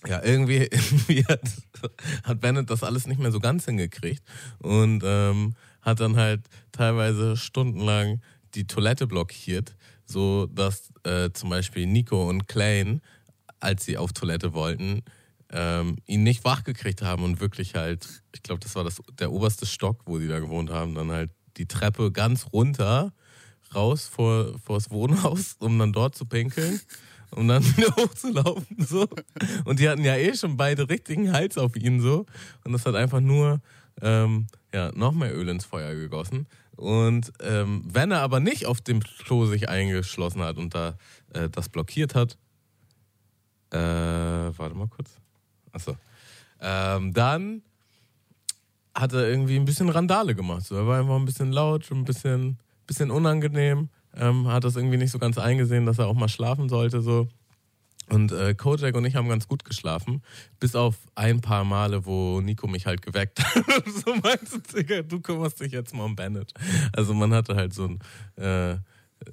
ja, 0.07 0.23
irgendwie, 0.23 0.59
irgendwie 0.71 1.25
hat, 1.27 1.41
hat 2.23 2.41
Bennett 2.41 2.71
das 2.71 2.85
alles 2.85 3.07
nicht 3.09 3.19
mehr 3.19 3.33
so 3.33 3.41
ganz 3.41 3.65
hingekriegt 3.65 4.23
und 4.59 5.03
ähm, 5.05 5.55
hat 5.83 5.99
dann 6.01 6.17
halt 6.17 6.43
teilweise 6.71 7.37
stundenlang 7.37 8.21
die 8.55 8.67
Toilette 8.67 9.07
blockiert, 9.09 9.75
so 10.07 10.47
dass 10.47 10.93
äh, 11.05 11.31
zum 11.33 11.51
Beispiel 11.51 11.87
Nico 11.87 12.29
und 12.29 12.49
Klein, 12.49 13.03
als 13.61 13.85
sie 13.85 13.99
auf 13.99 14.13
Toilette 14.13 14.55
wollten, 14.55 15.03
ähm, 15.53 15.99
ihn 16.07 16.23
nicht 16.23 16.45
wach 16.45 16.65
gekriegt 16.65 17.03
haben 17.03 17.23
und 17.23 17.41
wirklich 17.41 17.75
halt, 17.75 18.23
ich 18.35 18.43
glaube, 18.43 18.61
das 18.61 18.75
war 18.75 18.85
das, 18.85 19.01
der 19.19 19.31
oberste 19.33 19.67
Stock, 19.67 20.01
wo 20.07 20.19
sie 20.19 20.29
da 20.29 20.41
gewohnt 20.41 20.71
haben, 20.71 20.95
dann 20.95 21.11
halt 21.11 21.31
die 21.57 21.67
Treppe 21.67 22.13
ganz 22.13 22.47
runter 22.53 23.13
raus 23.75 24.07
vor, 24.07 24.59
vor 24.59 24.77
das 24.77 24.91
Wohnhaus, 24.91 25.57
um 25.59 25.79
dann 25.79 25.93
dort 25.93 26.15
zu 26.15 26.27
pinkeln, 26.27 26.81
um 27.31 27.49
dann 27.49 27.65
wieder 27.77 27.95
hochzulaufen. 27.97 28.85
So. 28.85 29.07
Und 29.65 29.81
die 29.81 29.89
hatten 29.89 30.05
ja 30.05 30.17
eh 30.17 30.35
schon 30.35 30.57
beide 30.57 30.89
richtigen 30.89 31.33
Hals 31.33 31.59
auf 31.59 31.77
ihn 31.77 32.01
so. 32.01 32.27
Und 32.65 32.73
das 32.73 32.85
hat 32.87 32.95
einfach 32.95 33.21
nur 33.21 33.61
ähm, 34.03 34.47
ja, 34.75 34.93
noch 34.95 35.13
mehr 35.13 35.35
Öl 35.35 35.49
ins 35.49 35.65
Feuer 35.65 35.95
gegossen. 35.95 36.47
Und 36.77 37.33
ähm, 37.41 37.83
wenn 37.87 38.11
er 38.11 38.21
aber 38.21 38.41
nicht 38.41 38.67
auf 38.67 38.81
dem 38.81 39.01
Klo 39.01 39.47
sich 39.47 39.69
eingeschlossen 39.69 40.43
hat 40.43 40.59
und 40.59 40.75
da 40.75 40.97
äh, 41.33 41.49
das 41.49 41.69
blockiert 41.69 42.15
hat, 42.15 42.37
äh, 43.71 43.79
warte 43.79 44.75
mal 44.75 44.89
kurz. 44.89 45.17
Achso. 45.73 45.97
Ähm, 46.61 47.13
dann 47.13 47.63
hat 48.95 49.13
er 49.13 49.29
irgendwie 49.29 49.57
ein 49.57 49.65
bisschen 49.65 49.89
Randale 49.89 50.35
gemacht. 50.35 50.65
So, 50.65 50.77
er 50.77 50.87
war 50.87 51.01
einfach 51.01 51.17
ein 51.17 51.25
bisschen 51.25 51.53
laut, 51.53 51.91
ein 51.91 52.05
bisschen, 52.05 52.59
bisschen 52.87 53.11
unangenehm. 53.11 53.89
Ähm, 54.15 54.49
hat 54.49 54.65
das 54.65 54.77
irgendwie 54.77 54.97
nicht 54.97 55.11
so 55.11 55.19
ganz 55.19 55.37
eingesehen, 55.37 55.85
dass 55.85 55.99
er 55.99 56.07
auch 56.07 56.15
mal 56.15 56.29
schlafen 56.29 56.69
sollte. 56.69 57.03
So. 57.03 57.29
Und 58.09 58.31
äh, 58.33 58.55
Kojak 58.55 58.95
und 58.95 59.05
ich 59.05 59.17
haben 59.17 59.29
ganz 59.29 59.49
gut 59.49 59.65
geschlafen, 59.65 60.23
bis 60.61 60.77
auf 60.77 60.97
ein 61.17 61.41
paar 61.41 61.65
Male, 61.65 62.07
wo 62.07 62.41
Nico 62.41 62.69
mich 62.69 62.87
halt 62.87 63.03
geweckt 63.03 63.45
hat. 63.45 63.65
so 63.87 64.15
meinst 64.15 64.55
du, 64.55 64.61
Digga, 64.61 65.03
du 65.03 65.21
kümmerst 65.21 65.61
dich 65.61 65.73
jetzt 65.73 65.93
mal 65.95 66.05
um 66.05 66.15
Bennett. 66.15 66.53
Also 66.93 67.15
man 67.15 67.35
hatte 67.35 67.57
halt 67.57 67.75
so 67.75 67.89
ein, 67.89 67.99
äh, 68.37 68.77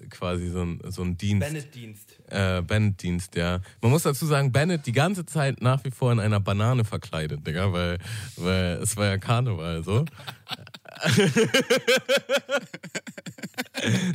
quasi 0.09 0.49
so 0.49 0.61
ein, 0.61 0.79
so 0.89 1.03
ein 1.03 1.17
Dienst 1.17 1.47
Bennett-Dienst. 1.47 2.19
äh, 2.29 2.61
Bennett-Dienst, 2.61 3.35
ja. 3.35 3.59
Man 3.81 3.91
muss 3.91 4.03
dazu 4.03 4.25
sagen, 4.25 4.51
Bennett 4.51 4.85
die 4.87 4.91
ganze 4.91 5.25
Zeit 5.25 5.61
nach 5.61 5.83
wie 5.83 5.91
vor 5.91 6.11
in 6.11 6.19
einer 6.19 6.39
Banane 6.39 6.83
verkleidet, 6.83 7.45
Digga, 7.45 7.71
weil, 7.73 7.99
weil 8.37 8.79
es 8.81 8.97
war 8.97 9.05
ja 9.05 9.17
Karneval, 9.17 9.83
so. 9.83 10.05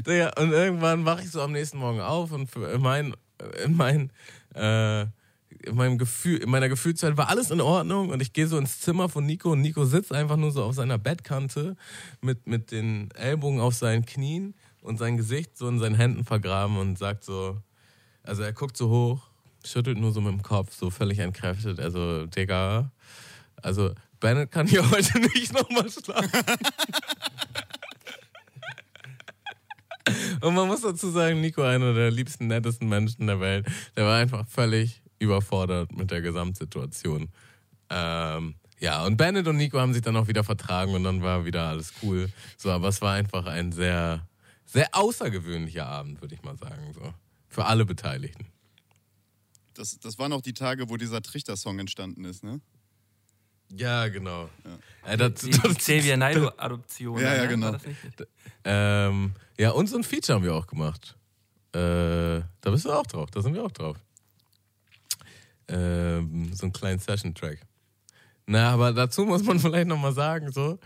Digga, 0.07 0.33
und 0.41 0.53
irgendwann 0.53 1.05
wache 1.05 1.23
ich 1.23 1.31
so 1.31 1.43
am 1.43 1.53
nächsten 1.53 1.79
Morgen 1.79 2.01
auf 2.01 2.33
und 2.33 2.55
in 2.57 2.81
mein, 2.81 3.15
in 3.65 3.77
mein, 3.77 4.11
äh, 4.55 5.03
in 5.63 5.75
meinem 5.75 5.99
Gefühl, 5.99 6.39
in 6.39 6.51
meiner 6.51 6.69
Gefühlszeit 6.69 7.17
war 7.17 7.29
alles 7.29 7.51
in 7.51 7.61
Ordnung 7.61 8.11
und 8.11 8.21
ich 8.21 8.33
gehe 8.33 8.47
so 8.47 8.59
ins 8.59 8.81
Zimmer 8.81 9.09
von 9.09 9.27
Nico 9.27 9.53
und 9.53 9.61
Nico 9.61 9.85
sitzt 9.85 10.13
einfach 10.13 10.37
nur 10.37 10.53
so 10.53 10.63
auf 10.63 10.75
seiner 10.75 10.99
Bettkante 10.99 11.77
mit, 12.21 12.47
mit 12.47 12.71
den 12.71 13.11
Ellbogen 13.13 13.61
auf 13.61 13.75
seinen 13.75 14.07
Knien 14.07 14.55
und 14.83 14.99
sein 14.99 15.17
Gesicht 15.17 15.57
so 15.57 15.69
in 15.69 15.79
seinen 15.79 15.97
Händen 15.97 16.25
vergraben 16.25 16.77
und 16.77 16.99
sagt 16.99 17.25
so, 17.25 17.61
also 18.23 18.43
er 18.43 18.53
guckt 18.53 18.77
so 18.77 18.89
hoch, 18.89 19.31
schüttelt 19.65 19.99
nur 19.99 20.13
so 20.13 20.21
mit 20.21 20.33
dem 20.33 20.43
Kopf, 20.43 20.75
so 20.75 20.91
völlig 20.91 21.19
entkräftet. 21.19 21.81
Also, 21.81 22.27
Digga, 22.27 22.93
also 23.57 23.93
Bennett 24.21 24.51
kann 24.51 24.67
hier 24.67 24.89
heute 24.91 25.19
nicht 25.19 25.53
nochmal 25.53 25.91
schlafen. 25.91 26.45
Und 30.41 30.55
man 30.55 30.69
muss 30.69 30.83
dazu 30.83 31.11
sagen, 31.11 31.41
Nico, 31.41 31.63
einer 31.63 31.95
der 31.95 32.11
liebsten, 32.11 32.47
nettesten 32.47 32.89
Menschen 32.89 33.27
der 33.27 33.41
Welt, 33.41 33.67
der 33.97 34.05
war 34.05 34.19
einfach 34.19 34.47
völlig 34.47 35.03
überfordert 35.19 35.93
mit 35.97 36.11
der 36.11 36.21
Gesamtsituation. 36.21 37.29
Ähm, 37.91 38.55
ja, 38.81 39.05
und 39.05 39.17
Bennett 39.17 39.49
und 39.49 39.57
Nico 39.57 39.79
haben 39.79 39.93
sich 39.93 40.03
dann 40.03 40.17
auch 40.17 40.29
wieder 40.29 40.45
vertragen 40.45 40.95
und 40.95 41.05
dann 41.05 41.23
war 41.23 41.45
wieder 41.45 41.69
alles 41.69 41.93
cool. 42.03 42.29
So, 42.57 42.71
aber 42.71 42.89
es 42.89 43.01
war 43.01 43.15
einfach 43.15 43.47
ein 43.47 43.73
sehr, 43.73 44.27
sehr 44.65 44.89
außergewöhnlicher 44.93 45.87
Abend, 45.87 46.21
würde 46.21 46.35
ich 46.35 46.43
mal 46.43 46.57
sagen. 46.57 46.93
So. 46.95 47.13
Für 47.49 47.65
alle 47.65 47.85
Beteiligten. 47.85 48.47
Das, 49.75 49.99
das 49.99 50.19
waren 50.19 50.33
auch 50.33 50.43
die 50.43 50.55
Tage, 50.55 50.89
wo 50.89 50.97
dieser 50.97 51.23
Trichter-Song 51.23 51.79
entstanden 51.79 52.25
ist, 52.25 52.45
ne? 52.45 52.61
Ja, 53.77 54.09
genau. 54.09 54.49
Äh, 55.05 55.17
das, 55.17 55.35
Die, 55.35 55.51
die 55.51 55.75
Xavier 55.75 56.17
Naidoo-Adoption. 56.19 57.21
Ja, 57.21 57.35
ja, 57.35 57.43
ne? 57.43 57.49
genau. 57.49 57.77
Ähm, 58.65 59.33
ja, 59.59 59.71
und 59.71 59.89
so 59.89 59.97
ein 59.97 60.05
Feature 60.05 60.37
haben 60.37 60.45
wir 60.45 60.55
auch 60.55 60.67
gemacht. 60.67 61.17
Äh, 61.73 62.41
da 62.61 62.71
bist 62.71 62.85
du 62.87 62.93
auch 62.93 63.07
drauf, 63.07 63.31
da 63.31 63.43
sind 63.43 63.55
wir 63.55 63.65
auch 63.65 63.71
drauf. 63.71 63.97
Ähm, 65.69 66.51
so 66.55 66.65
einen 66.65 66.73
kleinen 66.73 66.99
Session-Track. 66.99 67.61
Na, 68.47 68.71
aber 68.71 68.93
dazu 68.93 69.27
muss 69.27 69.45
man 69.45 69.61
vielleicht 69.61 69.89
nochmal 69.89 70.13
sagen, 70.13 70.51
so, 70.51 70.79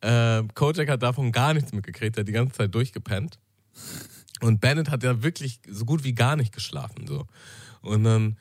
äh, 0.00 0.44
Kojak 0.54 0.88
hat 0.88 1.02
davon 1.02 1.32
gar 1.32 1.54
nichts 1.54 1.72
mitgekriegt, 1.72 2.16
der 2.16 2.22
hat 2.22 2.28
die 2.28 2.32
ganze 2.32 2.54
Zeit 2.54 2.74
durchgepennt. 2.74 3.38
Und 4.40 4.60
Bennett 4.60 4.90
hat 4.90 5.02
ja 5.02 5.22
wirklich 5.22 5.60
so 5.66 5.84
gut 5.84 6.04
wie 6.04 6.14
gar 6.14 6.36
nicht 6.36 6.54
geschlafen, 6.54 7.06
so. 7.08 7.26
Und 7.80 8.04
dann, 8.04 8.38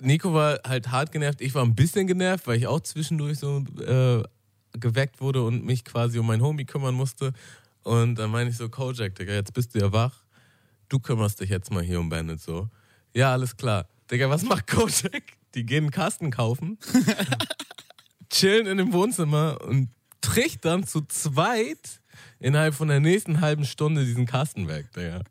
Nico 0.00 0.34
war 0.34 0.60
halt 0.66 0.90
hart 0.90 1.12
genervt, 1.12 1.40
ich 1.40 1.54
war 1.54 1.64
ein 1.64 1.74
bisschen 1.74 2.06
genervt, 2.06 2.46
weil 2.46 2.58
ich 2.58 2.66
auch 2.66 2.80
zwischendurch 2.80 3.38
so 3.38 3.64
äh, 3.80 4.22
geweckt 4.78 5.20
wurde 5.20 5.42
und 5.42 5.64
mich 5.64 5.84
quasi 5.84 6.18
um 6.18 6.26
mein 6.26 6.42
Homie 6.42 6.64
kümmern 6.64 6.94
musste. 6.94 7.32
Und 7.82 8.16
dann 8.16 8.30
meine 8.30 8.50
ich 8.50 8.56
so, 8.56 8.68
Kojak, 8.68 9.14
Digga, 9.14 9.32
jetzt 9.32 9.52
bist 9.52 9.74
du 9.74 9.78
ja 9.78 9.92
wach. 9.92 10.24
Du 10.88 10.98
kümmerst 10.98 11.40
dich 11.40 11.50
jetzt 11.50 11.70
mal 11.70 11.82
hier 11.82 12.00
um 12.00 12.08
Bennett 12.08 12.40
so. 12.40 12.68
Ja, 13.14 13.32
alles 13.32 13.56
klar. 13.56 13.86
Digga, 14.10 14.28
was 14.30 14.42
macht 14.42 14.66
Kojak? 14.66 15.22
Die 15.54 15.64
gehen 15.64 15.84
einen 15.84 15.90
Kasten 15.90 16.30
kaufen, 16.30 16.78
chillen 18.30 18.66
in 18.66 18.78
dem 18.78 18.92
Wohnzimmer 18.92 19.60
und 19.62 19.88
trichtern 20.20 20.84
zu 20.84 21.02
zweit 21.02 22.00
innerhalb 22.44 22.74
von 22.74 22.88
der 22.88 23.00
nächsten 23.00 23.40
halben 23.40 23.64
Stunde 23.64 24.04
diesen 24.04 24.26
Kasten 24.26 24.68
weg, 24.68 24.92
Digga. 24.94 25.22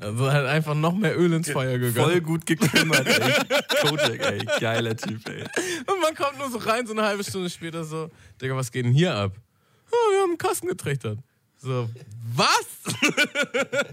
Also 0.00 0.32
halt 0.32 0.46
einfach 0.46 0.74
noch 0.74 0.92
mehr 0.92 1.16
Öl 1.16 1.32
ins 1.32 1.48
Feuer 1.48 1.78
gegangen. 1.78 2.10
Voll 2.10 2.20
gut 2.20 2.46
gekümmert, 2.46 3.06
ey. 3.06 3.32
Kojak, 3.80 4.20
ey. 4.20 4.44
Geiler 4.60 4.96
Typ, 4.96 5.26
ey. 5.28 5.44
Und 5.86 6.02
man 6.02 6.16
kommt 6.16 6.36
nur 6.36 6.50
so 6.50 6.58
rein, 6.58 6.84
so 6.84 6.94
eine 6.94 7.02
halbe 7.02 7.22
Stunde 7.22 7.48
später 7.48 7.84
so, 7.84 8.10
Digga, 8.42 8.56
was 8.56 8.72
geht 8.72 8.84
denn 8.84 8.92
hier 8.92 9.14
ab? 9.14 9.36
Ja, 9.90 9.96
wir 10.12 10.20
haben 10.22 10.30
einen 10.30 10.38
Kasten 10.38 10.66
getrichtert. 10.66 11.20
So, 11.58 11.88
was? 12.34 12.66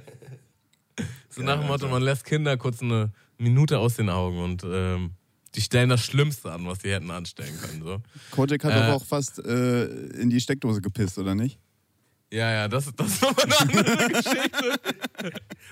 so 1.30 1.44
nach 1.44 1.60
dem 1.60 1.68
Motto, 1.68 1.88
man 1.88 2.02
lässt 2.02 2.26
Kinder 2.26 2.58
kurz 2.58 2.82
eine 2.82 3.12
Minute 3.38 3.78
aus 3.78 3.96
den 3.96 4.10
Augen 4.10 4.40
und 4.44 4.64
ähm, 4.66 5.12
die 5.54 5.62
stellen 5.62 5.90
das 5.90 6.04
Schlimmste 6.04 6.52
an, 6.52 6.66
was 6.66 6.80
sie 6.82 6.92
hätten 6.92 7.12
anstellen 7.12 7.58
können. 7.62 7.84
So. 7.84 8.02
Kojak 8.32 8.64
hat 8.64 8.74
Äh. 8.74 8.88
doch 8.88 8.94
auch 8.96 9.06
fast 9.06 9.38
äh, 9.40 9.86
in 10.20 10.32
die 10.32 10.42
Steckdose 10.42 10.82
gepisst, 10.82 11.20
oder 11.20 11.36
nicht? 11.36 11.60
Ja, 12.36 12.52
ja, 12.52 12.68
das, 12.68 12.92
das 12.98 13.08
ist 13.08 13.22
nochmal 13.22 13.46
eine 13.46 13.60
andere 13.62 14.08
Geschichte. 14.10 14.80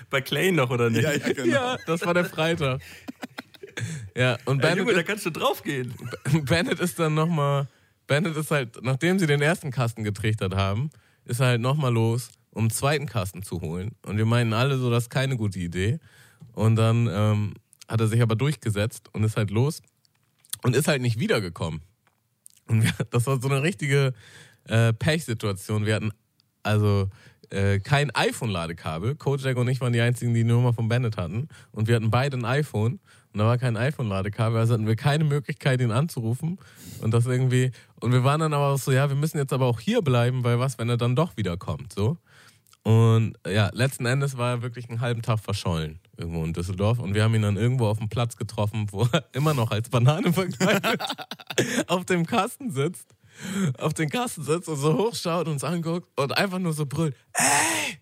Bei 0.08 0.22
Clay 0.22 0.50
noch, 0.50 0.70
oder 0.70 0.88
nicht? 0.88 1.02
ja, 1.02 1.18
genau. 1.18 1.44
Ja, 1.44 1.76
das 1.86 2.06
war 2.06 2.14
der 2.14 2.24
Freitag. 2.24 2.80
Ja, 4.16 4.38
und 4.46 4.60
Ey, 4.60 4.62
Bennett, 4.62 4.78
Junge, 4.78 4.94
da 4.94 5.02
kannst 5.02 5.26
du 5.26 5.30
draufgehen. 5.30 5.92
Bennett 6.44 6.80
ist 6.80 6.98
dann 6.98 7.12
nochmal, 7.12 7.68
Bennett 8.06 8.34
ist 8.34 8.50
halt, 8.50 8.82
nachdem 8.82 9.18
sie 9.18 9.26
den 9.26 9.42
ersten 9.42 9.70
Kasten 9.72 10.04
getrichtert 10.04 10.54
haben, 10.54 10.88
ist 11.26 11.40
er 11.40 11.48
halt 11.48 11.60
nochmal 11.60 11.92
los, 11.92 12.30
um 12.50 12.62
einen 12.62 12.70
zweiten 12.70 13.04
Kasten 13.04 13.42
zu 13.42 13.60
holen. 13.60 13.90
Und 14.06 14.16
wir 14.16 14.24
meinten 14.24 14.54
alle 14.54 14.78
so, 14.78 14.90
das 14.90 15.04
ist 15.04 15.10
keine 15.10 15.36
gute 15.36 15.58
Idee. 15.58 15.98
Und 16.52 16.76
dann 16.76 17.08
ähm, 17.12 17.54
hat 17.88 18.00
er 18.00 18.06
sich 18.06 18.22
aber 18.22 18.36
durchgesetzt 18.36 19.10
und 19.12 19.22
ist 19.22 19.36
halt 19.36 19.50
los 19.50 19.82
und 20.62 20.74
ist 20.74 20.88
halt 20.88 21.02
nicht 21.02 21.18
wiedergekommen. 21.18 21.82
Und 22.68 22.84
wir, 22.84 22.92
das 23.10 23.26
war 23.26 23.38
so 23.38 23.50
eine 23.50 23.62
richtige 23.62 24.14
äh, 24.66 24.94
Pechsituation. 24.94 25.84
Wir 25.84 25.96
hatten 25.96 26.12
also 26.64 27.08
äh, 27.50 27.78
kein 27.78 28.10
iPhone-Ladekabel. 28.14 29.14
Kojak 29.14 29.56
und 29.56 29.68
ich 29.68 29.80
waren 29.80 29.92
die 29.92 30.00
einzigen, 30.00 30.34
die 30.34 30.42
die 30.42 30.50
Nummer 30.50 30.72
von 30.72 30.88
Bennett 30.88 31.16
hatten. 31.16 31.48
Und 31.72 31.88
wir 31.88 31.96
hatten 31.96 32.10
beide 32.10 32.36
ein 32.36 32.44
iPhone. 32.44 33.00
Und 33.32 33.38
da 33.38 33.46
war 33.46 33.58
kein 33.58 33.76
iPhone-Ladekabel, 33.76 34.58
also 34.58 34.74
hatten 34.74 34.86
wir 34.86 34.96
keine 34.96 35.24
Möglichkeit, 35.24 35.80
ihn 35.80 35.90
anzurufen. 35.90 36.58
Und 37.00 37.12
das 37.12 37.26
irgendwie. 37.26 37.72
Und 38.00 38.12
wir 38.12 38.24
waren 38.24 38.40
dann 38.40 38.52
aber 38.52 38.68
auch 38.74 38.78
so, 38.78 38.92
ja, 38.92 39.08
wir 39.08 39.16
müssen 39.16 39.38
jetzt 39.38 39.52
aber 39.52 39.66
auch 39.66 39.80
hier 39.80 40.02
bleiben, 40.02 40.44
weil 40.44 40.58
was, 40.58 40.78
wenn 40.78 40.88
er 40.88 40.96
dann 40.96 41.16
doch 41.16 41.36
wiederkommt, 41.36 41.92
so. 41.92 42.18
Und 42.84 43.38
ja, 43.46 43.70
letzten 43.72 44.04
Endes 44.04 44.36
war 44.36 44.50
er 44.50 44.62
wirklich 44.62 44.90
einen 44.90 45.00
halben 45.00 45.22
Tag 45.22 45.40
verschollen 45.40 46.00
irgendwo 46.18 46.44
in 46.44 46.52
Düsseldorf. 46.52 46.98
Und 46.98 47.14
wir 47.14 47.22
haben 47.22 47.34
ihn 47.34 47.42
dann 47.42 47.56
irgendwo 47.56 47.86
auf 47.86 47.98
dem 47.98 48.10
Platz 48.10 48.36
getroffen, 48.36 48.88
wo 48.90 49.08
er 49.10 49.24
immer 49.32 49.54
noch 49.54 49.70
als 49.70 49.88
Banane 49.88 50.32
verkleidet 50.32 51.00
auf 51.86 52.04
dem 52.04 52.26
Kasten 52.26 52.70
sitzt. 52.70 53.14
Auf 53.78 53.94
den 53.94 54.08
Kasten 54.08 54.44
sitzt 54.44 54.68
und 54.68 54.76
so 54.76 54.96
hochschaut 54.96 55.46
und 55.46 55.54
uns 55.54 55.64
anguckt 55.64 56.08
und 56.16 56.36
einfach 56.36 56.58
nur 56.58 56.72
so 56.72 56.86
brüllt: 56.86 57.16
Ey, 57.32 57.98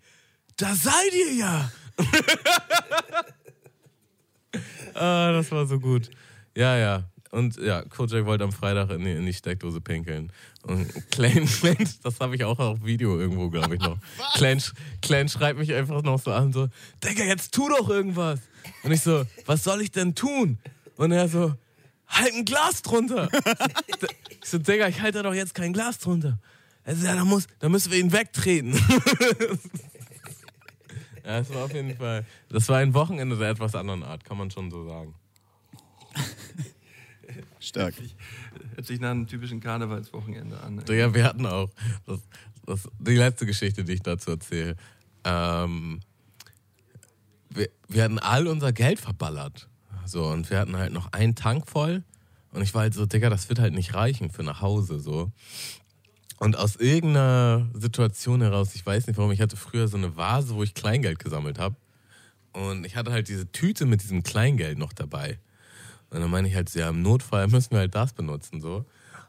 da 0.57 0.75
seid 0.75 1.13
ihr 1.13 1.35
ja! 1.35 1.73
ah, 4.95 5.33
das 5.33 5.51
war 5.51 5.67
so 5.67 5.79
gut. 5.79 6.11
Ja, 6.57 6.77
ja. 6.77 7.05
Und 7.33 7.57
ja, 7.57 7.83
Kojak 7.83 8.27
wollte 8.27 8.45
am 8.45 8.53
Freitag 8.53 8.91
in 8.91 9.07
die, 9.07 9.13
in 9.13 9.25
die 9.25 9.33
Steckdose 9.33 9.81
pinkeln. 9.81 10.31
Und 10.65 10.87
Klein, 11.11 11.47
Klein 11.47 11.89
das 12.03 12.21
habe 12.21 12.37
ich 12.37 12.45
auch 12.45 12.59
auf 12.59 12.85
Video 12.85 13.19
irgendwo, 13.19 13.49
glaube 13.49 13.77
ich, 13.77 13.81
noch. 13.81 13.97
Klein, 14.35 14.63
Klein 15.01 15.31
schreibt 15.31 15.59
mich 15.59 15.73
einfach 15.73 16.03
noch 16.03 16.21
so 16.21 16.31
an, 16.31 16.53
so, 16.53 16.69
Digga, 17.03 17.25
jetzt 17.25 17.55
tu 17.55 17.71
doch 17.71 17.89
irgendwas. 17.89 18.41
Und 18.83 18.93
ich 18.93 19.01
so, 19.01 19.25
was 19.47 19.65
soll 19.65 19.81
ich 19.81 19.91
denn 19.91 20.15
tun? 20.15 20.59
Und 20.97 21.13
er 21.13 21.27
so, 21.27 21.55
halt 22.13 22.35
ein 22.35 22.45
Glas 22.45 22.83
drunter. 22.83 23.29
Ich 23.87 23.97
so, 24.49 24.59
Digga, 24.59 24.89
ich 24.89 25.01
halte 25.01 25.19
da 25.19 25.23
doch 25.25 25.35
jetzt 25.35 25.55
kein 25.55 25.73
Glas 25.73 25.99
drunter. 25.99 26.39
Er 26.85 26.97
so, 26.97 27.07
ja, 27.07 27.15
da, 27.15 27.25
muss, 27.25 27.47
da 27.61 27.69
müssen 27.69 27.93
wir 27.93 27.99
ihn 27.99 28.13
wegtreten. 28.13 28.73
ja, 31.25 31.39
das 31.39 31.55
war 31.55 31.65
auf 31.65 31.73
jeden 31.73 31.97
Fall, 31.97 32.27
das 32.49 32.69
war 32.69 32.79
ein 32.79 32.93
Wochenende 32.95 33.37
der 33.37 33.51
etwas 33.51 33.75
anderen 33.75 34.03
Art, 34.03 34.25
kann 34.25 34.37
man 34.37 34.51
schon 34.51 34.71
so 34.71 34.89
sagen. 34.89 35.15
Stark. 37.61 37.95
Hört 38.75 38.87
sich 38.87 39.01
nach 39.01 39.13
einem 39.13 39.27
typischen 39.29 39.61
Karnevalswochenende 39.61 40.61
an. 40.61 40.83
ey. 40.89 40.99
Ja, 40.99 41.15
wir 41.15 41.25
hatten 41.25 41.47
auch. 41.47 41.71
Das, 42.07 42.21
das, 42.67 42.89
die 42.99 43.17
letzte 43.17 43.47
Geschichte, 43.47 43.85
die 43.85 43.93
ich 43.93 44.03
dazu 44.03 44.33
erzähle. 44.33 44.77
Ähm, 45.25 46.01
wir, 47.51 47.69
wir 47.89 48.03
hatten 48.03 48.19
all 48.19 48.49
unser 48.49 48.73
Geld 48.73 48.99
verballert. 48.99 49.69
So, 50.05 50.27
und 50.27 50.51
wir 50.51 50.59
hatten 50.59 50.77
halt 50.77 50.93
noch 50.93 51.13
einen 51.13 51.35
Tank 51.35 51.69
voll. 51.69 52.03
Und 52.53 52.63
ich 52.63 52.75
war 52.75 52.83
halt 52.83 52.95
so, 52.95 53.07
Digga, 53.07 53.31
das 53.31 53.49
wird 53.49 53.59
halt 53.59 53.73
nicht 53.75 53.95
reichen 53.95 54.31
für 54.31 54.43
nach 54.43 54.61
Hause. 54.61 55.01
So. 55.01 55.31
Und 56.39 56.57
aus 56.57 56.77
irgendeiner 56.77 57.69
Situation 57.73 58.43
heraus, 58.43 58.75
ich 58.75 58.85
weiß 58.85 59.07
nicht 59.07 59.17
warum, 59.17 59.33
ich 59.33 59.41
hatte 59.41 59.57
früher 59.57 59.89
so 59.89 59.97
eine 59.97 60.17
Vase, 60.17 60.55
wo 60.55 60.63
ich 60.63 60.75
Kleingeld 60.75 61.19
gesammelt 61.19 61.59
habe. 61.59 61.77
Und 62.53 62.85
ich 62.85 62.97
hatte 62.97 63.13
halt 63.13 63.29
diese 63.29 63.51
Tüte 63.51 63.87
mit 63.87 64.03
diesem 64.03 64.23
Kleingeld 64.23 64.79
noch 64.79 64.93
dabei. 64.93 65.39
Und 66.11 66.21
dann 66.21 66.31
meine 66.31 66.49
ich 66.49 66.55
halt, 66.55 66.73
ja, 66.75 66.91
im 66.91 67.01
Notfall 67.01 67.49
müssen 67.49 67.71
wir 67.71 67.79
halt 67.79 67.95
das 67.95 68.13
benutzen, 68.13 68.61
so. 68.61 68.85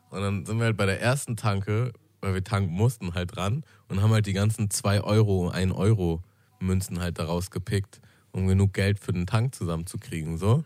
Und 0.10 0.22
dann 0.22 0.46
sind 0.46 0.58
wir 0.58 0.66
halt 0.66 0.78
bei 0.78 0.86
der 0.86 1.02
ersten 1.02 1.38
Tanke, 1.38 1.94
weil 2.20 2.34
wir 2.34 2.44
tanken 2.44 2.74
mussten, 2.74 3.14
halt 3.14 3.36
dran 3.36 3.64
und 3.88 4.02
haben 4.02 4.12
halt 4.12 4.26
die 4.26 4.34
ganzen 4.34 4.70
2 4.70 5.02
Euro, 5.02 5.50
1 5.50 5.72
Euro 5.72 6.22
Münzen 6.60 7.00
halt 7.00 7.20
daraus 7.20 7.52
gepickt, 7.52 8.02
um 8.34 8.48
genug 8.48 8.74
Geld 8.74 9.00
für 9.00 9.14
den 9.14 9.26
Tank 9.26 9.56
zusammenzukriegen, 9.56 10.38
so. 10.38 10.66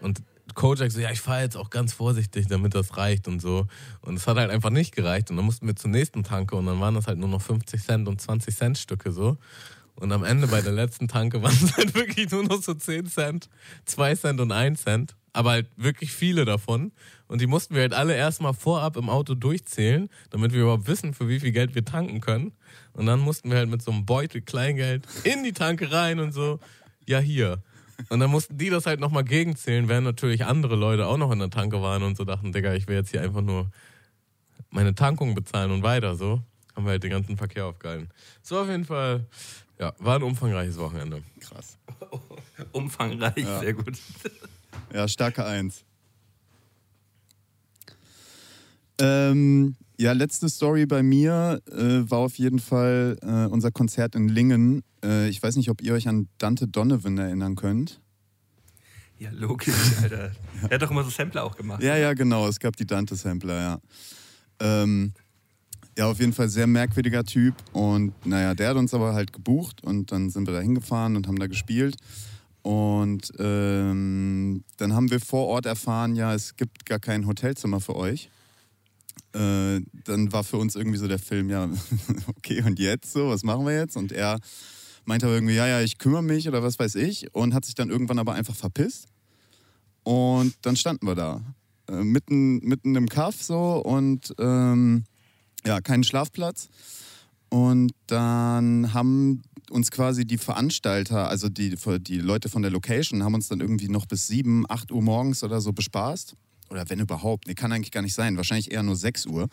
Und 0.00 0.22
Kojak 0.54 0.90
so, 0.90 1.00
ja, 1.00 1.10
ich 1.10 1.20
fahre 1.20 1.42
jetzt 1.42 1.56
auch 1.56 1.70
ganz 1.70 1.92
vorsichtig, 1.92 2.46
damit 2.48 2.74
das 2.74 2.96
reicht 2.96 3.28
und 3.28 3.40
so. 3.40 3.66
Und 4.00 4.16
es 4.16 4.26
hat 4.26 4.36
halt 4.36 4.50
einfach 4.50 4.70
nicht 4.70 4.94
gereicht. 4.94 5.30
Und 5.30 5.36
dann 5.36 5.44
mussten 5.44 5.66
wir 5.66 5.76
zur 5.76 5.90
nächsten 5.90 6.24
Tanke 6.24 6.56
und 6.56 6.66
dann 6.66 6.80
waren 6.80 6.94
das 6.94 7.06
halt 7.06 7.18
nur 7.18 7.28
noch 7.28 7.42
50 7.42 7.82
Cent 7.82 8.08
und 8.08 8.20
20 8.20 8.56
Cent 8.56 8.78
Stücke 8.78 9.12
so. 9.12 9.36
Und 9.94 10.12
am 10.12 10.24
Ende 10.24 10.46
bei 10.46 10.60
der 10.60 10.72
letzten 10.72 11.08
Tanke 11.08 11.42
waren 11.42 11.56
es 11.62 11.76
halt 11.76 11.94
wirklich 11.94 12.30
nur 12.30 12.44
noch 12.44 12.62
so 12.62 12.74
10 12.74 13.06
Cent, 13.06 13.48
2 13.84 14.14
Cent 14.14 14.40
und 14.40 14.52
1 14.52 14.82
Cent. 14.82 15.14
Aber 15.32 15.50
halt 15.50 15.68
wirklich 15.76 16.12
viele 16.12 16.44
davon. 16.44 16.92
Und 17.28 17.40
die 17.40 17.46
mussten 17.46 17.74
wir 17.74 17.82
halt 17.82 17.94
alle 17.94 18.16
erstmal 18.16 18.54
vorab 18.54 18.96
im 18.96 19.10
Auto 19.10 19.34
durchzählen, 19.34 20.08
damit 20.30 20.52
wir 20.52 20.62
überhaupt 20.62 20.88
wissen, 20.88 21.14
für 21.14 21.28
wie 21.28 21.38
viel 21.38 21.52
Geld 21.52 21.74
wir 21.74 21.84
tanken 21.84 22.20
können. 22.20 22.52
Und 22.94 23.06
dann 23.06 23.20
mussten 23.20 23.50
wir 23.50 23.58
halt 23.58 23.68
mit 23.68 23.82
so 23.82 23.92
einem 23.92 24.06
Beutel 24.06 24.40
Kleingeld 24.40 25.06
in 25.22 25.44
die 25.44 25.52
Tanke 25.52 25.92
rein 25.92 26.18
und 26.18 26.32
so, 26.32 26.58
ja 27.08 27.18
hier. 27.18 27.62
Und 28.08 28.20
dann 28.20 28.30
mussten 28.30 28.56
die 28.56 28.70
das 28.70 28.86
halt 28.86 29.00
nochmal 29.00 29.24
gegenzählen, 29.24 29.88
während 29.88 30.04
natürlich 30.04 30.44
andere 30.44 30.76
Leute 30.76 31.06
auch 31.06 31.16
noch 31.16 31.32
in 31.32 31.40
der 31.40 31.50
Tanke 31.50 31.82
waren 31.82 32.02
und 32.02 32.16
so 32.16 32.24
dachten, 32.24 32.52
Digga, 32.52 32.74
ich 32.74 32.86
will 32.86 32.96
jetzt 32.96 33.10
hier 33.10 33.22
einfach 33.22 33.40
nur 33.40 33.70
meine 34.70 34.94
Tankung 34.94 35.34
bezahlen 35.34 35.70
und 35.70 35.82
weiter 35.82 36.14
so. 36.14 36.40
Haben 36.76 36.84
wir 36.84 36.90
halt 36.90 37.02
den 37.02 37.10
ganzen 37.10 37.36
Verkehr 37.36 37.66
aufgehalten. 37.66 38.08
So 38.40 38.60
auf 38.60 38.68
jeden 38.68 38.84
Fall, 38.84 39.26
ja, 39.80 39.92
war 39.98 40.16
ein 40.16 40.22
umfangreiches 40.22 40.78
Wochenende. 40.78 41.22
Krass. 41.40 41.76
Umfangreich, 42.72 43.44
sehr 43.60 43.74
gut. 43.74 43.98
Ja, 44.92 45.08
starke 45.08 45.44
Eins. 45.44 45.84
Ähm, 49.00 49.76
ja, 49.98 50.12
letzte 50.12 50.48
Story 50.48 50.86
bei 50.86 51.02
mir 51.02 51.60
äh, 51.70 52.08
war 52.08 52.20
auf 52.20 52.38
jeden 52.38 52.60
Fall 52.60 53.18
äh, 53.20 53.46
unser 53.52 53.72
Konzert 53.72 54.14
in 54.14 54.28
Lingen. 54.28 54.84
Äh, 55.04 55.28
ich 55.28 55.42
weiß 55.42 55.56
nicht, 55.56 55.70
ob 55.70 55.82
ihr 55.82 55.92
euch 55.92 56.06
an 56.06 56.28
Dante 56.38 56.68
Donovan 56.68 57.18
erinnern 57.18 57.56
könnt. 57.56 58.00
Ja, 59.18 59.30
logisch, 59.32 59.74
Alter. 60.02 60.30
Er 60.62 60.70
hat 60.70 60.82
doch 60.82 60.92
immer 60.92 61.02
so 61.02 61.10
Sampler 61.10 61.42
auch 61.42 61.56
gemacht. 61.56 61.82
Ja, 61.82 61.96
ja, 61.96 62.14
genau. 62.14 62.46
Es 62.46 62.60
gab 62.60 62.76
die 62.76 62.86
Dante-Sampler, 62.86 63.60
ja. 63.60 63.78
Ähm, 64.60 65.12
ja, 65.96 66.06
auf 66.06 66.20
jeden 66.20 66.32
Fall 66.32 66.48
sehr 66.48 66.68
merkwürdiger 66.68 67.24
Typ. 67.24 67.56
Und 67.72 68.12
naja, 68.24 68.54
der 68.54 68.68
hat 68.70 68.76
uns 68.76 68.94
aber 68.94 69.14
halt 69.14 69.32
gebucht 69.32 69.82
und 69.82 70.12
dann 70.12 70.30
sind 70.30 70.46
wir 70.46 70.54
da 70.54 70.60
hingefahren 70.60 71.16
und 71.16 71.26
haben 71.26 71.40
da 71.40 71.48
gespielt. 71.48 71.96
Und 72.62 73.32
ähm, 73.40 74.62
dann 74.76 74.94
haben 74.94 75.10
wir 75.10 75.18
vor 75.18 75.48
Ort 75.48 75.66
erfahren, 75.66 76.14
ja, 76.14 76.34
es 76.34 76.54
gibt 76.54 76.86
gar 76.86 77.00
kein 77.00 77.26
Hotelzimmer 77.26 77.80
für 77.80 77.96
euch. 77.96 78.30
Äh, 79.34 79.80
dann 80.04 80.32
war 80.32 80.44
für 80.44 80.56
uns 80.56 80.74
irgendwie 80.74 80.98
so 80.98 81.08
der 81.08 81.18
Film, 81.18 81.50
ja, 81.50 81.68
okay, 82.26 82.62
und 82.62 82.78
jetzt 82.78 83.12
so, 83.12 83.28
was 83.28 83.42
machen 83.42 83.66
wir 83.66 83.74
jetzt? 83.74 83.96
Und 83.96 84.12
er 84.12 84.38
meinte 85.04 85.26
aber 85.26 85.34
irgendwie, 85.34 85.54
ja, 85.54 85.66
ja, 85.66 85.80
ich 85.80 85.98
kümmere 85.98 86.22
mich 86.22 86.48
oder 86.48 86.62
was 86.62 86.78
weiß 86.78 86.94
ich. 86.96 87.34
Und 87.34 87.54
hat 87.54 87.64
sich 87.64 87.74
dann 87.74 87.90
irgendwann 87.90 88.18
aber 88.18 88.34
einfach 88.34 88.56
verpisst. 88.56 89.06
Und 90.02 90.54
dann 90.62 90.76
standen 90.76 91.06
wir 91.06 91.14
da, 91.14 91.42
äh, 91.88 92.02
mitten, 92.02 92.58
mitten 92.58 92.94
im 92.94 93.08
Kaff 93.08 93.42
so 93.42 93.82
und 93.84 94.34
ähm, 94.38 95.04
ja, 95.66 95.80
keinen 95.80 96.04
Schlafplatz. 96.04 96.68
Und 97.50 97.92
dann 98.06 98.92
haben 98.94 99.42
uns 99.70 99.90
quasi 99.90 100.24
die 100.26 100.38
Veranstalter, 100.38 101.28
also 101.28 101.48
die, 101.48 101.74
die 102.00 102.18
Leute 102.18 102.48
von 102.48 102.62
der 102.62 102.70
Location, 102.70 103.22
haben 103.22 103.34
uns 103.34 103.48
dann 103.48 103.60
irgendwie 103.60 103.88
noch 103.88 104.06
bis 104.06 104.26
7, 104.28 104.64
8 104.68 104.92
Uhr 104.92 105.02
morgens 105.02 105.42
oder 105.42 105.60
so 105.60 105.72
bespaßt. 105.72 106.34
Oder 106.70 106.88
wenn 106.88 107.00
überhaupt, 107.00 107.46
nee, 107.46 107.54
kann 107.54 107.72
eigentlich 107.72 107.90
gar 107.90 108.02
nicht 108.02 108.14
sein, 108.14 108.36
wahrscheinlich 108.36 108.72
eher 108.72 108.82
nur 108.82 108.96
6 108.96 109.26
Uhr, 109.26 109.48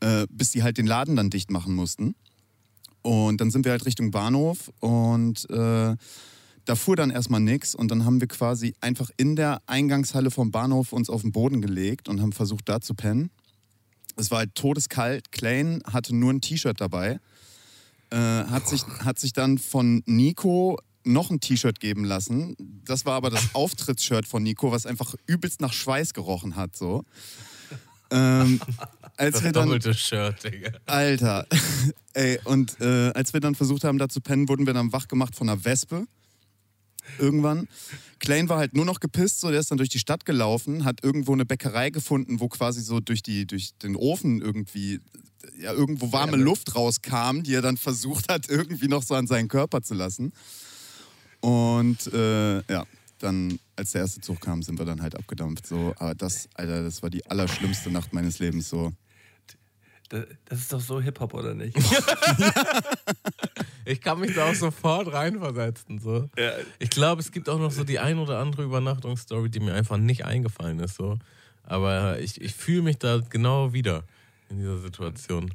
äh, 0.00 0.26
bis 0.30 0.50
die 0.50 0.62
halt 0.62 0.78
den 0.78 0.86
Laden 0.86 1.16
dann 1.16 1.30
dicht 1.30 1.50
machen 1.50 1.74
mussten. 1.74 2.14
Und 3.02 3.40
dann 3.40 3.50
sind 3.50 3.64
wir 3.64 3.72
halt 3.72 3.84
Richtung 3.84 4.10
Bahnhof 4.10 4.70
und 4.80 5.48
äh, 5.50 5.96
da 6.64 6.76
fuhr 6.76 6.94
dann 6.94 7.10
erstmal 7.10 7.40
nichts 7.40 7.74
und 7.74 7.90
dann 7.90 8.04
haben 8.04 8.20
wir 8.20 8.28
quasi 8.28 8.74
einfach 8.80 9.10
in 9.16 9.34
der 9.34 9.60
Eingangshalle 9.66 10.30
vom 10.30 10.52
Bahnhof 10.52 10.92
uns 10.92 11.10
auf 11.10 11.22
den 11.22 11.32
Boden 11.32 11.60
gelegt 11.60 12.08
und 12.08 12.20
haben 12.20 12.32
versucht 12.32 12.68
da 12.68 12.80
zu 12.80 12.94
pennen. 12.94 13.30
Es 14.16 14.30
war 14.30 14.38
halt 14.38 14.54
todeskalt. 14.54 15.32
Klein 15.32 15.82
hatte 15.90 16.14
nur 16.14 16.32
ein 16.32 16.40
T-Shirt 16.40 16.80
dabei. 16.80 17.18
Äh, 18.10 18.16
hat, 18.16 18.68
sich, 18.68 18.82
hat 19.00 19.18
sich 19.18 19.32
dann 19.32 19.58
von 19.58 20.02
Nico 20.06 20.78
noch 21.04 21.30
ein 21.30 21.40
T-Shirt 21.40 21.80
geben 21.80 22.04
lassen. 22.04 22.56
Das 22.84 23.06
war 23.06 23.14
aber 23.14 23.30
das 23.30 23.42
Auftrittsshirt 23.54 24.26
von 24.26 24.42
Nico, 24.42 24.72
was 24.72 24.86
einfach 24.86 25.14
übelst 25.26 25.60
nach 25.60 25.72
Schweiß 25.72 26.14
gerochen 26.14 26.56
hat. 26.56 26.76
So. 26.76 27.04
Ähm, 28.10 28.60
als 29.16 29.36
Das 29.36 29.44
wir 29.44 29.52
dann, 29.52 29.66
doppelte 29.66 29.94
Shirt, 29.94 30.44
Digga. 30.44 30.70
Alter. 30.86 31.46
Ey, 32.14 32.38
und 32.44 32.80
äh, 32.80 33.10
als 33.14 33.32
wir 33.32 33.40
dann 33.40 33.54
versucht 33.54 33.84
haben, 33.84 33.98
da 33.98 34.08
zu 34.08 34.20
pennen, 34.20 34.48
wurden 34.48 34.66
wir 34.66 34.74
dann 34.74 34.92
wach 34.92 35.08
gemacht 35.08 35.34
von 35.34 35.48
einer 35.48 35.64
Wespe. 35.64 36.06
Irgendwann. 37.18 37.68
Klein 38.20 38.48
war 38.48 38.58
halt 38.58 38.74
nur 38.74 38.84
noch 38.84 39.00
gepisst, 39.00 39.40
so 39.40 39.50
der 39.50 39.58
ist 39.58 39.70
dann 39.70 39.78
durch 39.78 39.88
die 39.88 39.98
Stadt 39.98 40.24
gelaufen, 40.24 40.84
hat 40.84 41.02
irgendwo 41.02 41.32
eine 41.32 41.44
Bäckerei 41.44 41.90
gefunden, 41.90 42.38
wo 42.38 42.48
quasi 42.48 42.80
so 42.80 43.00
durch, 43.00 43.22
die, 43.22 43.46
durch 43.46 43.76
den 43.82 43.96
Ofen 43.96 44.40
irgendwie 44.40 45.00
ja, 45.58 45.72
irgendwo 45.72 46.12
warme 46.12 46.36
Luft 46.36 46.74
rauskam, 46.74 47.42
die 47.42 47.54
er 47.54 47.62
dann 47.62 47.76
versucht 47.76 48.30
hat, 48.30 48.48
irgendwie 48.48 48.88
noch 48.88 49.02
so 49.02 49.14
an 49.14 49.26
seinen 49.26 49.48
Körper 49.48 49.82
zu 49.82 49.94
lassen. 49.94 50.32
Und 51.42 52.06
äh, 52.12 52.62
ja, 52.72 52.86
dann, 53.18 53.58
als 53.76 53.92
der 53.92 54.02
erste 54.02 54.20
Zug 54.20 54.40
kam, 54.40 54.62
sind 54.62 54.78
wir 54.78 54.86
dann 54.86 55.02
halt 55.02 55.16
abgedampft. 55.16 55.66
So. 55.66 55.94
Aber 55.98 56.14
das, 56.14 56.48
Alter, 56.54 56.82
das 56.82 57.02
war 57.02 57.10
die 57.10 57.26
allerschlimmste 57.26 57.90
Nacht 57.90 58.12
meines 58.12 58.38
Lebens. 58.38 58.68
So. 58.68 58.92
Das, 60.08 60.60
ist 60.60 60.72
doch 60.72 60.80
so 60.80 61.00
Hip-Hop, 61.00 61.34
oder 61.34 61.54
nicht? 61.54 61.76
Ich 63.84 64.00
kann 64.00 64.20
mich 64.20 64.34
da 64.34 64.48
auch 64.48 64.54
sofort 64.54 65.12
reinversetzen. 65.12 65.98
So. 65.98 66.30
Ich 66.78 66.90
glaube, 66.90 67.20
es 67.20 67.32
gibt 67.32 67.48
auch 67.48 67.58
noch 67.58 67.72
so 67.72 67.82
die 67.82 67.98
ein 67.98 68.18
oder 68.18 68.38
andere 68.38 68.62
Übernachtungsstory, 68.62 69.50
die 69.50 69.58
mir 69.60 69.74
einfach 69.74 69.96
nicht 69.96 70.24
eingefallen 70.24 70.78
ist. 70.78 70.94
So. 70.94 71.18
Aber 71.64 72.20
ich, 72.20 72.40
ich 72.40 72.54
fühle 72.54 72.82
mich 72.82 72.98
da 72.98 73.20
genau 73.28 73.72
wieder 73.72 74.04
in 74.48 74.58
dieser 74.58 74.78
Situation. 74.78 75.52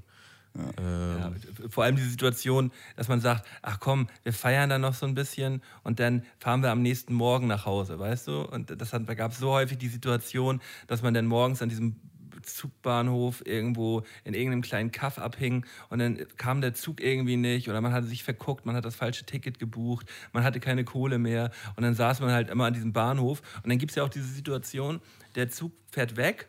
Ähm, 0.78 1.18
Ja, 1.20 1.32
vor 1.70 1.84
allem 1.84 1.96
die 1.96 2.04
Situation, 2.04 2.72
dass 2.96 3.08
man 3.08 3.22
sagt, 3.22 3.46
ach 3.62 3.80
komm, 3.80 4.08
wir 4.24 4.34
feiern 4.34 4.70
dann 4.70 4.82
noch 4.82 4.94
so 4.94 5.06
ein 5.06 5.16
bisschen 5.16 5.62
und 5.84 6.00
dann 6.00 6.24
fahren 6.40 6.62
wir 6.62 6.72
am 6.72 6.82
nächsten 6.82 7.14
Morgen 7.14 7.48
nach 7.48 7.66
Hause, 7.66 8.00
weißt 8.00 8.28
du? 8.28 8.42
Und 8.42 8.80
das 8.80 8.94
hat, 8.94 9.08
da 9.08 9.14
gab 9.14 9.32
es 9.32 9.40
so 9.40 9.52
häufig 9.52 9.78
die 9.78 9.88
Situation, 9.88 10.62
dass 10.88 11.02
man 11.02 11.14
dann 11.14 11.26
morgens 11.26 11.62
an 11.62 11.70
diesem 11.70 11.96
Zugbahnhof 12.44 13.46
irgendwo 13.46 14.04
in 14.24 14.34
irgendeinem 14.34 14.62
kleinen 14.62 14.92
Kaff 14.92 15.20
abhing 15.20 15.66
und 15.90 16.00
dann 16.00 16.18
kam 16.38 16.62
der 16.62 16.74
Zug 16.74 17.02
irgendwie 17.02 17.36
nicht 17.36 17.70
oder 17.70 17.82
man 17.82 17.94
hatte 17.94 18.08
sich 18.08 18.24
verguckt, 18.24 18.66
man 18.66 18.76
hat 18.76 18.86
das 18.86 18.96
falsche 18.96 19.26
Ticket 19.26 19.60
gebucht, 19.60 20.08
man 20.34 20.44
hatte 20.44 20.60
keine 20.60 20.84
Kohle 20.86 21.20
mehr 21.20 21.52
und 21.76 21.84
dann 21.84 21.94
saß 21.94 22.22
man 22.22 22.32
halt 22.32 22.50
immer 22.50 22.66
an 22.66 22.74
diesem 22.74 22.94
Bahnhof. 22.94 23.42
Und 23.64 23.70
dann 23.70 23.78
gibt 23.78 23.92
es 23.92 23.96
ja 23.96 24.04
auch 24.04 24.10
diese 24.10 24.28
Situation, 24.28 25.02
der 25.36 25.50
Zug 25.50 25.74
fährt 25.92 26.16
weg 26.16 26.48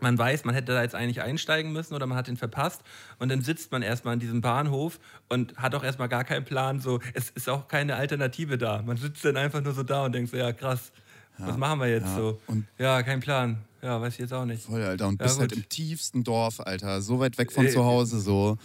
man 0.00 0.18
weiß, 0.18 0.44
man 0.44 0.54
hätte 0.54 0.72
da 0.74 0.82
jetzt 0.82 0.94
eigentlich 0.94 1.22
einsteigen 1.22 1.72
müssen 1.72 1.94
oder 1.94 2.06
man 2.06 2.18
hat 2.18 2.28
ihn 2.28 2.36
verpasst 2.36 2.82
und 3.18 3.28
dann 3.28 3.42
sitzt 3.42 3.70
man 3.72 3.82
erstmal 3.82 4.14
an 4.14 4.20
diesem 4.20 4.40
Bahnhof 4.40 4.98
und 5.28 5.56
hat 5.56 5.74
auch 5.74 5.84
erstmal 5.84 6.08
gar 6.08 6.24
keinen 6.24 6.44
Plan, 6.44 6.80
so 6.80 7.00
es 7.14 7.30
ist 7.30 7.48
auch 7.48 7.68
keine 7.68 7.96
Alternative 7.96 8.58
da. 8.58 8.82
Man 8.82 8.96
sitzt 8.96 9.24
dann 9.24 9.36
einfach 9.36 9.62
nur 9.62 9.72
so 9.72 9.82
da 9.82 10.04
und 10.04 10.12
denkt 10.12 10.30
so, 10.30 10.36
ja 10.36 10.52
krass, 10.52 10.92
was 11.38 11.56
machen 11.56 11.80
wir 11.80 11.88
jetzt 11.88 12.06
ja. 12.06 12.16
so? 12.16 12.40
Und- 12.46 12.66
ja, 12.78 13.02
kein 13.02 13.20
Plan. 13.20 13.58
Ja, 13.82 14.00
weiß 14.00 14.14
ich 14.14 14.20
jetzt 14.20 14.32
auch 14.32 14.46
nicht. 14.46 14.62
Voll, 14.64 14.82
Alter. 14.82 15.08
Und 15.08 15.20
Ja, 15.20 15.26
bist 15.26 15.38
halt 15.38 15.50
gut. 15.50 15.58
im 15.58 15.68
tiefsten 15.68 16.24
Dorf, 16.24 16.58
Alter. 16.60 17.02
So 17.02 17.20
weit 17.20 17.36
weg 17.36 17.52
von 17.52 17.66
Äh, 17.66 17.70
zu 17.70 17.84
Hause, 17.84 18.18
so. 18.20 18.56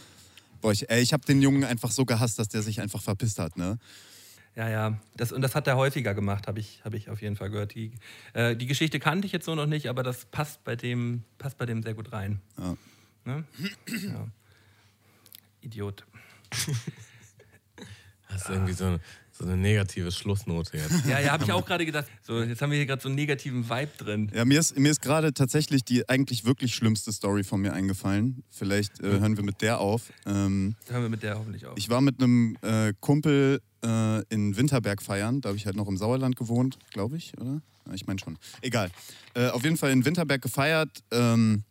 Boah, 0.61 0.71
ich, 0.71 0.89
ey, 0.89 1.01
ich 1.01 1.11
hab 1.13 1.25
den 1.25 1.41
Jungen 1.41 1.65
einfach 1.65 1.91
so 1.91 2.05
gehasst, 2.05 2.39
dass 2.39 2.47
der 2.47 2.61
sich 2.61 2.79
einfach 2.79 3.01
verpisst 3.01 3.37
hat, 3.37 3.57
ne? 3.57 3.77
Ja, 4.59 4.67
ja, 4.67 4.99
das, 5.15 5.31
und 5.31 5.41
das 5.41 5.55
hat 5.55 5.67
er 5.67 5.77
häufiger 5.77 6.13
gemacht, 6.13 6.45
habe 6.47 6.59
ich, 6.59 6.81
hab 6.83 6.93
ich 6.93 7.09
auf 7.09 7.21
jeden 7.21 7.37
Fall 7.37 7.49
gehört. 7.49 7.75
Die, 7.75 7.93
äh, 8.33 8.57
die 8.57 8.67
Geschichte 8.67 8.99
kannte 8.99 9.25
ich 9.25 9.31
jetzt 9.31 9.45
so 9.45 9.55
noch 9.55 9.67
nicht, 9.67 9.87
aber 9.87 10.03
das 10.03 10.25
passt 10.25 10.65
bei 10.65 10.75
dem, 10.75 11.23
passt 11.37 11.57
bei 11.57 11.65
dem 11.65 11.81
sehr 11.81 11.93
gut 11.93 12.11
rein. 12.11 12.41
Ja. 12.57 12.75
Ne? 13.23 13.45
ja. 13.87 14.27
Idiot. 15.61 16.05
Das 18.31 18.43
ist 18.43 18.49
irgendwie 18.51 18.73
so 18.73 18.85
eine, 18.85 18.99
so 19.39 19.45
eine 19.45 19.55
negative 19.55 20.11
Schlussnote 20.11 20.77
jetzt. 20.77 21.05
Ja, 21.07 21.19
ja, 21.19 21.31
habe 21.31 21.45
ich 21.45 21.51
auch 21.51 21.65
gerade 21.65 21.85
gedacht. 21.85 22.05
So, 22.23 22.41
jetzt 22.43 22.61
haben 22.61 22.71
wir 22.71 22.77
hier 22.77 22.85
gerade 22.85 23.01
so 23.01 23.07
einen 23.07 23.15
negativen 23.15 23.69
Vibe 23.69 23.91
drin. 23.97 24.31
Ja, 24.35 24.43
mir 24.43 24.59
ist, 24.59 24.77
mir 24.77 24.91
ist 24.91 25.01
gerade 25.01 25.33
tatsächlich 25.33 25.83
die 25.85 26.07
eigentlich 26.09 26.43
wirklich 26.43 26.75
schlimmste 26.75 27.13
Story 27.13 27.43
von 27.45 27.61
mir 27.61 27.71
eingefallen. 27.73 28.43
Vielleicht 28.49 28.99
äh, 28.99 29.19
hören 29.19 29.37
wir 29.37 29.43
mit 29.43 29.61
der 29.61 29.79
auf. 29.79 30.11
Ähm, 30.25 30.75
Hören 30.89 31.03
wir 31.03 31.09
mit 31.09 31.23
der 31.23 31.37
hoffentlich 31.39 31.65
auf. 31.65 31.77
ich 31.77 31.89
war 31.89 32.01
mit 32.01 32.21
einem 32.21 32.57
äh, 32.61 32.93
Kumpel 32.99 33.61
äh, 33.83 34.23
in 34.25 34.57
Winterberg 34.57 35.01
feiern. 35.01 35.39
Da 35.39 35.49
habe 35.49 35.57
ich 35.57 35.65
halt 35.65 35.77
noch 35.77 35.87
im 35.87 35.95
Sauerland 35.97 36.35
gewohnt, 36.35 36.77
glaube 36.91 37.15
ich, 37.15 37.37
oder? 37.39 37.61
Ja, 37.87 37.93
Ich 37.93 38.05
meine 38.07 38.19
schon. 38.19 38.37
Egal. 38.61 38.91
Äh, 39.35 39.47
auf 39.49 39.63
jeden 39.63 39.77
Fall 39.77 39.91
in 39.91 40.03
Winterberg 40.03 40.41
gefeiert. 40.41 41.03
Ähm, 41.11 41.63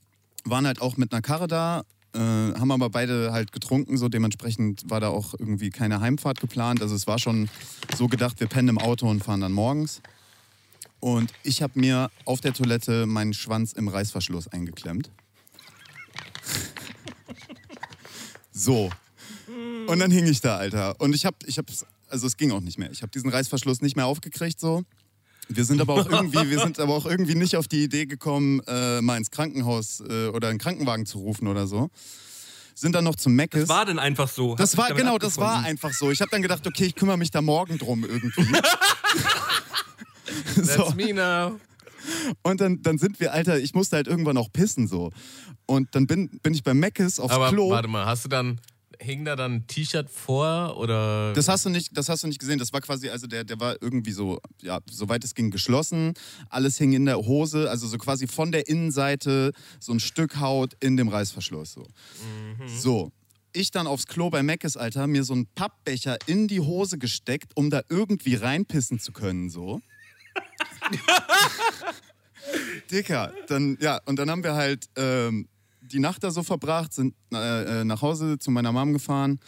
waren 0.45 0.67
halt 0.67 0.81
auch 0.81 0.97
mit 0.97 1.13
einer 1.13 1.21
Karre 1.21 1.47
da. 1.49 1.85
Äh, 2.15 2.19
haben 2.19 2.71
aber 2.73 2.91
beide 2.91 3.33
halt 3.33 3.53
getrunken, 3.53 3.99
so 3.99 4.09
dementsprechend 4.09 4.91
war 4.91 5.01
da 5.01 5.09
auch 5.09 5.35
irgendwie 5.39 5.71
keine 5.71 6.01
Heimfahrt 6.01 6.41
geplant. 6.41 6.81
Also 6.83 6.95
es 6.95 7.07
war 7.07 7.19
schon 7.19 7.49
so 7.97 8.09
gedacht, 8.09 8.41
wir 8.41 8.47
pennen 8.47 8.69
im 8.69 8.79
Auto 8.79 9.09
und 9.09 9.23
fahren 9.23 9.41
dann 9.41 9.53
morgens. 9.53 10.01
Und 11.01 11.33
ich 11.43 11.63
habe 11.63 11.79
mir 11.79 12.11
auf 12.25 12.41
der 12.41 12.55
Toilette 12.55 13.07
meinen 13.07 13.35
Schwanz 13.35 13.73
im 13.73 13.89
Reißverschluss 13.89 14.49
eingeklemmt. 14.49 15.11
So. 18.51 18.91
Und 19.87 20.01
dann 20.01 20.11
hing 20.11 20.27
ich 20.27 20.41
da, 20.41 20.57
Alter. 20.57 21.01
Und 21.01 21.15
ich 21.15 21.25
hab, 21.25 21.37
ich 21.47 21.59
hab, 21.59 21.67
also 22.09 22.27
es 22.27 22.37
ging 22.37 22.51
auch 22.51 22.61
nicht 22.61 22.77
mehr. 22.77 22.91
Ich 22.91 23.03
habe 23.03 23.13
diesen 23.13 23.31
Reißverschluss 23.31 23.81
nicht 23.83 23.95
mehr 23.95 24.07
aufgekriegt, 24.07 24.59
so. 24.59 24.83
Wir 25.49 25.65
sind 25.65 25.81
aber 25.81 25.95
auch 25.95 26.07
irgendwie, 26.11 26.51
wir 26.51 26.61
sind 26.61 26.79
aber 26.79 26.95
auch 26.95 27.07
irgendwie 27.07 27.35
nicht 27.35 27.57
auf 27.57 27.69
die 27.69 27.83
Idee 27.85 28.07
gekommen, 28.07 28.61
äh, 28.67 29.01
mal 29.01 29.17
ins 29.17 29.31
Krankenhaus 29.31 30.01
äh, 30.01 30.29
oder 30.29 30.49
einen 30.49 30.59
Krankenwagen 30.59 31.07
zu 31.07 31.19
rufen 31.19 31.49
oder 31.49 31.67
so. 31.67 31.91
Sind 32.75 32.95
dann 32.95 33.05
noch 33.05 33.17
zum 33.17 33.35
Meckes. 33.35 33.63
Das 33.63 33.69
war 33.69 33.85
dann 33.87 33.99
einfach 33.99 34.29
so. 34.29 34.55
Das 34.55 34.77
war, 34.77 34.93
genau, 34.95 35.19
das 35.19 35.37
war 35.37 35.65
einfach 35.65 35.93
so. 35.93 36.13
Ich 36.13 36.21
habe 36.21 36.31
dann 36.31 36.43
gedacht, 36.43 36.65
okay, 36.65 36.85
ich 36.85 36.95
kümmere 36.95 37.19
mich 37.19 37.33
da 37.33 37.43
morgen 37.43 37.77
drum 37.77 38.05
irgendwie. 38.05 38.47
That's 40.55 40.75
so. 40.75 40.93
me 40.95 41.13
now. 41.13 41.59
Und 42.43 42.61
dann, 42.61 42.81
dann 42.83 42.99
sind 42.99 43.19
wir, 43.19 43.33
Alter, 43.33 43.59
ich 43.59 43.75
musste 43.75 43.97
halt 43.97 44.07
irgendwann 44.07 44.37
auch 44.37 44.53
pissen 44.53 44.87
so. 44.87 45.11
Und 45.67 45.95
dann 45.95 46.07
bin, 46.07 46.39
bin 46.43 46.55
ich 46.55 46.63
beim 46.63 46.79
Meckes 46.79 47.19
aufs 47.19 47.35
Aber 47.35 47.49
Klo. 47.49 47.71
warte 47.71 47.89
mal, 47.89 48.07
hast 48.07 48.25
du 48.25 48.29
dann, 48.29 48.61
hing 49.01 49.25
da 49.25 49.37
dann 49.37 49.55
ein 49.55 49.67
T-Shirt 49.67 50.11
vor 50.11 50.77
oder? 50.77 51.33
Das 51.33 51.49
hast 51.49 51.65
du 51.65 51.71
nicht, 51.71 51.97
das 51.97 52.09
hast 52.09 52.23
du 52.23 52.27
nicht 52.27 52.39
gesehen. 52.39 52.59
Das 52.59 52.73
war 52.73 52.81
quasi, 52.81 53.09
also 53.09 53.27
der, 53.27 53.45
der 53.45 53.61
war 53.61 53.77
irgendwie 53.81 54.13
so, 54.13 54.39
ja, 54.61 54.81
soweit 54.91 55.25
es 55.25 55.35
ging, 55.35 55.51
geschlossen. 55.51 56.15
Alles 56.49 56.79
hing 56.79 56.93
in 56.93 57.07
der 57.07 57.19
Hose, 57.19 57.71
also 57.71 57.87
so 57.87 57.99
quasi 57.99 58.27
von 58.27 58.53
der 58.53 58.69
Innenseite 58.69 59.53
so 59.81 59.93
ein 59.93 60.01
Stück 60.01 60.41
Haut 60.41 60.75
in 60.81 60.97
dem 60.97 61.09
Reißverschluss. 61.09 61.73
So. 61.73 61.87
so. 62.67 63.13
Ich 63.53 63.71
dann 63.71 63.87
aufs 63.87 64.07
Klo 64.07 64.31
bei 64.31 64.43
Meckes, 64.43 64.77
Alter, 64.77 65.07
mir 65.07 65.25
so 65.25 65.33
einen 65.33 65.47
Pappbecher 65.47 66.19
in 66.27 66.49
die 66.49 66.61
Hose 66.61 66.99
gesteckt, 66.99 67.53
um 67.55 67.71
da 67.71 67.81
irgendwie 67.89 68.35
reinpissen 68.35 69.01
zu 69.01 69.13
können, 69.13 69.49
so. 69.49 69.81
Dicker, 72.91 73.33
dann, 73.49 73.77
ja, 73.81 74.01
und 74.07 74.19
dann 74.19 74.31
haben 74.31 74.45
wir 74.45 74.55
halt 74.55 74.87
ähm, 74.97 75.49
die 75.89 75.99
Nacht 75.99 76.23
da 76.23 76.31
so 76.31 76.43
verbracht, 76.43 76.93
sind 76.93 77.15
äh, 77.33 77.81
äh, 77.81 77.85
nach 77.85 78.03
Hause 78.03 78.39
zu 78.39 78.51
meiner 78.51 78.73
Mom 78.73 78.93
gefahren. 78.93 79.41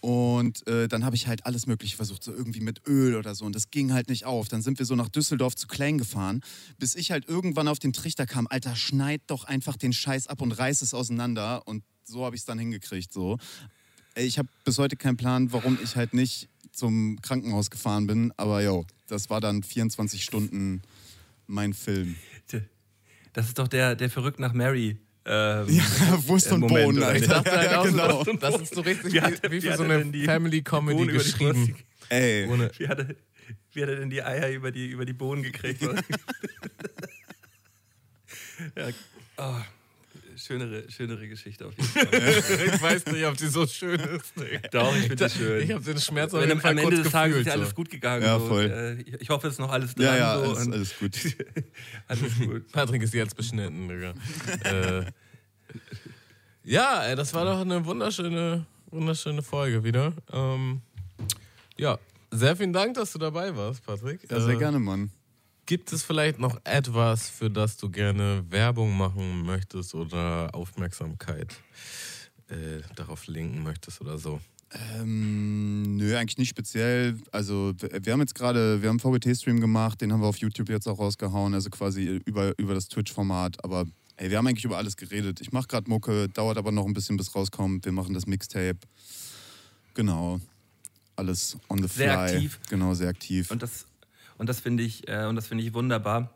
Und 0.00 0.66
äh, 0.68 0.86
dann 0.86 1.02
habe 1.02 1.16
ich 1.16 1.28
halt 1.28 1.46
alles 1.46 1.66
Mögliche 1.66 1.96
versucht, 1.96 2.22
so 2.22 2.30
irgendwie 2.30 2.60
mit 2.60 2.86
Öl 2.86 3.16
oder 3.16 3.34
so. 3.34 3.46
Und 3.46 3.54
das 3.54 3.70
ging 3.70 3.94
halt 3.94 4.10
nicht 4.10 4.26
auf. 4.26 4.48
Dann 4.48 4.60
sind 4.60 4.78
wir 4.78 4.84
so 4.84 4.94
nach 4.94 5.08
Düsseldorf 5.08 5.56
zu 5.56 5.66
Klein 5.66 5.96
gefahren, 5.96 6.42
bis 6.78 6.94
ich 6.94 7.10
halt 7.10 7.26
irgendwann 7.26 7.68
auf 7.68 7.78
den 7.78 7.94
Trichter 7.94 8.26
kam: 8.26 8.46
Alter, 8.50 8.76
schneid 8.76 9.22
doch 9.28 9.44
einfach 9.44 9.76
den 9.76 9.94
Scheiß 9.94 10.26
ab 10.26 10.42
und 10.42 10.52
reiß 10.52 10.82
es 10.82 10.92
auseinander. 10.92 11.66
Und 11.66 11.84
so 12.02 12.24
habe 12.24 12.36
ich 12.36 12.42
es 12.42 12.44
dann 12.44 12.58
hingekriegt. 12.58 13.14
So. 13.14 13.38
Ich 14.14 14.38
habe 14.38 14.48
bis 14.64 14.76
heute 14.76 14.96
keinen 14.96 15.16
Plan, 15.16 15.52
warum 15.52 15.78
ich 15.82 15.96
halt 15.96 16.12
nicht 16.12 16.50
zum 16.70 17.18
Krankenhaus 17.22 17.70
gefahren 17.70 18.06
bin. 18.06 18.30
Aber 18.36 18.62
yo, 18.62 18.84
das 19.06 19.30
war 19.30 19.40
dann 19.40 19.62
24 19.62 20.22
Stunden 20.22 20.82
mein 21.46 21.72
Film. 21.72 22.16
Das 23.34 23.46
ist 23.46 23.58
doch 23.58 23.68
der, 23.68 23.96
der 23.96 24.08
verrückt 24.10 24.38
nach 24.38 24.52
Mary. 24.52 24.96
Ähm, 25.26 25.66
Ja, 25.68 25.82
Wurst 26.28 26.52
und 26.52 26.60
Moment, 26.60 26.84
Bohnen? 26.86 27.02
Alter. 27.02 27.18
Ich 27.22 27.28
dachte 27.28 27.50
halt 27.52 27.70
ja, 27.70 27.80
auch 27.80 27.84
genau. 27.86 28.24
so, 28.24 28.32
das 28.34 28.60
ist 28.60 28.74
so 28.74 28.80
richtig 28.82 29.12
Wie 29.14 29.20
hat- 29.20 29.42
wie, 29.44 29.50
wie 29.50 29.62
wie 29.62 29.68
für 29.70 29.76
so 29.76 29.82
eine 29.84 29.98
denn 29.98 30.12
die 30.12 30.24
Family 30.24 30.62
Comedy 30.62 30.96
Bohnen 30.98 31.10
über 31.10 31.22
die 31.24 31.30
geschrieben. 31.30 31.76
Ey, 32.10 32.46
Ohne, 32.48 32.70
Wie 32.76 32.88
hat, 32.88 32.98
er, 32.98 33.06
wie 33.72 33.82
hat 33.82 33.88
er 33.88 33.96
denn 33.96 34.10
die 34.10 34.22
Eier 34.22 34.50
über 34.50 34.70
die, 34.70 34.88
über 34.88 35.06
die 35.06 35.14
Bohnen 35.14 35.42
gekriegt? 35.42 35.80
ja, 38.76 38.88
oh, 39.38 39.54
schönere, 40.36 40.90
schönere 40.90 41.26
Geschichte 41.28 41.66
auf 41.66 41.74
jeden 41.76 41.88
Fall. 41.88 42.66
ich 42.74 42.82
weiß 42.82 43.06
nicht, 43.06 43.24
ob 43.24 43.36
die 43.36 43.46
so 43.46 43.66
schön 43.66 43.98
ist. 44.00 44.36
Nee. 44.36 44.60
Doch, 44.70 44.94
ich 44.96 45.06
finde 45.06 45.28
die 45.28 45.30
schön. 45.30 45.62
Ich 45.62 45.72
habe 45.72 45.84
den 45.84 45.98
Schmerz 45.98 46.32
auf 46.34 46.40
jeden 46.40 46.52
am, 46.52 46.60
Fall 46.60 46.72
am 46.72 46.78
Ende 46.78 46.90
kurz 46.96 47.02
des 47.04 47.12
Tages 47.12 47.36
ist 47.36 47.44
gefühlt. 47.44 47.46
ja 47.46 47.52
alles 47.54 47.68
so. 47.70 47.74
gut 47.74 47.90
gegangen. 47.90 48.22
Ja, 48.22 48.38
so. 48.38 48.46
voll. 48.46 48.64
Und, 48.64 48.70
äh, 48.70 48.94
ich, 49.02 49.20
ich 49.20 49.30
hoffe, 49.30 49.46
es 49.48 49.54
ist 49.54 49.58
noch 49.60 49.70
alles 49.70 49.94
dran. 49.94 50.04
ja, 50.06 50.16
ja, 50.16 50.38
so, 50.38 50.44
alles, 50.44 50.66
und 50.66 50.72
alles 50.72 50.98
gut. 50.98 51.16
alles 52.08 52.38
gut. 52.38 52.68
Patrick 52.72 53.02
ist 53.02 53.14
jetzt 53.14 53.36
beschnitten, 53.36 53.88
Digga. 53.88 54.14
äh, 54.64 55.04
ja, 56.64 57.04
ey, 57.04 57.16
das 57.16 57.34
war 57.34 57.44
doch 57.44 57.60
eine 57.60 57.84
wunderschöne, 57.84 58.64
wunderschöne 58.90 59.42
Folge 59.42 59.84
wieder. 59.84 60.12
Ähm, 60.32 60.80
ja, 61.76 61.98
sehr 62.30 62.56
vielen 62.56 62.72
Dank, 62.72 62.94
dass 62.94 63.12
du 63.12 63.18
dabei 63.18 63.54
warst, 63.56 63.84
Patrick. 63.84 64.20
Ja, 64.30 64.40
sehr 64.40 64.54
Äh, 64.54 64.58
gerne, 64.58 64.78
Mann. 64.78 65.10
Gibt 65.66 65.92
es 65.92 66.02
vielleicht 66.02 66.38
noch 66.38 66.60
etwas, 66.64 67.30
für 67.30 67.50
das 67.50 67.78
du 67.78 67.90
gerne 67.90 68.44
Werbung 68.50 68.96
machen 68.96 69.46
möchtest 69.46 69.94
oder 69.94 70.50
Aufmerksamkeit 70.52 71.54
äh, 72.48 72.82
darauf 72.96 73.26
linken 73.26 73.62
möchtest 73.62 74.00
oder 74.02 74.18
so? 74.18 74.40
Ähm, 74.74 75.96
nö, 75.96 76.16
eigentlich 76.16 76.36
nicht 76.36 76.50
speziell. 76.50 77.16
Also 77.32 77.72
wir 77.78 78.04
wir 78.04 78.12
haben 78.12 78.20
jetzt 78.20 78.34
gerade, 78.34 78.82
wir 78.82 78.88
haben 78.88 79.00
einen 79.02 79.14
VGT-Stream 79.14 79.60
gemacht, 79.60 80.00
den 80.00 80.12
haben 80.12 80.20
wir 80.20 80.26
auf 80.26 80.36
YouTube 80.38 80.68
jetzt 80.68 80.86
auch 80.86 80.98
rausgehauen, 80.98 81.54
also 81.54 81.70
quasi 81.70 82.20
über, 82.24 82.52
über 82.58 82.74
das 82.74 82.88
Twitch-Format. 82.88 83.62
Aber 83.64 83.86
ey, 84.16 84.30
wir 84.30 84.38
haben 84.38 84.46
eigentlich 84.46 84.64
über 84.64 84.76
alles 84.76 84.96
geredet. 84.96 85.40
Ich 85.40 85.52
mache 85.52 85.68
gerade 85.68 85.88
Mucke, 85.88 86.28
dauert 86.28 86.58
aber 86.58 86.72
noch 86.72 86.86
ein 86.86 86.92
bisschen, 86.92 87.16
bis 87.16 87.34
rauskommt. 87.34 87.84
Wir 87.84 87.92
machen 87.92 88.14
das 88.14 88.26
Mixtape. 88.26 88.78
Genau. 89.94 90.40
Alles 91.16 91.56
on 91.68 91.78
the 91.78 91.88
fly. 91.88 92.04
Sehr 92.04 92.18
aktiv. 92.18 92.60
Genau, 92.68 92.94
sehr 92.94 93.08
aktiv. 93.08 93.50
Und 93.50 93.62
das, 93.62 93.86
und 94.38 94.48
das 94.48 94.60
finde 94.60 94.82
ich, 94.82 95.08
äh, 95.08 95.26
und 95.26 95.38
ich 95.38 95.74
wunderbar, 95.74 96.30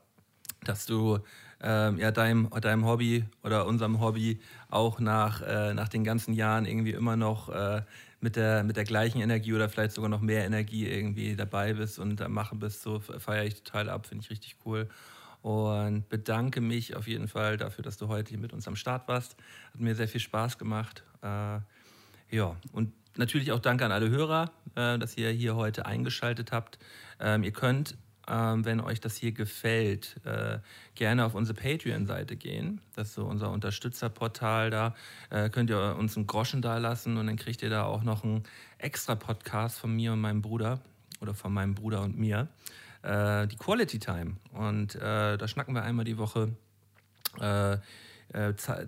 dass 0.65 0.87
du 0.87 1.19
ähm, 1.61 1.99
ja, 1.99 2.11
deinem, 2.11 2.49
deinem 2.51 2.85
Hobby 2.85 3.25
oder 3.43 3.67
unserem 3.67 4.01
Hobby 4.01 4.41
auch 4.71 5.01
nach, 5.01 5.43
äh, 5.43 5.75
nach 5.75 5.89
den 5.89 6.05
ganzen 6.05 6.33
Jahren 6.35 6.67
irgendwie 6.67 6.93
immer 6.93 7.17
noch 7.17 7.49
äh, 7.49 7.83
mit, 8.21 8.37
der, 8.37 8.65
mit 8.65 8.77
der 8.77 8.85
gleichen 8.85 9.21
Energie 9.21 9.55
oder 9.55 9.69
vielleicht 9.69 9.93
sogar 9.93 10.09
noch 10.09 10.21
mehr 10.21 10.45
Energie 10.45 10.87
irgendwie 10.87 11.37
dabei 11.37 11.75
bist 11.75 11.99
und 11.99 12.21
am 12.21 12.33
Machen 12.33 12.59
bist. 12.59 12.83
So 12.83 13.01
feiere 13.01 13.45
ich 13.45 13.63
total 13.63 13.89
ab, 13.89 14.07
finde 14.07 14.25
ich 14.25 14.31
richtig 14.31 14.57
cool. 14.65 14.89
Und 15.43 16.09
bedanke 16.09 16.61
mich 16.61 16.97
auf 16.97 17.07
jeden 17.07 17.29
Fall 17.29 17.57
dafür, 17.57 17.83
dass 17.85 17.97
du 17.97 18.09
heute 18.09 18.31
hier 18.31 18.39
mit 18.39 18.53
uns 18.53 18.67
am 18.67 18.77
Start 18.77 19.07
warst. 19.09 19.37
Hat 19.73 19.81
mir 19.81 19.95
sehr 19.95 20.09
viel 20.09 20.21
Spaß 20.21 20.59
gemacht. 20.59 21.05
Äh, 21.23 21.61
ja, 22.31 22.57
und 22.73 22.93
natürlich 23.19 23.53
auch 23.53 23.59
danke 23.59 23.85
an 23.85 23.93
alle 23.93 24.09
Hörer, 24.09 24.51
äh, 24.75 24.99
dass 24.99 25.17
ihr 25.17 25.31
hier 25.31 25.57
heute 25.57 25.87
eingeschaltet 25.87 26.53
habt. 26.53 26.79
Ähm, 27.21 27.43
ihr 27.43 27.53
könnt, 27.53 27.97
ähm, 28.29 28.65
wenn 28.65 28.81
euch 28.81 29.01
das 29.01 29.17
hier 29.17 29.33
gefällt, 29.33 30.17
äh, 30.25 30.59
gerne 30.95 31.25
auf 31.25 31.35
unsere 31.35 31.59
Patreon-Seite 31.61 32.37
gehen. 32.37 32.81
Das 32.95 33.09
ist 33.09 33.15
so 33.15 33.25
unser 33.25 33.51
Unterstützerportal. 33.51 34.71
Da 34.71 34.95
äh, 35.31 35.51
könnt 35.51 35.71
ihr 35.71 35.97
uns 35.99 36.17
einen 36.17 36.27
Groschen 36.27 36.63
da 36.63 36.79
lassen 36.79 37.17
und 37.17 37.27
dann 37.27 37.37
kriegt 37.37 37.63
ihr 37.63 37.71
da 37.71 37.85
auch 37.85 38.03
noch 38.03 38.25
einen 38.25 38.45
extra 38.79 39.15
Podcast 39.15 39.79
von 39.79 39.95
mir 39.95 40.13
und 40.13 40.21
meinem 40.21 40.43
Bruder 40.43 40.81
oder 41.21 41.35
von 41.35 41.53
meinem 41.53 41.75
Bruder 41.75 42.03
und 42.03 42.19
mir. 42.19 42.49
Die 43.05 43.57
Quality 43.57 44.01
Time. 44.01 44.37
Und 44.53 44.97
da 44.97 45.47
schnacken 45.47 45.73
wir 45.73 45.83
einmal 45.85 46.05
die 46.05 46.19
Woche 46.19 46.51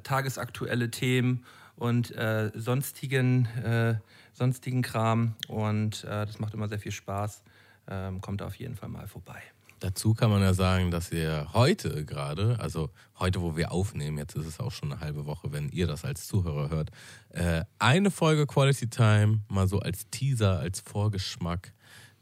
tagesaktuelle 0.03 0.91
Themen 0.91 1.45
und 1.81 2.15
äh, 2.15 2.51
sonstigen, 2.55 3.47
äh, 3.65 3.95
sonstigen 4.41 4.81
Kram. 4.83 5.35
Und 5.49 6.05
äh, 6.05 6.25
das 6.27 6.39
macht 6.39 6.55
immer 6.55 6.67
sehr 6.69 6.79
viel 6.79 6.93
Spaß. 6.93 7.43
Ähm, 7.89 8.21
kommt 8.21 8.41
auf 8.43 8.55
jeden 8.57 8.75
Fall 8.75 8.89
mal 8.89 9.07
vorbei. 9.07 9.41
Dazu 9.81 10.13
kann 10.15 10.31
man 10.31 10.43
ja 10.43 10.53
sagen, 10.55 10.91
dass 10.91 11.11
ihr 11.13 11.49
heute 11.55 12.05
gerade, 12.05 12.59
also 12.61 12.91
heute, 13.19 13.41
wo 13.41 13.57
wir 13.57 13.71
aufnehmen, 13.73 14.19
jetzt 14.19 14.35
ist 14.37 14.47
es 14.47 14.61
auch 14.61 14.73
schon 14.73 14.93
eine 14.93 15.01
halbe 15.01 15.25
Woche, 15.27 15.53
wenn 15.53 15.69
ihr 15.71 15.87
das 15.87 16.05
als 16.05 16.27
Zuhörer 16.27 16.69
hört, 16.71 16.91
äh, 17.31 17.65
eine 17.79 18.11
Folge 18.11 18.47
Quality 18.47 18.89
Time 18.89 19.41
mal 19.49 19.69
so 19.69 19.79
als 19.79 20.09
Teaser, 20.11 20.59
als 20.59 20.81
Vorgeschmack 20.81 21.73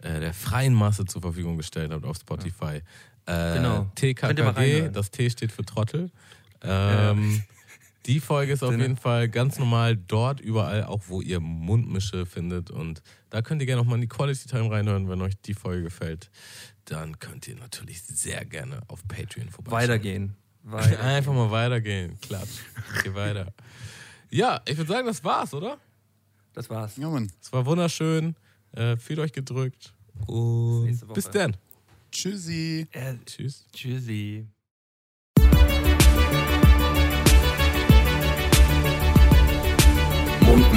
äh, 0.02 0.20
der 0.20 0.34
freien 0.34 0.74
Masse 0.74 1.04
zur 1.04 1.22
Verfügung 1.22 1.56
gestellt 1.56 1.90
habt 1.92 2.04
auf 2.04 2.16
Spotify. 2.16 2.82
Äh, 3.26 3.54
Genau. 3.54 3.74
Ihr 3.74 3.80
mal 3.80 3.90
TKKG, 3.94 4.88
das 4.90 5.10
T 5.10 5.28
steht 5.28 5.52
für 5.52 5.64
Trottel. 5.64 6.10
Ähm, 6.62 7.42
Die 8.06 8.20
Folge 8.20 8.52
ist 8.52 8.62
auf 8.62 8.76
jeden 8.76 8.96
Fall 8.96 9.28
ganz 9.28 9.58
normal 9.58 9.96
dort 9.96 10.40
überall, 10.40 10.84
auch 10.84 11.02
wo 11.08 11.20
ihr 11.20 11.40
Mundmische 11.40 12.24
findet. 12.26 12.70
Und 12.70 13.02
da 13.30 13.42
könnt 13.42 13.60
ihr 13.60 13.66
gerne 13.66 13.82
noch 13.82 13.88
mal 13.88 13.96
in 13.96 14.00
die 14.02 14.08
Quality 14.08 14.48
Time 14.48 14.70
reinhören, 14.70 15.08
wenn 15.08 15.20
euch 15.20 15.34
die 15.42 15.54
Folge 15.54 15.82
gefällt. 15.82 16.30
Dann 16.86 17.18
könnt 17.18 17.46
ihr 17.48 17.56
natürlich 17.56 18.02
sehr 18.02 18.44
gerne 18.44 18.80
auf 18.88 19.06
Patreon 19.06 19.50
vorbeischauen. 19.50 19.82
Weitergehen. 19.82 20.36
Weiter. 20.62 21.02
Einfach 21.02 21.32
mal 21.32 21.50
weitergehen. 21.50 22.18
Klatsch. 22.20 22.60
Geh 23.02 23.14
weiter. 23.14 23.52
Ja, 24.30 24.60
ich 24.66 24.76
würde 24.76 24.92
sagen, 24.92 25.06
das 25.06 25.24
war's, 25.24 25.54
oder? 25.54 25.78
Das 26.52 26.68
war's. 26.68 26.96
Ja, 26.96 27.08
Mann. 27.08 27.30
Es 27.40 27.52
war 27.52 27.64
wunderschön. 27.64 28.34
Äh, 28.72 28.96
fühlt 28.96 29.18
euch 29.18 29.32
gedrückt. 29.32 29.94
Und 30.26 31.00
Woche. 31.02 31.14
bis 31.14 31.30
dann. 31.30 31.56
Tschüssi. 32.10 32.86
Äh, 32.92 33.14
Tschüss. 33.24 33.66
tschüssi. 33.72 34.46